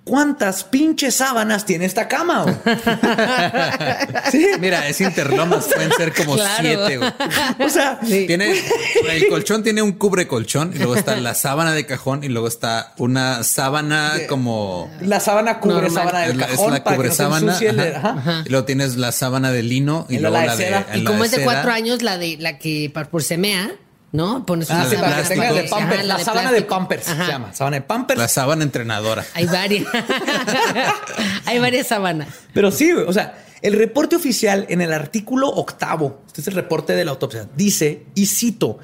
¿Cuántas 0.07 0.63
pinches 0.63 1.17
sábanas 1.17 1.65
tiene 1.67 1.85
esta 1.85 2.07
cama? 2.07 2.43
güey? 2.45 2.55
sí. 4.31 4.47
Mira, 4.61 4.87
es 4.89 5.01
interlomas, 5.01 5.67
pueden 5.67 5.91
ser 5.93 6.15
como 6.15 6.37
Claro. 6.37 6.55
siete, 6.61 6.97
güey. 6.99 7.11
O 7.59 7.69
sea, 7.69 7.99
Tiene, 8.01 8.63
el 9.11 9.27
colchón 9.29 9.65
tiene 9.65 9.83
un 9.83 9.93
cubre 9.95 10.29
colchón 10.29 10.71
y 10.75 10.79
luego 10.79 10.95
está 10.95 11.17
la 11.17 11.35
sábana 11.35 11.73
de 11.73 11.87
cajón 11.87 12.23
y 12.23 12.29
luego 12.29 12.47
está 12.47 12.95
una 12.99 13.43
sábana 13.43 14.13
como 14.29 14.89
la 15.01 15.19
sábana 15.19 15.59
cubre 15.59 15.75
Normal. 15.89 15.93
sábana 15.93 16.21
del 16.29 16.39
la, 16.39 16.45
es 16.45 16.51
cajón 16.53 16.73
la 16.75 16.85
para 16.85 16.95
que 16.95 16.97
cubre 16.97 17.09
no 17.09 17.15
se 17.15 17.19
sábana 17.23 17.47
ensucie 17.53 17.69
el- 17.71 17.95
ajá. 17.97 18.09
ajá. 18.17 18.43
y 18.47 18.49
luego 18.51 18.65
tienes 18.65 18.97
la 18.97 19.11
sábana 19.11 19.51
de 19.51 19.63
lino 19.65 20.07
y 20.09 20.15
Y 20.15 20.19
la 20.21 20.31
luego 20.31 20.41
de 20.41 20.47
la 20.47 20.57
de, 20.57 20.65
seda. 20.65 20.87
Y 20.95 21.03
como 21.05 21.25
es 21.25 21.33
de 21.33 21.43
cuatro 21.43 21.73
años, 21.73 22.03
la 22.03 22.17
de 22.17 22.37
la 22.39 22.59
que 22.59 22.93
por 23.11 23.25
semea, 23.25 23.73
¿no? 24.13 24.47
Pones 24.47 24.71
Ah, 24.71 24.77
una 24.77 24.85
sí, 24.91 24.97
para 24.97 25.09
que 25.09 25.15
plástico. 25.15 25.41
tenga 25.43 25.53
de 25.55 25.61
Ajá, 25.61 25.71
Pampers. 25.77 26.05
La, 26.05 26.17
de 26.17 26.25
sábana 26.25 26.53
de. 26.53 26.63
Pampers 26.63 27.09
Ajá. 27.09 27.27
se 27.27 27.33
llama. 27.33 27.53
Sábana 27.55 27.77
de 27.77 27.83
Pampers. 27.83 28.19
la 28.19 28.29
sábana 28.29 28.63
entrenadora 28.65 29.25
Hay 29.35 29.47
varias. 29.47 29.87
Hay 31.47 31.59
varias 31.59 31.87
sábanas. 31.89 32.29
Pero 32.53 32.71
sí, 32.71 32.93
o 32.93 33.13
sea, 33.13 33.39
el 33.63 33.75
reporte 33.75 34.17
oficial 34.17 34.67
en 34.69 34.81
el 34.81 34.93
artículo 34.93 35.49
octavo, 35.49 36.23
este 36.27 36.41
es 36.41 36.47
el 36.49 36.55
reporte 36.55 36.95
de 36.95 37.05
la 37.05 37.13
autopsia, 37.13 37.49
dice, 37.57 38.05
y 38.15 38.27
cito, 38.27 38.79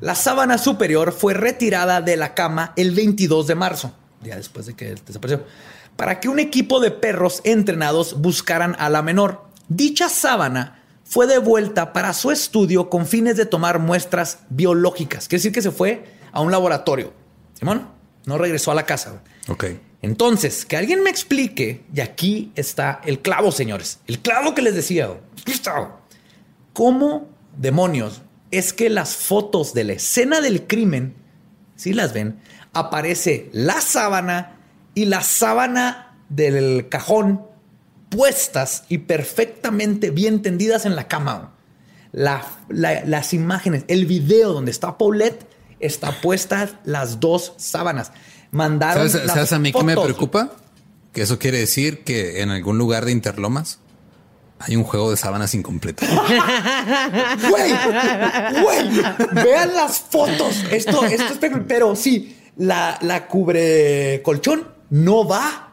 la 0.00 0.14
sábana 0.14 0.58
superior 0.58 1.12
fue 1.12 1.34
retirada 1.34 2.00
de 2.00 2.16
la 2.16 2.34
cama 2.34 2.72
el 2.76 2.92
22 2.92 3.46
de 3.46 3.54
marzo, 3.54 3.94
ya 4.22 4.36
después 4.36 4.66
de 4.66 4.74
que 4.74 4.94
desapareció, 5.06 5.44
para 5.96 6.20
que 6.20 6.28
un 6.28 6.38
equipo 6.38 6.80
de 6.80 6.90
perros 6.90 7.40
entrenados 7.44 8.20
buscaran 8.20 8.76
a 8.78 8.88
la 8.88 9.02
menor. 9.02 9.44
Dicha 9.68 10.08
sábana 10.08 10.81
fue 11.12 11.26
devuelta 11.26 11.92
para 11.92 12.14
su 12.14 12.30
estudio 12.30 12.88
con 12.88 13.04
fines 13.04 13.36
de 13.36 13.44
tomar 13.44 13.78
muestras 13.78 14.38
biológicas. 14.48 15.28
Quiere 15.28 15.40
decir 15.40 15.52
que 15.52 15.60
se 15.60 15.70
fue 15.70 16.04
a 16.32 16.40
un 16.40 16.50
laboratorio. 16.50 17.12
Simón, 17.52 17.86
no 18.24 18.38
regresó 18.38 18.70
a 18.70 18.74
la 18.74 18.86
casa. 18.86 19.22
ok 19.46 19.64
Entonces, 20.00 20.64
que 20.64 20.78
alguien 20.78 21.02
me 21.02 21.10
explique, 21.10 21.84
y 21.94 22.00
aquí 22.00 22.50
está 22.54 23.02
el 23.04 23.20
clavo, 23.20 23.52
señores, 23.52 23.98
el 24.06 24.20
clavo 24.20 24.54
que 24.54 24.62
les 24.62 24.74
decía. 24.74 25.10
¿cómo 26.72 27.28
demonios 27.58 28.22
es 28.50 28.72
que 28.72 28.88
las 28.88 29.14
fotos 29.14 29.74
de 29.74 29.84
la 29.84 29.92
escena 29.92 30.40
del 30.40 30.66
crimen, 30.66 31.14
si 31.76 31.92
las 31.92 32.14
ven, 32.14 32.40
aparece 32.72 33.50
la 33.52 33.82
sábana 33.82 34.60
y 34.94 35.04
la 35.04 35.20
sábana 35.20 36.16
del 36.30 36.88
cajón 36.88 37.51
puestas 38.14 38.84
y 38.88 38.98
perfectamente 38.98 40.10
bien 40.10 40.42
tendidas 40.42 40.84
en 40.86 40.94
la 40.96 41.08
cama? 41.08 41.34
güey? 41.34 41.48
La- 42.12 42.46
la- 42.68 43.04
las 43.06 43.32
imágenes, 43.32 43.84
el 43.88 44.06
video 44.06 44.52
donde 44.52 44.70
está 44.70 44.98
Paulette, 44.98 45.46
está 45.80 46.20
puestas 46.20 46.74
las 46.84 47.18
dos 47.20 47.54
sábanas. 47.56 48.12
Mandaron 48.50 49.08
¿Sabes, 49.08 49.26
las 49.26 49.34
sabes 49.34 49.52
a 49.54 49.58
mí 49.58 49.72
qué 49.72 49.82
me 49.82 49.96
preocupa? 49.96 50.50
Que 51.12 51.22
eso 51.22 51.38
quiere 51.38 51.58
decir 51.58 52.04
que 52.04 52.42
en 52.42 52.50
algún 52.50 52.76
lugar 52.78 53.04
de 53.06 53.12
Interlomas 53.12 53.78
hay 54.58 54.76
un 54.76 54.84
juego 54.84 55.10
de 55.10 55.16
sábanas 55.16 55.54
incompleto. 55.54 56.04
Güey, 57.50 57.72
güey, 58.62 58.88
vean 59.44 59.74
las 59.74 59.98
fotos. 60.00 60.64
Esto, 60.70 61.04
esto 61.04 61.32
es 61.32 61.38
pe- 61.38 61.50
pero 61.66 61.96
sí, 61.96 62.36
la, 62.56 62.98
la 63.02 63.26
cubre 63.26 64.20
colchón 64.22 64.68
no 64.90 65.26
va 65.26 65.71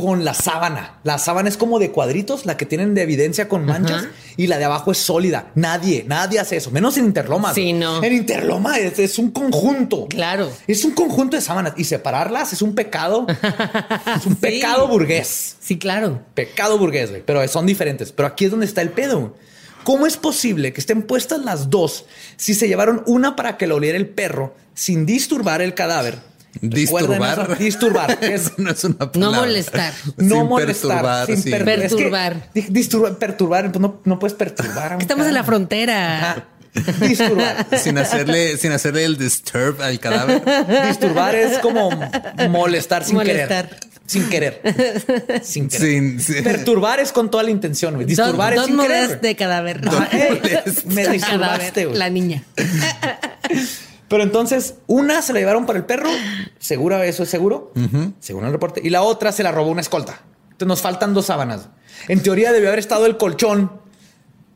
con 0.00 0.24
la 0.24 0.34
sábana. 0.34 0.98
La 1.04 1.18
sábana 1.18 1.48
es 1.48 1.56
como 1.56 1.78
de 1.78 1.90
cuadritos, 1.90 2.46
la 2.46 2.56
que 2.56 2.66
tienen 2.66 2.94
de 2.94 3.02
evidencia 3.02 3.48
con 3.48 3.66
manchas, 3.66 4.06
y 4.36 4.46
la 4.46 4.58
de 4.58 4.64
abajo 4.64 4.92
es 4.92 4.98
sólida. 4.98 5.50
Nadie, 5.54 6.04
nadie 6.06 6.38
hace 6.38 6.56
eso, 6.56 6.70
menos 6.70 6.96
en 6.96 7.04
Interloma. 7.06 7.54
Sí, 7.54 7.72
no. 7.72 8.02
En 8.02 8.12
Interloma 8.12 8.78
es, 8.78 8.98
es 8.98 9.18
un 9.18 9.30
conjunto. 9.30 10.06
Claro. 10.08 10.50
Es 10.66 10.84
un 10.84 10.92
conjunto 10.92 11.36
de 11.36 11.42
sábanas 11.42 11.74
y 11.76 11.84
separarlas 11.84 12.52
es 12.52 12.62
un 12.62 12.74
pecado. 12.74 13.26
Es 14.16 14.26
un 14.26 14.36
pecado 14.36 14.88
burgués. 14.88 15.56
Sí, 15.60 15.78
claro. 15.78 16.22
Pecado 16.34 16.78
burgués, 16.78 17.10
güey. 17.10 17.22
Pero 17.24 17.46
son 17.48 17.66
diferentes. 17.66 18.12
Pero 18.12 18.28
aquí 18.28 18.46
es 18.46 18.50
donde 18.50 18.66
está 18.66 18.82
el 18.82 18.90
pedo. 18.90 19.34
¿Cómo 19.84 20.06
es 20.06 20.16
posible 20.16 20.72
que 20.72 20.80
estén 20.80 21.02
puestas 21.02 21.40
las 21.44 21.70
dos 21.70 22.04
si 22.36 22.54
se 22.54 22.68
llevaron 22.68 23.02
una 23.06 23.36
para 23.36 23.56
que 23.56 23.66
lo 23.66 23.76
oliera 23.76 23.96
el 23.96 24.08
perro 24.08 24.54
sin 24.74 25.06
disturbar 25.06 25.62
el 25.62 25.74
cadáver? 25.74 26.29
Disturbar. 26.60 27.38
eso, 27.50 27.54
Disturbar. 27.56 28.18
Eso 28.22 28.50
no 28.58 28.70
es 28.70 28.84
una 28.84 28.96
No 28.98 29.10
palabra. 29.12 29.40
molestar. 29.40 29.92
no 30.16 30.36
Sin 30.36 30.46
molestar. 30.48 30.90
perturbar, 30.90 31.26
sin 31.26 31.42
per- 31.50 31.64
Perturbar. 31.64 32.32
Es 32.32 32.42
que, 32.52 32.60
di- 32.60 32.66
disturbar, 32.70 33.18
perturbar. 33.18 33.72
Pues 33.72 33.80
no, 33.80 34.00
no 34.04 34.18
puedes 34.18 34.34
perturbar. 34.36 34.96
Estamos 35.00 35.26
en 35.26 35.34
la 35.34 35.44
frontera. 35.44 36.18
Ajá. 36.30 36.44
Disturbar. 37.00 37.66
Sin 37.82 37.98
hacerle, 37.98 38.56
sin 38.56 38.72
hacerle 38.72 39.04
el 39.04 39.16
disturb 39.18 39.80
al 39.82 39.98
cadáver. 40.00 40.42
Disturbar 40.88 41.34
es 41.34 41.58
como 41.58 41.90
molestar 42.48 43.04
sin 43.04 43.14
Molestar. 43.16 43.68
querer. 43.68 43.90
Sin 44.06 44.28
querer. 44.28 44.60
Sin 45.42 45.68
querer. 45.68 45.84
Sin- 45.86 46.20
sin- 46.20 46.42
Perturbar 46.44 46.98
es 47.00 47.12
con 47.12 47.30
toda 47.30 47.42
la 47.44 47.50
intención. 47.50 47.94
güey. 47.94 48.06
Disturbar 48.06 48.54
Dos 48.56 48.64
es 48.64 48.70
sin 48.70 48.80
querer. 48.80 49.20
de 49.20 49.36
cadáver. 49.36 49.80
Ajá, 49.86 50.08
eh, 50.12 50.62
me 50.86 51.08
disturbaste, 51.08 51.20
cadáver, 51.20 51.86
güey. 51.86 51.98
La 51.98 52.10
niña. 52.10 52.42
Pero 54.10 54.24
entonces, 54.24 54.74
una 54.88 55.22
se 55.22 55.32
la 55.32 55.38
llevaron 55.38 55.66
para 55.66 55.78
el 55.78 55.84
perro, 55.86 56.08
segura, 56.58 57.04
eso 57.06 57.22
es 57.22 57.28
seguro, 57.30 57.72
según 58.18 58.44
el 58.44 58.50
reporte, 58.50 58.80
y 58.84 58.90
la 58.90 59.02
otra 59.02 59.30
se 59.30 59.44
la 59.44 59.52
robó 59.52 59.70
una 59.70 59.80
escolta. 59.82 60.20
Entonces 60.50 60.66
nos 60.66 60.82
faltan 60.82 61.14
dos 61.14 61.26
sábanas. 61.26 61.68
En 62.08 62.20
teoría 62.20 62.50
debió 62.52 62.68
haber 62.70 62.80
estado 62.80 63.06
el 63.06 63.16
colchón. 63.16 63.70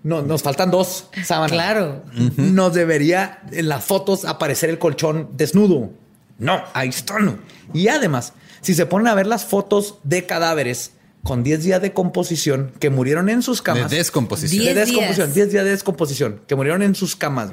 No, 0.03 0.23
nos 0.23 0.43
faltan 0.43 0.73
dos 0.73 1.07
sábanas. 1.25 1.53
Claro. 1.53 2.03
Nos 2.37 2.75
debería 2.75 3.43
en 3.53 3.69
las 3.69 3.85
fotos 3.85 4.25
aparecer 4.25 4.71
el 4.71 4.79
colchón 4.81 5.31
desnudo. 5.37 5.91
No, 6.39 6.61
ahí 6.75 6.89
está. 6.89 7.21
no. 7.21 7.39
Y 7.73 7.87
además, 7.87 8.33
si 8.61 8.75
se 8.75 8.87
ponen 8.87 9.07
a 9.07 9.15
ver 9.15 9.29
las 9.29 9.45
fotos 9.45 9.99
de 10.03 10.27
cadáveres 10.27 10.91
con 11.23 11.45
10 11.45 11.63
días 11.63 11.81
de 11.81 11.93
composición 11.93 12.73
que 12.81 12.91
murieron 12.91 13.29
en 13.31 13.41
sus 13.41 13.59
De 13.59 13.65
camas. 13.65 13.91
descomposición. 13.91 14.65
de 14.65 14.73
Diez 14.75 14.87
descomposición, 14.89 15.27
días. 15.29 15.35
10 15.37 15.53
días 15.53 15.65
de 15.65 15.71
descomposición, 15.71 16.41
que 16.49 16.55
murieron 16.57 16.83
en 16.83 16.95
sus 16.97 17.15
camas, 17.17 17.53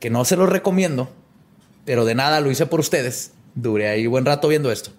que 0.00 0.10
no 0.10 0.24
se 0.24 0.36
los 0.36 0.48
recomiendo. 0.48 1.10
pero 1.84 2.04
de 2.04 2.14
nada 2.16 2.40
lo 2.40 2.50
hice 2.50 2.66
por 2.66 2.80
ustedes. 2.80 3.30
Duré 3.54 3.88
ahí 3.88 4.06
buen 4.08 4.24
rato 4.24 4.48
viendo 4.48 4.72
esto. 4.72 4.90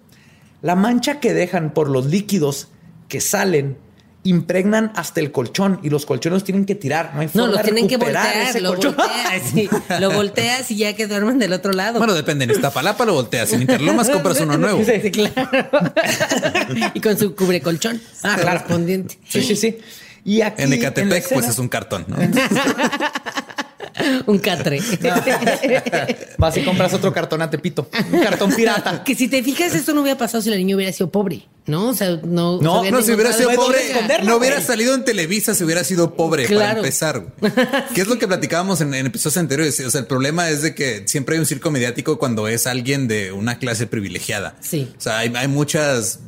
La 0.62 0.74
mancha 0.74 1.20
que 1.20 1.34
dejan 1.34 1.72
por 1.74 1.88
los 1.90 2.06
líquidos 2.06 2.68
que 3.08 3.20
salen 3.20 3.76
impregnan 4.24 4.90
hasta 4.96 5.20
el 5.20 5.30
colchón 5.30 5.78
y 5.82 5.90
los 5.90 6.04
colchones 6.06 6.38
los 6.38 6.44
tienen 6.44 6.64
que 6.64 6.74
tirar. 6.74 7.12
No 7.14 7.20
hay 7.20 7.26
No, 7.28 7.32
forma 7.32 7.46
lo 7.48 7.56
de 7.58 7.62
tienen 7.62 7.86
que 7.88 7.96
voltear, 7.98 8.48
ese 8.48 8.60
lo 8.60 8.70
volteas, 8.74 9.42
sí, 9.54 9.68
lo 10.00 10.10
volteas 10.10 10.70
y 10.70 10.76
ya 10.76 10.94
que 10.96 11.06
duermen 11.06 11.38
del 11.38 11.52
otro 11.52 11.72
lado. 11.72 11.98
Bueno, 11.98 12.14
depende. 12.14 12.44
En 12.46 12.50
Iztapalapa 12.50 13.04
lo 13.04 13.12
volteas. 13.14 13.52
En 13.52 13.60
Interlomas 13.62 14.10
compras 14.10 14.40
uno 14.40 14.58
nuevo. 14.58 14.82
Sí, 14.84 15.10
claro. 15.10 15.34
y 16.94 17.00
con 17.00 17.16
su 17.18 17.34
cubrecolchón 17.36 18.00
Ah, 18.22 18.34
claro. 18.40 18.58
correspondiente. 18.60 19.18
Sí, 19.28 19.42
sí, 19.42 19.54
sí. 19.56 19.78
Y 20.24 20.40
aquí 20.40 20.62
En 20.62 20.72
Ecatepec, 20.72 21.24
escena- 21.24 21.40
pues 21.40 21.48
es 21.52 21.58
un 21.58 21.68
cartón, 21.68 22.04
¿no? 22.08 22.16
Un 24.26 24.38
catre. 24.38 24.80
Vas 26.38 26.56
y 26.56 26.64
compras 26.64 26.94
otro 26.94 27.12
cartón 27.12 27.42
a 27.42 27.50
Tepito. 27.50 27.88
Un 28.12 28.20
cartón 28.20 28.52
pirata. 28.54 29.04
que 29.04 29.14
si 29.14 29.28
te 29.28 29.42
fijas, 29.42 29.74
esto 29.74 29.92
no 29.92 30.02
hubiera 30.02 30.18
pasado 30.18 30.42
si 30.42 30.50
la 30.50 30.56
niña 30.56 30.76
hubiera 30.76 30.92
sido 30.92 31.10
pobre, 31.10 31.46
¿no? 31.66 31.88
O 31.88 31.94
sea, 31.94 32.20
no. 32.24 32.60
No, 32.60 32.84
se 32.84 32.90
No, 32.90 33.02
si 33.02 33.12
hubiera 33.12 33.32
sido 33.32 33.50
pobre, 33.54 33.78
no 34.24 34.36
hubiera 34.36 34.60
salido 34.60 34.94
en 34.94 35.04
Televisa 35.04 35.54
si 35.54 35.64
hubiera 35.64 35.84
sido 35.84 36.14
pobre 36.14 36.48
para 36.48 36.72
empezar. 36.72 37.26
¿Qué 37.94 38.00
es 38.00 38.08
lo 38.08 38.18
que 38.18 38.26
platicábamos 38.26 38.80
en, 38.80 38.94
en 38.94 39.06
episodios 39.06 39.36
anteriores? 39.38 39.80
O 39.80 39.90
sea, 39.90 40.00
el 40.00 40.06
problema 40.06 40.48
es 40.50 40.62
de 40.62 40.74
que 40.74 41.02
siempre 41.06 41.34
hay 41.36 41.40
un 41.40 41.46
circo 41.46 41.70
mediático 41.70 42.18
cuando 42.18 42.48
es 42.48 42.66
alguien 42.66 43.08
de 43.08 43.32
una 43.32 43.58
clase 43.58 43.86
privilegiada. 43.86 44.56
Sí. 44.60 44.88
O 44.96 45.00
sea, 45.00 45.18
hay, 45.18 45.32
hay 45.34 45.48
muchas 45.48 46.20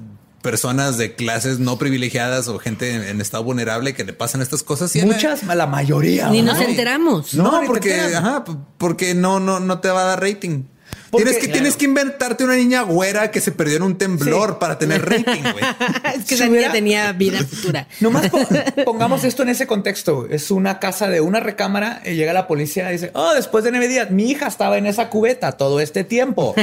personas 0.43 0.97
de 0.99 1.15
clases 1.15 1.59
no 1.59 1.79
privilegiadas 1.79 2.49
o 2.49 2.59
gente 2.59 2.95
en, 2.95 3.03
en 3.03 3.21
estado 3.21 3.45
vulnerable 3.45 3.95
que 3.95 4.05
le 4.05 4.13
pasan 4.13 4.41
estas 4.43 4.63
cosas. 4.63 4.95
y 4.97 5.01
a 5.01 5.07
la- 5.07 5.15
Muchas, 5.15 5.43
la 5.43 5.67
mayoría. 5.67 6.31
Ni 6.31 6.43
¿no? 6.43 6.53
nos 6.53 6.63
enteramos. 6.63 7.35
No, 7.35 7.61
No, 7.61 7.67
porque, 7.67 7.95
ajá, 8.01 8.45
porque 8.79 9.15
no, 9.15 9.39
no, 9.41 9.61
no 9.61 9.81
te 9.81 9.89
va 9.91 10.03
a 10.03 10.07
dar 10.07 10.21
rating. 10.23 10.65
Porque- 11.11 11.25
tienes 11.25 11.41
que, 11.41 11.47
Claro. 11.47 11.53
tienes 11.61 11.77
que 11.77 11.85
inventarte 11.87 12.45
una 12.45 12.55
niña 12.57 12.83
güera 12.83 13.31
que 13.31 13.41
se 13.41 13.53
perdió 13.53 13.77
en 13.77 13.83
un 13.83 13.99
temblor 13.99 14.59
para 14.59 14.79
tener 14.79 15.05
rating, 15.05 15.43
güey. 15.43 15.65
es 16.17 16.25
que 16.25 16.29
Si 16.29 16.35
esa 16.35 16.45
hubiera- 16.49 16.69
niña 16.69 16.73
tenía 16.73 17.13
vida 17.13 17.39
futura. 17.51 17.87
Nomás 18.01 18.29
po- 18.29 18.39
pongamos 18.85 19.25
esto 19.25 19.43
en 19.43 19.49
ese 19.51 19.67
contexto. 19.67 20.27
Es 20.31 20.51
una 20.51 20.79
casa 20.79 21.09
de 21.09 21.21
una 21.21 21.41
recámara 21.41 22.01
y 22.05 22.15
llega 22.15 22.33
la 22.33 22.47
policía 22.47 22.89
y 22.91 22.93
dice, 22.93 23.11
oh, 23.15 23.35
después 23.35 23.65
de 23.65 23.71
nueve 23.71 23.89
días, 23.89 24.11
mi 24.11 24.31
hija 24.31 24.47
estaba 24.47 24.79
en 24.79 24.87
esa 24.87 25.09
cubeta 25.11 25.53
todo 25.53 25.81
este 25.81 26.05
tiempo, 26.05 26.55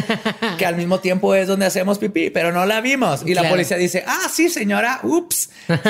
que 0.57 0.65
al 0.65 0.75
mismo 0.77 0.99
tiempo 0.99 1.35
es 1.35 1.47
donde 1.47 1.65
hacemos 1.65 1.97
pipí, 1.99 2.29
pero 2.29 2.51
no 2.51 2.65
la 2.65 2.81
vimos. 2.81 3.23
Y 3.25 3.33
la 3.33 3.49
policía 3.49 3.77
dice, 3.77 4.03
ah, 4.07 4.27
sí, 4.33 4.49
señora, 4.49 4.99
ups, 5.03 5.49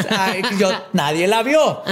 Ay, 0.09 0.41
yo, 0.57 0.69
nadie 0.93 1.27
la 1.27 1.43
vio. 1.43 1.83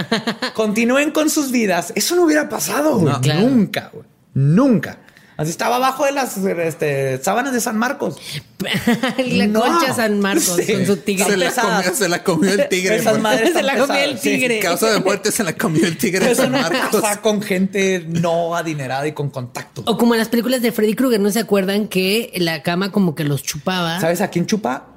Continúen 0.54 1.12
con 1.12 1.30
sus 1.30 1.52
vidas. 1.52 1.94
Eso 1.96 2.16
no 2.16 2.24
hubiera 2.24 2.50
pasado. 2.50 2.98
güey. 2.98 3.14
No. 3.14 3.22
Claro. 3.22 3.42
Nunca, 3.42 3.90
güey. 3.94 4.06
Nunca. 4.34 4.98
Así 5.38 5.50
estaba 5.50 5.76
abajo 5.76 6.06
de 6.06 6.14
las 6.14 6.38
este, 6.38 7.22
sábanas 7.22 7.52
de 7.54 7.60
San 7.60 7.78
Marcos. 7.78 8.18
la 9.18 9.48
No. 9.48 9.60
concha 9.62 9.94
San 9.94 10.20
Marcos 10.22 10.60
Sí. 10.66 10.74
con 10.74 10.86
su 10.86 10.98
tigre. 10.98 11.26
Se 11.26 11.38
la, 11.38 11.52
comió, 11.52 11.94
se 11.94 12.10
la 12.10 12.24
comió 12.24 12.52
el 12.54 12.70
tigre. 12.70 12.96
Esas 12.96 13.20
madres 13.20 13.52
Se 13.54 13.62
la 13.62 13.78
comió 13.78 13.96
el 13.96 14.12
pesadas, 14.12 14.22
sí. 14.22 14.30
tigre. 14.30 14.60
Causa 14.60 14.92
de 14.92 15.00
muerte 15.00 15.32
se 15.32 15.44
la 15.44 15.54
comió 15.58 15.86
el 15.86 15.98
tigre 15.98 16.26
de 16.26 16.32
Es 16.32 16.38
San 16.38 16.50
una 16.56 16.70
Marcos. 16.70 17.02
casa 17.02 17.22
con 17.22 17.42
gente 17.42 18.06
no 18.08 18.56
adinerada 18.56 19.06
y 19.08 19.12
con 19.12 19.30
contacto. 19.30 19.84
O 19.86 19.98
como 19.98 20.14
en 20.14 20.20
las 20.20 20.30
películas 20.30 20.62
de 20.62 20.72
Freddy 20.72 20.96
Krueger, 20.96 21.20
¿no 21.20 21.30
se 21.32 21.40
acuerdan 21.40 21.88
que 21.90 22.32
la 22.38 22.64
cama 22.64 22.92
como 22.94 23.14
que 23.14 23.26
los 23.26 23.44
chupaba? 23.44 24.00
¿Sabes 24.00 24.22
a 24.22 24.30
quién 24.30 24.46
chupa? 24.46 24.88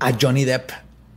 A 0.00 0.12
Johnny 0.20 0.44
Depp. 0.44 0.70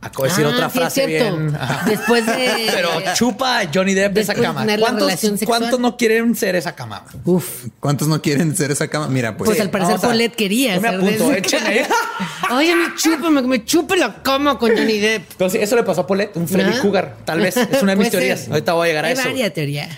Acabo 0.06 0.24
de 0.24 0.28
decir 0.30 0.44
Ah, 0.46 0.48
otra 0.48 0.70
sí, 0.70 0.76
es 0.78 0.80
frase 0.82 1.06
cierto. 1.06 1.36
bien. 1.36 1.58
Después 1.86 2.26
de. 2.26 2.66
Pero 2.74 2.88
chupa 3.14 3.60
a 3.60 3.70
Johnny 3.72 3.94
Depp 3.94 4.16
esa 4.18 4.32
Después 4.32 4.36
de 4.38 4.42
cama. 4.44 4.60
tener 4.62 4.80
la 4.80 4.86
¿Cuántos, 4.86 5.44
cuántos 5.46 5.80
no 5.80 5.96
quieren 5.96 6.34
ser 6.34 6.56
esa 6.56 6.74
cama? 6.74 7.04
Uf. 7.24 7.66
¿Cuántos 7.80 8.08
no 8.08 8.20
quieren 8.22 8.56
ser 8.56 8.70
esa 8.70 8.88
cama? 8.88 9.08
Mira, 9.08 9.36
pues. 9.36 9.48
Pues 9.50 9.60
al 9.60 9.70
parecer 9.70 9.96
a- 9.96 9.98
Paulette 10.00 10.34
quería. 10.36 10.74
Yo 10.76 10.80
me 10.80 10.90
de 10.90 10.96
apunto, 10.96 11.24
esa 11.32 11.36
échenme. 11.38 11.82
cama. 11.82 12.56
Oye, 12.58 12.74
me 12.74 12.94
chúpame, 12.96 13.42
que 13.42 13.48
me 13.48 13.64
chupe 13.64 13.96
la 13.96 14.22
cama 14.22 14.58
con 14.58 14.70
Johnny 14.76 14.98
Depp. 14.98 15.32
Pero 15.36 15.50
sí, 15.50 15.58
eso 15.58 15.76
le 15.76 15.82
pasó 15.82 16.02
a 16.02 16.06
Paulette, 16.06 16.36
un 16.36 16.48
Freddy 16.48 16.72
¿Ah? 16.76 16.80
Cougar. 16.80 17.16
Tal 17.24 17.40
vez. 17.40 17.56
Es 17.56 17.82
una 17.82 17.92
de 17.92 17.96
mis 17.96 18.08
Puede 18.08 18.10
teorías. 18.10 18.48
Ahorita 18.48 18.72
voy 18.72 18.84
a 18.86 18.88
llegar 18.88 19.04
a 19.04 19.08
Hay 19.08 19.14
eso. 19.14 19.22
varias 19.24 19.52
teorías. 19.52 19.88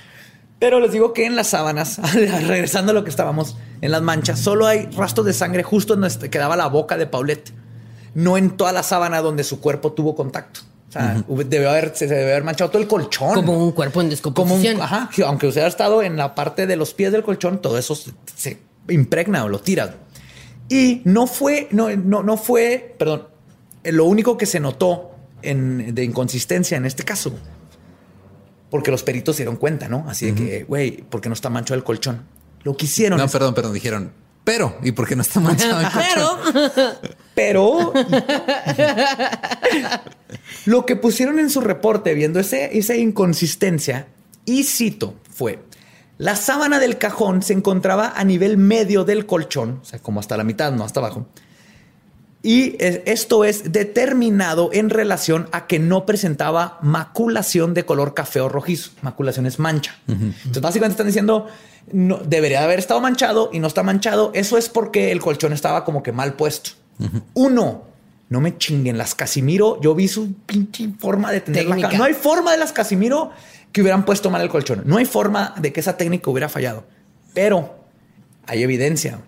Pero 0.58 0.80
les 0.80 0.90
digo 0.90 1.12
que 1.12 1.24
en 1.24 1.36
las 1.36 1.46
sábanas, 1.48 2.00
regresando 2.48 2.90
a 2.90 2.94
lo 2.94 3.04
que 3.04 3.10
estábamos, 3.10 3.56
en 3.80 3.92
las 3.92 4.02
manchas, 4.02 4.40
solo 4.40 4.66
hay 4.66 4.86
rastros 4.96 5.24
de 5.24 5.32
sangre 5.32 5.62
justo 5.62 5.94
en 5.94 6.00
donde 6.00 6.30
quedaba 6.30 6.56
la 6.56 6.66
boca 6.66 6.96
de 6.96 7.06
Paulette. 7.06 7.52
No 8.14 8.36
en 8.36 8.50
toda 8.50 8.72
la 8.72 8.82
sábana 8.82 9.20
donde 9.20 9.44
su 9.44 9.60
cuerpo 9.60 9.92
tuvo 9.92 10.14
contacto. 10.14 10.60
O 10.88 10.92
sea, 10.92 11.22
debió 11.28 11.68
haber, 11.68 11.92
se 11.94 12.06
debe 12.06 12.30
haber 12.32 12.44
manchado 12.44 12.70
todo 12.70 12.80
el 12.80 12.88
colchón. 12.88 13.34
Como 13.34 13.52
un 13.62 13.72
cuerpo 13.72 14.00
en 14.00 14.06
como 14.06 14.06
un, 14.06 14.10
descomposición. 14.10 14.80
ajá, 14.80 15.10
que 15.14 15.22
aunque 15.22 15.46
hubiera 15.46 15.68
estado 15.68 16.02
en 16.02 16.16
la 16.16 16.34
parte 16.34 16.66
de 16.66 16.76
los 16.76 16.94
pies 16.94 17.12
del 17.12 17.22
colchón, 17.22 17.60
todo 17.60 17.76
eso 17.76 17.94
se, 17.94 18.12
se 18.34 18.58
impregna 18.88 19.44
o 19.44 19.48
lo 19.50 19.60
tira. 19.60 19.96
Y 20.70 21.02
no 21.04 21.26
fue, 21.26 21.68
no, 21.72 21.94
no, 21.94 22.22
no 22.22 22.36
fue, 22.38 22.94
perdón, 22.98 23.28
lo 23.84 24.06
único 24.06 24.38
que 24.38 24.46
se 24.46 24.60
notó 24.60 25.10
en, 25.42 25.94
de 25.94 26.04
inconsistencia 26.04 26.76
en 26.78 26.86
este 26.86 27.04
caso. 27.04 27.32
Porque 28.70 28.90
los 28.90 29.02
peritos 29.02 29.36
se 29.36 29.42
dieron 29.42 29.56
cuenta, 29.56 29.88
¿no? 29.88 30.04
Así 30.08 30.30
de 30.30 30.34
que, 30.34 30.64
güey, 30.64 30.90
¿por 31.02 31.20
qué 31.20 31.28
no 31.28 31.34
está 31.34 31.48
manchado 31.50 31.76
el 31.76 31.84
colchón? 31.84 32.22
Lo 32.64 32.76
que 32.76 32.84
hicieron 32.86 33.18
No, 33.18 33.24
es- 33.24 33.32
perdón, 33.32 33.54
perdón. 33.54 33.72
Dijeron, 33.72 34.12
pero, 34.44 34.76
¿y 34.82 34.92
por 34.92 35.06
qué 35.08 35.16
no 35.16 35.22
está 35.22 35.40
manchado 35.40 35.80
el 35.80 35.86
colchón? 35.92 36.38
Pero 36.54 36.92
Pero 37.38 37.92
lo 40.66 40.84
que 40.84 40.96
pusieron 40.96 41.38
en 41.38 41.50
su 41.50 41.60
reporte 41.60 42.12
viendo 42.12 42.40
ese, 42.40 42.76
esa 42.76 42.96
inconsistencia, 42.96 44.08
y 44.44 44.64
cito, 44.64 45.14
fue, 45.30 45.60
la 46.16 46.34
sábana 46.34 46.80
del 46.80 46.98
cajón 46.98 47.42
se 47.42 47.52
encontraba 47.52 48.12
a 48.16 48.24
nivel 48.24 48.56
medio 48.56 49.04
del 49.04 49.24
colchón, 49.24 49.78
o 49.80 49.84
sea, 49.84 50.00
como 50.00 50.18
hasta 50.18 50.36
la 50.36 50.42
mitad, 50.42 50.72
no 50.72 50.82
hasta 50.82 50.98
abajo. 50.98 51.28
Y 52.42 52.74
esto 52.80 53.44
es 53.44 53.70
determinado 53.70 54.70
en 54.72 54.90
relación 54.90 55.48
a 55.52 55.68
que 55.68 55.78
no 55.78 56.06
presentaba 56.06 56.80
maculación 56.82 57.72
de 57.72 57.84
color 57.84 58.14
café 58.14 58.40
o 58.40 58.48
rojizo. 58.48 58.90
Maculación 59.02 59.46
es 59.46 59.60
mancha. 59.60 59.96
Entonces, 60.08 60.60
básicamente 60.60 60.94
están 60.94 61.06
diciendo, 61.06 61.46
no, 61.92 62.18
debería 62.18 62.58
de 62.58 62.64
haber 62.64 62.80
estado 62.80 63.00
manchado 63.00 63.50
y 63.52 63.60
no 63.60 63.68
está 63.68 63.84
manchado. 63.84 64.32
Eso 64.34 64.58
es 64.58 64.68
porque 64.68 65.12
el 65.12 65.20
colchón 65.20 65.52
estaba 65.52 65.84
como 65.84 66.02
que 66.02 66.10
mal 66.10 66.34
puesto. 66.34 66.70
Uno, 67.34 67.84
no 68.28 68.40
me 68.40 68.56
chinguen 68.58 68.98
las 68.98 69.14
Casimiro. 69.14 69.80
Yo 69.80 69.94
vi 69.94 70.08
su 70.08 70.32
pinche 70.46 70.88
forma 70.98 71.32
de 71.32 71.40
tener 71.40 71.64
la 71.64 71.70
Técnica. 71.70 71.88
ca- 71.90 71.98
No 71.98 72.04
hay 72.04 72.14
forma 72.14 72.52
de 72.52 72.58
las 72.58 72.72
Casimiro 72.72 73.30
que 73.72 73.80
hubieran 73.82 74.04
puesto 74.04 74.30
mal 74.30 74.40
el 74.42 74.48
colchón. 74.48 74.82
No 74.86 74.96
hay 74.96 75.04
forma 75.04 75.54
de 75.58 75.72
que 75.72 75.80
esa 75.80 75.96
técnica 75.96 76.30
hubiera 76.30 76.48
fallado. 76.48 76.84
Pero 77.34 77.84
hay 78.46 78.62
evidencia. 78.62 79.20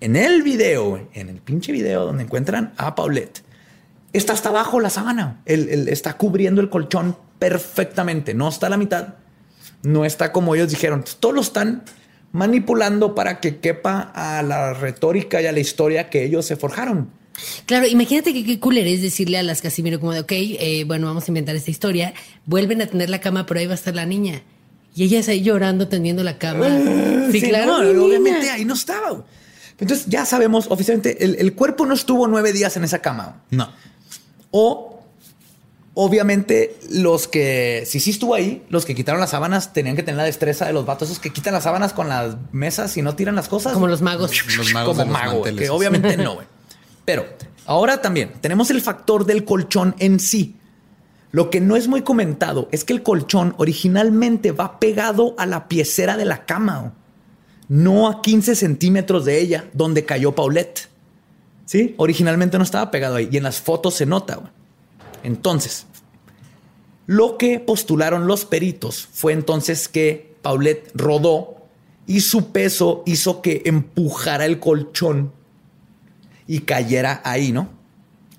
En 0.00 0.16
el 0.16 0.42
video, 0.42 1.08
en 1.12 1.28
el 1.28 1.36
pinche 1.40 1.72
video 1.72 2.06
donde 2.06 2.22
encuentran 2.24 2.72
a 2.76 2.94
Paulette, 2.94 3.42
está 4.12 4.32
hasta 4.32 4.48
abajo 4.48 4.80
la 4.80 4.90
sábana. 4.90 5.40
Él, 5.44 5.68
él 5.70 5.88
está 5.88 6.16
cubriendo 6.16 6.60
el 6.60 6.70
colchón 6.70 7.16
perfectamente. 7.38 8.34
No 8.34 8.48
está 8.48 8.66
a 8.66 8.70
la 8.70 8.76
mitad. 8.76 9.14
No 9.82 10.04
está 10.04 10.32
como 10.32 10.54
ellos 10.54 10.68
dijeron. 10.70 11.04
Todos 11.20 11.34
lo 11.34 11.40
están 11.40 11.82
manipulando 12.32 13.14
para 13.14 13.40
que 13.40 13.58
quepa 13.58 14.12
a 14.14 14.42
la 14.42 14.72
retórica 14.74 15.40
y 15.42 15.46
a 15.46 15.52
la 15.52 15.60
historia 15.60 16.08
que 16.10 16.24
ellos 16.24 16.46
se 16.46 16.56
forjaron. 16.56 17.10
Claro, 17.66 17.86
imagínate 17.86 18.32
que 18.32 18.44
qué 18.44 18.60
cooler 18.60 18.86
es 18.86 19.02
decirle 19.02 19.38
a 19.38 19.42
las 19.42 19.62
Casimiro 19.62 19.98
como 19.98 20.12
de, 20.12 20.20
ok, 20.20 20.32
eh, 20.32 20.84
bueno, 20.86 21.06
vamos 21.06 21.24
a 21.26 21.30
inventar 21.30 21.56
esta 21.56 21.70
historia, 21.70 22.12
vuelven 22.44 22.82
a 22.82 22.86
tener 22.86 23.08
la 23.08 23.20
cama, 23.20 23.46
pero 23.46 23.60
ahí 23.60 23.66
va 23.66 23.72
a 23.72 23.76
estar 23.76 23.94
la 23.94 24.04
niña. 24.06 24.42
Y 24.94 25.04
ella 25.04 25.20
está 25.20 25.32
ahí 25.32 25.42
llorando, 25.42 25.88
tendiendo 25.88 26.22
la 26.22 26.36
cama. 26.38 26.66
Sí, 27.30 27.40
Sí, 27.40 27.48
claro. 27.48 27.82
no, 27.82 28.04
obviamente 28.04 28.50
ahí 28.50 28.64
no 28.64 28.74
estaba. 28.74 29.24
Entonces 29.78 30.06
ya 30.08 30.26
sabemos 30.26 30.66
oficialmente, 30.68 31.24
el, 31.24 31.36
el 31.36 31.54
cuerpo 31.54 31.86
no 31.86 31.94
estuvo 31.94 32.26
nueve 32.28 32.52
días 32.52 32.76
en 32.76 32.84
esa 32.84 32.98
cama. 32.98 33.42
No. 33.50 33.70
O 34.50 34.89
obviamente 36.02 36.78
los 36.88 37.28
que, 37.28 37.82
si 37.84 38.00
sí 38.00 38.12
estuvo 38.12 38.34
ahí, 38.34 38.64
los 38.70 38.86
que 38.86 38.94
quitaron 38.94 39.20
las 39.20 39.30
sábanas 39.30 39.74
tenían 39.74 39.96
que 39.96 40.02
tener 40.02 40.16
la 40.16 40.24
destreza 40.24 40.64
de 40.64 40.72
los 40.72 40.86
vatos, 40.86 41.10
esos 41.10 41.20
que 41.20 41.28
quitan 41.28 41.52
las 41.52 41.64
sábanas 41.64 41.92
con 41.92 42.08
las 42.08 42.36
mesas 42.52 42.96
y 42.96 43.02
no 43.02 43.16
tiran 43.16 43.34
las 43.34 43.48
cosas. 43.50 43.74
Como 43.74 43.86
los 43.86 44.00
magos. 44.00 44.32
Los 44.56 44.72
magos 44.72 44.96
como 44.96 45.12
mago, 45.12 45.42
que 45.42 45.68
obviamente 45.68 46.16
no, 46.16 46.36
güey. 46.36 46.46
Pero 47.04 47.26
ahora 47.66 48.00
también 48.00 48.32
tenemos 48.40 48.70
el 48.70 48.80
factor 48.80 49.26
del 49.26 49.44
colchón 49.44 49.94
en 49.98 50.20
sí. 50.20 50.56
Lo 51.32 51.50
que 51.50 51.60
no 51.60 51.76
es 51.76 51.86
muy 51.86 52.00
comentado 52.00 52.66
es 52.72 52.84
que 52.84 52.94
el 52.94 53.02
colchón 53.02 53.54
originalmente 53.58 54.52
va 54.52 54.80
pegado 54.80 55.34
a 55.36 55.44
la 55.44 55.68
piecera 55.68 56.16
de 56.16 56.24
la 56.24 56.46
cama, 56.46 56.78
güey. 56.78 56.92
no 57.68 58.08
a 58.08 58.22
15 58.22 58.54
centímetros 58.54 59.26
de 59.26 59.38
ella, 59.38 59.66
donde 59.74 60.06
cayó 60.06 60.34
Paulette. 60.34 60.88
Sí, 61.66 61.94
originalmente 61.98 62.56
no 62.56 62.64
estaba 62.64 62.90
pegado 62.90 63.16
ahí 63.16 63.28
y 63.30 63.36
en 63.36 63.42
las 63.42 63.60
fotos 63.60 63.96
se 63.96 64.06
nota. 64.06 64.36
güey. 64.36 64.50
Entonces, 65.22 65.86
lo 67.10 67.38
que 67.38 67.58
postularon 67.58 68.28
los 68.28 68.44
peritos 68.44 69.08
fue 69.12 69.32
entonces 69.32 69.88
que 69.88 70.36
Paulette 70.42 70.92
rodó 70.94 71.56
y 72.06 72.20
su 72.20 72.52
peso 72.52 73.02
hizo 73.04 73.42
que 73.42 73.62
empujara 73.64 74.46
el 74.46 74.60
colchón 74.60 75.32
y 76.46 76.60
cayera 76.60 77.20
ahí, 77.24 77.50
¿no? 77.50 77.68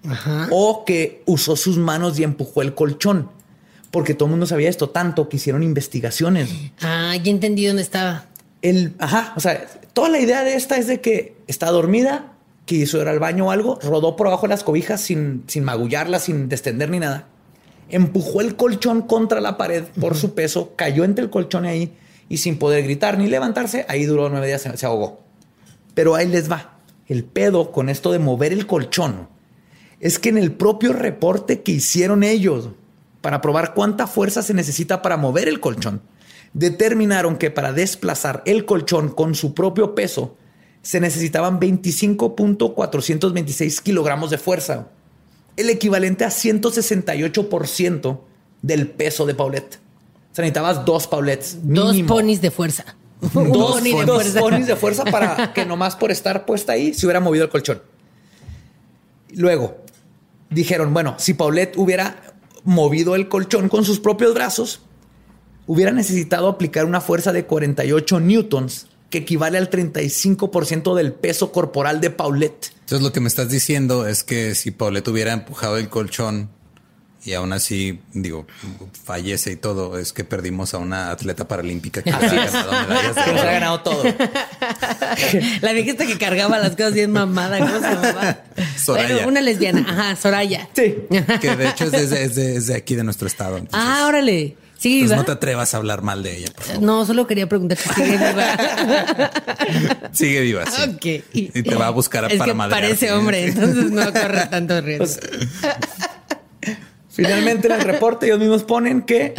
Ajá. 0.08 0.48
O 0.52 0.86
que 0.86 1.22
usó 1.26 1.58
sus 1.58 1.78
manos 1.78 2.18
y 2.18 2.24
empujó 2.24 2.62
el 2.62 2.74
colchón. 2.74 3.30
Porque 3.92 4.14
todo 4.14 4.28
el 4.28 4.32
mundo 4.32 4.46
sabía 4.46 4.70
esto 4.70 4.90
tanto 4.90 5.28
que 5.28 5.36
hicieron 5.36 5.64
investigaciones. 5.64 6.50
Ah, 6.80 7.18
ya 7.22 7.30
entendí 7.30 7.66
dónde 7.66 7.82
estaba. 7.82 8.28
el, 8.62 8.94
ajá, 9.00 9.34
o 9.36 9.42
sea, 9.42 9.68
toda 9.92 10.08
la 10.08 10.20
idea 10.20 10.46
de 10.46 10.56
esta 10.56 10.78
es 10.78 10.88
de 10.88 11.02
que 11.02 11.36
está 11.48 11.72
dormida, 11.72 12.38
quiso 12.64 13.02
ir 13.02 13.10
al 13.10 13.20
baño 13.20 13.48
o 13.48 13.52
algo, 13.52 13.80
rodó 13.84 14.16
por 14.16 14.28
abajo 14.28 14.44
de 14.44 14.52
las 14.52 14.64
cobijas 14.64 15.02
sin, 15.02 15.44
sin 15.48 15.66
magullarla, 15.66 16.20
sin 16.20 16.48
destender 16.48 16.90
ni 16.90 17.00
nada. 17.00 17.28
Empujó 17.92 18.42
el 18.42 18.56
colchón 18.56 19.04
contra 19.04 19.42
la 19.42 19.58
pared 19.58 19.84
por 20.00 20.16
su 20.16 20.34
peso, 20.34 20.74
cayó 20.76 21.04
entre 21.04 21.24
el 21.24 21.30
colchón 21.30 21.66
ahí 21.66 21.94
y 22.30 22.38
sin 22.38 22.58
poder 22.58 22.84
gritar 22.84 23.18
ni 23.18 23.28
levantarse, 23.28 23.86
ahí 23.90 24.06
duró 24.06 24.30
nueve 24.30 24.48
días, 24.48 24.62
se, 24.62 24.76
se 24.76 24.86
ahogó. 24.86 25.22
Pero 25.94 26.16
ahí 26.16 26.28
les 26.28 26.50
va. 26.50 26.80
El 27.08 27.26
pedo 27.26 27.72
con 27.72 27.90
esto 27.90 28.12
de 28.12 28.20
mover 28.20 28.54
el 28.54 28.66
colchón 28.66 29.28
es 30.00 30.18
que 30.18 30.30
en 30.30 30.38
el 30.38 30.54
propio 30.54 30.94
reporte 30.94 31.62
que 31.62 31.74
hicieron 31.74 32.24
ellos 32.24 32.70
para 33.22 33.42
probar 33.42 33.74
cuánta 33.74 34.08
fuerza 34.08 34.42
se 34.42 34.54
necesita 34.54 35.02
para 35.02 35.18
mover 35.18 35.48
el 35.48 35.60
colchón, 35.60 36.02
determinaron 36.54 37.38
que 37.38 37.52
para 37.52 37.74
desplazar 37.74 38.42
el 38.46 38.66
colchón 38.66 39.10
con 39.10 39.36
su 39.36 39.54
propio 39.54 39.94
peso 39.96 40.36
se 40.82 41.00
necesitaban 41.00 41.60
25.426 41.60 43.82
kilogramos 43.82 44.32
de 44.32 44.40
fuerza, 44.40 44.88
el 45.62 45.70
equivalente 45.70 46.26
a 46.26 46.30
168% 46.30 48.20
del 48.62 48.88
peso 48.88 49.26
de 49.26 49.34
Paulette. 49.34 49.80
O 50.32 50.36
sea, 50.36 50.44
necesitabas 50.44 50.86
dos 50.86 51.08
Paulettes. 51.08 51.58
Dos 51.64 51.98
ponis 52.04 52.42
de 52.42 52.52
fuerza. 52.52 52.96
Dos, 53.22 53.34
pony 53.34 54.00
de 54.00 54.06
dos 54.06 54.24
fuerza. 54.24 54.40
ponis 54.40 54.66
de 54.66 54.76
fuerza 54.76 55.04
para 55.06 55.54
que 55.54 55.64
nomás 55.64 55.96
por 55.96 56.10
estar 56.10 56.44
puesta 56.44 56.74
ahí 56.74 56.92
se 56.96 57.06
hubiera 57.06 57.20
movido 57.20 57.44
el 57.44 57.52
colchón. 57.52 57.80
Luego 59.36 59.78
dijeron, 60.50 60.92
bueno, 60.92 61.16
si 61.20 61.36
Paulette 61.36 61.78
hubiera 61.78 62.16
movido 62.64 63.16
el 63.16 63.30
colchón 63.30 63.70
con 63.70 63.86
sus 63.86 64.00
propios 64.00 64.34
brazos, 64.34 64.82
hubiera 65.68 65.92
necesitado 65.92 66.48
aplicar 66.48 66.86
una 66.86 67.00
fuerza 67.00 67.32
de 67.32 67.46
48 67.46 68.20
newtons, 68.20 68.88
que 69.12 69.20
equivale 69.20 69.60
al 69.60 69.70
35% 69.70 70.96
del 70.96 71.14
peso 71.14 71.52
corporal 71.52 72.02
de 72.02 72.10
Paulette. 72.10 72.72
Entonces 72.80 73.02
lo 73.02 73.14
que 73.14 73.20
me 73.20 73.28
estás 73.28 73.50
diciendo 73.50 74.08
es 74.08 74.24
que 74.24 74.56
si 74.56 74.72
Paulette 74.72 75.08
hubiera 75.10 75.34
empujado 75.34 75.78
el 75.78 75.90
colchón 75.90 76.50
y 77.24 77.34
aún 77.34 77.54
así, 77.54 78.00
digo, 78.14 78.48
fallece 79.04 79.52
y 79.52 79.56
todo, 79.56 80.00
es 80.00 80.12
que 80.12 80.24
perdimos 80.24 80.74
a 80.74 80.80
una 80.80 81.12
atleta 81.12 81.48
paralímpica 81.48 82.02
que 82.02 82.10
hubiera 82.10 82.46
ganado 82.50 82.72
medallas 82.90 83.16
de 83.16 83.22
Que 83.24 83.32
nos 83.32 83.42
ha 83.42 83.44
oro. 83.44 83.52
ganado 83.52 83.82
todo. 83.82 84.04
La 85.62 85.74
viejita 85.74 86.08
que 86.08 86.18
cargaba 86.18 86.58
las 86.58 86.72
cosas 86.72 86.94
bien 86.94 87.12
mamada. 87.12 87.60
¿Cómo 87.60 87.74
se 87.76 87.82
llamaba? 87.82 88.40
Soraya. 88.84 89.14
Bueno, 89.16 89.28
una 89.28 89.42
lesbiana. 89.42 89.86
Ajá, 89.88 90.16
Soraya. 90.16 90.68
Sí. 90.76 90.96
Que 91.42 91.56
de 91.56 91.70
hecho 91.70 91.86
es 91.86 91.92
de, 92.10 92.24
es 92.24 92.36
de- 92.36 92.56
es 92.56 92.68
de 92.68 92.76
aquí 92.76 92.96
de 92.96 93.04
nuestro 93.04 93.28
estado. 93.28 93.58
Entonces, 93.58 93.80
Ah, 93.88 94.06
órale. 94.08 94.56
¿Sigue 94.82 95.02
pues 95.02 95.12
viva? 95.12 95.16
no 95.18 95.26
te 95.26 95.32
atrevas 95.34 95.76
a 95.76 95.78
hablar 95.78 96.02
mal 96.02 96.24
de 96.24 96.38
ella. 96.38 96.48
por 96.56 96.64
favor. 96.64 96.82
No, 96.82 97.06
solo 97.06 97.28
quería 97.28 97.48
preguntar 97.48 97.78
si 97.78 97.88
sigue 97.90 98.18
viva. 98.18 99.32
Sigue 100.12 100.42
viva, 100.42 100.66
sí. 100.66 100.82
ok. 100.82 101.26
Y 101.34 101.62
te 101.62 101.76
va 101.76 101.86
a 101.86 101.92
buscar 101.92 102.32
es 102.32 102.40
para 102.40 102.52
que 102.52 102.58
parece 102.58 103.12
hombre, 103.12 103.46
entonces 103.50 103.92
no 103.92 104.12
corre 104.12 104.48
tanto 104.48 104.82
riesgo. 104.82 105.22
Finalmente 107.10 107.68
en 107.68 107.74
el 107.74 107.82
reporte 107.82 108.26
ellos 108.26 108.40
mismos 108.40 108.64
ponen 108.64 109.04
que 109.04 109.36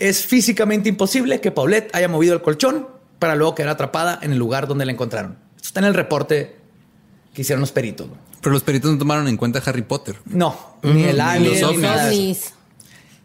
es 0.00 0.26
físicamente 0.26 0.88
imposible 0.88 1.40
que 1.40 1.52
Paulette 1.52 1.94
haya 1.94 2.08
movido 2.08 2.34
el 2.34 2.42
colchón 2.42 2.88
para 3.20 3.36
luego 3.36 3.54
quedar 3.54 3.70
atrapada 3.70 4.18
en 4.22 4.32
el 4.32 4.38
lugar 4.38 4.66
donde 4.66 4.86
la 4.86 4.90
encontraron. 4.90 5.38
Esto 5.54 5.68
está 5.68 5.80
en 5.80 5.86
el 5.86 5.94
reporte 5.94 6.56
que 7.32 7.42
hicieron 7.42 7.60
los 7.60 7.70
peritos. 7.70 8.08
¿no? 8.08 8.14
Pero 8.40 8.52
los 8.52 8.64
peritos 8.64 8.90
no 8.90 8.98
tomaron 8.98 9.28
en 9.28 9.36
cuenta 9.36 9.62
Harry 9.64 9.82
Potter. 9.82 10.16
No, 10.24 10.78
ni 10.82 11.04
el 11.04 11.20
alien, 11.20 11.60
los 11.60 11.76
ni 11.76 11.86
ovnis. 11.86 11.90
eso. 11.90 12.06
ovnis. 12.08 12.54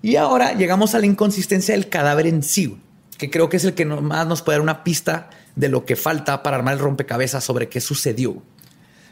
Y 0.01 0.15
ahora 0.15 0.53
llegamos 0.53 0.95
a 0.95 0.99
la 0.99 1.05
inconsistencia 1.05 1.75
del 1.75 1.89
cadáver 1.89 2.27
en 2.27 2.41
sí, 2.41 2.77
que 3.17 3.29
creo 3.29 3.49
que 3.49 3.57
es 3.57 3.65
el 3.65 3.73
que 3.73 3.85
más 3.85 4.27
nos 4.27 4.41
puede 4.41 4.57
dar 4.57 4.63
una 4.63 4.83
pista 4.83 5.29
de 5.55 5.67
lo 5.67 5.85
que 5.85 5.95
falta 5.95 6.41
para 6.41 6.57
armar 6.57 6.75
el 6.75 6.79
rompecabezas 6.79 7.43
sobre 7.43 7.67
qué 7.67 7.81
sucedió. 7.81 8.41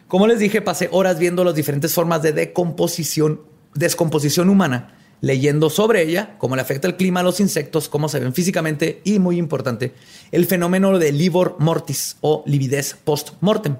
Como 0.08 0.28
les 0.28 0.40
dije, 0.40 0.62
pasé 0.62 0.88
horas 0.92 1.20
viendo 1.20 1.44
las 1.44 1.56
diferentes 1.56 1.94
formas 1.94 2.22
de 2.22 2.32
decomposición, 2.32 3.42
descomposición 3.74 4.50
humana, 4.50 4.96
leyendo 5.20 5.70
sobre 5.70 6.04
ella, 6.04 6.36
cómo 6.38 6.56
le 6.56 6.62
afecta 6.62 6.88
el 6.88 6.96
clima 6.96 7.20
a 7.20 7.24
los 7.24 7.42
insectos, 7.42 7.90
cómo 7.90 8.08
se 8.08 8.22
ven 8.22 8.34
físicamente 8.34 9.02
y, 9.04 9.20
muy 9.20 9.38
importante, 9.38 9.94
el 10.32 10.46
fenómeno 10.46 10.98
de 10.98 11.12
livor 11.12 11.58
mortis 11.60 12.16
o 12.22 12.44
lividez 12.46 12.96
post-mortem. 13.04 13.76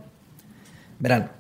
Verán, 1.00 1.32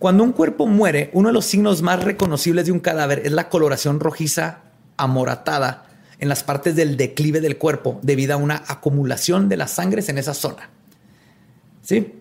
cuando 0.00 0.24
un 0.24 0.32
cuerpo 0.32 0.66
muere, 0.66 1.10
uno 1.12 1.28
de 1.28 1.34
los 1.34 1.44
signos 1.44 1.82
más 1.82 2.02
reconocibles 2.02 2.66
de 2.66 2.72
un 2.72 2.80
cadáver 2.80 3.22
es 3.24 3.30
la 3.30 3.48
coloración 3.48 4.00
rojiza 4.00 4.71
amoratada 4.96 5.84
en 6.18 6.28
las 6.28 6.44
partes 6.44 6.76
del 6.76 6.96
declive 6.96 7.40
del 7.40 7.58
cuerpo 7.58 7.98
debido 8.02 8.34
a 8.34 8.36
una 8.36 8.62
acumulación 8.68 9.48
de 9.48 9.56
las 9.56 9.72
sangres 9.72 10.08
en 10.08 10.18
esa 10.18 10.34
zona. 10.34 10.70
¿Sí? 11.82 12.14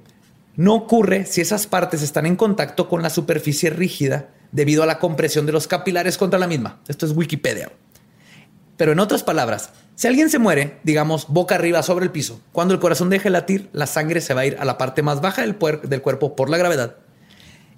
No 0.56 0.74
ocurre 0.74 1.26
si 1.26 1.40
esas 1.42 1.68
partes 1.68 2.02
están 2.02 2.26
en 2.26 2.36
contacto 2.36 2.90
con 2.90 3.02
la 3.02 3.10
superficie 3.10 3.70
rígida 3.70 4.30
debido 4.52 4.84
a 4.84 4.86
la 4.86 5.00
compresión 5.00 5.46
de 5.46 5.52
los 5.52 5.68
capilares 5.68 6.18
contra 6.18 6.40
la 6.40 6.48
misma. 6.48 6.82
Esto 6.88 7.06
es 7.06 7.14
Wikipedia. 7.14 7.72
Pero 8.76 8.92
en 8.92 9.00
otras 9.00 9.24
palabras, 9.24 9.70
si 9.96 10.08
alguien 10.08 10.32
se 10.32 10.40
muere, 10.40 10.80
digamos, 10.84 11.28
boca 11.28 11.54
arriba 11.54 11.84
sobre 11.84 12.06
el 12.06 12.12
piso, 12.12 12.42
cuando 12.52 12.74
el 12.74 12.80
corazón 12.80 13.12
deje 13.12 13.26
de 13.26 13.30
latir, 13.30 13.70
la 13.72 13.86
sangre 13.86 14.20
se 14.22 14.34
va 14.34 14.42
a 14.42 14.46
ir 14.48 14.58
a 14.60 14.66
la 14.66 14.80
parte 14.80 15.04
más 15.04 15.22
baja 15.22 15.44
del, 15.44 15.58
del 15.84 16.02
cuerpo 16.02 16.36
por 16.36 16.50
la 16.50 16.58
gravedad. 16.58 16.96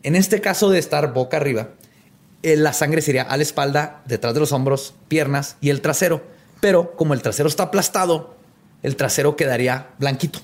En 0.03 0.15
este 0.15 0.40
caso 0.40 0.70
de 0.70 0.80
estar 0.80 1.14
boca 1.14 1.38
arriba, 1.38 1.72
la 2.44 2.74
sangre 2.74 3.02
sería 3.02 3.24
a 3.24 3.38
la 3.38 3.44
espalda, 3.44 4.02
detrás 4.06 4.34
de 4.34 4.40
los 4.41 4.52
hombros, 4.52 4.94
piernas 5.07 5.56
y 5.61 5.70
el 5.70 5.82
trasero. 5.82 6.24
Pero 6.60 6.95
como 6.95 7.14
el 7.14 7.22
trasero 7.22 7.48
está 7.49 7.64
aplastado, 7.64 8.36
el 8.84 8.95
trasero 8.95 9.36
quedaría 9.36 9.88
blanquito, 9.99 10.40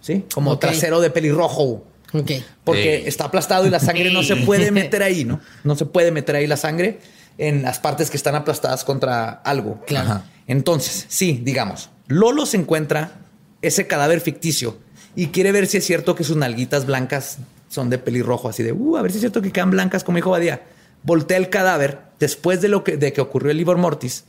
¿sí? 0.00 0.24
Como 0.32 0.52
Ok. 0.52 0.60
trasero 0.60 1.00
de 1.00 1.10
pelirrojo. 1.10 1.84
Ok. 2.12 2.30
Porque 2.64 3.06
está 3.08 3.24
aplastado 3.24 3.66
y 3.66 3.70
la 3.70 3.80
sangre 3.80 4.10
no 4.10 4.22
se 4.22 4.36
puede 4.46 4.70
meter 4.70 5.02
ahí, 5.02 5.24
¿no? 5.24 5.40
No 5.64 5.74
se 5.76 5.86
puede 5.86 6.10
meter 6.10 6.36
ahí 6.36 6.46
la 6.46 6.56
sangre 6.56 7.00
en 7.38 7.62
las 7.62 7.78
partes 7.78 8.10
que 8.10 8.16
están 8.16 8.34
aplastadas 8.34 8.84
contra 8.84 9.28
algo. 9.30 9.82
Claro. 9.86 10.06
Ajá. 10.10 10.24
Entonces, 10.46 11.04
sí, 11.08 11.40
digamos, 11.44 11.90
Lolo 12.06 12.46
se 12.46 12.56
encuentra 12.56 13.12
ese 13.60 13.86
cadáver 13.86 14.20
ficticio 14.20 14.78
y 15.14 15.28
quiere 15.28 15.52
ver 15.52 15.66
si 15.66 15.76
es 15.78 15.84
cierto 15.84 16.14
que 16.14 16.24
sus 16.24 16.36
nalguitas 16.36 16.86
blancas 16.86 17.38
son 17.68 17.90
de 17.90 17.98
pelirrojo, 17.98 18.48
así 18.48 18.62
de, 18.62 18.72
uh, 18.72 18.96
a 18.96 19.02
ver 19.02 19.10
si 19.12 19.18
es 19.18 19.20
cierto 19.20 19.42
que 19.42 19.52
quedan 19.52 19.70
blancas, 19.70 20.02
como 20.04 20.16
dijo 20.16 20.30
Badía. 20.30 20.62
Voltea 21.02 21.36
el 21.36 21.50
cadáver 21.50 22.00
después 22.18 22.60
de 22.60 22.68
lo 22.68 22.84
que, 22.84 22.96
de 22.96 23.12
que 23.12 23.20
ocurrió 23.20 23.50
el 23.50 23.56
Livor 23.56 23.78
Mortis 23.78 24.24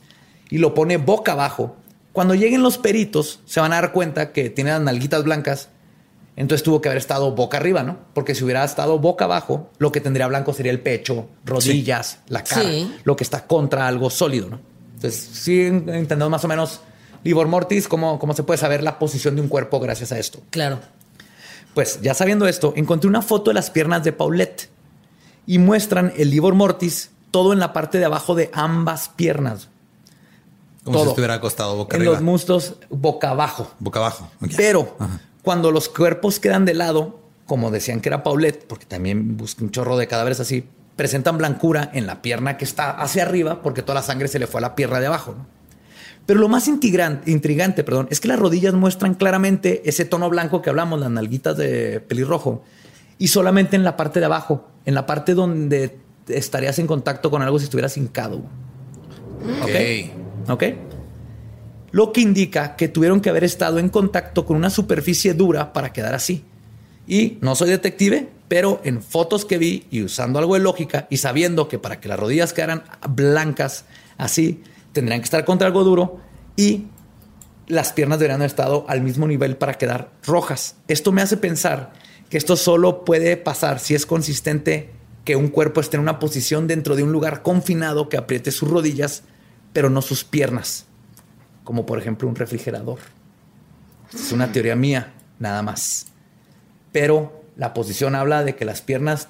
y 0.48 0.58
lo 0.58 0.74
pone 0.74 0.96
boca 0.96 1.32
abajo. 1.32 1.76
Cuando 2.12 2.34
lleguen 2.34 2.62
los 2.62 2.78
peritos, 2.78 3.40
se 3.46 3.60
van 3.60 3.72
a 3.72 3.76
dar 3.80 3.92
cuenta 3.92 4.32
que 4.32 4.50
tiene 4.50 4.70
las 4.70 4.80
nalguitas 4.80 5.24
blancas 5.24 5.68
entonces 6.40 6.62
tuvo 6.62 6.80
que 6.80 6.88
haber 6.88 6.96
estado 6.96 7.32
boca 7.32 7.58
arriba, 7.58 7.82
¿no? 7.82 7.98
Porque 8.14 8.34
si 8.34 8.44
hubiera 8.44 8.64
estado 8.64 8.98
boca 8.98 9.26
abajo, 9.26 9.68
lo 9.76 9.92
que 9.92 10.00
tendría 10.00 10.26
blanco 10.26 10.54
sería 10.54 10.72
el 10.72 10.80
pecho, 10.80 11.28
rodillas, 11.44 12.20
la 12.28 12.42
cara, 12.44 12.62
Sí. 12.62 12.90
lo 13.04 13.14
que 13.14 13.24
está 13.24 13.46
contra 13.46 13.86
algo 13.86 14.08
sólido, 14.08 14.48
¿no? 14.48 14.60
Entonces, 14.94 15.28
sí 15.32 15.60
entendemos 15.66 16.30
más 16.30 16.44
o 16.44 16.48
menos 16.48 16.80
Livor 17.24 17.46
Mortis, 17.46 17.88
cómo, 17.88 18.18
cómo 18.18 18.32
se 18.32 18.42
puede 18.42 18.56
saber 18.56 18.82
la 18.82 18.98
posición 18.98 19.34
de 19.34 19.42
un 19.42 19.48
cuerpo 19.48 19.80
gracias 19.80 20.12
a 20.12 20.18
esto. 20.18 20.40
Claro. 20.48 20.80
Pues 21.74 22.00
ya 22.00 22.14
sabiendo 22.14 22.48
esto, 22.48 22.72
encontré 22.74 23.08
una 23.08 23.20
foto 23.20 23.50
de 23.50 23.54
las 23.54 23.70
piernas 23.70 24.02
de 24.02 24.12
Paulette 24.12 24.70
y 25.46 25.58
muestran 25.58 26.12
el 26.16 26.30
Livor 26.30 26.54
Mortis 26.54 27.10
todo 27.30 27.52
en 27.52 27.58
la 27.60 27.72
parte 27.72 27.98
de 27.98 28.04
abajo 28.04 28.34
de 28.34 28.50
ambas 28.52 29.08
piernas, 29.08 29.68
Como 30.84 31.02
si 31.02 31.08
estuviera 31.10 31.34
acostado 31.34 31.76
boca 31.76 31.96
en 31.96 32.02
arriba. 32.02 32.14
los 32.14 32.22
muslos 32.22 32.74
boca 32.88 33.30
abajo. 33.30 33.70
boca 33.78 34.00
abajo. 34.00 34.28
Pero 34.56 34.96
Ajá. 34.98 35.20
cuando 35.42 35.70
los 35.70 35.88
cuerpos 35.88 36.40
quedan 36.40 36.64
de 36.64 36.74
lado, 36.74 37.20
como 37.46 37.70
decían 37.70 38.00
que 38.00 38.08
era 38.08 38.22
Paulette, 38.22 38.64
porque 38.66 38.86
también 38.86 39.36
busqué 39.36 39.62
un 39.64 39.70
chorro 39.70 39.96
de 39.96 40.06
cadáveres 40.08 40.40
así, 40.40 40.64
presentan 40.96 41.38
blancura 41.38 41.90
en 41.94 42.06
la 42.06 42.20
pierna 42.22 42.56
que 42.56 42.64
está 42.64 42.90
hacia 42.90 43.22
arriba, 43.22 43.62
porque 43.62 43.82
toda 43.82 43.94
la 43.94 44.02
sangre 44.02 44.28
se 44.28 44.38
le 44.38 44.46
fue 44.46 44.58
a 44.60 44.62
la 44.62 44.74
pierna 44.74 45.00
de 45.00 45.06
abajo. 45.06 45.34
¿no? 45.36 45.46
Pero 46.26 46.40
lo 46.40 46.48
más 46.48 46.68
intrigante, 46.68 47.82
perdón, 47.84 48.06
es 48.10 48.20
que 48.20 48.28
las 48.28 48.38
rodillas 48.38 48.74
muestran 48.74 49.14
claramente 49.14 49.82
ese 49.88 50.04
tono 50.04 50.28
blanco 50.30 50.62
que 50.62 50.70
hablamos, 50.70 51.00
las 51.00 51.10
nalguitas 51.10 51.56
de 51.56 52.00
pelirrojo, 52.00 52.62
y 53.20 53.28
solamente 53.28 53.76
en 53.76 53.84
la 53.84 53.96
parte 53.98 54.18
de 54.18 54.26
abajo, 54.26 54.66
en 54.86 54.94
la 54.94 55.04
parte 55.04 55.34
donde 55.34 55.98
estarías 56.26 56.78
en 56.78 56.86
contacto 56.86 57.30
con 57.30 57.42
algo 57.42 57.58
si 57.58 57.64
estuvieras 57.64 57.96
hincado. 57.98 58.38
Ok. 59.62 60.48
¿Ok? 60.48 60.64
Lo 61.92 62.12
que 62.12 62.22
indica 62.22 62.76
que 62.76 62.88
tuvieron 62.88 63.20
que 63.20 63.28
haber 63.28 63.44
estado 63.44 63.78
en 63.78 63.90
contacto 63.90 64.46
con 64.46 64.56
una 64.56 64.70
superficie 64.70 65.34
dura 65.34 65.74
para 65.74 65.92
quedar 65.92 66.14
así. 66.14 66.44
Y 67.06 67.36
no 67.42 67.54
soy 67.54 67.68
detective, 67.68 68.30
pero 68.48 68.80
en 68.84 69.02
fotos 69.02 69.44
que 69.44 69.58
vi 69.58 69.86
y 69.90 70.02
usando 70.02 70.38
algo 70.38 70.54
de 70.54 70.60
lógica 70.60 71.06
y 71.10 71.18
sabiendo 71.18 71.68
que 71.68 71.78
para 71.78 72.00
que 72.00 72.08
las 72.08 72.18
rodillas 72.18 72.54
quedaran 72.54 72.84
blancas 73.06 73.84
así, 74.16 74.62
tendrían 74.92 75.20
que 75.20 75.24
estar 75.24 75.44
contra 75.44 75.66
algo 75.66 75.84
duro 75.84 76.20
y 76.56 76.86
las 77.66 77.92
piernas 77.92 78.18
deberían 78.18 78.40
haber 78.40 78.50
estado 78.50 78.86
al 78.88 79.02
mismo 79.02 79.26
nivel 79.26 79.58
para 79.58 79.74
quedar 79.74 80.10
rojas. 80.24 80.76
Esto 80.88 81.12
me 81.12 81.20
hace 81.20 81.36
pensar 81.36 81.99
que 82.30 82.38
esto 82.38 82.56
solo 82.56 83.04
puede 83.04 83.36
pasar 83.36 83.78
si 83.80 83.94
es 83.94 84.06
consistente 84.06 84.90
que 85.24 85.36
un 85.36 85.48
cuerpo 85.48 85.80
esté 85.82 85.96
en 85.96 86.02
una 86.02 86.18
posición 86.18 86.66
dentro 86.66 86.96
de 86.96 87.02
un 87.02 87.12
lugar 87.12 87.42
confinado 87.42 88.08
que 88.08 88.16
apriete 88.16 88.50
sus 88.52 88.70
rodillas, 88.70 89.22
pero 89.74 89.90
no 89.90 90.00
sus 90.00 90.24
piernas, 90.24 90.86
como 91.64 91.84
por 91.84 91.98
ejemplo 91.98 92.26
un 92.28 92.36
refrigerador. 92.36 92.98
Es 94.14 94.32
una 94.32 94.50
teoría 94.50 94.74
mía, 94.76 95.12
nada 95.38 95.62
más. 95.62 96.06
Pero 96.92 97.42
la 97.56 97.74
posición 97.74 98.14
habla 98.14 98.42
de 98.44 98.56
que 98.56 98.64
las 98.64 98.80
piernas 98.80 99.28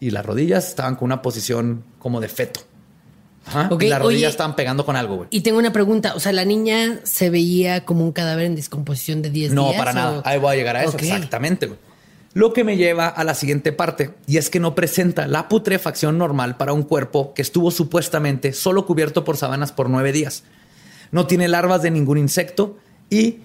y 0.00 0.10
las 0.10 0.24
rodillas 0.24 0.68
estaban 0.68 0.96
con 0.96 1.06
una 1.06 1.22
posición 1.22 1.84
como 1.98 2.20
de 2.20 2.28
feto. 2.28 2.60
Ajá. 3.46 3.68
Y 3.78 3.86
las 3.88 4.00
rodillas 4.02 4.22
oye. 4.22 4.30
estaban 4.30 4.56
pegando 4.56 4.84
con 4.84 4.96
algo, 4.96 5.16
güey. 5.16 5.28
Y 5.30 5.42
tengo 5.42 5.58
una 5.58 5.72
pregunta, 5.72 6.14
o 6.16 6.20
sea, 6.20 6.32
la 6.32 6.44
niña 6.44 6.98
se 7.04 7.30
veía 7.30 7.84
como 7.84 8.02
un 8.04 8.10
cadáver 8.10 8.46
en 8.46 8.56
descomposición 8.56 9.22
de 9.22 9.30
10 9.30 9.52
No, 9.52 9.68
días. 9.68 9.76
para 9.78 9.90
o- 9.92 9.94
nada. 9.94 10.22
Ahí 10.24 10.38
voy 10.40 10.54
a 10.54 10.56
llegar 10.56 10.76
a 10.76 10.82
eso. 10.84 10.96
Exactamente. 10.98 11.66
güey. 11.66 11.78
Lo 12.36 12.52
que 12.52 12.64
me 12.64 12.76
lleva 12.76 13.06
a 13.08 13.24
la 13.24 13.32
siguiente 13.32 13.72
parte, 13.72 14.10
y 14.26 14.36
es 14.36 14.50
que 14.50 14.60
no 14.60 14.74
presenta 14.74 15.26
la 15.26 15.48
putrefacción 15.48 16.18
normal 16.18 16.58
para 16.58 16.74
un 16.74 16.82
cuerpo 16.82 17.32
que 17.32 17.40
estuvo 17.40 17.70
supuestamente 17.70 18.52
solo 18.52 18.84
cubierto 18.84 19.24
por 19.24 19.38
sábanas 19.38 19.72
por 19.72 19.88
nueve 19.88 20.12
días. 20.12 20.42
No 21.12 21.26
tiene 21.26 21.48
larvas 21.48 21.80
de 21.80 21.90
ningún 21.90 22.18
insecto 22.18 22.76
y 23.08 23.38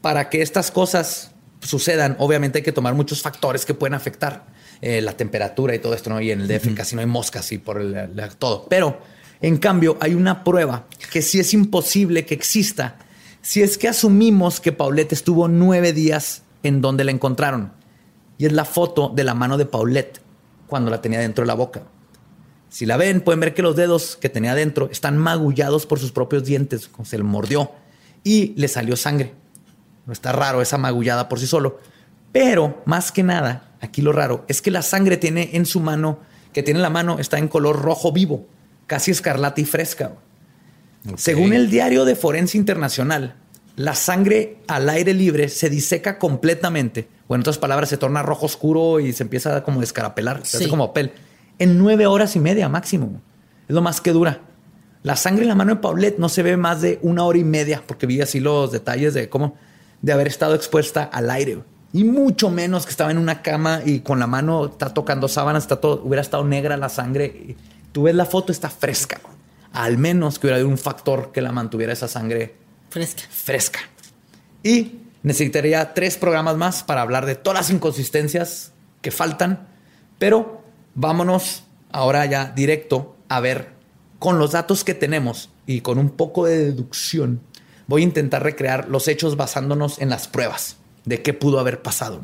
para 0.00 0.28
que 0.28 0.42
estas 0.42 0.72
cosas 0.72 1.30
sucedan, 1.60 2.16
obviamente 2.18 2.58
hay 2.58 2.64
que 2.64 2.72
tomar 2.72 2.94
muchos 2.94 3.22
factores 3.22 3.64
que 3.64 3.74
pueden 3.74 3.94
afectar 3.94 4.44
eh, 4.80 5.00
la 5.02 5.16
temperatura 5.16 5.76
y 5.76 5.78
todo 5.78 5.94
esto, 5.94 6.10
¿no? 6.10 6.20
Y 6.20 6.32
en 6.32 6.40
el 6.40 6.48
DF 6.48 6.74
casi 6.74 6.96
no 6.96 7.00
hay 7.00 7.06
moscas 7.06 7.52
y 7.52 7.58
por 7.58 7.80
el, 7.80 7.92
la- 8.16 8.28
todo. 8.30 8.66
Pero, 8.68 8.98
en 9.40 9.58
cambio, 9.58 9.96
hay 10.00 10.14
una 10.14 10.42
prueba 10.42 10.86
que 11.12 11.22
sí 11.22 11.38
es 11.38 11.54
imposible 11.54 12.26
que 12.26 12.34
exista 12.34 12.96
si 13.40 13.62
es 13.62 13.78
que 13.78 13.86
asumimos 13.86 14.58
que 14.58 14.72
Paulette 14.72 15.12
estuvo 15.12 15.46
nueve 15.46 15.92
días 15.92 16.42
en 16.64 16.80
donde 16.80 17.04
la 17.04 17.12
encontraron. 17.12 17.80
Y 18.38 18.46
es 18.46 18.52
la 18.52 18.64
foto 18.64 19.10
de 19.14 19.24
la 19.24 19.34
mano 19.34 19.58
de 19.58 19.66
Paulette 19.66 20.20
cuando 20.66 20.90
la 20.90 21.00
tenía 21.00 21.20
dentro 21.20 21.42
de 21.42 21.48
la 21.48 21.54
boca. 21.54 21.82
Si 22.68 22.86
la 22.86 22.96
ven, 22.96 23.20
pueden 23.20 23.40
ver 23.40 23.52
que 23.52 23.60
los 23.60 23.76
dedos 23.76 24.16
que 24.16 24.30
tenía 24.30 24.54
dentro 24.54 24.88
están 24.90 25.18
magullados 25.18 25.84
por 25.84 25.98
sus 25.98 26.12
propios 26.12 26.44
dientes, 26.44 26.88
como 26.88 27.04
se 27.04 27.18
le 27.18 27.24
mordió, 27.24 27.70
y 28.24 28.54
le 28.56 28.66
salió 28.68 28.96
sangre. 28.96 29.34
No 30.06 30.12
está 30.12 30.32
raro 30.32 30.62
esa 30.62 30.78
magullada 30.78 31.28
por 31.28 31.38
sí 31.38 31.46
solo. 31.46 31.78
Pero, 32.32 32.82
más 32.86 33.12
que 33.12 33.22
nada, 33.22 33.74
aquí 33.82 34.00
lo 34.00 34.12
raro 34.12 34.44
es 34.48 34.62
que 34.62 34.70
la 34.70 34.80
sangre 34.80 35.18
tiene 35.18 35.50
en 35.52 35.66
su 35.66 35.80
mano, 35.80 36.20
que 36.54 36.62
tiene 36.62 36.78
en 36.78 36.82
la 36.82 36.90
mano, 36.90 37.18
está 37.18 37.36
en 37.36 37.48
color 37.48 37.82
rojo 37.82 38.10
vivo, 38.10 38.46
casi 38.86 39.10
escarlata 39.10 39.60
y 39.60 39.66
fresca. 39.66 40.14
Según 41.16 41.52
el 41.52 41.68
diario 41.68 42.06
de 42.06 42.16
Forense 42.16 42.56
Internacional, 42.56 43.36
la 43.76 43.94
sangre 43.94 44.58
al 44.66 44.88
aire 44.88 45.14
libre 45.14 45.48
se 45.48 45.70
diseca 45.70 46.18
completamente, 46.18 47.08
o 47.26 47.34
en 47.34 47.40
otras 47.40 47.58
palabras, 47.58 47.88
se 47.88 47.96
torna 47.96 48.22
rojo 48.22 48.46
oscuro 48.46 49.00
y 49.00 49.12
se 49.12 49.22
empieza 49.22 49.56
a 49.56 49.62
como 49.62 49.80
descarapelar, 49.80 50.44
se 50.44 50.58
hace 50.58 50.68
como 50.68 50.88
papel, 50.88 51.12
en 51.58 51.78
nueve 51.78 52.06
horas 52.06 52.36
y 52.36 52.40
media 52.40 52.68
máximo. 52.68 53.20
Es 53.68 53.74
lo 53.74 53.82
más 53.82 54.00
que 54.00 54.12
dura. 54.12 54.40
La 55.02 55.16
sangre 55.16 55.42
en 55.42 55.48
la 55.48 55.54
mano 55.54 55.74
de 55.74 55.80
Paulette 55.80 56.18
no 56.18 56.28
se 56.28 56.42
ve 56.42 56.56
más 56.56 56.80
de 56.80 56.98
una 57.02 57.24
hora 57.24 57.38
y 57.38 57.44
media, 57.44 57.82
porque 57.86 58.06
vi 58.06 58.20
así 58.20 58.40
los 58.40 58.70
detalles 58.70 59.14
de 59.14 59.28
cómo, 59.28 59.56
de 60.00 60.12
haber 60.12 60.26
estado 60.26 60.54
expuesta 60.54 61.04
al 61.04 61.30
aire. 61.30 61.58
Y 61.92 62.04
mucho 62.04 62.50
menos 62.50 62.84
que 62.84 62.90
estaba 62.90 63.10
en 63.10 63.18
una 63.18 63.42
cama 63.42 63.80
y 63.84 64.00
con 64.00 64.18
la 64.18 64.26
mano 64.26 64.66
está 64.66 64.94
tocando 64.94 65.28
sábanas, 65.28 65.64
está 65.64 65.76
todo, 65.76 66.02
hubiera 66.04 66.22
estado 66.22 66.44
negra 66.44 66.76
la 66.76 66.88
sangre. 66.88 67.56
Tú 67.92 68.04
ves 68.04 68.14
la 68.14 68.24
foto, 68.24 68.52
está 68.52 68.70
fresca. 68.70 69.20
Al 69.72 69.98
menos 69.98 70.38
que 70.38 70.46
hubiera 70.46 70.56
habido 70.56 70.70
un 70.70 70.78
factor 70.78 71.32
que 71.32 71.40
la 71.40 71.52
mantuviera 71.52 71.92
esa 71.92 72.08
sangre 72.08 72.61
Fresca. 72.92 73.22
fresca. 73.30 73.80
Y 74.62 74.98
necesitaría 75.22 75.94
tres 75.94 76.18
programas 76.18 76.58
más 76.58 76.82
para 76.82 77.00
hablar 77.00 77.24
de 77.24 77.36
todas 77.36 77.58
las 77.58 77.70
inconsistencias 77.70 78.72
que 79.00 79.10
faltan, 79.10 79.66
pero 80.18 80.62
vámonos 80.94 81.64
ahora 81.90 82.26
ya 82.26 82.52
directo 82.54 83.16
a 83.30 83.40
ver 83.40 83.70
con 84.18 84.38
los 84.38 84.52
datos 84.52 84.84
que 84.84 84.92
tenemos 84.92 85.48
y 85.66 85.80
con 85.80 85.98
un 85.98 86.10
poco 86.10 86.44
de 86.44 86.58
deducción. 86.58 87.40
Voy 87.86 88.02
a 88.02 88.04
intentar 88.04 88.42
recrear 88.42 88.88
los 88.88 89.08
hechos 89.08 89.36
basándonos 89.36 89.98
en 89.98 90.10
las 90.10 90.28
pruebas 90.28 90.76
de 91.06 91.22
qué 91.22 91.32
pudo 91.32 91.60
haber 91.60 91.80
pasado. 91.80 92.20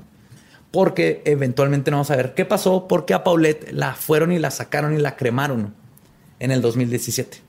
Porque 0.70 1.22
eventualmente 1.24 1.90
vamos 1.90 2.10
a 2.10 2.16
ver 2.16 2.34
qué 2.34 2.44
pasó, 2.44 2.88
porque 2.88 3.14
a 3.14 3.24
Paulette 3.24 3.72
la 3.72 3.94
fueron 3.94 4.32
y 4.32 4.38
la 4.38 4.50
sacaron 4.50 4.94
y 4.94 4.98
la 4.98 5.16
cremaron 5.16 5.74
en 6.40 6.50
el 6.50 6.60
2017. 6.60 7.47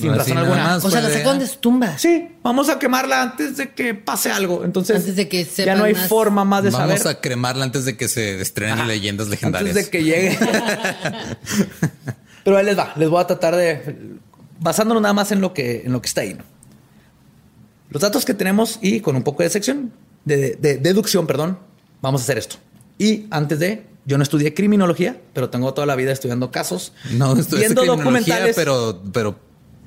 Sin 0.00 0.10
Así 0.10 0.18
razón 0.18 0.34
nada 0.36 0.46
alguna. 0.46 0.64
más. 0.64 0.84
O 0.84 0.90
sea, 0.90 1.00
la 1.00 1.10
sacaron 1.10 1.38
de 1.38 1.46
su 1.46 1.56
tumba. 1.58 1.98
Sí, 1.98 2.28
vamos 2.42 2.68
a 2.68 2.78
quemarla 2.78 3.22
antes 3.22 3.56
de 3.56 3.72
que 3.74 3.94
pase 3.94 4.30
algo. 4.30 4.64
Entonces, 4.64 4.96
Antes 4.96 5.16
de 5.16 5.28
que 5.28 5.44
ya 5.44 5.74
no 5.74 5.84
hay 5.84 5.94
más. 5.94 6.08
forma 6.08 6.44
más 6.44 6.62
de 6.64 6.70
Vamos 6.70 7.00
saber. 7.00 7.16
a 7.16 7.20
cremarla 7.20 7.64
antes 7.64 7.84
de 7.84 7.96
que 7.96 8.08
se 8.08 8.40
estrenen 8.40 8.78
Ajá. 8.78 8.86
leyendas 8.86 9.28
legendarias. 9.28 9.70
Antes 9.76 9.86
de 9.86 9.90
que 9.90 10.04
llegue. 10.04 10.38
Pero 12.44 12.56
ahí 12.56 12.64
les 12.64 12.78
va. 12.78 12.92
Les 12.96 13.08
voy 13.08 13.20
a 13.20 13.26
tratar 13.26 13.56
de. 13.56 14.18
Basándonos 14.60 15.02
nada 15.02 15.14
más 15.14 15.32
en 15.32 15.40
lo 15.40 15.54
que, 15.54 15.82
en 15.84 15.92
lo 15.92 16.02
que 16.02 16.08
está 16.08 16.20
ahí. 16.22 16.34
¿no? 16.34 16.44
Los 17.90 18.02
datos 18.02 18.24
que 18.24 18.34
tenemos 18.34 18.78
y 18.82 19.00
con 19.00 19.16
un 19.16 19.22
poco 19.22 19.42
de 19.42 19.50
sección, 19.50 19.92
de, 20.24 20.56
de 20.60 20.76
deducción, 20.76 21.26
perdón, 21.26 21.58
vamos 22.00 22.20
a 22.20 22.24
hacer 22.24 22.38
esto. 22.38 22.56
Y 22.98 23.26
antes 23.30 23.58
de. 23.58 23.88
Yo 24.06 24.16
no 24.16 24.22
estudié 24.22 24.54
criminología, 24.54 25.20
pero 25.34 25.50
tengo 25.50 25.72
toda 25.74 25.86
la 25.86 25.94
vida 25.94 26.10
estudiando 26.10 26.50
casos. 26.50 26.94
No, 27.12 27.34
viendo 27.34 27.48
criminología, 27.82 27.96
documentales. 27.96 28.56
pero, 28.56 29.02
pero 29.12 29.38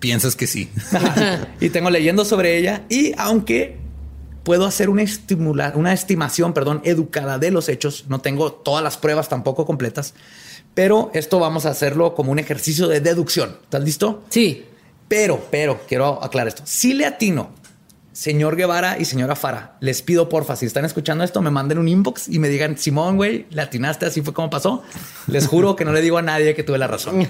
piensas 0.04 0.36
que 0.36 0.48
sí. 0.48 0.70
y 1.62 1.70
tengo 1.70 1.90
leyendo 1.90 2.26
sobre 2.26 2.58
ella. 2.58 2.84
Y 2.90 3.14
aunque 3.18 3.78
puedo 4.44 4.66
hacer 4.66 4.90
una, 4.90 5.02
estimular, 5.02 5.78
una 5.78 5.94
estimación, 5.94 6.54
perdón, 6.54 6.82
educada 6.84 7.40
de 7.40 7.52
los 7.52 7.70
hechos, 7.70 8.04
no 8.10 8.20
tengo 8.20 8.52
todas 8.52 8.84
las 8.84 8.98
pruebas 8.98 9.30
tampoco 9.30 9.66
completas, 9.66 10.14
pero 10.74 11.10
esto 11.14 11.40
vamos 11.40 11.66
a 11.66 11.70
hacerlo 11.70 12.16
como 12.16 12.34
un 12.34 12.40
ejercicio 12.40 12.90
de 12.90 13.00
deducción. 13.00 13.56
¿Estás 13.64 13.82
listo? 13.82 14.26
Sí. 14.28 14.66
Pero, 15.08 15.48
pero, 15.50 15.80
quiero 15.88 16.22
aclarar 16.22 16.50
esto. 16.50 16.64
Si 16.66 16.94
le 16.94 17.06
atino, 17.06 17.52
señor 18.14 18.56
Guevara 18.56 18.98
y 19.00 19.06
señora 19.06 19.36
Fara, 19.36 19.76
les 19.80 20.02
pido 20.04 20.30
porfa, 20.30 20.56
si 20.56 20.66
están 20.68 20.86
escuchando 20.86 21.24
esto, 21.24 21.42
me 21.42 21.50
manden 21.50 21.80
un 21.80 21.88
inbox 21.88 22.30
y 22.30 22.40
me 22.40 22.48
digan, 22.48 22.78
Simón, 22.78 23.18
güey, 23.18 23.48
le 23.50 23.62
atinaste, 23.62 24.06
así 24.06 24.22
fue 24.22 24.34
como 24.34 24.50
pasó. 24.50 24.84
Les 25.28 25.48
juro 25.48 25.76
que 25.76 25.84
no 25.84 25.92
le 25.92 26.02
digo 26.02 26.18
a 26.18 26.22
nadie 26.22 26.54
que 26.56 26.64
tuve 26.64 26.78
la 26.78 26.88
razón. 26.88 27.28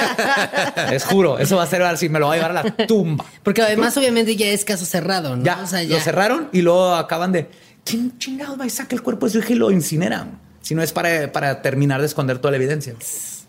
les 0.90 1.04
juro, 1.04 1.38
eso 1.38 1.56
va 1.56 1.64
a 1.64 1.66
ser 1.66 1.82
así, 1.82 2.08
me 2.08 2.18
lo 2.18 2.28
va 2.28 2.34
a 2.34 2.36
llevar 2.36 2.56
a 2.56 2.62
la 2.62 2.86
tumba. 2.86 3.24
Porque 3.42 3.62
además, 3.62 3.96
obviamente, 3.96 4.36
ya 4.36 4.46
es 4.46 4.64
caso 4.64 4.84
cerrado, 4.84 5.36
¿no? 5.36 5.44
Ya, 5.44 5.60
O 5.62 5.66
sea, 5.66 5.82
ya. 5.82 5.96
lo 5.96 6.00
cerraron 6.00 6.48
y 6.52 6.62
luego 6.62 6.94
acaban 6.94 7.32
de. 7.32 7.48
¿Quién 7.84 8.16
chingados 8.18 8.58
va 8.58 8.66
y 8.66 8.70
saca 8.70 8.94
el 8.96 9.02
cuerpo 9.02 9.26
de 9.26 9.32
su 9.32 9.38
hija 9.38 9.52
y 9.52 9.56
lo 9.56 9.70
incinera? 9.70 10.26
Si 10.62 10.74
no 10.74 10.82
es 10.82 10.92
para, 10.92 11.30
para 11.32 11.62
terminar 11.62 12.00
de 12.00 12.06
esconder 12.06 12.38
toda 12.38 12.50
la 12.52 12.56
evidencia. 12.56 12.94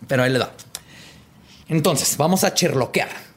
Pero 0.06 0.22
ahí 0.22 0.32
le 0.32 0.38
da. 0.38 0.52
Entonces, 1.68 2.16
vamos 2.16 2.44
a 2.44 2.54
cherloquear. 2.54 3.27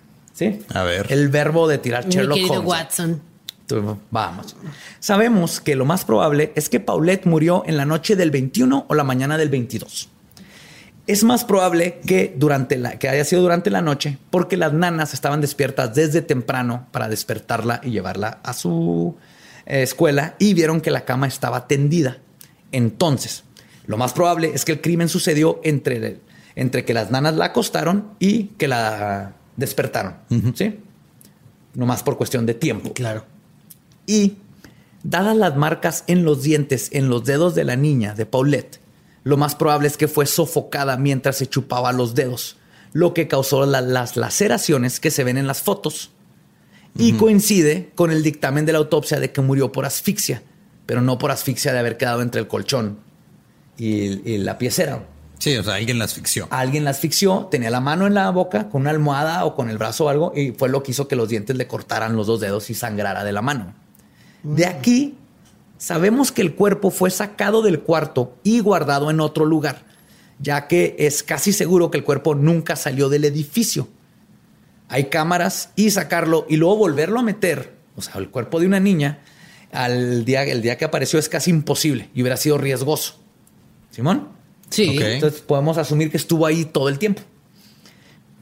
¿Sí? 0.41 0.59
A 0.73 0.81
ver. 0.81 1.05
El 1.11 1.29
verbo 1.29 1.67
de 1.67 1.77
tirar 1.77 2.09
Sherlock 2.09 2.39
Holmes. 2.49 2.65
Watson. 2.65 3.21
Tú, 3.67 3.99
Vamos. 4.09 4.55
Sabemos 4.99 5.61
que 5.61 5.75
lo 5.75 5.85
más 5.85 6.03
probable 6.03 6.51
es 6.55 6.67
que 6.67 6.79
Paulette 6.79 7.27
murió 7.27 7.61
en 7.67 7.77
la 7.77 7.85
noche 7.85 8.15
del 8.15 8.31
21 8.31 8.87
o 8.89 8.95
la 8.95 9.03
mañana 9.03 9.37
del 9.37 9.49
22. 9.49 10.09
Es 11.05 11.23
más 11.23 11.45
probable 11.45 11.99
que, 12.07 12.33
durante 12.35 12.79
la, 12.79 12.97
que 12.97 13.07
haya 13.07 13.23
sido 13.23 13.43
durante 13.43 13.69
la 13.69 13.83
noche 13.83 14.17
porque 14.31 14.57
las 14.57 14.73
nanas 14.73 15.13
estaban 15.13 15.41
despiertas 15.41 15.93
desde 15.93 16.23
temprano 16.23 16.87
para 16.91 17.07
despertarla 17.07 17.79
y 17.83 17.91
llevarla 17.91 18.39
a 18.41 18.53
su 18.53 19.15
eh, 19.67 19.83
escuela 19.83 20.33
y 20.39 20.55
vieron 20.55 20.81
que 20.81 20.89
la 20.89 21.05
cama 21.05 21.27
estaba 21.27 21.67
tendida. 21.67 22.17
Entonces, 22.71 23.43
lo 23.85 23.97
más 23.97 24.13
probable 24.13 24.53
es 24.55 24.65
que 24.65 24.71
el 24.71 24.81
crimen 24.81 25.07
sucedió 25.07 25.61
entre, 25.63 26.19
entre 26.55 26.83
que 26.83 26.95
las 26.95 27.11
nanas 27.11 27.35
la 27.35 27.45
acostaron 27.45 28.15
y 28.17 28.45
que 28.57 28.67
la 28.67 29.35
despertaron. 29.57 30.15
¿Sí? 30.55 30.79
Nomás 31.73 32.03
por 32.03 32.17
cuestión 32.17 32.45
de 32.45 32.53
tiempo. 32.53 32.93
Claro. 32.93 33.25
Y 34.05 34.37
dadas 35.03 35.35
las 35.37 35.55
marcas 35.55 36.03
en 36.07 36.23
los 36.25 36.43
dientes, 36.43 36.89
en 36.91 37.09
los 37.09 37.23
dedos 37.25 37.55
de 37.55 37.63
la 37.63 37.75
niña, 37.75 38.13
de 38.13 38.25
Paulette, 38.25 38.79
lo 39.23 39.37
más 39.37 39.55
probable 39.55 39.87
es 39.87 39.97
que 39.97 40.07
fue 40.07 40.25
sofocada 40.25 40.97
mientras 40.97 41.37
se 41.37 41.47
chupaba 41.47 41.91
los 41.93 42.15
dedos, 42.15 42.57
lo 42.93 43.13
que 43.13 43.27
causó 43.27 43.65
la- 43.65 43.81
las 43.81 44.17
laceraciones 44.17 44.99
que 44.99 45.11
se 45.11 45.23
ven 45.23 45.37
en 45.37 45.47
las 45.47 45.61
fotos. 45.61 46.11
Y 46.97 47.13
coincide 47.13 47.91
con 47.95 48.11
el 48.11 48.21
dictamen 48.21 48.65
de 48.65 48.73
la 48.73 48.79
autopsia 48.79 49.19
de 49.21 49.31
que 49.31 49.39
murió 49.39 49.71
por 49.71 49.85
asfixia, 49.85 50.43
pero 50.85 51.01
no 51.01 51.17
por 51.17 51.31
asfixia 51.31 51.71
de 51.71 51.79
haber 51.79 51.95
quedado 51.95 52.21
entre 52.21 52.41
el 52.41 52.47
colchón 52.49 52.97
y, 53.77 54.29
y 54.29 54.37
la 54.39 54.57
piecera. 54.57 55.07
Sí, 55.41 55.57
o 55.57 55.63
sea, 55.63 55.73
alguien 55.73 55.97
la 55.97 56.05
asfixió. 56.05 56.47
Alguien 56.51 56.83
la 56.83 56.91
asfixió, 56.91 57.47
tenía 57.49 57.71
la 57.71 57.79
mano 57.79 58.05
en 58.05 58.13
la 58.13 58.29
boca 58.29 58.69
con 58.69 58.81
una 58.81 58.91
almohada 58.91 59.43
o 59.43 59.55
con 59.55 59.71
el 59.71 59.79
brazo 59.79 60.05
o 60.05 60.09
algo 60.09 60.31
y 60.35 60.51
fue 60.51 60.69
lo 60.69 60.83
que 60.83 60.91
hizo 60.91 61.07
que 61.07 61.15
los 61.15 61.29
dientes 61.29 61.55
le 61.55 61.65
cortaran 61.65 62.15
los 62.15 62.27
dos 62.27 62.41
dedos 62.41 62.69
y 62.69 62.75
sangrara 62.75 63.23
de 63.23 63.31
la 63.31 63.41
mano. 63.41 63.73
De 64.43 64.67
aquí 64.67 65.17
sabemos 65.79 66.31
que 66.31 66.43
el 66.43 66.53
cuerpo 66.53 66.91
fue 66.91 67.09
sacado 67.09 67.63
del 67.63 67.79
cuarto 67.79 68.37
y 68.43 68.59
guardado 68.59 69.09
en 69.09 69.19
otro 69.19 69.45
lugar, 69.45 69.81
ya 70.37 70.67
que 70.67 70.95
es 70.99 71.23
casi 71.23 71.53
seguro 71.53 71.89
que 71.89 71.97
el 71.97 72.03
cuerpo 72.03 72.35
nunca 72.35 72.75
salió 72.75 73.09
del 73.09 73.25
edificio. 73.25 73.87
Hay 74.89 75.05
cámaras 75.05 75.71
y 75.75 75.89
sacarlo 75.89 76.45
y 76.49 76.57
luego 76.57 76.75
volverlo 76.75 77.19
a 77.19 77.23
meter, 77.23 77.73
o 77.95 78.03
sea, 78.03 78.21
el 78.21 78.29
cuerpo 78.29 78.59
de 78.59 78.67
una 78.67 78.79
niña, 78.79 79.23
al 79.71 80.23
día, 80.23 80.43
el 80.43 80.61
día 80.61 80.77
que 80.77 80.85
apareció 80.85 81.17
es 81.17 81.29
casi 81.29 81.49
imposible 81.49 82.11
y 82.13 82.21
hubiera 82.21 82.37
sido 82.37 82.59
riesgoso. 82.59 83.19
Simón. 83.89 84.39
Sí. 84.71 84.97
Entonces 84.99 85.41
podemos 85.41 85.77
asumir 85.77 86.09
que 86.09 86.17
estuvo 86.17 86.45
ahí 86.47 86.65
todo 86.65 86.89
el 86.89 86.97
tiempo. 86.97 87.21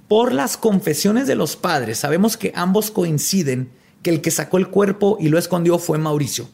Por 0.07 0.31
las 0.33 0.57
confesiones 0.57 1.27
de 1.27 1.35
los 1.35 1.55
padres, 1.55 1.99
sabemos 1.99 2.35
que 2.37 2.51
ambos 2.55 2.89
coinciden 2.89 3.69
que 4.01 4.09
el 4.09 4.21
que 4.21 4.31
sacó 4.31 4.57
el 4.57 4.69
cuerpo 4.69 5.17
y 5.19 5.29
lo 5.29 5.37
escondió 5.37 5.77
fue 5.77 5.97
Mauricio. 5.97 6.47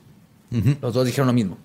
Los 0.81 0.93
dos 0.93 1.05
dijeron 1.05 1.27
lo 1.27 1.33
mismo. 1.33 1.57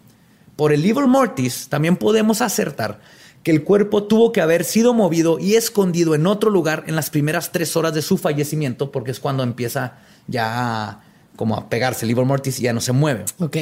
Por 0.57 0.73
el 0.73 0.83
libro 0.83 1.09
Mortis 1.09 1.69
también 1.69 1.97
podemos 1.97 2.41
acertar 2.43 3.01
que 3.43 3.51
el 3.51 3.65
cuerpo 3.65 4.03
tuvo 4.05 4.33
que 4.33 4.41
haber 4.41 4.65
sido 4.65 4.93
movido 4.93 5.39
y 5.39 5.55
escondido 5.55 6.15
en 6.15 6.27
otro 6.27 6.51
lugar 6.51 6.85
en 6.87 6.95
las 6.97 7.09
primeras 7.09 7.51
tres 7.53 7.75
horas 7.77 7.95
de 7.95 8.03
su 8.03 8.19
fallecimiento, 8.19 8.93
porque 8.93 9.11
es 9.13 9.19
cuando 9.21 9.43
empieza 9.43 9.99
ya 10.27 10.89
a- 10.91 11.01
como 11.37 11.57
a 11.57 11.71
pegarse 11.71 12.05
el 12.05 12.09
libro 12.09 12.27
Mortis 12.27 12.61
y 12.61 12.65
ya 12.65 12.73
no 12.75 12.81
se 12.83 12.93
mueve. 12.93 13.25
Ok. 13.39 13.57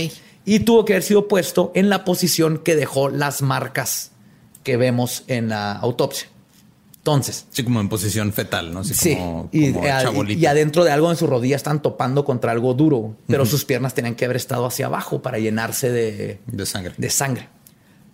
Y 0.45 0.61
tuvo 0.61 0.85
que 0.85 0.95
haber 0.95 1.03
sido 1.05 1.29
puesto 1.29 1.71
en 1.75 1.89
la 1.89 2.05
posición 2.05 2.59
que 2.59 2.75
dejó 2.75 3.09
las 3.09 3.41
marcas 3.43 4.11
que 4.69 4.77
vemos 4.77 5.25
en 5.29 5.49
la 5.49 5.73
autopsia. 5.73 6.29
Entonces, 6.99 7.47
Sí, 7.51 7.63
como 7.65 7.81
en 7.81 7.89
posición 7.89 8.35
fetal, 8.35 8.71
¿no? 8.75 8.81
Así 8.81 8.93
sí, 8.93 9.15
como, 9.17 9.49
y, 9.51 9.73
como 9.73 9.87
chabolito. 9.87 10.39
y 10.39 10.45
adentro 10.45 10.85
de 10.85 10.91
algo 10.91 11.11
en 11.11 11.17
su 11.17 11.27
rodilla 11.27 11.57
están 11.57 11.81
topando 11.81 12.23
contra 12.23 12.53
algo 12.53 12.75
duro, 12.75 13.17
pero 13.27 13.47
sus 13.47 13.65
piernas 13.65 13.95
tenían 13.95 14.15
que 14.15 14.27
haber 14.27 14.37
estado 14.37 14.67
hacia 14.67 14.85
abajo 14.87 15.23
para 15.23 15.39
llenarse 15.39 15.91
de, 15.91 16.39
De 16.47 16.67
sangre. 16.67 16.93
de 16.99 17.09
sangre. 17.09 17.49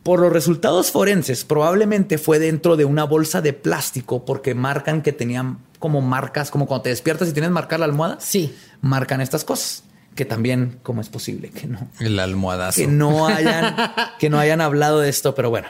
Por 0.04 0.20
los 0.20 0.32
resultados 0.32 0.92
forenses, 0.92 1.44
probablemente 1.44 2.18
fue 2.18 2.38
dentro 2.38 2.76
de 2.76 2.84
una 2.84 3.02
bolsa 3.02 3.40
de 3.40 3.52
plástico 3.52 4.24
porque 4.24 4.54
marcan 4.54 5.02
que 5.02 5.12
tenían 5.12 5.58
como 5.80 6.00
marcas, 6.00 6.52
como 6.52 6.66
cuando 6.66 6.82
te 6.82 6.90
despiertas 6.90 7.28
y 7.28 7.32
tienes 7.32 7.50
marcar 7.50 7.80
la 7.80 7.86
almohada. 7.86 8.18
Sí. 8.20 8.54
Marcan 8.80 9.20
estas 9.20 9.42
cosas, 9.44 9.82
que 10.14 10.24
también, 10.24 10.78
¿cómo 10.84 11.00
es 11.00 11.08
posible 11.08 11.50
que 11.50 11.66
no? 11.66 11.88
El 11.98 12.20
almohadazo. 12.20 12.76
que 12.80 12.86
no 12.86 13.26
hayan, 13.26 13.74
que 14.20 14.30
no 14.30 14.38
hayan 14.38 14.60
hablado 14.60 15.00
de 15.00 15.08
esto, 15.08 15.34
pero 15.34 15.50
bueno. 15.50 15.66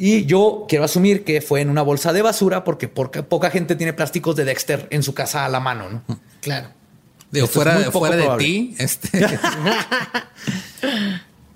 Y 0.00 0.26
yo 0.26 0.66
quiero 0.68 0.84
asumir 0.84 1.24
que 1.24 1.40
fue 1.40 1.60
en 1.60 1.70
una 1.70 1.82
bolsa 1.82 2.12
de 2.12 2.22
basura 2.22 2.62
porque 2.62 2.86
poca, 2.86 3.24
poca 3.24 3.50
gente 3.50 3.74
tiene 3.74 3.92
plásticos 3.92 4.36
de 4.36 4.44
Dexter 4.44 4.86
en 4.90 5.02
su 5.02 5.12
casa 5.12 5.44
a 5.44 5.48
la 5.48 5.58
mano, 5.58 5.90
¿no? 5.90 6.20
Claro. 6.40 6.68
Digo, 7.32 7.46
Esto 7.46 7.62
es 7.68 7.90
fuera, 7.90 8.16
de 8.16 8.38
ti, 8.38 8.76
este. 8.78 9.10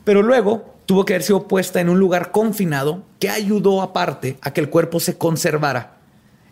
Pero 0.05 0.23
luego 0.23 0.75
tuvo 0.87 1.05
que 1.05 1.15
haber 1.15 1.23
sido 1.23 1.47
puesta 1.47 1.81
en 1.81 1.89
un 1.89 2.01
lugar 2.01 2.33
confinado 2.33 3.05
que 3.21 3.31
ayudó 3.31 3.81
aparte 3.81 4.37
a 4.43 4.53
que 4.53 4.61
el 4.61 4.71
cuerpo 4.71 4.99
se 4.99 5.17
conservara, 5.17 5.99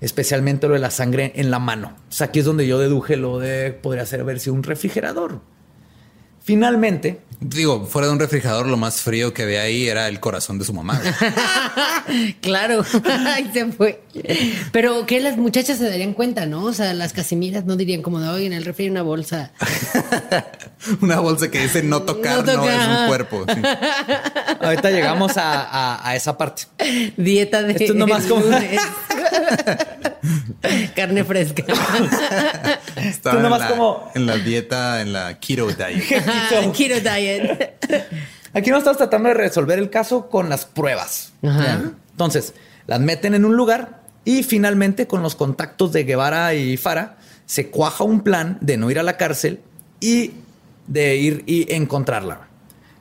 especialmente 0.01 0.69
lo 0.69 0.75
de 0.75 0.81
la 0.81 0.93
sangre 0.93 1.33
en 1.35 1.51
la 1.51 1.59
mano. 1.59 1.97
O 2.09 2.13
sea, 2.13 2.29
aquí 2.29 2.39
es 2.39 2.45
donde 2.45 2.69
yo 2.69 2.79
deduje 2.79 3.17
lo 3.17 3.41
de 3.41 3.73
podría 3.73 4.07
ser 4.07 4.21
haber 4.21 4.39
sido 4.39 4.55
un 4.55 4.63
refrigerador. 4.63 5.41
Finalmente, 6.41 7.21
Digo, 7.41 7.87
fuera 7.87 8.07
de 8.09 8.13
un 8.13 8.19
refrigerador, 8.21 8.67
lo 8.67 8.77
más 8.77 9.01
frío 9.01 9.33
que 9.33 9.45
había 9.45 9.63
ahí 9.63 9.89
era 9.89 10.09
el 10.09 10.21
corazón 10.21 10.59
de 10.59 10.65
su 10.65 10.73
mamá. 10.75 11.01
Claro. 12.41 12.85
Ahí 13.27 13.51
se 13.53 13.67
fue. 13.67 14.03
Pero 14.73 15.07
que 15.07 15.21
las 15.21 15.37
muchachas 15.37 15.79
se 15.79 15.89
darían 15.89 16.13
cuenta, 16.13 16.45
¿no? 16.47 16.65
O 16.65 16.73
sea, 16.73 16.93
las 16.93 17.13
casimiras 17.13 17.67
no 17.67 17.77
dirían 17.77 18.03
como 18.03 18.19
de 18.19 18.29
hoy 18.29 18.47
en 18.47 18.53
el 18.53 18.65
refri 18.65 18.87
hay 18.87 18.91
una 18.91 19.03
bolsa. 19.03 19.53
Una 21.03 21.21
bolsa 21.21 21.51
que 21.51 21.61
dice 21.61 21.83
no 21.83 22.03
tocar, 22.03 22.45
No 22.45 22.57
no, 22.57 22.69
es 22.69 22.87
un 22.87 23.07
cuerpo. 23.07 23.45
sí. 23.55 23.61
ahorita 24.63 24.91
llegamos 24.91 25.37
a, 25.37 25.63
a- 25.63 26.09
a 26.09 26.17
esa 26.17 26.37
parte. 26.39 26.63
Dieta 27.19 27.63
de 27.63 27.73
Esto 27.73 27.85
es 27.85 27.95
nomás 27.95 28.25
como-. 28.25 28.47
Carne 30.97 31.23
fresca. 31.25 31.63
Estaba 32.97 33.37
en, 33.37 33.43
nomás 33.43 33.61
la, 33.61 33.69
como- 33.69 34.11
en 34.15 34.27
la 34.27 34.37
dieta, 34.39 35.01
en 35.03 35.13
la 35.13 35.39
keto 35.39 35.67
diet. 35.69 36.09
Keto 36.09 37.01
diet. 37.11 37.30
Aquí 38.53 38.71
no 38.71 38.79
estamos 38.79 38.97
tratando 38.97 39.29
de 39.29 39.35
resolver 39.35 39.79
el 39.79 39.91
caso 39.91 40.29
con 40.29 40.49
las 40.49 40.65
pruebas. 40.65 41.33
Entonces, 41.43 42.55
las 42.87 43.01
meten 43.01 43.35
en 43.35 43.45
un 43.45 43.57
lugar 43.57 44.03
y 44.25 44.43
finalmente 44.43 45.07
con 45.07 45.23
los 45.23 45.35
contactos 45.35 45.93
de 45.93 46.05
Guevara 46.05 46.55
y 46.55 46.77
Fara 46.77 47.19
se 47.47 47.71
cuaja 47.71 48.05
un 48.05 48.21
plan 48.21 48.59
de 48.61 48.77
no 48.77 48.91
ir 48.91 48.99
a 48.99 49.03
la 49.03 49.17
cárcel 49.17 49.61
y 50.01 50.33
de 50.87 51.17
ir 51.17 51.45
y 51.47 51.73
encontrarla. 51.73 52.49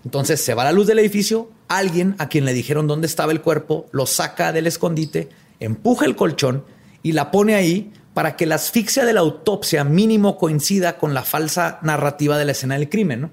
Entonces 0.06 0.42
se 0.42 0.54
va 0.54 0.64
la 0.64 0.72
luz 0.72 0.88
del 0.88 1.00
edificio, 1.00 1.50
alguien 1.68 2.16
a 2.20 2.30
quien 2.30 2.46
le 2.46 2.54
dijeron 2.54 2.88
dónde 2.88 3.08
estaba 3.08 3.32
el 3.32 3.42
cuerpo, 3.42 3.88
lo 3.92 4.06
saca 4.06 4.52
del 4.52 4.68
escondite, 4.68 5.30
empuja 5.60 6.06
el 6.06 6.16
colchón 6.16 6.64
y 7.04 7.12
la 7.12 7.32
pone 7.32 7.56
ahí 7.56 7.92
para 8.14 8.36
que 8.36 8.46
la 8.46 8.56
asfixia 8.56 9.06
de 9.06 9.14
la 9.14 9.20
autopsia 9.20 9.84
mínimo 9.84 10.38
coincida 10.38 10.98
con 10.98 11.14
la 11.14 11.24
falsa 11.24 11.80
narrativa 11.82 12.38
de 12.38 12.46
la 12.46 12.52
escena 12.54 12.76
del 12.76 12.90
crimen, 12.90 13.22
¿no? 13.22 13.32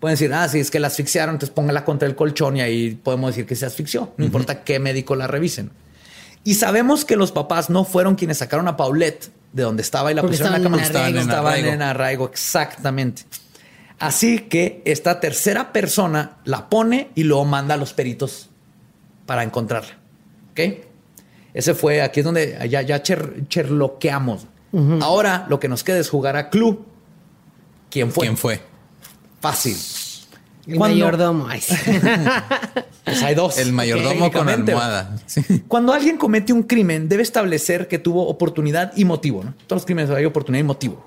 Pueden 0.00 0.14
decir, 0.14 0.32
ah, 0.34 0.48
si 0.48 0.60
es 0.60 0.70
que 0.70 0.78
la 0.78 0.88
asfixiaron, 0.88 1.36
entonces 1.36 1.54
póngala 1.54 1.84
contra 1.84 2.06
el 2.06 2.14
colchón 2.14 2.56
y 2.56 2.60
ahí 2.60 2.94
podemos 3.02 3.30
decir 3.30 3.46
que 3.46 3.56
se 3.56 3.64
asfixió. 3.66 4.12
No 4.18 4.24
importa 4.26 4.62
qué 4.62 4.78
médico 4.78 5.16
la 5.16 5.26
revisen. 5.26 5.70
Y 6.44 6.54
sabemos 6.54 7.04
que 7.04 7.16
los 7.16 7.32
papás 7.32 7.70
no 7.70 7.84
fueron 7.84 8.14
quienes 8.14 8.38
sacaron 8.38 8.68
a 8.68 8.76
Paulette 8.76 9.30
de 9.52 9.62
donde 9.62 9.82
estaba 9.82 10.12
y 10.12 10.14
la 10.14 10.20
Porque 10.22 10.36
pusieron 10.36 10.54
en 10.56 10.62
la 10.70 10.82
estaban 10.82 10.82
cama. 10.82 10.86
en 10.86 10.96
arraigo. 11.12 11.20
Estaban 11.30 11.52
arraigo. 11.52 11.72
en 11.72 11.82
arraigo, 11.82 12.24
exactamente. 12.26 13.22
Así 13.98 14.40
que 14.40 14.82
esta 14.84 15.18
tercera 15.20 15.72
persona 15.72 16.36
la 16.44 16.68
pone 16.68 17.10
y 17.14 17.24
luego 17.24 17.46
manda 17.46 17.74
a 17.74 17.78
los 17.78 17.94
peritos 17.94 18.50
para 19.24 19.42
encontrarla. 19.42 19.96
¿Ok? 20.52 20.60
Ese 21.54 21.74
fue, 21.74 22.02
aquí 22.02 22.20
es 22.20 22.24
donde 22.26 22.58
ya, 22.68 22.82
ya 22.82 23.02
cher- 23.02 23.48
cherloqueamos. 23.48 24.46
Ahora 25.00 25.46
lo 25.48 25.58
que 25.58 25.68
nos 25.68 25.82
queda 25.82 25.96
es 25.98 26.10
jugar 26.10 26.36
a 26.36 26.50
Clue. 26.50 26.78
¿Quién 27.90 28.12
fue? 28.12 28.26
¿Quién 28.26 28.36
fue? 28.36 28.60
Fácil. 29.46 29.76
El 30.66 30.78
mayordomo. 30.78 31.46
Pues 33.04 33.22
hay 33.22 33.36
dos. 33.36 33.56
El 33.58 33.72
mayordomo 33.72 34.32
con 34.32 34.48
almohada. 34.48 35.16
Sí. 35.26 35.40
Cuando 35.68 35.92
alguien 35.92 36.16
comete 36.16 36.52
un 36.52 36.64
crimen, 36.64 37.08
debe 37.08 37.22
establecer 37.22 37.86
que 37.86 38.00
tuvo 38.00 38.26
oportunidad 38.26 38.92
y 38.96 39.04
motivo. 39.04 39.44
¿no? 39.44 39.54
Todos 39.68 39.82
los 39.82 39.86
crímenes 39.86 40.10
hay 40.10 40.24
oportunidad 40.24 40.64
y 40.64 40.66
motivo. 40.66 41.04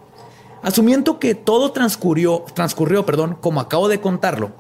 Asumiendo 0.64 1.20
que 1.20 1.36
todo 1.36 1.74
transcurrió, 1.74 2.46
transcurrió 2.54 3.06
perdón, 3.06 3.38
como 3.42 3.60
acabo 3.60 3.90
de 3.90 4.00
contarlo, 4.00 4.54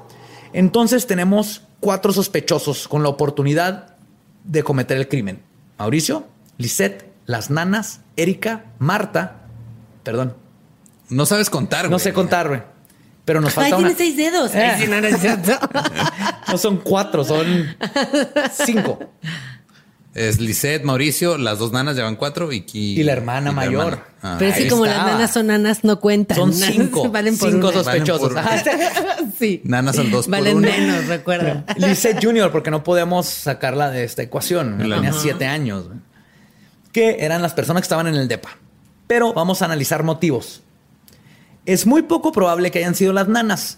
entonces 0.51 1.07
tenemos 1.07 1.63
cuatro 1.79 2.11
sospechosos 2.11 2.89
con 2.89 3.01
la 3.01 3.07
oportunidad 3.09 3.95
de 4.43 4.63
cometer 4.63 4.97
el 4.97 5.07
crimen. 5.07 5.41
Mauricio, 5.77 6.25
Lisette, 6.57 7.09
las 7.25 7.49
nanas, 7.49 8.01
Erika, 8.17 8.65
Marta, 8.79 9.47
perdón, 10.03 10.35
No 11.09 11.25
sabes 11.25 11.49
contar, 11.49 11.83
güey. 11.83 11.91
no 11.91 11.99
sé 11.99 12.11
contar, 12.13 12.47
güey, 12.49 12.61
pero 13.29 13.41
nos 13.41 13.55
Ay, 13.59 13.69
falta 13.69 13.75
tiene 13.77 13.89
una. 13.91 13.97
seis 13.99 14.17
dedos. 14.17 14.55
Eh. 14.55 14.57
Ay, 14.63 14.81
sí, 14.81 14.87
no, 14.89 14.99
no 14.99 15.05
es 15.07 15.19
cierto. 15.19 15.51
No 16.47 16.57
son 16.57 16.77
cuatro, 16.77 17.23
son 17.23 17.77
cinco. 18.65 18.97
Es 20.15 20.39
Lisette, 20.39 20.83
Mauricio, 20.83 21.37
las 21.37 21.59
dos 21.59 21.71
nanas 21.71 21.95
llevan 21.95 22.15
cuatro 22.15 22.51
y, 22.51 22.65
Y 22.73 23.03
la 23.03 23.11
hermana 23.11 23.51
mayor. 23.51 23.83
hermana. 23.93 24.03
Ah. 24.23 24.35
Pero 24.39 24.49
es 24.49 24.57
que 24.57 24.67
como 24.67 24.87
estaba. 24.87 25.03
las 25.05 25.13
nanas 25.13 25.31
son 25.31 25.45
nanas, 25.45 25.83
no 25.83 25.99
cuentan. 25.99 26.35
Son 26.37 26.51
cinco. 26.51 27.07
Valen 27.11 27.37
por 27.37 27.51
cinco 27.51 27.67
una. 27.67 27.83
sospechosos. 27.83 28.33
Valen. 28.33 28.63
Sí. 29.37 29.61
Nanas 29.63 29.99
al 29.99 30.09
dos 30.09 30.25
por 30.25 30.31
Valen 30.31 30.57
uno. 30.57 30.67
menos, 30.67 31.05
recuerda. 31.05 31.63
Lisette 31.77 32.25
Junior, 32.25 32.51
porque 32.51 32.71
no 32.71 32.83
podemos 32.83 33.27
sacarla 33.27 33.91
de 33.91 34.05
esta 34.05 34.23
ecuación. 34.23 34.79
Tenía 34.79 35.13
siete 35.13 35.45
años. 35.45 35.85
Que 36.91 37.17
eran 37.19 37.43
las 37.43 37.53
personas 37.53 37.81
que 37.81 37.85
estaban 37.85 38.07
en 38.07 38.15
el 38.15 38.27
DEPA. 38.27 38.49
Pero 39.05 39.33
vamos 39.33 39.61
a 39.61 39.65
analizar 39.65 40.01
motivos. 40.01 40.63
Es 41.69 41.85
muy 41.85 42.01
poco 42.01 42.31
probable 42.31 42.71
que 42.71 42.79
hayan 42.79 42.95
sido 42.95 43.13
las 43.13 43.27
nanas. 43.27 43.77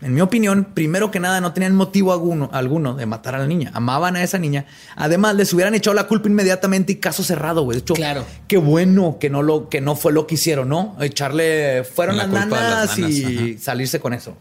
En 0.00 0.14
mi 0.14 0.20
opinión, 0.20 0.68
primero 0.74 1.10
que 1.10 1.18
nada, 1.18 1.40
no 1.40 1.52
tenían 1.52 1.74
motivo 1.74 2.12
alguno, 2.12 2.48
alguno 2.52 2.94
de 2.94 3.04
matar 3.04 3.34
a 3.34 3.40
la 3.40 3.48
niña. 3.48 3.72
Amaban 3.74 4.14
a 4.14 4.22
esa 4.22 4.38
niña. 4.38 4.66
Además, 4.94 5.34
les 5.34 5.52
hubieran 5.52 5.74
echado 5.74 5.94
la 5.94 6.06
culpa 6.06 6.28
inmediatamente 6.28 6.92
y 6.92 6.96
caso 6.96 7.24
cerrado, 7.24 7.62
güey. 7.62 7.78
De 7.78 7.80
hecho, 7.80 7.94
Claro. 7.94 8.24
qué 8.46 8.58
bueno 8.58 9.16
que 9.18 9.28
no, 9.28 9.42
lo, 9.42 9.68
que 9.68 9.80
no 9.80 9.96
fue 9.96 10.12
lo 10.12 10.28
que 10.28 10.36
hicieron, 10.36 10.68
¿no? 10.68 10.96
Echarle, 11.00 11.82
fueron 11.82 12.16
La 12.16 12.28
las 12.28 12.42
culpa 12.42 12.58
a 12.58 12.60
nanas, 12.60 12.88
las 12.90 12.98
nanas, 13.00 13.12
y 13.12 13.58
salirse 13.58 13.98
con 13.98 14.14
eso. 14.14 14.36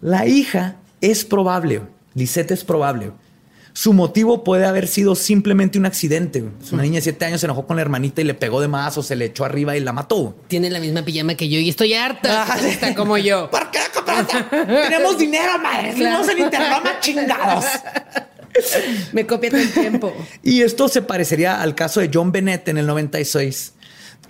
La 0.00 0.26
hija 0.26 0.74
es 1.00 1.24
probable, 1.24 1.80
Lisette 2.14 2.50
es 2.50 2.64
probable. 2.64 3.12
Su 3.76 3.92
motivo 3.92 4.44
puede 4.44 4.66
haber 4.66 4.86
sido 4.86 5.16
simplemente 5.16 5.78
un 5.80 5.84
accidente. 5.86 6.44
Una 6.70 6.82
niña 6.84 6.96
de 6.96 7.00
siete 7.02 7.24
años 7.24 7.40
se 7.40 7.46
enojó 7.46 7.66
con 7.66 7.74
la 7.74 7.82
hermanita 7.82 8.20
y 8.20 8.24
le 8.24 8.34
pegó 8.34 8.60
de 8.60 8.68
más 8.68 8.96
o 8.98 9.02
se 9.02 9.16
le 9.16 9.24
echó 9.24 9.44
arriba 9.44 9.76
y 9.76 9.80
la 9.80 9.92
mató. 9.92 10.36
Tiene 10.46 10.70
la 10.70 10.78
misma 10.78 11.04
pijama 11.04 11.34
que 11.34 11.48
yo 11.48 11.58
y 11.58 11.68
estoy 11.70 11.92
harta. 11.94 12.46
Ah, 12.48 12.56
Está 12.60 12.94
como 12.94 13.18
yo. 13.18 13.50
¿Por 13.50 13.70
qué 13.72 13.80
la 13.80 13.88
compraste? 13.92 14.44
Tenemos 14.66 15.18
dinero, 15.18 15.58
madre. 15.60 15.92
Fuimos 15.92 16.28
en 16.28 16.38
Interroma 16.38 17.00
chingados. 17.00 17.64
Me 19.12 19.26
copia 19.26 19.50
todo 19.50 19.60
el 19.60 19.72
tiempo. 19.72 20.14
Y 20.44 20.62
esto 20.62 20.86
se 20.88 21.02
parecería 21.02 21.60
al 21.60 21.74
caso 21.74 21.98
de 21.98 22.08
John 22.14 22.30
Bennett 22.30 22.68
en 22.68 22.78
el 22.78 22.86
96, 22.86 23.72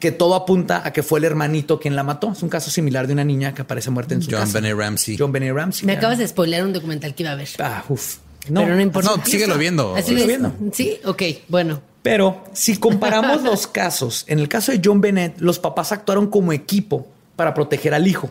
que 0.00 0.10
todo 0.10 0.34
apunta 0.36 0.80
a 0.86 0.92
que 0.94 1.02
fue 1.02 1.18
el 1.18 1.26
hermanito 1.26 1.78
quien 1.78 1.94
la 1.96 2.02
mató. 2.02 2.32
Es 2.32 2.42
un 2.42 2.48
caso 2.48 2.70
similar 2.70 3.06
de 3.06 3.12
una 3.12 3.24
niña 3.24 3.52
que 3.52 3.60
aparece 3.60 3.90
muerta 3.90 4.14
en 4.14 4.22
su 4.22 4.30
John 4.30 4.40
casa. 4.40 4.58
Benet 4.60 4.74
Ramsey. 4.78 5.16
John 5.18 5.32
Benet 5.32 5.52
Ramsey. 5.54 5.84
Me 5.86 5.92
ya. 5.92 5.98
acabas 5.98 6.16
de 6.16 6.26
spoilear 6.26 6.64
un 6.64 6.72
documental 6.72 7.14
que 7.14 7.22
iba 7.24 7.32
a 7.32 7.36
ver. 7.36 7.48
Ah, 7.58 7.84
uf. 7.90 8.16
Pero 8.52 8.74
no 8.74 8.80
importa. 8.80 9.10
No, 9.16 9.24
síguelo 9.24 9.56
viendo. 9.58 9.94
Así 9.94 10.08
Síguelo 10.08 10.20
es. 10.22 10.26
viendo. 10.28 10.52
Sí, 10.72 10.98
ok, 11.04 11.22
bueno. 11.48 11.80
Pero 12.02 12.44
si 12.52 12.76
comparamos 12.76 13.42
los 13.42 13.66
casos, 13.66 14.24
en 14.28 14.38
el 14.38 14.48
caso 14.48 14.72
de 14.72 14.80
John 14.84 15.00
Bennett, 15.00 15.38
los 15.40 15.58
papás 15.58 15.90
actuaron 15.92 16.26
como 16.28 16.52
equipo 16.52 17.06
para 17.36 17.54
proteger 17.54 17.94
al 17.94 18.06
hijo. 18.06 18.30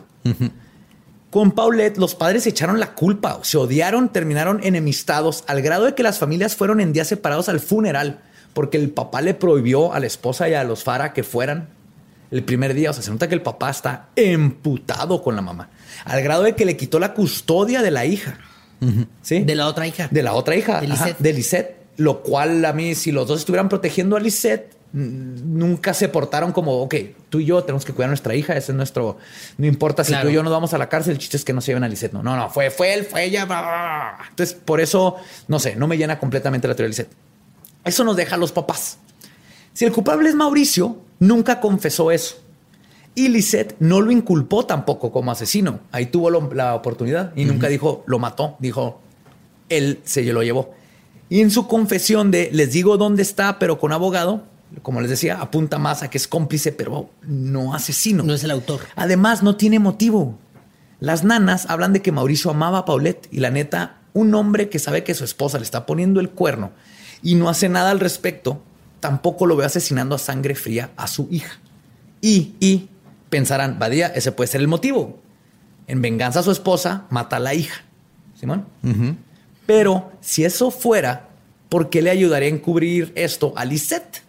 Con 1.30 1.50
Paulette, 1.50 1.98
los 1.98 2.14
padres 2.14 2.44
se 2.44 2.50
echaron 2.50 2.78
la 2.78 2.94
culpa, 2.94 3.40
se 3.42 3.58
odiaron, 3.58 4.10
terminaron 4.12 4.60
enemistados, 4.62 5.42
al 5.48 5.62
grado 5.62 5.86
de 5.86 5.94
que 5.96 6.04
las 6.04 6.20
familias 6.20 6.54
fueron 6.54 6.80
en 6.80 6.92
días 6.92 7.08
separados 7.08 7.48
al 7.48 7.58
funeral, 7.58 8.20
porque 8.52 8.76
el 8.76 8.90
papá 8.90 9.20
le 9.20 9.34
prohibió 9.34 9.92
a 9.92 9.98
la 9.98 10.06
esposa 10.06 10.48
y 10.48 10.54
a 10.54 10.62
los 10.62 10.84
Fara 10.84 11.12
que 11.12 11.24
fueran. 11.24 11.70
el 12.30 12.44
primer 12.44 12.74
día. 12.74 12.90
O 12.90 12.92
sea, 12.92 13.02
se 13.02 13.10
nota 13.10 13.28
que 13.28 13.34
el 13.34 13.42
papá 13.42 13.70
está 13.70 14.10
emputado 14.14 15.22
con 15.22 15.34
la 15.34 15.42
mamá, 15.42 15.70
al 16.04 16.22
grado 16.22 16.44
de 16.44 16.54
que 16.54 16.64
le 16.64 16.76
quitó 16.76 17.00
la 17.00 17.12
custodia 17.14 17.82
de 17.82 17.90
la 17.90 18.04
hija. 18.04 18.38
¿Sí? 19.22 19.40
De 19.44 19.54
la 19.54 19.66
otra 19.66 19.86
hija. 19.86 20.08
De 20.10 20.22
la 20.22 20.34
otra 20.34 20.56
hija, 20.56 20.80
De 20.80 20.86
ajá, 20.92 21.04
Lisette. 21.06 21.18
de 21.18 21.32
Lisette. 21.32 21.76
Lo 21.96 22.22
cual 22.22 22.64
a 22.64 22.72
mí, 22.72 22.94
si 22.94 23.12
los 23.12 23.28
dos 23.28 23.38
estuvieran 23.40 23.68
protegiendo 23.68 24.16
a 24.16 24.20
Lisette, 24.20 24.74
nunca 24.92 25.92
se 25.94 26.08
portaron 26.08 26.52
como, 26.52 26.80
ok, 26.82 26.94
tú 27.28 27.40
y 27.40 27.44
yo 27.46 27.62
tenemos 27.64 27.84
que 27.84 27.92
cuidar 27.92 28.08
a 28.08 28.10
nuestra 28.10 28.34
hija, 28.34 28.56
ese 28.56 28.72
es 28.72 28.76
nuestro, 28.76 29.18
no 29.58 29.66
importa 29.66 30.04
si 30.04 30.10
Claro. 30.10 30.24
tú 30.26 30.30
y 30.30 30.34
yo 30.34 30.42
nos 30.42 30.52
vamos 30.52 30.72
a 30.74 30.78
la 30.78 30.88
cárcel, 30.88 31.12
el 31.12 31.18
chiste 31.18 31.36
es 31.36 31.44
que 31.44 31.52
no 31.52 31.60
se 31.60 31.68
lleven 31.68 31.84
a 31.84 31.88
Lisette. 31.88 32.12
No, 32.12 32.22
no, 32.22 32.36
no, 32.36 32.50
fue, 32.50 32.70
fue 32.70 32.94
él, 32.94 33.04
fue 33.04 33.24
ella. 33.24 33.44
bla, 33.44 33.60
bla, 33.60 33.70
bla. 33.70 34.18
Entonces, 34.30 34.54
por 34.64 34.80
eso, 34.80 35.16
no 35.48 35.58
sé, 35.58 35.76
no 35.76 35.86
me 35.88 35.96
llena 35.96 36.18
completamente 36.18 36.68
la 36.68 36.74
teoría 36.74 36.86
de 36.86 36.90
Lisette. 36.90 37.12
Eso 37.84 38.02
nos 38.04 38.16
deja 38.16 38.34
a 38.36 38.38
los 38.38 38.52
papás. 38.52 38.98
Si 39.72 39.84
el 39.84 39.92
culpable 39.92 40.28
es 40.28 40.34
Mauricio, 40.34 40.98
nunca 41.18 41.60
confesó 41.60 42.10
eso. 42.10 42.40
Y 43.14 43.28
Lisette 43.28 43.76
no 43.78 44.00
lo 44.00 44.10
inculpó 44.10 44.66
tampoco 44.66 45.12
como 45.12 45.30
asesino. 45.30 45.80
Ahí 45.92 46.06
tuvo 46.06 46.30
lo- 46.30 46.52
la 46.52 46.74
oportunidad 46.74 47.32
y 47.36 47.44
nunca 47.44 47.68
dijo 47.68 48.02
lo 48.06 48.18
mató. 48.18 48.56
Dijo 48.58 49.00
él 49.68 50.00
se 50.04 50.22
lo 50.24 50.42
llevó. 50.42 50.74
Y 51.28 51.40
en 51.40 51.50
su 51.50 51.68
confesión 51.68 52.30
de 52.30 52.50
les 52.52 52.72
digo 52.72 52.96
dónde 52.96 53.22
está, 53.22 53.58
pero 53.58 53.78
con 53.78 53.92
abogado, 53.92 54.44
como 54.82 55.00
les 55.00 55.10
decía, 55.10 55.40
apunta 55.40 55.78
más 55.78 56.02
a 56.02 56.10
que 56.10 56.18
es 56.18 56.26
cómplice, 56.28 56.72
pero 56.72 57.08
no 57.22 57.74
asesino. 57.74 58.24
No 58.24 58.34
es 58.34 58.42
el 58.44 58.50
autor. 58.50 58.80
Además, 58.96 59.42
no 59.42 59.56
tiene 59.56 59.78
motivo. 59.78 60.36
Las 61.00 61.22
nanas 61.24 61.66
hablan 61.68 61.92
de 61.92 62.02
que 62.02 62.12
Mauricio 62.12 62.50
amaba 62.50 62.78
a 62.78 62.84
Paulette 62.84 63.28
y 63.30 63.38
la 63.40 63.50
neta, 63.50 63.98
un 64.12 64.34
hombre 64.34 64.68
que 64.68 64.78
sabe 64.78 65.04
que 65.04 65.14
su 65.14 65.24
esposa 65.24 65.58
le 65.58 65.64
está 65.64 65.86
poniendo 65.86 66.20
el 66.20 66.30
cuerno 66.30 66.72
y 67.22 67.36
no 67.36 67.48
hace 67.48 67.68
nada 67.68 67.90
al 67.90 68.00
respecto, 68.00 68.62
tampoco 69.00 69.46
lo 69.46 69.56
ve 69.56 69.64
asesinando 69.64 70.14
a 70.14 70.18
sangre 70.18 70.54
fría 70.54 70.90
a 70.96 71.06
su 71.08 71.28
hija. 71.30 71.58
Y, 72.20 72.54
y 72.60 72.88
pensarán, 73.34 73.80
Badía, 73.80 74.06
ese 74.06 74.30
puede 74.30 74.46
ser 74.46 74.60
el 74.60 74.68
motivo. 74.68 75.18
En 75.88 76.00
venganza 76.00 76.38
a 76.38 76.42
su 76.44 76.52
esposa, 76.52 77.06
mata 77.10 77.34
a 77.38 77.40
la 77.40 77.52
hija. 77.52 77.82
Simón. 78.38 78.64
Pero 79.66 80.12
si 80.20 80.44
eso 80.44 80.70
fuera, 80.70 81.30
¿por 81.68 81.90
qué 81.90 82.00
le 82.00 82.10
ayudaría 82.10 82.48
a 82.48 82.52
encubrir 82.52 83.10
esto 83.16 83.52
a 83.56 83.64
Lisette? 83.64 84.22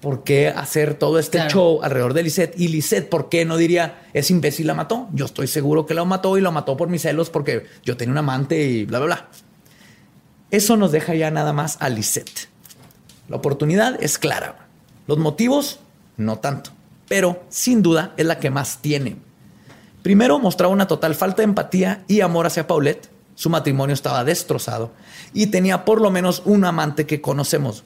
¿Por 0.00 0.24
qué 0.24 0.48
hacer 0.48 0.94
todo 0.94 1.20
este 1.20 1.38
Claro. 1.38 1.50
show 1.50 1.80
alrededor 1.84 2.14
de 2.14 2.24
Lisette? 2.24 2.58
Y 2.58 2.66
Lisette, 2.66 3.08
¿por 3.08 3.28
qué 3.28 3.44
no 3.44 3.56
diría, 3.56 4.02
ese 4.12 4.32
imbécil 4.32 4.66
la 4.66 4.74
mató? 4.74 5.08
Yo 5.12 5.26
estoy 5.26 5.46
seguro 5.46 5.86
que 5.86 5.94
la 5.94 6.04
mató 6.04 6.36
y 6.36 6.40
lo 6.40 6.50
mató 6.50 6.76
por 6.76 6.88
mis 6.88 7.02
celos 7.02 7.30
porque 7.30 7.66
yo 7.84 7.96
tenía 7.96 8.10
un 8.12 8.18
amante 8.18 8.60
y 8.60 8.86
bla, 8.86 8.98
bla, 8.98 9.06
bla. 9.06 9.28
Eso 10.50 10.76
nos 10.76 10.90
deja 10.90 11.14
ya 11.14 11.30
nada 11.30 11.52
más 11.52 11.76
a 11.80 11.88
Lisette. 11.90 12.48
La 13.28 13.36
oportunidad 13.36 14.02
es 14.02 14.18
clara. 14.18 14.66
Los 15.06 15.18
motivos, 15.18 15.78
no 16.16 16.38
tanto. 16.38 16.70
Pero, 17.08 17.42
sin 17.48 17.82
duda, 17.82 18.12
es 18.16 18.26
la 18.26 18.38
que 18.38 18.50
más 18.50 18.78
tiene. 18.82 19.16
Primero, 20.02 20.38
mostraba 20.38 20.72
una 20.72 20.86
total 20.86 21.14
falta 21.14 21.38
de 21.38 21.44
empatía 21.44 22.04
y 22.06 22.20
amor 22.20 22.46
hacia 22.46 22.66
Paulette. 22.66 23.08
Su 23.34 23.50
matrimonio 23.50 23.94
estaba 23.94 24.24
destrozado 24.24 24.92
y 25.32 25.46
tenía 25.46 25.84
por 25.84 26.00
lo 26.00 26.10
menos 26.10 26.42
un 26.44 26.64
amante 26.64 27.06
que 27.06 27.20
conocemos. 27.20 27.84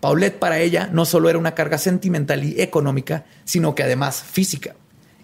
Paulette 0.00 0.38
para 0.38 0.58
ella 0.58 0.88
no 0.92 1.04
solo 1.04 1.28
era 1.28 1.38
una 1.38 1.54
carga 1.54 1.78
sentimental 1.78 2.44
y 2.44 2.60
económica, 2.60 3.24
sino 3.44 3.74
que 3.74 3.82
además 3.82 4.22
física. 4.22 4.74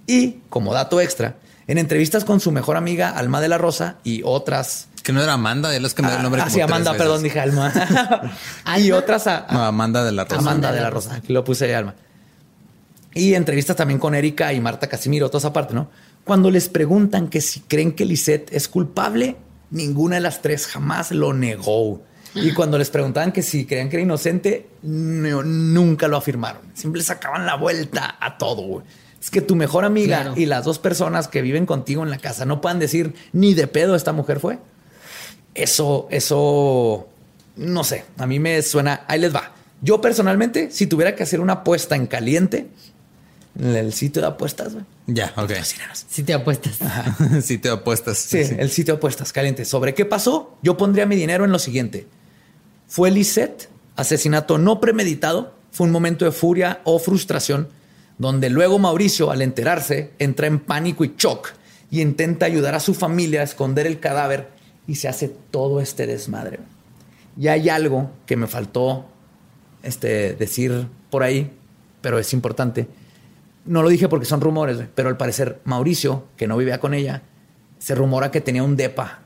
Y, 0.06 0.40
como 0.50 0.74
dato 0.74 1.00
extra, 1.00 1.36
en 1.66 1.78
entrevistas 1.78 2.24
con 2.24 2.40
su 2.40 2.52
mejor 2.52 2.76
amiga 2.76 3.10
Alma 3.10 3.40
de 3.40 3.48
la 3.48 3.58
Rosa 3.58 3.96
y 4.04 4.22
otras... 4.24 4.88
Que 5.02 5.12
no 5.12 5.22
era 5.22 5.32
Amanda, 5.34 5.74
él 5.74 5.84
es 5.84 5.94
que 5.94 6.02
me 6.02 6.08
da 6.08 6.16
el 6.16 6.22
nombre 6.22 6.42
Ah, 6.42 6.46
sí, 6.48 6.54
tres 6.54 6.64
Amanda, 6.64 6.92
veces. 6.92 7.02
perdón, 7.06 7.22
dije 7.22 7.40
Alma. 7.40 7.72
y 8.78 8.90
otras... 8.92 9.26
a- 9.26 9.46
No, 9.50 9.62
Amanda 9.64 10.04
de 10.04 10.12
la 10.12 10.24
Rosa. 10.24 10.36
Amanda 10.38 10.72
de 10.72 10.80
la 10.80 10.90
Rosa. 10.90 11.14
Aquí 11.16 11.32
lo 11.32 11.44
puse 11.44 11.66
de 11.66 11.74
Alma. 11.76 11.94
Y 13.14 13.34
entrevistas 13.34 13.76
también 13.76 13.98
con 14.00 14.14
Erika 14.14 14.52
y 14.52 14.60
Marta 14.60 14.88
Casimiro, 14.88 15.28
todas 15.28 15.44
aparte, 15.44 15.74
¿no? 15.74 15.90
Cuando 16.24 16.50
les 16.50 16.68
preguntan 16.68 17.28
que 17.28 17.40
si 17.40 17.60
creen 17.60 17.92
que 17.92 18.04
Lisette 18.04 18.52
es 18.52 18.68
culpable, 18.68 19.36
ninguna 19.70 20.16
de 20.16 20.22
las 20.22 20.40
tres 20.42 20.66
jamás 20.66 21.10
lo 21.10 21.32
negó. 21.32 22.02
Y 22.34 22.52
cuando 22.52 22.78
les 22.78 22.88
preguntaban 22.88 23.30
que 23.32 23.42
si 23.42 23.66
creían 23.66 23.90
que 23.90 23.96
era 23.96 24.02
inocente, 24.04 24.66
no- 24.82 25.42
nunca 25.42 26.08
lo 26.08 26.16
afirmaron. 26.16 26.62
Siempre 26.74 27.02
sacaban 27.02 27.44
la 27.44 27.56
vuelta 27.56 28.16
a 28.20 28.38
todo. 28.38 28.62
güey. 28.62 28.86
Es 29.20 29.30
que 29.30 29.40
tu 29.42 29.54
mejor 29.54 29.84
amiga 29.84 30.22
Claro. 30.22 30.34
y 30.40 30.46
las 30.46 30.64
dos 30.64 30.78
personas 30.78 31.28
que 31.28 31.42
viven 31.42 31.66
contigo 31.66 32.02
en 32.02 32.10
la 32.10 32.18
casa 32.18 32.44
no 32.46 32.60
puedan 32.60 32.78
decir 32.78 33.14
ni 33.32 33.52
de 33.54 33.66
pedo 33.66 33.94
esta 33.94 34.12
mujer 34.12 34.40
fue. 34.40 34.58
Eso, 35.54 36.08
eso, 36.10 37.08
no 37.56 37.84
sé, 37.84 38.04
a 38.16 38.26
mí 38.26 38.38
me 38.38 38.62
suena, 38.62 39.02
ahí 39.06 39.20
les 39.20 39.34
va. 39.34 39.52
Yo 39.82 40.00
personalmente, 40.00 40.70
si 40.70 40.86
tuviera 40.86 41.14
que 41.14 41.24
hacer 41.24 41.40
una 41.40 41.52
apuesta 41.54 41.94
en 41.96 42.06
caliente, 42.06 42.58
en 42.58 42.68
el 43.58 43.92
sitio 43.92 44.22
de 44.22 44.28
apuestas, 44.28 44.72
güey. 44.72 44.84
Ya, 45.06 45.32
ok. 45.36 45.52
Si 46.08 46.22
te 46.24 46.32
apuestas. 46.32 46.78
sí 47.44 47.58
te 47.58 47.68
apuestas. 47.68 48.18
Sí, 48.18 48.38
el 48.38 48.70
sitio 48.70 48.94
de 48.94 48.98
apuestas 48.98 49.32
caliente. 49.32 49.64
¿Sobre 49.64 49.94
qué 49.94 50.04
pasó? 50.04 50.56
Yo 50.62 50.76
pondría 50.76 51.06
mi 51.06 51.16
dinero 51.16 51.44
en 51.44 51.52
lo 51.52 51.58
siguiente. 51.58 52.06
Fue 52.88 53.10
Lisette, 53.10 53.68
asesinato 53.96 54.58
no 54.58 54.80
premeditado, 54.80 55.54
fue 55.70 55.86
un 55.86 55.92
momento 55.92 56.24
de 56.24 56.32
furia 56.32 56.80
o 56.84 56.98
frustración, 56.98 57.68
donde 58.18 58.50
luego 58.50 58.78
Mauricio, 58.78 59.30
al 59.30 59.42
enterarse, 59.42 60.10
entra 60.18 60.46
en 60.46 60.60
pánico 60.60 61.04
y 61.04 61.14
shock 61.16 61.54
y 61.90 62.00
intenta 62.00 62.46
ayudar 62.46 62.74
a 62.74 62.80
su 62.80 62.94
familia 62.94 63.40
a 63.40 63.44
esconder 63.44 63.86
el 63.86 64.00
cadáver 64.00 64.48
y 64.86 64.96
se 64.96 65.08
hace 65.08 65.28
todo 65.28 65.80
este 65.80 66.06
desmadre. 66.06 66.58
Y 67.38 67.48
hay 67.48 67.68
algo 67.68 68.10
que 68.26 68.36
me 68.36 68.46
faltó 68.46 69.06
este, 69.82 70.34
decir 70.34 70.86
por 71.10 71.22
ahí, 71.22 71.50
pero 72.00 72.18
es 72.18 72.32
importante. 72.32 72.86
No 73.64 73.82
lo 73.82 73.88
dije 73.88 74.08
porque 74.08 74.26
son 74.26 74.40
rumores, 74.40 74.78
pero 74.94 75.08
al 75.08 75.16
parecer 75.16 75.60
Mauricio, 75.64 76.24
que 76.36 76.46
no 76.46 76.56
vivía 76.56 76.80
con 76.80 76.94
ella, 76.94 77.22
se 77.78 77.94
rumora 77.94 78.30
que 78.30 78.40
tenía 78.40 78.62
un 78.62 78.76
depa 78.76 79.20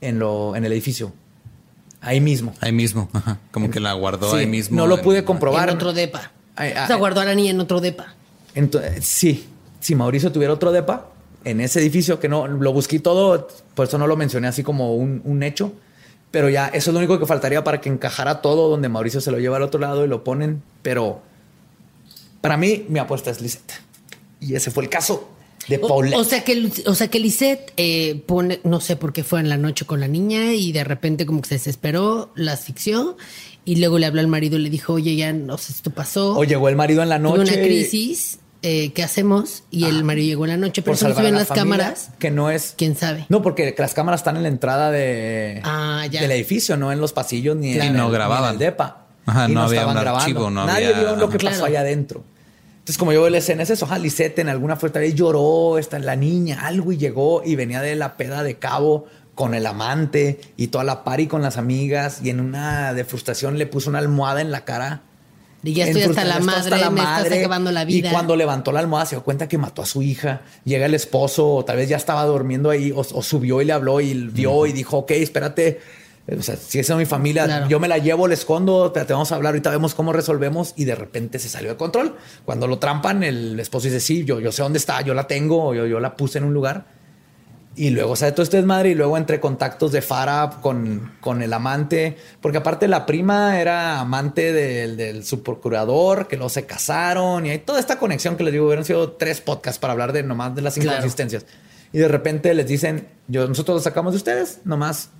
en, 0.00 0.18
lo, 0.18 0.56
en 0.56 0.64
el 0.64 0.72
edificio. 0.72 1.12
Ahí 2.00 2.20
mismo. 2.20 2.54
Ahí 2.60 2.72
mismo, 2.72 3.08
ajá. 3.12 3.38
Como 3.52 3.70
que 3.70 3.80
la 3.80 3.92
guardó 3.94 4.30
Sí, 4.30 4.38
ahí 4.38 4.46
mismo. 4.46 4.76
No 4.76 4.86
lo 4.86 4.96
en- 4.98 5.02
pude 5.02 5.24
comprobar. 5.24 5.68
En 5.68 5.74
otro 5.76 5.92
depa. 5.92 6.30
Ay, 6.54 6.72
o 6.72 6.80
ay. 6.80 6.86
sea, 6.86 6.96
guardó 6.96 7.20
a 7.20 7.24
la 7.24 7.34
niña 7.34 7.50
en 7.50 7.60
otro 7.60 7.80
depa. 7.80 8.14
Entonces, 8.54 9.04
sí, 9.04 9.46
si 9.80 9.94
Mauricio 9.94 10.32
tuviera 10.32 10.52
otro 10.54 10.72
depa 10.72 11.06
en 11.44 11.60
ese 11.60 11.80
edificio, 11.80 12.18
que 12.20 12.28
no 12.28 12.46
lo 12.48 12.72
busqué 12.72 12.98
todo, 13.00 13.48
por 13.74 13.86
eso 13.86 13.98
no 13.98 14.06
lo 14.06 14.16
mencioné 14.16 14.48
así 14.48 14.62
como 14.62 14.94
un, 14.96 15.20
un 15.24 15.42
hecho, 15.42 15.72
pero 16.30 16.48
ya 16.48 16.66
eso 16.68 16.90
es 16.90 16.94
lo 16.94 16.98
único 16.98 17.18
que 17.18 17.26
faltaría 17.26 17.62
para 17.64 17.80
que 17.80 17.88
encajara 17.88 18.40
todo 18.40 18.68
donde 18.68 18.88
Mauricio 18.88 19.20
se 19.20 19.30
lo 19.30 19.38
lleva 19.38 19.56
al 19.56 19.62
otro 19.62 19.80
lado 19.80 20.04
y 20.04 20.08
lo 20.08 20.24
ponen. 20.24 20.62
Pero 20.82 21.20
para 22.46 22.56
mí, 22.56 22.84
mi 22.88 22.98
apuesta 22.98 23.30
es 23.30 23.40
Lisette. 23.40 23.72
Y 24.40 24.54
ese 24.54 24.70
fue 24.70 24.84
el 24.84 24.90
caso 24.90 25.30
de 25.68 25.78
Paulette. 25.78 26.16
o 26.16 26.24
sea 26.24 26.44
que, 26.44 26.70
o 26.86 26.94
sea 26.94 27.08
que 27.08 27.18
Lisette 27.18 27.72
eh, 27.76 28.22
pone, 28.26 28.60
no 28.62 28.80
sé 28.80 28.94
por 28.96 29.12
qué 29.12 29.24
fue 29.24 29.40
en 29.40 29.48
la 29.48 29.56
noche 29.56 29.84
con 29.84 29.98
la 29.98 30.06
niña 30.06 30.52
y 30.52 30.70
de 30.72 30.84
repente 30.84 31.26
como 31.26 31.40
que 31.42 31.48
se 31.48 31.54
desesperó, 31.56 32.30
la 32.36 32.52
asfixió 32.52 33.16
y 33.64 33.76
luego 33.76 33.98
le 33.98 34.06
habló 34.06 34.20
al 34.20 34.28
marido 34.28 34.58
y 34.58 34.62
le 34.62 34.70
dijo, 34.70 34.92
oye, 34.92 35.16
ya 35.16 35.32
no 35.32 35.58
sé 35.58 35.72
si 35.72 35.78
esto 35.78 35.90
pasó. 35.90 36.36
o 36.38 36.44
llegó 36.44 36.68
el 36.68 36.76
marido 36.76 37.02
en 37.02 37.08
la 37.08 37.18
Tuve 37.18 37.38
noche. 37.38 37.54
una 37.54 37.62
crisis, 37.66 38.38
eh, 38.62 38.92
¿qué 38.92 39.02
hacemos? 39.02 39.64
Y 39.72 39.86
el 39.86 40.04
marido 40.04 40.26
llegó 40.28 40.44
en 40.44 40.50
la 40.52 40.56
noche, 40.56 40.82
pero 40.82 40.92
por 40.92 40.98
eso 40.98 41.08
no 41.08 41.10
se 41.10 41.14
salvar 41.16 41.22
ve 41.22 41.26
a 41.26 41.28
en 41.30 41.34
la 41.34 41.38
las 41.40 41.48
familia, 41.48 41.64
cámaras. 41.78 42.10
Que 42.20 42.30
no 42.30 42.50
es. 42.50 42.74
¿Quién 42.76 42.94
sabe? 42.94 43.26
No, 43.28 43.42
porque 43.42 43.74
las 43.76 43.92
cámaras 43.94 44.20
están 44.20 44.36
en 44.36 44.42
la 44.44 44.48
entrada 44.50 44.92
de, 44.92 45.60
Ah, 45.64 46.06
ya. 46.08 46.20
del 46.20 46.30
edificio, 46.30 46.76
no 46.76 46.92
en 46.92 47.00
los 47.00 47.12
pasillos 47.12 47.56
ni, 47.56 47.72
Claro. 47.74 47.88
en, 47.90 47.94
Y 47.96 47.98
no 47.98 48.06
el, 48.06 48.12
grababan. 48.12 48.42
ni 48.42 48.48
en 48.48 48.52
el 48.54 48.58
depa. 48.70 49.06
Ajá, 49.26 49.48
Y 49.48 49.52
no 49.54 49.62
había 49.62 49.80
estaban 49.80 49.96
un 49.96 50.02
grabando. 50.02 50.24
archivo, 50.24 50.50
no 50.50 50.64
Nadie 50.66 50.86
había- 50.86 51.00
vio 51.00 51.16
lo 51.16 51.28
que 51.28 51.36
Ajá. 51.38 51.46
pasó 51.46 51.58
Claro. 51.58 51.64
allá 51.66 51.80
adentro. 51.80 52.24
Entonces, 52.86 52.98
como 52.98 53.12
yo 53.12 53.22
veo 53.22 53.30
la 53.30 53.38
escena, 53.38 53.64
es 53.64 53.70
eso. 53.70 53.84
Ajá, 53.84 53.98
Lisette 53.98 54.38
en 54.38 54.48
alguna 54.48 54.76
fue 54.76 54.90
tal 54.90 55.02
vez 55.02 55.12
lloró, 55.12 55.76
está 55.76 55.98
la 55.98 56.14
niña, 56.14 56.68
algo 56.68 56.92
y 56.92 56.96
llegó 56.96 57.42
y 57.44 57.56
venía 57.56 57.82
de 57.82 57.96
la 57.96 58.16
peda 58.16 58.44
de 58.44 58.60
cabo 58.60 59.06
con 59.34 59.54
el 59.54 59.66
amante 59.66 60.38
y 60.56 60.68
toda 60.68 60.84
la 60.84 61.02
party 61.02 61.26
con 61.26 61.42
las 61.42 61.56
amigas 61.56 62.20
y 62.22 62.30
en 62.30 62.38
una 62.38 62.94
de 62.94 63.04
frustración 63.04 63.58
le 63.58 63.66
puso 63.66 63.90
una 63.90 63.98
almohada 63.98 64.40
en 64.40 64.52
la 64.52 64.64
cara. 64.64 65.02
Y 65.64 65.72
ya 65.72 65.84
estoy 65.86 66.02
hasta 66.02 66.24
la 66.24 66.38
madre, 66.38 66.76
hasta 66.76 66.90
me 66.90 67.00
estás 67.00 67.32
acabando 67.32 67.72
la 67.72 67.84
vida. 67.84 68.08
Y 68.08 68.12
cuando 68.12 68.36
levantó 68.36 68.70
la 68.70 68.78
almohada 68.78 69.06
se 69.06 69.16
dio 69.16 69.24
cuenta 69.24 69.48
que 69.48 69.58
mató 69.58 69.82
a 69.82 69.86
su 69.86 70.02
hija. 70.02 70.42
Llega 70.64 70.86
el 70.86 70.94
esposo, 70.94 71.56
o 71.56 71.64
tal 71.64 71.78
vez 71.78 71.88
ya 71.88 71.96
estaba 71.96 72.24
durmiendo 72.24 72.70
ahí, 72.70 72.92
o, 72.92 73.00
o 73.00 73.22
subió 73.24 73.60
y 73.60 73.64
le 73.64 73.72
habló 73.72 74.00
y 74.00 74.14
vio 74.14 74.64
y 74.64 74.72
dijo, 74.72 74.98
ok, 74.98 75.10
espérate. 75.10 75.80
O 76.28 76.42
sea, 76.42 76.56
si 76.56 76.78
esa 76.80 76.94
es 76.94 76.98
mi 76.98 77.06
familia, 77.06 77.44
Claro. 77.44 77.68
yo 77.68 77.78
me 77.78 77.86
la 77.86 77.98
llevo, 77.98 78.26
le 78.26 78.34
escondo, 78.34 78.86
espérate, 78.86 79.12
vamos 79.12 79.30
a 79.30 79.36
hablar, 79.36 79.50
ahorita 79.52 79.70
vemos 79.70 79.94
cómo 79.94 80.12
resolvemos. 80.12 80.72
Y 80.76 80.84
de 80.84 80.94
repente 80.96 81.38
se 81.38 81.48
salió 81.48 81.70
de 81.70 81.76
control. 81.76 82.16
Cuando 82.44 82.66
lo 82.66 82.78
trampan, 82.78 83.22
el 83.22 83.58
esposo 83.60 83.86
dice, 83.86 84.00
sí, 84.00 84.24
yo, 84.24 84.40
yo 84.40 84.50
sé 84.50 84.62
dónde 84.62 84.78
está, 84.78 85.00
yo 85.02 85.14
la 85.14 85.26
tengo, 85.28 85.72
yo, 85.74 85.86
yo 85.86 86.00
la 86.00 86.16
puse 86.16 86.38
en 86.38 86.44
un 86.44 86.52
lugar. 86.54 86.96
Y 87.78 87.90
luego 87.90 88.16
sale 88.16 88.32
todo 88.32 88.42
este 88.42 88.56
desmadre 88.56 88.88
y 88.88 88.94
luego 88.94 89.18
entre 89.18 89.38
contactos 89.38 89.92
de 89.92 90.00
Farah 90.00 90.60
con, 90.62 91.12
con 91.20 91.42
el 91.42 91.52
amante, 91.52 92.16
porque 92.40 92.56
aparte 92.56 92.88
la 92.88 93.04
prima 93.04 93.60
era 93.60 94.00
amante 94.00 94.50
del, 94.54 94.96
del 94.96 95.24
subprocurador, 95.26 96.26
que 96.26 96.36
luego 96.36 96.48
se 96.48 96.64
casaron 96.64 97.44
y 97.44 97.50
hay 97.50 97.58
toda 97.58 97.78
esta 97.78 97.98
conexión 97.98 98.36
que 98.38 98.44
les 98.44 98.52
digo, 98.54 98.64
hubieran 98.64 98.86
sido 98.86 99.12
tres 99.12 99.42
podcasts 99.42 99.78
para 99.78 99.92
hablar 99.92 100.12
de 100.14 100.22
nomás 100.22 100.54
de 100.54 100.62
las 100.62 100.72
Claro. 100.74 100.90
inconsistencias. 100.98 101.44
Y 101.92 101.98
de 101.98 102.08
repente 102.08 102.52
les 102.54 102.66
dicen, 102.66 103.08
yo, 103.28 103.46
nosotros 103.46 103.76
lo 103.76 103.82
sacamos 103.82 104.14
de 104.14 104.16
ustedes, 104.18 104.60
nomás 104.64 105.10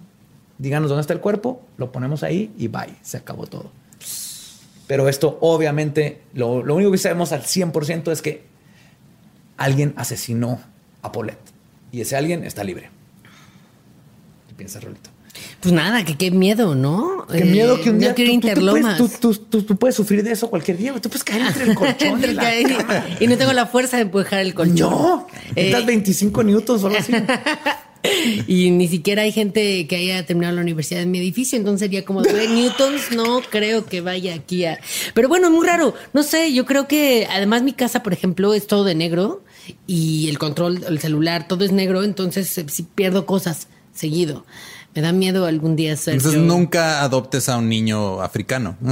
díganos 0.58 0.88
dónde 0.88 1.00
está 1.02 1.12
el 1.12 1.20
cuerpo, 1.20 1.62
lo 1.76 1.92
ponemos 1.92 2.22
ahí 2.22 2.52
y 2.58 2.68
bye, 2.68 2.94
se 3.02 3.16
acabó 3.16 3.46
todo. 3.46 3.70
Pero 4.86 5.08
esto, 5.08 5.38
obviamente, 5.40 6.22
lo, 6.34 6.62
lo 6.62 6.74
único 6.76 6.92
que 6.92 6.98
sabemos 6.98 7.32
al 7.32 7.42
100% 7.42 8.12
es 8.12 8.22
que 8.22 8.44
alguien 9.56 9.92
asesinó 9.96 10.60
a 11.02 11.10
Paulette. 11.12 11.38
Y 11.92 12.00
ese 12.02 12.16
alguien 12.16 12.44
está 12.44 12.62
libre. 12.62 12.90
¿Qué 14.48 14.54
piensas, 14.54 14.84
Rolito? 14.84 15.10
Pues 15.60 15.74
nada, 15.74 16.04
que 16.04 16.16
qué 16.16 16.30
miedo, 16.30 16.74
¿no? 16.74 17.26
Qué 17.30 17.44
miedo 17.44 17.80
que 17.80 17.90
un 17.90 17.96
Eh, 17.96 17.98
día 17.98 18.08
No 18.10 18.14
quiero 18.14 18.30
tú- 18.32 18.36
tú, 18.36 18.40
te 18.40 18.48
interlomas. 18.48 18.98
puedes, 18.98 19.20
tú, 19.20 19.34
tú- 19.62 19.76
puedes 19.76 19.94
sufrir 19.96 20.22
de 20.22 20.32
eso 20.32 20.48
cualquier 20.48 20.76
día. 20.78 20.92
Tú 21.00 21.08
puedes 21.08 21.24
caer 21.24 21.42
entre 21.42 21.64
el 21.64 21.74
colchón 21.74 22.22
y 22.22 22.26
la 22.28 22.60
y, 23.20 23.26
no 23.26 23.36
tengo 23.36 23.52
la 23.52 23.66
fuerza 23.66 23.96
de 23.96 24.04
empujar 24.04 24.40
el 24.40 24.54
colchón. 24.54 24.90
No, 24.90 25.26
Eh, 25.32 25.52
necesitas 25.54 25.86
25 25.86 26.42
newtons 26.44 26.84
o 26.84 26.86
algo 26.86 26.98
así. 26.98 27.12
y 28.46 28.70
ni 28.70 28.88
siquiera 28.88 29.22
hay 29.22 29.32
gente 29.32 29.86
que 29.86 29.96
haya 29.96 30.24
terminado 30.26 30.56
la 30.56 30.62
universidad 30.62 31.02
en 31.02 31.10
mi 31.10 31.18
edificio, 31.18 31.58
entonces 31.58 31.86
sería 31.86 32.04
como 32.04 32.22
Newtons, 32.22 33.12
no 33.12 33.40
creo 33.42 33.86
que 33.86 34.00
vaya 34.00 34.34
aquí 34.34 34.64
a. 34.64 34.78
Pero 35.14 35.28
bueno, 35.28 35.50
muy 35.50 35.66
raro. 35.66 35.94
No 36.12 36.22
sé, 36.22 36.52
yo 36.52 36.64
creo 36.66 36.86
que 36.88 37.26
además 37.30 37.62
mi 37.62 37.72
casa, 37.72 38.02
por 38.02 38.12
ejemplo, 38.12 38.54
es 38.54 38.66
todo 38.66 38.84
de 38.84 38.94
negro 38.94 39.42
y 39.86 40.28
el 40.28 40.38
control, 40.38 40.84
el 40.88 40.98
celular, 40.98 41.48
todo 41.48 41.64
es 41.64 41.72
negro, 41.72 42.02
entonces 42.02 42.56
eh, 42.58 42.66
sí 42.68 42.86
pierdo 42.94 43.26
cosas 43.26 43.68
seguido. 43.92 44.44
Me 44.97 45.02
da 45.02 45.12
miedo 45.12 45.44
algún 45.47 45.77
día 45.77 45.94
ser. 45.97 46.14
Entonces 46.14 46.40
yo- 46.40 46.47
nunca 46.47 47.02
adoptes 47.02 47.48
a 47.51 47.59
un 47.59 47.68
niño 47.68 48.20
africano. 48.23 48.77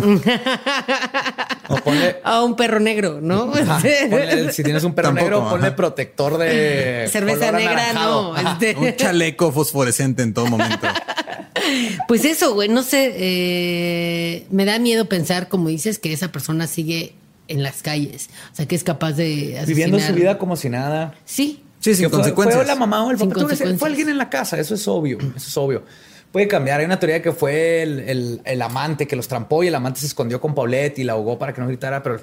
O 1.66 1.76
ponle, 1.76 2.16
A 2.24 2.42
un 2.42 2.56
perro 2.56 2.78
negro, 2.78 3.20
¿no? 3.22 3.50
ponle- 3.52 4.52
si 4.52 4.62
tienes 4.62 4.84
un 4.84 4.92
perro 4.94 5.08
Tampoco, 5.08 5.24
negro, 5.30 5.48
ponle 5.48 5.66
ajá. 5.68 5.76
protector 5.76 6.36
de 6.36 7.08
Cerveza 7.10 7.38
color 7.46 7.54
negra, 7.54 7.72
anaranjado. 7.72 8.34
no. 8.34 8.50
Este- 8.52 8.76
un 8.78 8.94
chaleco 8.96 9.50
fosforescente 9.50 10.22
en 10.22 10.34
todo 10.34 10.46
momento. 10.46 10.86
Pues 12.06 12.26
eso, 12.26 12.52
güey, 12.52 12.68
no 12.68 12.82
sé, 12.82 13.14
eh, 13.16 14.46
me 14.50 14.66
da 14.66 14.78
miedo 14.78 15.06
pensar, 15.08 15.48
como 15.48 15.68
dices, 15.70 15.98
que 15.98 16.12
esa 16.12 16.30
persona 16.30 16.66
sigue 16.66 17.14
en 17.48 17.62
las 17.62 17.80
calles, 17.80 18.28
o 18.52 18.56
sea, 18.56 18.66
que 18.66 18.74
es 18.76 18.84
capaz 18.84 19.12
de 19.12 19.56
asesinar. 19.56 19.66
Viviendo 19.66 19.98
su 20.00 20.12
vida 20.12 20.36
como 20.36 20.56
si 20.56 20.68
nada. 20.68 21.14
Sí, 21.24 21.62
Sí, 21.84 21.94
sin 21.94 22.04
Que 22.04 22.08
fue, 22.08 22.18
consecuencias. 22.20 22.56
fue 22.56 22.66
la 22.66 22.76
mamá 22.76 23.04
o 23.04 23.10
el 23.10 23.18
papá. 23.18 23.34
Consecuencias. 23.34 23.78
Fue 23.78 23.88
alguien 23.90 24.08
en 24.08 24.16
la 24.16 24.30
casa, 24.30 24.58
eso 24.58 24.74
es 24.74 24.88
obvio. 24.88 25.18
Eso 25.18 25.48
es 25.48 25.56
obvio. 25.58 25.82
Puede 26.32 26.48
cambiar. 26.48 26.80
Hay 26.80 26.86
una 26.86 26.98
teoría 26.98 27.20
que 27.20 27.32
fue 27.32 27.82
el, 27.82 28.00
el- 28.00 28.40
el 28.44 28.62
amante 28.62 29.06
que 29.06 29.16
los 29.16 29.28
trampó 29.28 29.62
y 29.62 29.68
el 29.68 29.74
amante 29.74 30.00
se 30.00 30.06
escondió 30.06 30.40
con 30.40 30.54
Paulette 30.54 30.98
y 31.00 31.04
la 31.04 31.12
ahogó 31.12 31.38
para 31.38 31.52
que 31.52 31.60
no 31.60 31.66
gritara. 31.68 32.02
Pero 32.02 32.20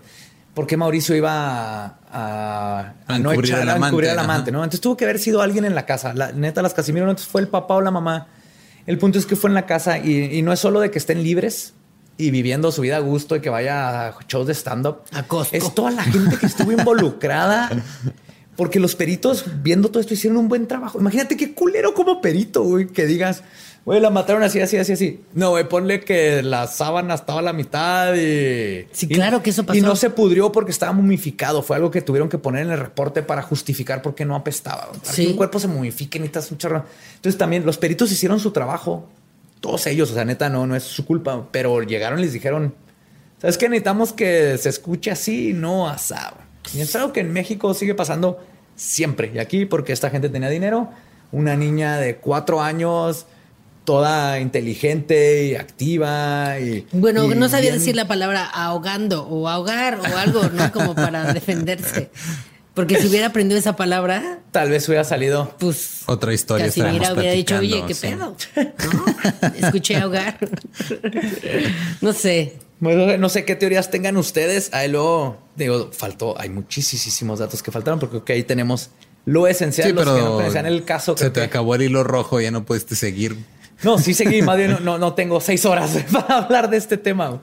¿por 0.55 0.65
qué 0.65 0.75
Mauricio 0.77 1.15
iba 1.15 1.31
a, 1.31 1.95
a, 2.11 2.93
A 3.07 3.19
no 3.19 3.31
echar- 3.33 3.61
al 3.61 3.69
a 3.69 3.87
encubrir 3.87 4.09
al 4.09 4.19
amante. 4.19 4.51
¿no? 4.51 4.59
Entonces 4.63 4.81
tuvo 4.81 4.97
que 4.97 5.05
haber 5.05 5.19
sido 5.19 5.41
alguien 5.43 5.63
en 5.63 5.75
la 5.75 5.85
casa. 5.85 6.13
La, 6.15 6.31
neta, 6.31 6.61
las 6.63 6.73
Casimiro, 6.73 7.05
entonces 7.05 7.27
fue 7.31 7.41
el 7.41 7.47
papá 7.47 7.75
o 7.75 7.81
la 7.81 7.91
mamá. 7.91 8.27
El 8.87 8.97
punto 8.97 9.19
es 9.19 9.27
que 9.27 9.35
fue 9.35 9.49
en 9.49 9.53
la 9.53 9.67
casa 9.67 9.99
y, 9.99 10.37
y 10.37 10.41
no 10.41 10.51
es 10.51 10.59
solo 10.59 10.79
de 10.79 10.89
que 10.89 10.97
estén 10.97 11.21
libres 11.23 11.75
y 12.17 12.31
viviendo 12.31 12.71
su 12.71 12.81
vida 12.81 12.97
a 12.97 12.99
gusto 12.99 13.35
y 13.35 13.41
que 13.41 13.49
vaya 13.51 14.07
a 14.07 14.15
shows 14.27 14.47
de 14.47 14.53
stand-up. 14.55 15.03
A 15.13 15.21
Costco. 15.23 15.55
Es 15.55 15.73
toda 15.75 15.91
la 15.91 16.03
gente 16.03 16.35
que 16.37 16.47
estuvo 16.47 16.71
involucrada. 16.71 17.69
Porque 18.61 18.79
los 18.79 18.95
peritos, 18.95 19.43
viendo 19.63 19.89
todo 19.89 20.01
esto, 20.01 20.13
hicieron 20.13 20.37
un 20.37 20.47
buen 20.47 20.67
trabajo. 20.67 20.99
Imagínate 20.99 21.35
qué 21.35 21.55
culero 21.55 21.95
como 21.95 22.21
perito, 22.21 22.61
güey, 22.61 22.85
que 22.85 23.07
digas, 23.07 23.41
güey, 23.85 23.99
la 23.99 24.11
mataron 24.11 24.43
así, 24.43 24.59
así, 24.61 24.77
así, 24.77 24.91
así. 24.93 25.21
No, 25.33 25.49
güey, 25.49 25.67
ponle 25.67 26.01
que 26.01 26.43
la 26.43 26.67
sábana 26.67 27.15
estaba 27.15 27.39
a 27.39 27.41
la 27.41 27.53
mitad 27.53 28.13
y. 28.13 28.85
Sí, 28.91 29.07
y- 29.09 29.15
claro 29.15 29.41
que 29.41 29.49
eso 29.49 29.65
pasó. 29.65 29.75
Y 29.79 29.81
no 29.81 29.95
se 29.95 30.11
pudrió 30.11 30.51
porque 30.51 30.69
estaba 30.69 30.91
momificado. 30.91 31.63
Fue 31.63 31.75
algo 31.75 31.89
que 31.89 32.03
tuvieron 32.03 32.29
que 32.29 32.37
poner 32.37 32.67
en 32.67 32.71
el 32.73 32.77
reporte 32.77 33.23
para 33.23 33.41
justificar 33.41 34.03
por 34.03 34.13
qué 34.13 34.25
no 34.25 34.35
apestaba. 34.35 34.91
Para 34.91 35.11
Sí. 35.11 35.23
que 35.25 35.31
un 35.31 35.37
cuerpo 35.37 35.59
se 35.59 35.67
momifique, 35.67 36.19
necesitas 36.19 36.51
un 36.51 36.59
chorro. 36.59 36.85
Entonces 37.15 37.39
también 37.39 37.65
los 37.65 37.79
peritos 37.79 38.11
hicieron 38.11 38.39
su 38.39 38.51
trabajo. 38.51 39.09
Todos 39.59 39.87
ellos, 39.87 40.11
o 40.11 40.13
sea, 40.13 40.23
neta, 40.23 40.49
no, 40.49 40.67
no 40.67 40.75
es 40.75 40.83
su 40.83 41.03
culpa, 41.03 41.47
pero 41.51 41.81
llegaron 41.81 42.19
y 42.19 42.21
les 42.21 42.33
dijeron, 42.33 42.75
¿sabes 43.39 43.57
qué? 43.57 43.67
Necesitamos 43.69 44.13
que 44.13 44.55
se 44.59 44.69
escuche 44.69 45.09
así, 45.09 45.51
no 45.53 45.89
asado. 45.89 46.37
Y 46.75 46.79
es 46.81 46.95
algo 46.95 47.11
que 47.11 47.21
en 47.21 47.33
México 47.33 47.73
sigue 47.73 47.95
pasando 47.95 48.39
siempre. 48.81 49.31
Y 49.33 49.39
aquí, 49.39 49.65
porque 49.65 49.93
esta 49.93 50.09
gente 50.09 50.29
tenía 50.29 50.49
dinero, 50.49 50.89
una 51.31 51.55
niña 51.55 51.97
de 51.97 52.17
cuatro 52.17 52.61
años, 52.61 53.25
toda 53.85 54.39
inteligente 54.39 55.45
y 55.45 55.55
activa. 55.55 56.59
Y, 56.59 56.85
bueno, 56.91 57.25
y 57.31 57.35
no 57.35 57.47
sabía 57.49 57.69
bien- 57.69 57.79
decir 57.79 57.95
la 57.95 58.07
palabra 58.07 58.45
ahogando 58.45 59.27
o 59.27 59.47
ahogar 59.47 59.99
o 59.99 60.17
algo, 60.17 60.43
¿no? 60.49 60.71
Como 60.71 60.95
para 60.95 61.31
defenderse. 61.33 62.09
Porque 62.73 62.95
si 63.01 63.07
hubiera 63.07 63.27
aprendido 63.27 63.59
esa 63.59 63.75
palabra, 63.75 64.39
Tal 64.51 64.69
vez 64.69 64.87
hubiera 64.87 65.03
salido. 65.03 65.53
pues 65.59 66.03
Otra 66.05 66.33
historia 66.33 66.67
Casi 66.67 66.79
mira, 66.81 66.91
estaremos 66.93 67.17
hubiera 67.19 67.35
dicho, 67.35 67.57
oye, 67.57 67.83
¿qué 67.85 67.93
sí. 67.93 68.07
pedo? 68.07 68.35
¿No? 68.93 69.67
Escuché 69.67 69.97
ahogar. 69.97 70.37
no 72.01 72.13
sé. 72.13 72.53
Bueno, 72.81 73.15
No 73.17 73.29
sé 73.29 73.45
qué 73.45 73.55
teorías 73.55 73.89
tengan 73.91 74.17
ustedes. 74.17 74.73
Ahí 74.73 74.89
luego, 74.89 75.37
digo, 75.55 75.91
faltó, 75.93 76.37
hay 76.39 76.49
muchísimos 76.49 77.39
datos 77.39 77.63
que 77.63 77.71
faltaron, 77.71 77.99
porque 77.99 78.33
ahí 78.33 78.43
tenemos 78.43 78.89
lo 79.25 79.47
esencial, 79.47 79.87
Sí, 79.87 79.93
los 79.93 80.03
que 80.03 80.09
no 80.09 80.15
pero 80.17 80.31
conocían 80.35 80.65
el 80.65 80.83
caso. 80.83 81.15
se 81.15 81.29
te 81.29 81.39
que- 81.39 81.45
acabó 81.45 81.75
el 81.75 81.83
hilo 81.83 82.03
rojo, 82.03 82.41
ya 82.41 82.51
no 82.51 82.65
pudiste 82.65 82.95
seguir. 82.95 83.37
No, 83.83 83.97
sí 83.97 84.13
seguí, 84.13 84.41
más 84.41 84.57
bien 84.57 84.71
no, 84.71 84.79
no, 84.81 84.97
no 84.97 85.13
tengo 85.13 85.39
seis 85.39 85.63
horas 85.65 85.91
para 86.11 86.39
hablar 86.39 86.69
de 86.69 86.77
este 86.77 86.97
tema. 86.97 87.41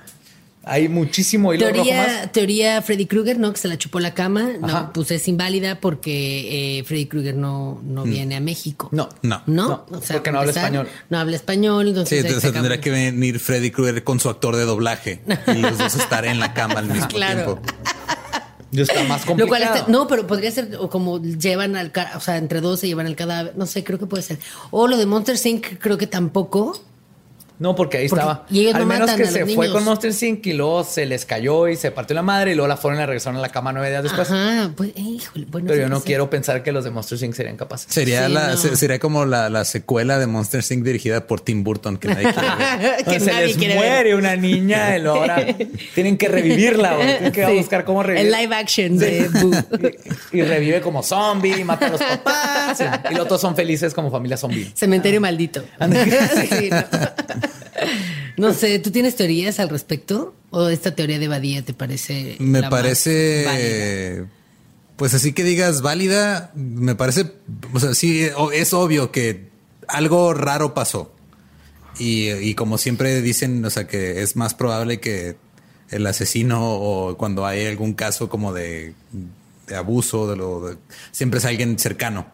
Hay 0.69 0.89
muchísimo 0.89 1.53
hilo 1.55 1.69
rojo 1.69 1.79
más. 1.79 1.87
Teoría, 1.87 2.33
teoría 2.33 2.83
Freddy 2.83 3.07
Krueger, 3.07 3.39
¿no? 3.39 3.53
Que 3.53 3.59
se 3.59 3.69
la 3.69 3.79
chupó 3.79 4.01
la 4.01 4.15
cama. 4.15 4.49
Ajá. 4.63 4.81
No, 4.83 4.93
pues 4.93 5.11
es 5.11 5.27
inválida 5.29 5.81
porque 5.81 6.79
eh, 6.79 6.85
Freddy 6.85 7.07
Krueger 7.07 7.35
no, 7.37 7.81
no 7.85 8.05
viene 8.05 8.37
a 8.37 8.41
México. 8.41 8.89
Mm. 8.93 8.97
No. 8.97 9.09
No. 9.23 9.43
¿No? 9.47 9.69
No, 9.91 10.01
porque 10.01 10.31
no 10.33 10.39
habla 10.41 10.53
español. 10.53 10.89
No 11.11 11.19
habla 11.19 11.37
español, 11.37 11.85
Sí, 11.85 11.89
entonces... 11.91 12.13
ahí 12.13 12.19
entonces 12.27 12.45
acabó. 12.51 12.63
tendría 12.63 12.81
que 12.81 12.91
venir 12.91 13.41
Freddy 13.41 13.71
Krueger 13.71 14.05
con 14.05 14.21
su 14.21 14.29
actor 14.29 14.57
de 14.57 14.65
doblaje 14.65 15.21
y 15.49 15.59
los 15.61 15.79
dos 15.79 15.95
estar 15.95 16.25
en 16.25 16.39
la 16.41 16.55
cama 16.55 16.75
al 16.81 16.87
mismo 16.89 17.09
Claro. 17.09 17.61
tiempo. 17.61 17.63
Yo 18.71 18.83
está 18.83 19.03
más 19.05 19.23
Lo 19.23 19.29
complicado. 19.29 19.49
cual 19.49 19.63
está- 19.63 19.91
no, 19.91 20.07
pero 20.07 20.27
podría 20.27 20.51
ser 20.51 20.77
o 20.79 20.91
como 20.91 21.23
llevan 21.23 21.75
al 21.75 21.91
o 22.15 22.21
sea, 22.21 22.37
entre 22.37 22.61
dos 22.61 22.81
se 22.81 22.87
llevan 22.87 23.07
el 23.07 23.17
cadáver, 23.17 23.55
no 23.57 23.65
sé, 23.65 23.83
creo 23.83 23.99
que 23.99 24.05
puede 24.07 24.23
ser. 24.23 24.39
O 24.71 24.87
lo 24.87 24.99
de 24.99 25.07
Monster 25.07 25.37
Inc. 25.47 25.79
creo 25.79 25.97
que 25.97 26.07
tampoco. 26.07 26.79
No, 27.59 27.75
porque 27.75 27.99
ahí 27.99 28.09
Porque- 28.09 28.21
estaba. 28.21 28.47
y 28.51 28.61
ellos 28.61 28.75
Al 28.77 28.81
no 28.83 28.87
menos 28.87 29.01
matan 29.09 29.17
que 29.17 29.23
a 29.29 29.33
se 29.33 29.41
los 29.41 29.55
fue 29.55 29.67
niños. 29.67 29.73
con 29.75 29.85
Monster 29.85 30.13
Inc. 30.29 30.47
y 30.47 30.53
luego 30.53 30.85
se 30.85 31.07
les 31.07 31.25
cayó 31.25 31.67
y 31.67 31.75
se 31.77 31.91
partió 31.91 32.15
la 32.15 32.23
madre 32.23 32.53
y 32.53 32.55
luego 32.55 32.69
la 32.69 32.77
fueron 32.77 32.99
y 32.99 33.01
la 33.01 33.07
regresaron 33.07 33.37
a 33.39 33.41
la 33.43 33.49
cama 33.49 33.73
nueve 33.73 33.91
días 33.91 34.05
después. 34.05 34.31
Ajá, 34.31 34.71
pues, 34.77 34.93
híjole, 34.97 35.47
bueno. 35.51 35.67
Pero 35.69 35.81
yo 35.83 35.89
no 35.89 36.01
quiero 36.01 36.31
pensar 36.31 36.63
que 36.63 36.71
los 36.71 36.85
de 36.85 36.91
Monster 36.91 37.23
Inc. 37.23 37.35
serían 37.35 37.57
capaces. 37.57 37.93
Sería, 37.93 38.27
Sí, 38.29 38.33
la, 38.33 38.49
no. 38.51 38.57
se- 38.57 38.77
sería 38.77 38.99
como 39.01 39.25
la, 39.25 39.49
la 39.51 39.65
secuela 39.65 40.19
de 40.21 40.27
Monster 40.29 40.63
Inc. 40.71 40.85
dirigida 40.85 41.27
por 41.27 41.41
Tim 41.41 41.65
Burton, 41.65 41.97
que 41.99 42.07
nadie 42.09 42.33
quiere 42.33 42.49
ver. 42.57 43.05
que 43.05 43.19
se 43.21 43.33
nadie 43.33 43.47
les 43.49 43.57
quiere 43.57 43.75
muere 43.75 44.05
ver. 44.05 44.15
una 44.15 44.37
niña 44.37 44.97
y 44.97 45.03
luego 45.03 45.19
ahora 45.19 45.45
tienen 45.95 46.17
que 46.17 46.29
revivirla. 46.29 46.97
Tienen 46.97 47.33
que 47.33 47.45
Sí. 47.45 47.55
buscar 47.57 47.85
cómo 47.85 48.03
revivir. 48.05 48.27
El 48.33 48.41
live 48.41 48.55
action 48.55 48.99
de 48.99 49.29
Boo. 49.31 49.51
y, 50.33 50.39
y 50.39 50.43
revive 50.43 50.81
como 50.81 51.03
zombie, 51.03 51.65
mata 51.65 51.87
a 51.87 51.89
los 51.91 52.01
papás. 52.01 52.81
Y, 52.81 53.13
y 53.13 53.17
los 53.17 53.25
otros 53.25 53.41
son 53.41 53.57
felices 53.57 53.93
como 53.95 54.13
familia 54.13 54.37
zombie. 54.37 54.71
Cementerio 54.75 55.21
maldito. 55.21 55.65
Sí, 56.59 56.71
no. 56.71 56.85
No 58.37 58.53
sé, 58.55 58.79
¿tú 58.79 58.91
tienes 58.91 59.17
teorías 59.17 59.59
al 59.61 59.69
respecto? 59.69 60.35
¿O 60.51 60.69
esta 60.69 60.95
teoría 60.95 61.19
de 61.19 61.29
Badía 61.29 61.63
te 61.65 61.75
parece? 61.75 62.37
Me 62.39 62.61
la 62.61 62.71
más 62.71 62.71
válida? 62.71 62.83
parece. 62.83 64.25
Pues 64.97 65.15
así 65.15 65.33
que 65.33 65.45
digas 65.45 65.83
válida, 65.83 66.51
me 66.55 66.95
parece. 66.95 67.33
O 67.73 67.81
sea, 67.81 67.95
sí, 67.95 68.27
es 68.53 68.73
obvio 68.73 69.13
que 69.13 69.49
algo 69.87 70.35
raro 70.35 70.75
pasó. 70.75 71.15
Y, 71.99 72.31
y 72.31 72.55
como 72.55 72.79
siempre 72.79 73.21
dicen, 73.23 73.65
o 73.65 73.71
sea, 73.71 73.87
que 73.87 74.23
es 74.23 74.37
más 74.37 74.55
probable 74.55 75.01
que 75.01 75.37
el 75.91 76.07
asesino 76.07 76.61
o 76.75 77.17
cuando 77.17 77.45
hay 77.47 77.67
algún 77.67 77.93
caso 77.95 78.29
como 78.29 78.53
de, 78.53 78.95
de 79.67 79.75
abuso, 79.77 80.29
de 80.31 80.37
lo, 80.37 80.69
de- 80.69 80.77
siempre 81.13 81.39
es 81.39 81.45
alguien 81.45 81.79
cercano. 81.79 82.33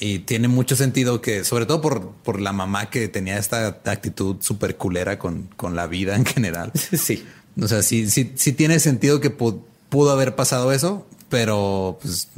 Y 0.00 0.20
tiene 0.20 0.46
mucho 0.48 0.76
sentido 0.76 1.20
que, 1.20 1.42
sobre 1.44 1.66
todo 1.66 1.80
por, 1.80 2.12
por 2.22 2.40
la 2.40 2.52
mamá 2.52 2.88
que 2.90 3.08
tenía 3.08 3.36
esta 3.38 3.66
actitud 3.84 4.36
súper 4.40 4.76
culera 4.76 5.18
con, 5.18 5.48
con 5.56 5.74
la 5.74 5.86
vida 5.86 6.14
en 6.16 6.24
general. 6.24 6.72
Sí. 6.98 7.24
O 7.60 7.66
sea, 7.66 7.82
sí, 7.82 8.08
sí, 8.08 8.32
sí 8.36 8.52
tiene 8.52 8.78
sentido 8.78 9.20
que 9.20 9.36
pu- 9.36 9.60
pudo 9.88 10.12
haber 10.12 10.36
pasado 10.36 10.70
eso, 10.70 11.04
pero 11.28 11.98
pues 12.00 12.28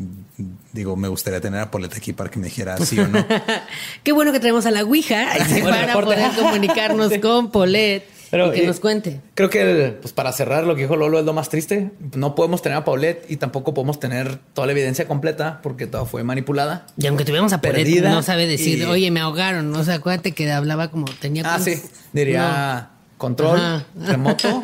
digo, 0.73 0.97
me 0.97 1.09
gustaría 1.09 1.43
tener 1.43 1.61
a 1.61 1.71
Poleta 1.71 1.97
aquí 1.99 2.15
para 2.15 2.31
que 2.31 2.39
me 2.39 2.47
dijera 2.47 2.79
sí 2.79 2.99
o 2.99 3.07
no. 3.07 3.27
Qué 4.03 4.13
bueno 4.13 4.33
que 4.33 4.41
traemos 4.41 4.65
a 4.65 4.71
la 4.71 4.83
Ouija 4.83 5.29
para 5.63 5.93
poder 5.93 6.31
comunicarnos 6.37 7.13
con 7.21 7.51
Polet 7.53 8.03
Pero, 8.31 8.55
y 8.55 8.61
que 8.61 8.67
nos 8.67 8.79
cuente. 8.81 9.21
Creo 9.35 9.51
que 9.51 9.63
el- 9.63 9.95
pues 9.95 10.13
para 10.13 10.31
cerrar 10.33 10.65
lo 10.65 10.75
que 10.77 10.83
dijo 10.83 10.95
Lolo 10.97 11.19
es 11.19 11.25
lo 11.25 11.33
más 11.33 11.49
triste. 11.49 11.91
No 12.15 12.35
podemos 12.35 12.63
tener 12.63 12.79
a 12.79 12.85
Paulette 12.85 13.25
y 13.29 13.37
tampoco 13.37 13.75
podemos 13.75 13.99
tener 13.99 14.39
toda 14.55 14.67
la 14.67 14.73
evidencia 14.73 15.07
completa 15.09 15.61
porque 15.63 15.87
todo 15.87 16.07
fue 16.07 16.23
manipulada. 16.23 16.87
Y 16.97 17.07
aunque 17.09 17.25
tuviéramos 17.25 17.53
a 17.53 17.61
Perdida 17.61 18.11
no 18.11 18.23
sabe 18.23 18.47
decir, 18.47 18.79
y- 18.79 18.85
oye, 18.85 19.11
me 19.11 19.21
ahogaron. 19.21 19.75
O 19.75 19.83
sea, 19.85 19.95
acuérdate 19.95 20.33
que 20.33 20.51
hablaba 20.53 20.91
como 20.91 21.07
tenía. 21.21 21.43
Ah, 21.47 21.59
sí. 21.59 21.83
Diría 22.13 22.91
control 23.19 23.59
Ajá. 23.59 23.85
remoto. 24.07 24.63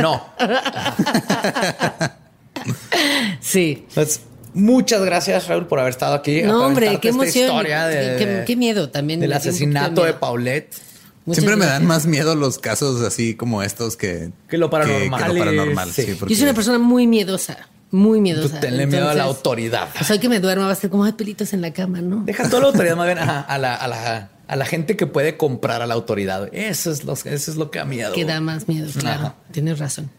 no. 0.00 0.22
No. 2.64 2.72
Sí. 3.40 3.86
Pues 3.94 4.20
muchas 4.54 5.02
gracias, 5.04 5.48
Raúl, 5.48 5.66
por 5.66 5.80
haber 5.80 5.90
estado 5.90 6.14
aquí. 6.14 6.42
No, 6.42 6.66
hombre, 6.66 6.98
qué 7.00 7.08
esta 7.08 7.22
emoción. 7.22 7.44
historia 7.46 7.86
de- 7.86 8.16
qué, 8.18 8.44
qué 8.46 8.56
miedo 8.56 8.90
también. 8.90 9.20
del 9.20 9.32
asesinato 9.32 10.02
de 10.02 10.08
miedo. 10.08 10.20
Paulette. 10.20 10.74
Muchas 11.24 11.44
Siempre 11.44 11.56
me 11.56 11.66
dan 11.66 11.86
más 11.86 12.06
miedo 12.06 12.34
los 12.34 12.58
casos 12.58 13.00
así 13.02 13.34
como 13.36 13.62
estos 13.62 13.96
que... 13.96 14.30
Que 14.48 14.58
lo 14.58 14.70
paranormal. 14.70 15.22
Que, 15.22 15.28
lo 15.28 15.38
paranormal, 15.38 15.92
Sí. 15.92 16.02
sí. 16.02 16.16
Yo 16.20 16.34
soy 16.34 16.42
una 16.42 16.54
persona 16.54 16.78
muy 16.78 17.06
miedosa, 17.06 17.68
muy 17.92 18.20
miedosa. 18.20 18.56
Tú 18.56 18.60
tenle 18.60 18.86
miedo 18.86 19.08
a 19.08 19.14
la 19.14 19.24
autoridad. 19.24 19.88
O 20.00 20.04
sea, 20.04 20.18
que 20.18 20.28
me 20.28 20.40
duerma 20.40 20.66
va 20.66 20.72
a 20.72 20.74
ser 20.74 20.90
como 20.90 21.04
hay 21.04 21.12
pelitos 21.12 21.52
en 21.52 21.60
la 21.60 21.72
cama, 21.72 22.00
¿no? 22.00 22.24
Deja 22.24 22.48
toda 22.48 22.62
la 22.62 22.68
autoridad 22.68 22.96
más 22.96 23.06
bien 23.06 23.18
a, 23.18 23.58
la, 23.58 23.74
a, 23.74 23.86
la, 23.88 24.30
a 24.48 24.56
la 24.56 24.64
gente 24.66 24.96
que 24.96 25.06
puede 25.06 25.36
comprar 25.36 25.80
a 25.80 25.86
la 25.86 25.94
autoridad. 25.94 26.48
Eso 26.52 26.90
es 26.90 27.04
lo, 27.04 27.12
eso 27.12 27.28
es 27.32 27.56
lo 27.56 27.70
que 27.70 27.78
da 27.78 27.84
miedo. 27.84 28.14
Que 28.14 28.24
da 28.24 28.40
más 28.40 28.66
miedo, 28.66 28.90
claro. 28.98 29.20
Ajá. 29.26 29.34
Tienes 29.52 29.78
razón. 29.78 30.10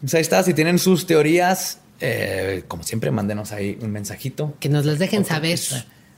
Pues 0.00 0.12
ahí 0.14 0.22
está. 0.22 0.42
Si 0.42 0.54
tienen 0.54 0.80
sus 0.80 1.06
teorías, 1.06 1.78
eh, 2.00 2.64
como 2.66 2.82
siempre, 2.82 3.12
mándenos 3.12 3.52
ahí 3.52 3.78
un 3.80 3.92
mensajito. 3.92 4.56
Que 4.58 4.68
nos 4.68 4.84
las 4.86 4.98
dejen 4.98 5.24
saber. 5.24 5.60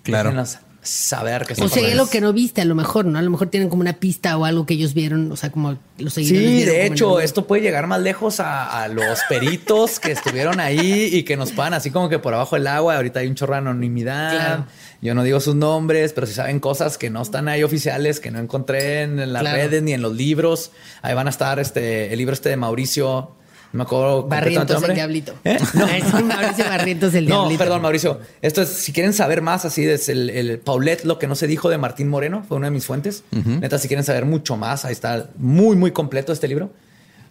Claro. 0.02 0.30
Déjenos 0.30 0.58
saber 0.84 1.44
que 1.46 1.54
O 1.62 1.68
sea, 1.68 1.82
hay 1.84 1.92
algo 1.92 2.08
que 2.08 2.20
no 2.20 2.32
viste, 2.32 2.60
a 2.60 2.64
lo 2.64 2.74
mejor, 2.74 3.04
¿no? 3.06 3.18
A 3.18 3.22
lo 3.22 3.30
mejor 3.30 3.48
tienen 3.48 3.68
como 3.68 3.80
una 3.80 3.94
pista 3.94 4.36
o 4.36 4.44
algo 4.44 4.66
que 4.66 4.74
ellos 4.74 4.94
vieron, 4.94 5.32
o 5.32 5.36
sea, 5.36 5.50
como 5.50 5.76
los 5.98 6.14
seguidores. 6.14 6.50
Sí, 6.50 6.64
de 6.64 6.86
hecho, 6.86 7.20
esto 7.20 7.46
puede 7.46 7.62
llegar 7.62 7.86
más 7.86 8.00
lejos 8.00 8.38
a, 8.40 8.82
a 8.82 8.88
los 8.88 9.18
peritos 9.28 9.98
que 9.98 10.12
estuvieron 10.12 10.60
ahí 10.60 11.08
y 11.12 11.22
que 11.24 11.36
nos 11.36 11.52
pagan 11.52 11.74
así 11.74 11.90
como 11.90 12.08
que 12.08 12.18
por 12.18 12.34
abajo 12.34 12.56
del 12.56 12.66
agua. 12.66 12.96
Ahorita 12.96 13.20
hay 13.20 13.26
un 13.28 13.34
chorro 13.34 13.54
de 13.54 13.58
anonimidad. 13.58 14.30
Claro. 14.32 14.66
Yo 15.02 15.14
no 15.14 15.22
digo 15.22 15.40
sus 15.40 15.54
nombres, 15.54 16.12
pero 16.12 16.26
si 16.26 16.32
saben 16.32 16.60
cosas 16.60 16.96
que 16.98 17.10
no 17.10 17.20
están 17.22 17.48
ahí 17.48 17.62
oficiales, 17.62 18.20
que 18.20 18.30
no 18.30 18.38
encontré 18.38 19.02
en 19.02 19.32
las 19.32 19.42
Claro. 19.42 19.56
redes 19.58 19.82
ni 19.82 19.92
en 19.92 20.00
los 20.02 20.14
libros. 20.14 20.70
Ahí 21.02 21.14
van 21.14 21.26
a 21.26 21.30
estar 21.30 21.58
este 21.58 22.12
el 22.12 22.18
libro 22.18 22.32
este 22.32 22.48
de 22.48 22.56
Mauricio. 22.56 23.32
No 23.74 23.78
me 23.78 23.82
acuerdo. 23.84 24.22
Barrientos 24.22 24.82
el 24.84 24.94
diablito. 24.94 25.34
¿Eh? 25.44 25.58
No, 25.74 25.86
es 25.88 26.04
Mauricio 26.24 26.64
Barrientos 26.64 27.12
el 27.14 27.24
No, 27.28 27.40
diablito. 27.40 27.58
perdón, 27.58 27.82
Mauricio. 27.82 28.20
Esto 28.40 28.62
es, 28.62 28.68
si 28.68 28.92
quieren 28.92 29.12
saber 29.12 29.42
más, 29.42 29.64
así 29.64 29.84
es 29.84 30.08
el, 30.08 30.30
el 30.30 30.60
Paulette, 30.60 31.04
lo 31.04 31.18
que 31.18 31.26
no 31.26 31.34
se 31.34 31.48
dijo 31.48 31.68
de 31.70 31.76
Martín 31.78 32.08
Moreno, 32.08 32.44
fue 32.46 32.56
una 32.56 32.68
de 32.68 32.70
mis 32.70 32.86
fuentes. 32.86 33.24
Neta, 33.32 33.78
si 33.78 33.88
quieren 33.88 34.04
saber 34.04 34.26
mucho 34.26 34.56
más, 34.56 34.84
ahí 34.84 34.92
está 34.92 35.28
muy, 35.36 35.74
muy 35.76 35.90
completo 35.90 36.32
este 36.32 36.46
libro. 36.46 36.70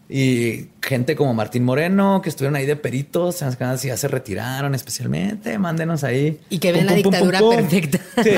Y 0.10 0.68
gente 0.82 1.16
como 1.16 1.34
Martín 1.34 1.64
Moreno, 1.64 2.22
que 2.22 2.28
estuvieron 2.28 2.58
ahí 2.58 2.66
de 2.66 2.76
peritos, 2.76 3.42
en 3.42 3.48
las 3.58 3.82
ya 3.82 3.96
se 3.96 4.08
retiraron 4.10 4.76
especialmente, 4.76 5.58
mándenos 5.58 6.04
ahí. 6.04 6.40
Y 6.50 6.60
que 6.60 6.74
vean 6.74 6.88
Pum, 6.88 6.96
la 6.98 7.02
pum, 7.04 7.12
dictadura 7.12 7.40
pum, 7.40 7.50
pum. 7.56 7.56
perfecta. 7.56 8.00
Sí. 8.22 8.32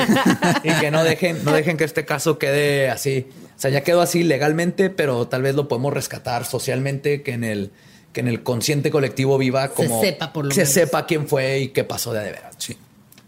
Y 0.64 0.72
que 0.80 0.92
no 0.92 1.04
dejen, 1.04 1.44
no 1.44 1.52
dejen 1.52 1.76
que 1.76 1.84
este 1.84 2.06
caso 2.06 2.38
quede 2.38 2.90
así. 2.92 3.26
O 3.58 3.60
sea, 3.60 3.72
ya 3.72 3.82
quedó 3.82 4.02
así 4.02 4.24
legalmente, 4.24 4.90
pero 4.92 5.28
tal 5.28 5.42
vez 5.42 5.56
lo 5.56 5.68
podemos 5.68 5.92
rescatar 5.92 6.46
socialmente, 6.46 7.24
que 7.24 7.32
en 7.34 7.44
el, 7.44 7.72
que 8.16 8.22
en 8.22 8.28
el 8.30 8.42
consciente 8.44 8.90
colectivo 8.90 9.38
viva 9.38 9.68
como 9.68 10.02
sepa 10.02 10.32
por 10.34 10.46
lo 10.46 10.52
se 10.52 10.62
menos. 10.62 10.74
sepa 10.74 11.06
quién 11.06 11.28
fue 11.28 11.60
y 11.60 11.68
qué 11.68 11.84
pasó 11.84 12.14
de, 12.14 12.22
de 12.24 12.32
veras. 12.32 12.56
Sí. 12.58 12.78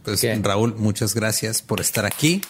Pues 0.04 0.22
¿Qué? 0.22 0.34
Raúl, 0.42 0.74
muchas 0.78 1.14
gracias 1.14 1.62
por 1.62 1.82
estar 1.82 2.06
aquí. 2.06 2.42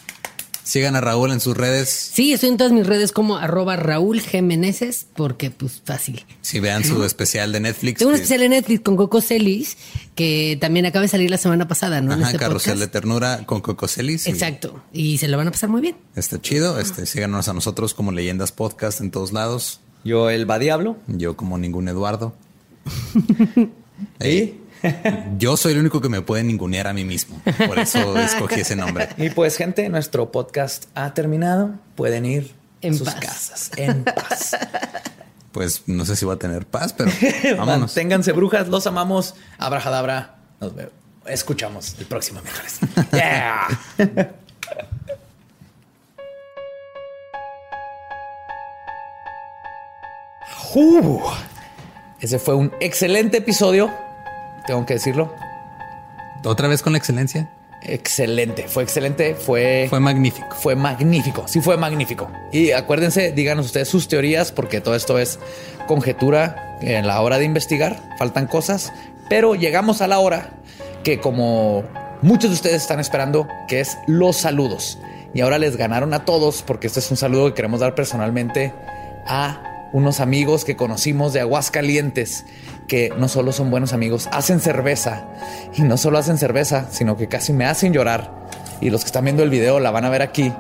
Sigan 0.64 0.96
a 0.98 1.02
Raúl 1.02 1.32
en 1.32 1.40
sus 1.40 1.56
redes. 1.56 1.90
Sí, 1.90 2.34
estoy 2.34 2.50
en 2.50 2.58
todas 2.58 2.74
mis 2.74 2.86
redes 2.86 3.14
como 3.14 3.38
arroba 3.38 3.78
Raúl 3.78 4.22
G. 4.22 4.42
Meneses, 4.44 5.08
porque 5.16 5.50
pues 5.50 5.82
fácil. 5.84 6.26
Si 6.42 6.60
vean 6.60 6.84
su 6.84 7.04
especial 7.06 7.54
de 7.54 7.62
Netflix. 7.62 8.00
Tengo 8.00 8.10
un 8.10 8.16
especial 8.16 8.44
en 8.44 8.52
Netflix 8.52 8.82
con 8.82 8.98
Coco 8.98 9.22
Celis, 9.22 9.78
que 10.14 10.58
también 10.60 10.86
acaba 10.86 11.04
de 11.04 11.08
salir 11.08 11.32
la 11.32 11.38
semana 11.38 11.68
pasada, 11.70 12.02
¿no? 12.02 12.12
En 12.14 12.20
Ajá, 12.20 12.28
este 12.32 12.40
Carrusel 12.40 12.74
podcast. 12.74 12.80
de 12.94 13.00
Ternura 13.00 13.46
con 13.46 13.62
Coco 13.62 13.88
Celis. 13.88 14.28
y 14.28 14.32
Exacto. 14.32 14.84
Y 14.92 15.18
se 15.20 15.30
lo 15.30 15.38
van 15.38 15.48
a 15.48 15.52
pasar 15.52 15.70
muy 15.70 15.80
bien. 15.82 15.96
Está 16.18 16.40
chido. 16.42 16.80
Este, 16.82 17.06
síganos 17.06 17.48
a 17.48 17.54
nosotros 17.54 17.94
como 17.94 18.12
Leyendas 18.12 18.52
Podcast 18.52 19.00
en 19.00 19.10
todos 19.10 19.32
lados. 19.32 19.80
Yo, 20.08 20.30
el 20.30 20.50
va 20.50 20.58
diablo. 20.58 20.96
Yo 21.08 21.36
como 21.36 21.58
ningún 21.58 21.88
Eduardo. 21.90 22.34
Y, 24.24 24.54
Yo 25.40 25.58
soy 25.58 25.74
el 25.74 25.80
único 25.80 26.02
que 26.02 26.10
me 26.10 26.22
puede 26.22 26.44
ningunear 26.44 26.86
a 26.88 26.94
mí 26.94 27.04
mismo. 27.04 27.42
Por 27.66 27.80
eso 27.80 28.16
escogí 28.20 28.62
ese 28.62 28.76
nombre. 28.76 29.10
y 29.18 29.32
pues, 29.32 29.58
gente, 29.58 29.90
nuestro 29.90 30.32
podcast 30.32 30.86
ha 30.94 31.14
terminado. 31.16 31.72
Pueden 31.96 32.26
ir 32.26 32.54
En 32.82 32.96
sus 32.96 33.08
paz. 33.10 33.20
casas 33.20 33.72
en 33.78 34.04
paz. 34.04 34.56
Pues 35.52 35.82
no 35.88 36.06
sé 36.06 36.16
si 36.16 36.24
va 36.24 36.36
a 36.36 36.38
tener 36.38 36.68
paz, 36.68 36.94
pero 36.94 37.10
vámonos. 37.58 37.90
Manténganse 37.90 38.32
brujas, 38.32 38.68
los 38.68 38.86
amamos. 38.86 39.34
Abrajadabra. 39.58 40.36
Nos 40.62 40.76
vemos. 40.76 40.94
Escuchamos 41.26 41.96
el 41.98 42.06
próximo 42.06 42.42
miércoles. 42.44 42.78
Yeah. 43.12 44.36
Uh, 50.80 51.20
ese 52.20 52.38
fue 52.38 52.54
un 52.54 52.72
excelente 52.80 53.38
episodio. 53.38 53.92
Tengo 54.68 54.86
que 54.86 54.94
decirlo. 54.94 55.34
Otra 56.46 56.68
vez 56.68 56.84
con 56.84 56.94
la 56.94 57.00
excelencia. 57.00 57.50
Excelente. 57.82 58.68
Fue 58.68 58.84
excelente. 58.84 59.34
Fue, 59.34 59.88
Fue 59.90 60.00
magnífico. 60.00 60.48
fue 60.56 60.76
magnífico. 60.76 61.48
Sí, 61.48 61.62
fue 61.62 61.78
magnífico. 61.78 62.30
Y 62.52 62.74
acuérdense, 62.74 63.32
díganos 63.32 63.66
ustedes 63.66 63.88
sus 63.88 64.08
teorías, 64.08 64.52
porque 64.52 64.80
todo 64.80 64.94
esto 64.94 65.18
es 65.18 65.40
conjetura 65.88 66.78
en 66.82 67.08
la 67.08 67.22
hora 67.22 67.40
de 67.40 67.46
investigar. 67.46 68.00
Faltan 68.20 68.46
cosas, 68.46 68.94
pero 69.30 69.56
llegamos 69.56 70.04
a 70.04 70.08
la 70.08 70.20
hora 70.20 70.52
que, 71.04 71.20
como 71.20 71.86
muchos 72.22 72.52
de 72.52 72.56
ustedes 72.56 72.84
están 72.84 73.00
esperando, 73.00 73.48
que 73.68 73.80
es 73.80 73.98
los 74.06 74.38
saludos. 74.38 75.00
Y 75.34 75.42
ahora 75.42 75.58
les 75.58 75.76
ganaron 75.76 76.14
a 76.14 76.24
todos, 76.24 76.62
porque 76.62 76.86
este 76.86 77.00
es 77.00 77.10
un 77.10 77.18
saludo 77.18 77.48
que 77.48 77.56
queremos 77.56 77.80
dar 77.80 77.96
personalmente 77.96 78.74
a 79.26 79.64
unos 79.94 80.20
amigos 80.20 80.66
que 80.66 80.76
conocimos 80.76 81.34
de 81.34 81.40
Aguascalientes, 81.42 82.46
que 82.88 83.12
no 83.18 83.28
solo 83.28 83.52
son 83.52 83.70
buenos 83.72 83.94
amigos, 83.94 84.28
hacen 84.32 84.60
cerveza. 84.60 85.26
Y 85.76 85.82
no 85.84 85.98
solo 85.98 86.18
hacen 86.18 86.38
cerveza, 86.38 86.88
sino 86.92 87.18
que 87.18 87.28
casi 87.28 87.54
me 87.54 87.66
hacen 87.66 87.94
llorar. 87.94 88.48
Y 88.82 88.90
los 88.90 89.02
que 89.02 89.08
están 89.08 89.24
viendo 89.26 89.44
el 89.44 89.50
video 89.50 89.80
la 89.80 89.92
van 89.92 90.06
a 90.06 90.10
ver 90.10 90.22
aquí. 90.22 90.52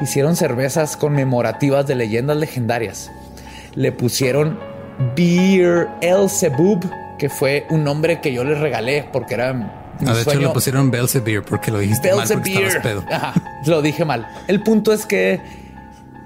Hicieron 0.00 0.36
cervezas 0.36 0.96
conmemorativas 0.96 1.86
de 1.86 1.94
leyendas 1.96 2.36
legendarias. 2.36 3.10
Le 3.74 3.92
pusieron 3.92 4.58
Beer 5.16 5.88
El 6.00 6.28
que 7.18 7.28
fue 7.28 7.66
un 7.70 7.84
nombre 7.84 8.20
que 8.20 8.32
yo 8.32 8.44
les 8.44 8.58
regalé 8.58 9.08
porque 9.12 9.34
era 9.34 9.52
mi 9.52 9.64
Ah, 10.06 10.12
de 10.14 10.20
hecho, 10.20 10.30
sueño. 10.30 10.48
le 10.48 10.54
pusieron 10.54 10.90
Belzebub 10.90 11.44
porque 11.44 11.70
lo 11.72 11.80
dijiste 11.80 12.14
mal 12.14 12.28
porque 12.28 12.50
estabas 12.52 12.76
pedo. 12.82 13.04
Ajá, 13.10 13.34
lo 13.66 13.82
dije 13.82 14.04
mal. 14.04 14.28
El 14.46 14.62
punto 14.62 14.92
es 14.92 15.06
que 15.06 15.40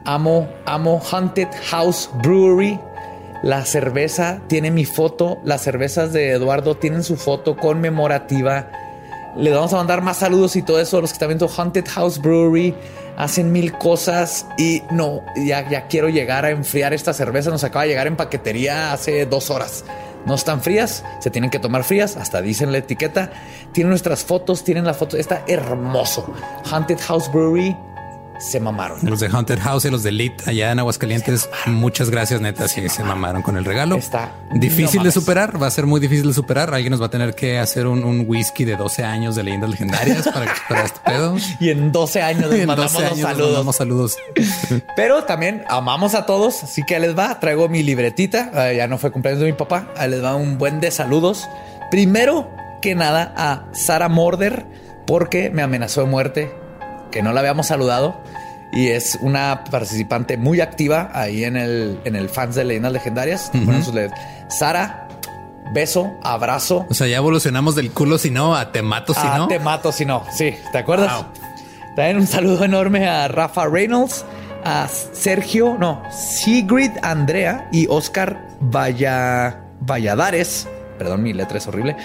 amo, 0.04 0.48
amo 0.66 1.00
Haunted 1.10 1.48
House 1.70 2.10
Brewery. 2.22 2.78
La 3.42 3.64
cerveza 3.64 4.40
tiene 4.48 4.70
mi 4.70 4.84
foto. 4.84 5.40
Las 5.44 5.62
cervezas 5.62 6.12
de 6.12 6.30
Eduardo 6.30 6.76
tienen 6.76 7.02
su 7.02 7.16
foto 7.16 7.56
conmemorativa. 7.56 8.70
Le 9.36 9.50
vamos 9.50 9.72
a 9.72 9.76
mandar 9.76 10.02
más 10.02 10.18
saludos 10.18 10.56
y 10.56 10.62
todo 10.62 10.80
eso. 10.80 11.00
Los 11.00 11.10
que 11.10 11.14
están 11.14 11.28
viendo 11.28 11.48
Haunted 11.48 11.86
House 11.88 12.20
Brewery 12.20 12.74
hacen 13.16 13.52
mil 13.52 13.72
cosas 13.72 14.46
y 14.58 14.82
no, 14.90 15.22
ya, 15.36 15.68
ya 15.68 15.86
quiero 15.86 16.08
llegar 16.08 16.44
a 16.44 16.50
enfriar 16.50 16.92
esta 16.92 17.12
cerveza. 17.12 17.50
Nos 17.50 17.64
acaba 17.64 17.82
de 17.82 17.88
llegar 17.88 18.06
en 18.06 18.16
paquetería 18.16 18.92
hace 18.92 19.26
dos 19.26 19.50
horas. 19.50 19.84
No 20.26 20.34
están 20.34 20.62
frías, 20.62 21.04
se 21.18 21.30
tienen 21.30 21.50
que 21.50 21.58
tomar 21.58 21.82
frías, 21.82 22.16
hasta 22.16 22.40
dicen 22.40 22.70
la 22.70 22.78
etiqueta. 22.78 23.32
Tienen 23.72 23.90
nuestras 23.90 24.22
fotos, 24.22 24.62
tienen 24.62 24.84
la 24.84 24.94
foto, 24.94 25.16
está 25.16 25.42
hermoso. 25.48 26.32
Haunted 26.70 26.98
House 27.00 27.30
Brewery, 27.32 27.76
se 28.42 28.60
mamaron. 28.60 28.98
Los 29.02 29.20
de 29.20 29.28
Haunted 29.28 29.58
House 29.60 29.84
y 29.84 29.90
los 29.90 30.02
de 30.02 30.08
Elite 30.10 30.42
allá 30.50 30.72
en 30.72 30.78
Aguascalientes, 30.80 31.48
muchas 31.66 32.10
gracias, 32.10 32.40
neta. 32.40 32.66
Sí, 32.68 32.88
se 32.88 33.04
mamaron 33.04 33.42
con 33.42 33.56
el 33.56 33.64
regalo. 33.64 33.96
Está- 33.96 34.32
difícil 34.54 34.98
no 35.00 35.04
de 35.04 35.12
superar, 35.12 35.62
va 35.62 35.66
a 35.68 35.70
ser 35.70 35.86
muy 35.86 36.00
difícil 36.00 36.26
de 36.26 36.34
superar. 36.34 36.74
Alguien 36.74 36.90
nos 36.90 37.00
va 37.00 37.06
a 37.06 37.10
tener 37.10 37.34
que 37.34 37.58
hacer 37.58 37.86
un, 37.86 38.04
un 38.04 38.24
whisky 38.26 38.64
de 38.64 38.76
12 38.76 39.04
años 39.04 39.36
de 39.36 39.42
leyendas 39.44 39.70
legendarias 39.70 40.28
para 40.28 40.46
que 40.52 40.58
supera 40.60 40.84
este 40.84 41.00
pedo. 41.04 41.36
Y 41.60 41.70
en 41.70 41.92
12 41.92 42.22
años 42.22 42.50
les 42.50 42.60
En 42.62 42.66
mandamos 42.66 42.92
12 42.92 43.04
los 43.04 43.12
años 43.12 43.20
nos 43.22 43.30
saludos. 43.30 43.50
mandamos 43.52 43.76
saludos. 43.76 44.16
Pero 44.96 45.24
también 45.24 45.64
amamos 45.68 46.14
a 46.14 46.26
todos, 46.26 46.62
así 46.64 46.82
que 46.84 46.98
les 46.98 47.16
va. 47.16 47.38
Traigo 47.40 47.68
mi 47.68 47.82
libretita. 47.82 48.50
eh, 48.70 48.76
ya 48.76 48.86
no 48.88 48.98
fue 48.98 49.10
cumpleaños 49.12 49.40
de 49.40 49.46
mi 49.46 49.52
papá. 49.56 49.88
Les 50.08 50.22
va 50.22 50.34
un 50.34 50.58
buen 50.58 50.80
de 50.80 50.90
saludos. 50.90 51.48
Primero 51.90 52.50
que 52.80 52.94
nada 52.94 53.32
a 53.36 53.66
Sara 53.72 54.08
Morder, 54.08 54.66
porque 55.06 55.50
me 55.50 55.62
amenazó 55.62 56.00
de 56.00 56.06
muerte, 56.08 56.52
que 57.12 57.22
no 57.22 57.32
la 57.32 57.40
habíamos 57.40 57.68
saludado. 57.68 58.20
Y 58.72 58.88
es 58.88 59.18
una 59.20 59.64
participante 59.70 60.38
muy 60.38 60.60
activa 60.60 61.10
ahí 61.12 61.44
en 61.44 61.56
el, 61.56 62.00
en 62.04 62.16
el 62.16 62.28
fans 62.28 62.56
de 62.56 62.64
leyendas 62.64 62.92
legendarias. 62.92 63.52
Sus 63.84 63.94
letras. 63.94 64.18
Sara, 64.48 65.08
beso, 65.72 66.18
abrazo. 66.22 66.86
O 66.90 66.94
sea, 66.94 67.06
ya 67.06 67.18
evolucionamos 67.18 67.74
del 67.74 67.90
culo 67.90 68.18
si 68.18 68.30
no 68.30 68.56
a 68.56 68.72
te 68.72 68.82
mato 68.82 69.14
si 69.14 69.26
no. 69.26 69.46
te 69.46 69.58
mato 69.58 69.92
si 69.92 70.06
no. 70.06 70.24
Sí, 70.32 70.54
¿te 70.72 70.78
acuerdas? 70.78 71.12
Wow. 71.14 71.26
También 71.96 72.16
un 72.16 72.26
saludo 72.26 72.64
enorme 72.64 73.06
a 73.06 73.28
Rafa 73.28 73.66
Reynolds, 73.66 74.24
a 74.64 74.88
Sergio, 74.88 75.76
no, 75.78 76.02
Sigrid 76.10 76.92
Andrea 77.02 77.68
y 77.70 77.86
Oscar 77.88 78.48
Valla, 78.60 79.60
Valladares. 79.80 80.66
Perdón, 80.98 81.22
mi 81.22 81.34
letra 81.34 81.58
es 81.58 81.66
horrible. 81.66 81.96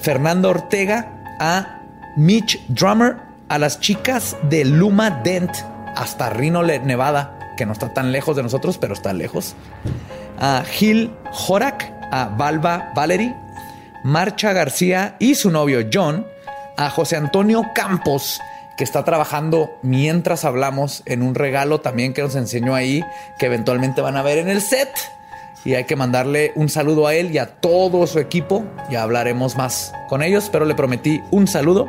Fernando 0.00 0.48
Ortega, 0.48 1.36
a 1.40 1.80
Mitch 2.16 2.60
Drummer, 2.68 3.16
a 3.48 3.58
las 3.58 3.80
chicas 3.80 4.36
de 4.42 4.64
Luma 4.64 5.10
Dent 5.22 5.50
hasta 5.96 6.30
Reno, 6.30 6.62
Nevada, 6.62 7.38
que 7.56 7.66
no 7.66 7.72
está 7.72 7.92
tan 7.92 8.12
lejos 8.12 8.36
de 8.36 8.42
nosotros, 8.42 8.78
pero 8.78 8.94
está 8.94 9.12
lejos. 9.12 9.54
A 10.38 10.64
Gil 10.64 11.10
Jorak, 11.30 11.92
a 12.10 12.26
Valva 12.36 12.92
Valery, 12.94 13.34
Marcha 14.02 14.52
García 14.52 15.16
y 15.18 15.34
su 15.34 15.50
novio 15.50 15.86
John, 15.92 16.26
a 16.76 16.90
José 16.90 17.16
Antonio 17.16 17.62
Campos, 17.74 18.40
que 18.76 18.84
está 18.84 19.04
trabajando 19.04 19.78
mientras 19.82 20.44
hablamos 20.44 21.02
en 21.06 21.22
un 21.22 21.34
regalo 21.34 21.80
también 21.80 22.12
que 22.12 22.22
nos 22.22 22.34
enseñó 22.34 22.74
ahí, 22.74 23.04
que 23.38 23.46
eventualmente 23.46 24.00
van 24.00 24.16
a 24.16 24.22
ver 24.22 24.38
en 24.38 24.48
el 24.48 24.60
set. 24.60 24.90
Y 25.64 25.74
hay 25.74 25.84
que 25.84 25.96
mandarle 25.96 26.52
un 26.56 26.68
saludo 26.68 27.06
a 27.06 27.14
él 27.14 27.30
y 27.30 27.38
a 27.38 27.46
todo 27.46 28.06
su 28.06 28.18
equipo. 28.18 28.64
Ya 28.90 29.02
hablaremos 29.02 29.56
más 29.56 29.94
con 30.08 30.22
ellos, 30.22 30.50
pero 30.52 30.66
le 30.66 30.74
prometí 30.74 31.22
un 31.30 31.46
saludo 31.46 31.88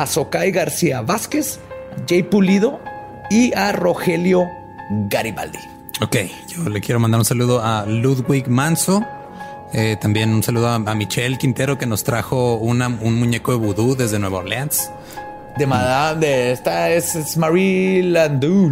a 0.00 0.06
Socay 0.06 0.50
García 0.52 1.02
Vázquez, 1.02 1.58
Jay 2.08 2.22
Pulido 2.22 2.80
y 3.30 3.52
a 3.54 3.72
Rogelio 3.72 4.48
Garibaldi. 5.08 5.58
Ok, 6.00 6.16
yo 6.48 6.68
le 6.68 6.80
quiero 6.80 7.00
mandar 7.00 7.18
un 7.20 7.24
saludo 7.24 7.60
a 7.62 7.84
Ludwig 7.86 8.48
Manso. 8.48 9.04
eh, 9.74 9.96
también 10.00 10.30
un 10.30 10.42
saludo 10.42 10.68
a, 10.68 10.76
a 10.76 10.94
Michelle 10.94 11.36
Quintero 11.36 11.76
que 11.76 11.84
nos 11.86 12.02
trajo 12.04 12.54
una- 12.54 12.88
un 12.88 13.18
muñeco 13.18 13.52
de 13.52 13.58
vudú 13.58 13.94
desde 13.96 14.18
Nueva 14.18 14.38
Orleans. 14.38 14.90
De 15.58 15.66
Madame, 15.66 16.20
de 16.26 16.52
esta 16.52 16.90
es, 16.90 17.14
es 17.16 17.36
Marie 17.36 18.02
Landau. 18.04 18.70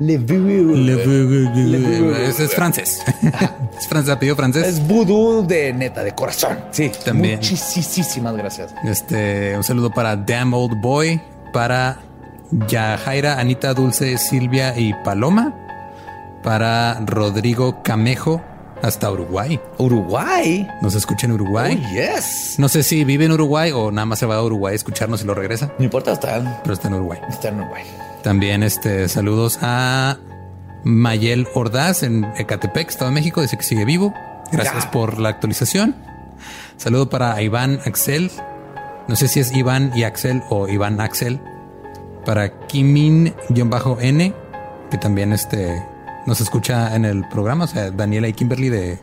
Le, 0.00 0.18
le, 0.18 2.28
es 2.28 2.54
francés. 2.54 3.02
es 3.78 3.86
francés, 3.86 4.14
apellido 4.14 4.34
francés. 4.34 4.66
Es 4.66 4.86
vudú 4.86 5.46
de 5.46 5.74
neta, 5.74 6.02
de 6.02 6.12
corazón. 6.12 6.58
Sí, 6.70 6.90
También. 7.04 7.36
Muchísimas 7.36 8.34
gracias. 8.34 8.74
Este, 8.82 9.54
un 9.56 9.62
saludo 9.62 9.90
para 9.90 10.16
Damn 10.16 10.54
Old 10.54 10.80
Boy, 10.80 11.20
para 11.52 11.98
Yajaira, 12.68 13.38
Anita, 13.38 13.74
Dulce, 13.74 14.16
Silvia 14.16 14.78
y 14.78 14.94
Paloma, 15.04 15.54
para 16.42 16.98
Rodrigo 17.04 17.82
Camejo, 17.82 18.40
hasta 18.82 19.10
Uruguay. 19.10 19.60
Uruguay. 19.76 20.66
Nos 20.80 20.94
escucha 20.94 21.26
en 21.26 21.32
Uruguay. 21.32 21.78
Oh, 21.86 21.94
yes. 21.94 22.54
No 22.56 22.70
sé 22.70 22.82
si 22.82 23.04
vive 23.04 23.26
en 23.26 23.32
Uruguay 23.32 23.70
o 23.70 23.92
nada 23.92 24.06
más 24.06 24.18
se 24.18 24.24
va 24.24 24.36
a 24.36 24.42
Uruguay 24.42 24.72
a 24.72 24.76
escucharnos 24.76 25.22
y 25.22 25.26
lo 25.26 25.34
regresa, 25.34 25.70
No 25.78 25.84
importa, 25.84 26.12
está, 26.12 26.60
pero 26.62 26.72
está 26.72 26.88
en 26.88 26.94
Uruguay. 26.94 27.20
está 27.28 27.48
en 27.48 27.60
Uruguay. 27.60 27.82
También 28.22 28.62
este 28.62 29.08
saludos 29.08 29.58
a 29.62 30.18
Mayel 30.84 31.48
Ordaz 31.54 32.02
en 32.02 32.24
Ecatepec, 32.36 32.88
Estado 32.90 33.10
de 33.10 33.14
México, 33.14 33.40
dice 33.42 33.56
que 33.56 33.62
sigue 33.62 33.84
vivo. 33.84 34.12
Gracias 34.52 34.84
Ya. 34.84 34.90
por 34.90 35.18
la 35.18 35.28
actualización. 35.30 35.94
Saludo 36.76 37.08
para 37.08 37.40
Iván 37.42 37.80
Axel. 37.86 38.30
No 39.08 39.16
sé 39.16 39.28
si 39.28 39.40
es 39.40 39.52
Iván 39.54 39.92
y 39.94 40.02
Axel 40.04 40.42
o 40.50 40.68
Iván 40.68 41.00
Axel. 41.00 41.40
Para 42.24 42.58
Kimin-N, 42.66 44.34
que 44.90 44.98
también 44.98 45.32
este 45.32 45.82
nos 46.26 46.40
escucha 46.40 46.94
en 46.94 47.04
el 47.06 47.26
programa. 47.28 47.64
O 47.64 47.68
sea, 47.68 47.90
Daniela 47.90 48.28
y 48.28 48.32
Kimberly 48.34 48.68
de 48.68 48.98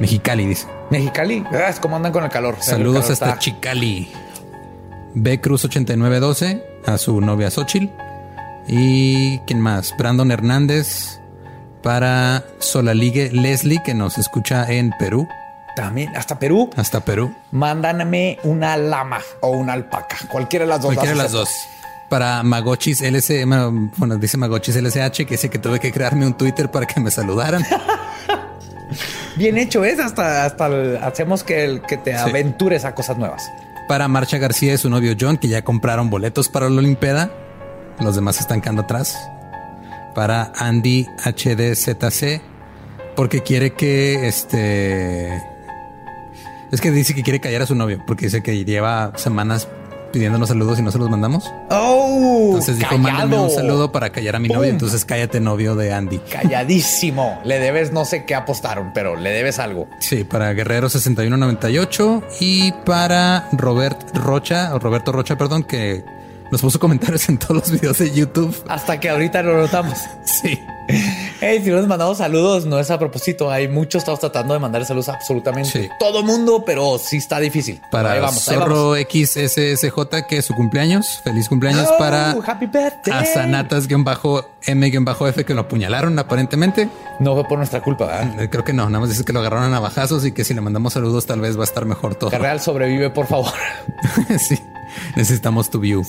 Mexicali, 0.00 0.46
dice. 0.46 0.66
Mexicali. 0.90 1.44
Ah, 1.52 1.72
¿Cómo 1.80 1.96
andan 1.96 2.12
con 2.12 2.24
el 2.24 2.30
calor? 2.30 2.56
Saludos 2.60 2.96
El 2.96 3.00
calor 3.02 3.12
hasta 3.12 3.26
está- 3.26 3.38
Chicali. 3.38 4.08
B 5.14 5.40
Cruz 5.40 5.64
8912 5.64 6.64
a 6.86 6.98
su 6.98 7.20
novia 7.20 7.50
Xochitl. 7.50 7.86
Y 8.68 9.38
quién 9.40 9.60
más? 9.60 9.94
Brandon 9.96 10.30
Hernández 10.30 11.18
para 11.82 12.44
Solaligue 12.58 13.30
Leslie 13.32 13.82
que 13.84 13.94
nos 13.94 14.18
escucha 14.18 14.70
en 14.70 14.90
Perú, 14.98 15.26
También, 15.76 16.14
hasta 16.16 16.38
Perú. 16.38 16.68
hasta 16.76 17.00
Perú. 17.00 17.34
Mándame 17.50 18.38
una 18.42 18.76
lama 18.76 19.18
o 19.40 19.50
una 19.50 19.72
alpaca. 19.72 20.16
Cualquiera 20.30 20.64
de 20.64 20.68
las 20.70 20.80
dos. 20.82 20.86
Cualquiera 20.94 21.16
de 21.16 21.22
las 21.22 21.32
dos. 21.32 21.48
Para 22.10 22.42
Magochis 22.42 23.00
LC, 23.02 23.44
bueno, 23.44 24.16
dice 24.16 24.36
Magochis 24.38 24.76
LSH 24.76 25.24
que 25.26 25.34
dice 25.34 25.48
que 25.50 25.58
tuve 25.58 25.78
que 25.78 25.92
crearme 25.92 26.26
un 26.26 26.34
Twitter 26.34 26.70
para 26.70 26.86
que 26.86 27.00
me 27.00 27.10
saludaran. 27.10 27.62
Bien 29.36 29.56
hecho 29.58 29.84
es. 29.84 29.98
Hasta, 30.00 30.44
hasta 30.44 30.66
el- 30.66 30.96
hacemos 31.02 31.44
que, 31.44 31.64
el, 31.64 31.82
que 31.82 31.96
te 31.96 32.12
Sí. 32.12 32.18
aventures 32.18 32.84
a 32.84 32.94
cosas 32.94 33.18
nuevas. 33.18 33.50
Para 33.86 34.08
Marcha 34.08 34.38
García 34.38 34.74
y 34.74 34.78
su 34.78 34.90
novio 34.90 35.14
John, 35.18 35.36
que 35.38 35.48
ya 35.48 35.62
compraron 35.62 36.10
boletos 36.10 36.48
para 36.48 36.68
la 36.68 36.78
Olimpeda. 36.78 37.30
Los 38.00 38.14
demás 38.14 38.40
están 38.40 38.60
quedando 38.60 38.82
atrás. 38.82 39.16
Para 40.14 40.52
Andy 40.56 41.06
HDZC, 41.24 42.40
porque 43.14 43.42
quiere 43.42 43.72
que 43.74 44.26
este. 44.26 45.42
Es 46.70 46.80
que 46.80 46.90
dice 46.90 47.14
que 47.14 47.22
quiere 47.22 47.40
callar 47.40 47.62
a 47.62 47.66
su 47.66 47.74
novio, 47.74 48.02
porque 48.06 48.26
dice 48.26 48.42
que 48.42 48.64
lleva 48.64 49.12
semanas 49.16 49.68
pidiéndonos 50.12 50.48
saludos 50.48 50.78
y 50.78 50.82
no 50.82 50.90
se 50.90 50.98
los 50.98 51.10
mandamos. 51.10 51.52
Oh, 51.70 52.46
Entonces 52.48 52.78
dijo, 52.78 52.98
mándame 52.98 53.38
un 53.38 53.50
saludo 53.50 53.92
para 53.92 54.10
callar 54.10 54.36
a 54.36 54.38
mi 54.38 54.48
novio. 54.48 54.70
Entonces 54.70 55.04
cállate, 55.04 55.40
novio 55.40 55.74
de 55.76 55.92
Andy. 55.92 56.18
Calladísimo. 56.18 57.40
Le 57.44 57.58
debes 57.58 57.92
no 57.92 58.04
sé 58.04 58.24
qué 58.24 58.34
apostaron, 58.34 58.92
pero 58.92 59.16
le 59.16 59.30
debes 59.30 59.58
algo. 59.58 59.88
Sí, 60.00 60.24
para 60.24 60.52
Guerrero 60.52 60.88
6198 60.88 62.22
y 62.40 62.72
para 62.84 63.48
Robert 63.52 64.16
Rocha, 64.16 64.74
o 64.74 64.78
Roberto 64.78 65.12
Rocha, 65.12 65.36
perdón, 65.36 65.64
que 65.64 66.04
nos 66.50 66.60
puso 66.60 66.78
comentarios 66.78 67.28
en 67.28 67.38
todos 67.38 67.56
los 67.56 67.70
videos 67.70 67.98
de 67.98 68.10
YouTube. 68.12 68.54
Hasta 68.68 68.98
que 69.00 69.08
ahorita 69.10 69.42
lo 69.42 69.56
notamos. 69.60 69.98
Sí. 70.24 70.58
Hey, 71.40 71.60
si 71.62 71.70
no 71.70 71.76
nos 71.76 71.86
mandamos 71.86 72.16
saludos, 72.18 72.64
no 72.64 72.78
es 72.78 72.90
a 72.90 72.98
propósito. 72.98 73.50
Hay 73.50 73.68
muchos, 73.68 74.00
estamos 74.00 74.20
tratando 74.20 74.54
de 74.54 74.60
mandar 74.60 74.84
saludos 74.86 75.08
a 75.10 75.14
absolutamente 75.14 75.70
Sí. 75.70 75.88
todo 75.98 76.22
mundo, 76.22 76.62
pero 76.64 76.98
sí 76.98 77.18
está 77.18 77.40
difícil. 77.40 77.80
Para 77.90 78.12
ahí 78.12 78.20
vamos, 78.20 78.48
ahí 78.48 78.56
vamos. 78.56 78.74
Zorro 78.74 78.94
XSSJ, 78.96 80.22
que 80.28 80.38
es 80.38 80.44
su 80.46 80.54
cumpleaños. 80.54 81.20
Feliz 81.24 81.48
cumpleaños 81.48 81.88
Oh, 81.92 81.98
para 81.98 82.30
Happy 82.30 82.66
birthday. 82.66 83.12
Asanatas-M-F, 83.12 85.44
que 85.44 85.54
lo 85.54 85.60
apuñalaron 85.62 86.18
aparentemente. 86.18 86.88
No 87.20 87.34
fue 87.34 87.44
por 87.44 87.58
nuestra 87.58 87.82
culpa, 87.82 88.06
¿verdad? 88.06 88.40
Eh, 88.42 88.50
Creo 88.50 88.64
que 88.64 88.72
no, 88.72 88.86
nada 88.88 89.00
más 89.00 89.10
dice 89.10 89.24
que 89.24 89.32
lo 89.32 89.40
agarraron 89.40 89.66
a 89.66 89.70
navajazos 89.70 90.24
y 90.24 90.32
que 90.32 90.44
si 90.44 90.54
le 90.54 90.60
mandamos 90.60 90.92
saludos 90.94 91.26
tal 91.26 91.40
vez 91.40 91.56
va 91.56 91.62
a 91.62 91.64
estar 91.64 91.84
mejor 91.84 92.14
todo. 92.14 92.30
Carreal 92.30 92.60
sobrevive, 92.60 93.10
por 93.10 93.26
favor. 93.26 93.52
sí. 94.38 94.58
Necesitamos 95.16 95.70
tu 95.70 95.80
view 95.80 96.02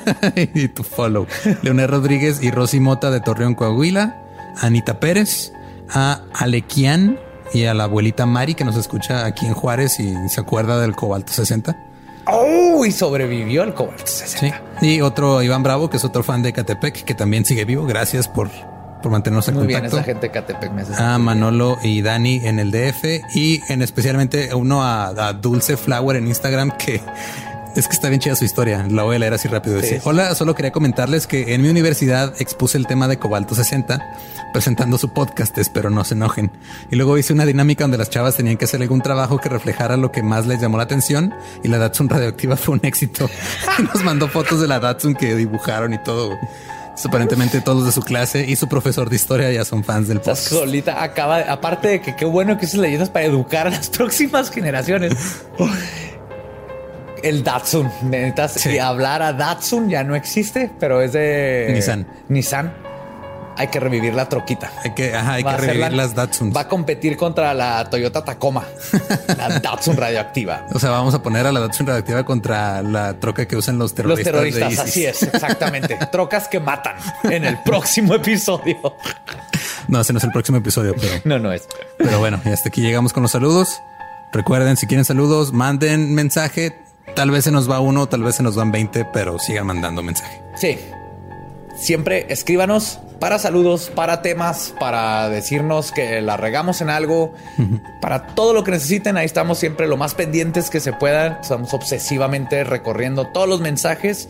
y 0.54 0.68
tu 0.68 0.82
follow. 0.82 1.26
Leonel 1.62 1.88
Rodríguez 1.88 2.42
y 2.42 2.50
Rosy 2.50 2.80
Mota 2.80 3.10
de 3.10 3.20
Torreón, 3.20 3.54
Coahuila. 3.54 4.22
Anita 4.60 5.00
Pérez, 5.00 5.52
a 5.90 6.22
Alequian 6.34 7.18
y 7.52 7.64
a 7.66 7.74
la 7.74 7.84
abuelita 7.84 8.24
Mari 8.26 8.54
que 8.54 8.64
nos 8.64 8.76
escucha 8.76 9.26
aquí 9.26 9.46
en 9.46 9.52
Juárez 9.54 10.00
y 10.00 10.14
se 10.28 10.40
acuerda 10.40 10.80
del 10.80 10.96
Cobalto 10.96 11.32
60. 11.32 11.76
Oh, 12.28 12.84
y 12.84 12.90
sobrevivió 12.90 13.62
el 13.62 13.72
cobalto 13.74 14.02
Sí. 14.06 14.24
60. 14.40 14.62
Y 14.82 15.00
otro 15.00 15.42
Iván 15.42 15.62
Bravo, 15.62 15.88
que 15.88 15.96
es 15.98 16.04
otro 16.04 16.24
fan 16.24 16.42
de 16.42 16.52
Catepec, 16.52 17.04
que 17.04 17.14
también 17.14 17.44
sigue 17.44 17.64
vivo. 17.64 17.86
Gracias 17.86 18.26
por, 18.26 18.50
por 19.00 19.12
mantenernos 19.12 19.46
en 19.46 19.54
Muy 19.54 19.66
bien, 19.68 19.84
esa 19.84 20.02
gente 20.02 20.26
de 20.26 20.32
Catepec 20.32 20.72
me 20.72 20.82
hace 20.82 21.00
a 21.00 21.18
Manolo 21.18 21.78
y 21.84 22.02
Dani 22.02 22.40
en 22.42 22.58
el 22.58 22.72
DF 22.72 23.04
y 23.36 23.60
en 23.68 23.80
especialmente 23.82 24.52
uno 24.54 24.82
a, 24.82 25.06
a 25.06 25.32
Dulce 25.34 25.76
Flower 25.76 26.16
en 26.16 26.26
Instagram 26.26 26.72
que 26.76 27.00
es 27.80 27.88
que 27.88 27.94
está 27.94 28.08
bien 28.08 28.20
chida 28.20 28.34
su 28.36 28.44
historia. 28.44 28.86
La 28.90 29.02
voy 29.02 29.16
a 29.16 29.18
leer 29.18 29.34
así 29.34 29.48
rápido. 29.48 29.76
Dice, 29.76 29.96
Sí. 29.96 30.02
hola, 30.04 30.34
solo 30.34 30.54
quería 30.54 30.72
comentarles 30.72 31.26
que 31.26 31.54
en 31.54 31.62
mi 31.62 31.68
universidad 31.68 32.34
expuse 32.40 32.78
el 32.78 32.86
tema 32.86 33.08
de 33.08 33.18
Cobalto 33.18 33.54
60 33.54 34.02
presentando 34.52 34.96
su 34.96 35.10
podcast, 35.12 35.56
espero 35.58 35.90
no 35.90 36.02
se 36.04 36.14
enojen. 36.14 36.50
Y 36.90 36.96
luego 36.96 37.18
hice 37.18 37.32
una 37.34 37.44
dinámica 37.44 37.84
donde 37.84 37.98
las 37.98 38.08
chavas 38.08 38.36
tenían 38.36 38.56
que 38.56 38.64
hacer 38.64 38.80
algún 38.80 39.02
trabajo 39.02 39.38
que 39.38 39.48
reflejara 39.50 39.96
lo 39.98 40.10
que 40.12 40.22
más 40.22 40.46
les 40.46 40.60
llamó 40.60 40.78
la 40.78 40.84
atención 40.84 41.34
y 41.62 41.68
la 41.68 41.78
Datsun 41.78 42.08
radioactiva 42.08 42.56
fue 42.56 42.74
un 42.76 42.80
éxito. 42.84 43.28
Y 43.78 43.82
nos 43.82 44.02
mandó 44.04 44.28
fotos 44.28 44.60
de 44.60 44.66
la 44.68 44.80
Datsun 44.80 45.14
que 45.14 45.34
dibujaron 45.34 45.92
y 45.92 45.98
todo. 46.02 46.38
Aparentemente 47.04 47.60
todos 47.60 47.84
de 47.84 47.92
su 47.92 48.00
clase 48.00 48.46
y 48.48 48.56
su 48.56 48.68
profesor 48.68 49.10
de 49.10 49.16
historia 49.16 49.52
ya 49.52 49.66
son 49.66 49.84
fans 49.84 50.08
del 50.08 50.18
podcast. 50.20 50.48
solita 50.48 51.02
acaba, 51.02 51.38
de- 51.38 51.44
aparte 51.50 51.88
de 51.88 52.00
que 52.00 52.16
qué 52.16 52.24
bueno 52.24 52.56
que 52.56 52.64
esas 52.64 52.80
leyendas 52.80 53.10
para 53.10 53.26
educar 53.26 53.66
a 53.66 53.70
las 53.70 53.90
próximas 53.90 54.50
generaciones. 54.50 55.12
El 57.28 57.42
Datsun, 57.44 57.90
necesitas 58.02 58.52
Sí. 58.52 58.78
hablar 58.78 59.22
a 59.22 59.32
Datsun 59.32 59.88
ya 59.88 60.04
no 60.04 60.14
existe, 60.14 60.70
pero 60.78 61.00
es 61.02 61.12
de 61.12 61.70
Nissan. 61.74 62.06
Nissan. 62.28 62.72
Hay 63.58 63.68
que 63.68 63.80
revivir 63.80 64.12
la 64.12 64.28
troquita. 64.28 64.70
Hay 64.84 64.92
que, 64.92 65.14
ajá, 65.14 65.32
hay 65.32 65.42
que 65.44 65.56
revivir 65.56 65.80
la- 65.80 65.88
las 66.04 66.14
Datsuns. 66.14 66.54
Va 66.54 66.60
a 66.62 66.68
competir 66.68 67.16
contra 67.16 67.54
la 67.54 67.88
Toyota 67.88 68.22
Tacoma, 68.22 68.64
la 69.38 69.58
Datsun 69.60 69.96
radioactiva. 69.96 70.66
O 70.74 70.78
sea, 70.78 70.90
vamos 70.90 71.14
a 71.14 71.22
poner 71.22 71.46
a 71.46 71.52
la 71.52 71.60
Datsun 71.60 71.86
radioactiva 71.86 72.22
contra 72.26 72.82
la 72.82 73.18
troca 73.18 73.48
que 73.48 73.56
usan 73.56 73.78
los 73.78 73.92
Los 73.92 73.94
terroristas. 73.94 74.24
de 74.24 74.30
terroristas, 74.30 74.72
ISIS. 74.72 74.78
así 74.78 75.06
es, 75.06 75.22
exactamente. 75.22 75.96
Trocas 76.12 76.48
que 76.48 76.60
matan 76.60 76.96
en 77.24 77.44
el 77.46 77.58
próximo 77.62 78.14
episodio. 78.14 78.76
No, 79.88 80.02
ese 80.02 80.12
no 80.12 80.18
es 80.18 80.24
el 80.24 80.32
próximo 80.32 80.58
episodio, 80.58 80.94
pero, 81.00 81.14
No, 81.24 81.38
no 81.38 81.50
es. 81.52 81.66
pero 81.96 82.18
bueno, 82.18 82.38
y 82.44 82.50
hasta 82.50 82.68
aquí 82.68 82.82
llegamos 82.82 83.14
con 83.14 83.22
los 83.22 83.32
saludos. 83.32 83.80
Recuerden, 84.34 84.76
si 84.76 84.86
quieren 84.86 85.06
saludos, 85.06 85.54
manden 85.54 86.12
mensaje. 86.14 86.76
Tal 87.14 87.30
vez 87.30 87.44
se 87.44 87.50
nos 87.50 87.70
va 87.70 87.80
uno, 87.80 88.06
tal 88.08 88.22
vez 88.22 88.34
se 88.36 88.42
nos 88.42 88.56
van 88.56 88.72
20, 88.72 89.06
pero 89.12 89.38
sigan 89.38 89.66
mandando 89.66 90.02
mensaje. 90.02 90.42
Sí. 90.56 90.78
Siempre 91.78 92.26
escríbanos 92.30 92.98
para 93.20 93.38
saludos, 93.38 93.90
para 93.94 94.22
temas, 94.22 94.74
para 94.78 95.28
decirnos 95.28 95.92
que 95.92 96.20
la 96.22 96.36
regamos 96.36 96.80
en 96.80 96.90
algo, 96.90 97.34
para 98.00 98.26
todo 98.28 98.52
lo 98.54 98.64
que 98.64 98.70
necesiten. 98.70 99.16
Ahí 99.16 99.26
estamos 99.26 99.58
siempre 99.58 99.86
lo 99.86 99.96
más 99.96 100.14
pendientes 100.14 100.68
que 100.70 100.80
se 100.80 100.92
puedan. 100.92 101.38
Estamos 101.40 101.72
obsesivamente 101.74 102.64
recorriendo 102.64 103.26
todos 103.28 103.48
los 103.48 103.60
mensajes, 103.60 104.28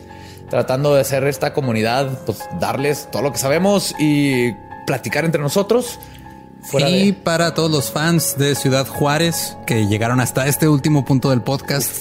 tratando 0.49 0.93
de 0.95 1.01
hacer 1.01 1.25
esta 1.25 1.53
comunidad, 1.53 2.19
pues 2.25 2.39
darles 2.59 3.09
todo 3.11 3.21
lo 3.23 3.31
que 3.31 3.37
sabemos 3.39 3.95
y 3.99 4.53
platicar 4.85 5.25
entre 5.25 5.41
nosotros. 5.41 5.99
Fuera 6.63 6.89
y 6.89 7.07
de- 7.07 7.13
para 7.13 7.53
todos 7.53 7.71
los 7.71 7.91
fans 7.91 8.37
de 8.37 8.55
Ciudad 8.55 8.87
Juárez 8.87 9.57
que 9.65 9.87
llegaron 9.87 10.19
hasta 10.19 10.47
este 10.47 10.67
último 10.67 11.05
punto 11.05 11.29
del 11.29 11.41
podcast, 11.41 11.91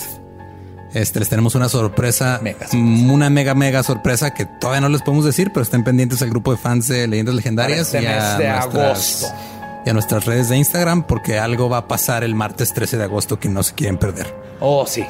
Este, 0.96 1.18
les 1.18 1.28
tenemos 1.28 1.54
una 1.54 1.68
sorpresa, 1.68 2.40
Mega 2.42 2.66
sorpresa. 2.68 3.12
una 3.12 3.28
mega, 3.30 3.54
mega 3.54 3.82
sorpresa 3.82 4.32
que 4.32 4.46
todavía 4.46 4.80
no 4.80 4.88
les 4.88 5.02
podemos 5.02 5.24
decir, 5.26 5.52
pero 5.52 5.62
estén 5.62 5.84
pendientes 5.84 6.22
al 6.22 6.30
grupo 6.30 6.52
de 6.52 6.56
fans 6.58 6.88
de 6.88 7.06
Leyendas 7.06 7.34
Legendarias 7.34 7.80
este 7.94 8.00
mes 8.00 8.38
de 8.38 8.48
agosto. 8.48 9.26
y 9.84 9.90
a 9.90 9.92
nuestras 9.92 10.24
redes 10.24 10.48
de 10.48 10.56
Instagram, 10.56 11.02
porque 11.02 11.38
algo 11.38 11.68
va 11.68 11.78
a 11.78 11.88
pasar 11.88 12.24
el 12.24 12.34
martes 12.34 12.72
13 12.72 12.96
de 12.96 13.04
agosto 13.04 13.38
que 13.38 13.48
no 13.50 13.62
se 13.62 13.74
quieren 13.74 13.98
perder. 13.98 14.34
Oh, 14.60 14.86
sí. 14.86 15.04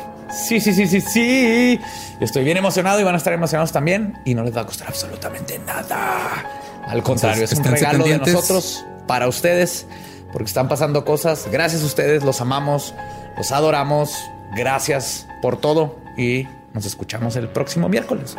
Sí, 0.48 0.58
sí, 0.60 0.74
sí, 0.74 0.88
sí, 0.88 1.00
sí. 1.00 1.80
Estoy 2.20 2.42
bien 2.42 2.56
emocionado 2.56 2.98
y 2.98 3.04
van 3.04 3.14
a 3.14 3.18
estar 3.18 3.32
emocionados 3.32 3.70
también. 3.70 4.18
Y 4.24 4.34
no 4.34 4.42
les 4.42 4.56
va 4.56 4.62
a 4.62 4.66
costar 4.66 4.88
absolutamente 4.88 5.58
nada. 5.64 6.44
Al 6.88 7.00
contrario, 7.04 7.44
Entonces, 7.44 7.60
es 7.60 7.64
un 7.64 7.72
regalo 7.72 7.98
pendientes. 7.98 8.26
de 8.26 8.32
nosotros 8.32 8.84
para 9.06 9.28
ustedes, 9.28 9.86
porque 10.32 10.46
están 10.48 10.68
pasando 10.68 11.04
cosas. 11.04 11.46
Gracias 11.52 11.82
a 11.82 11.86
ustedes, 11.86 12.24
los 12.24 12.40
amamos, 12.40 12.92
los 13.36 13.52
adoramos. 13.52 14.10
Gracias 14.56 15.28
por 15.42 15.60
todo 15.60 16.00
y 16.16 16.48
nos 16.72 16.86
escuchamos 16.86 17.36
el 17.36 17.48
próximo 17.48 17.90
miércoles. 17.90 18.38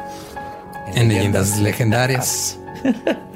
En 0.96 1.10
Leyendas 1.10 1.60
Legendarias. 1.60 2.60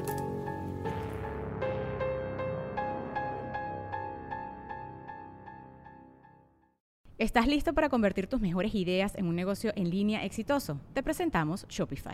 ¿Estás 7.19 7.45
listo 7.45 7.73
para 7.75 7.89
convertir 7.89 8.25
tus 8.25 8.41
mejores 8.41 8.73
ideas 8.73 9.13
en 9.13 9.27
un 9.27 9.35
negocio 9.35 9.71
en 9.75 9.91
línea 9.91 10.25
exitoso? 10.25 10.81
Te 10.95 11.03
presentamos 11.03 11.67
Shopify. 11.69 12.13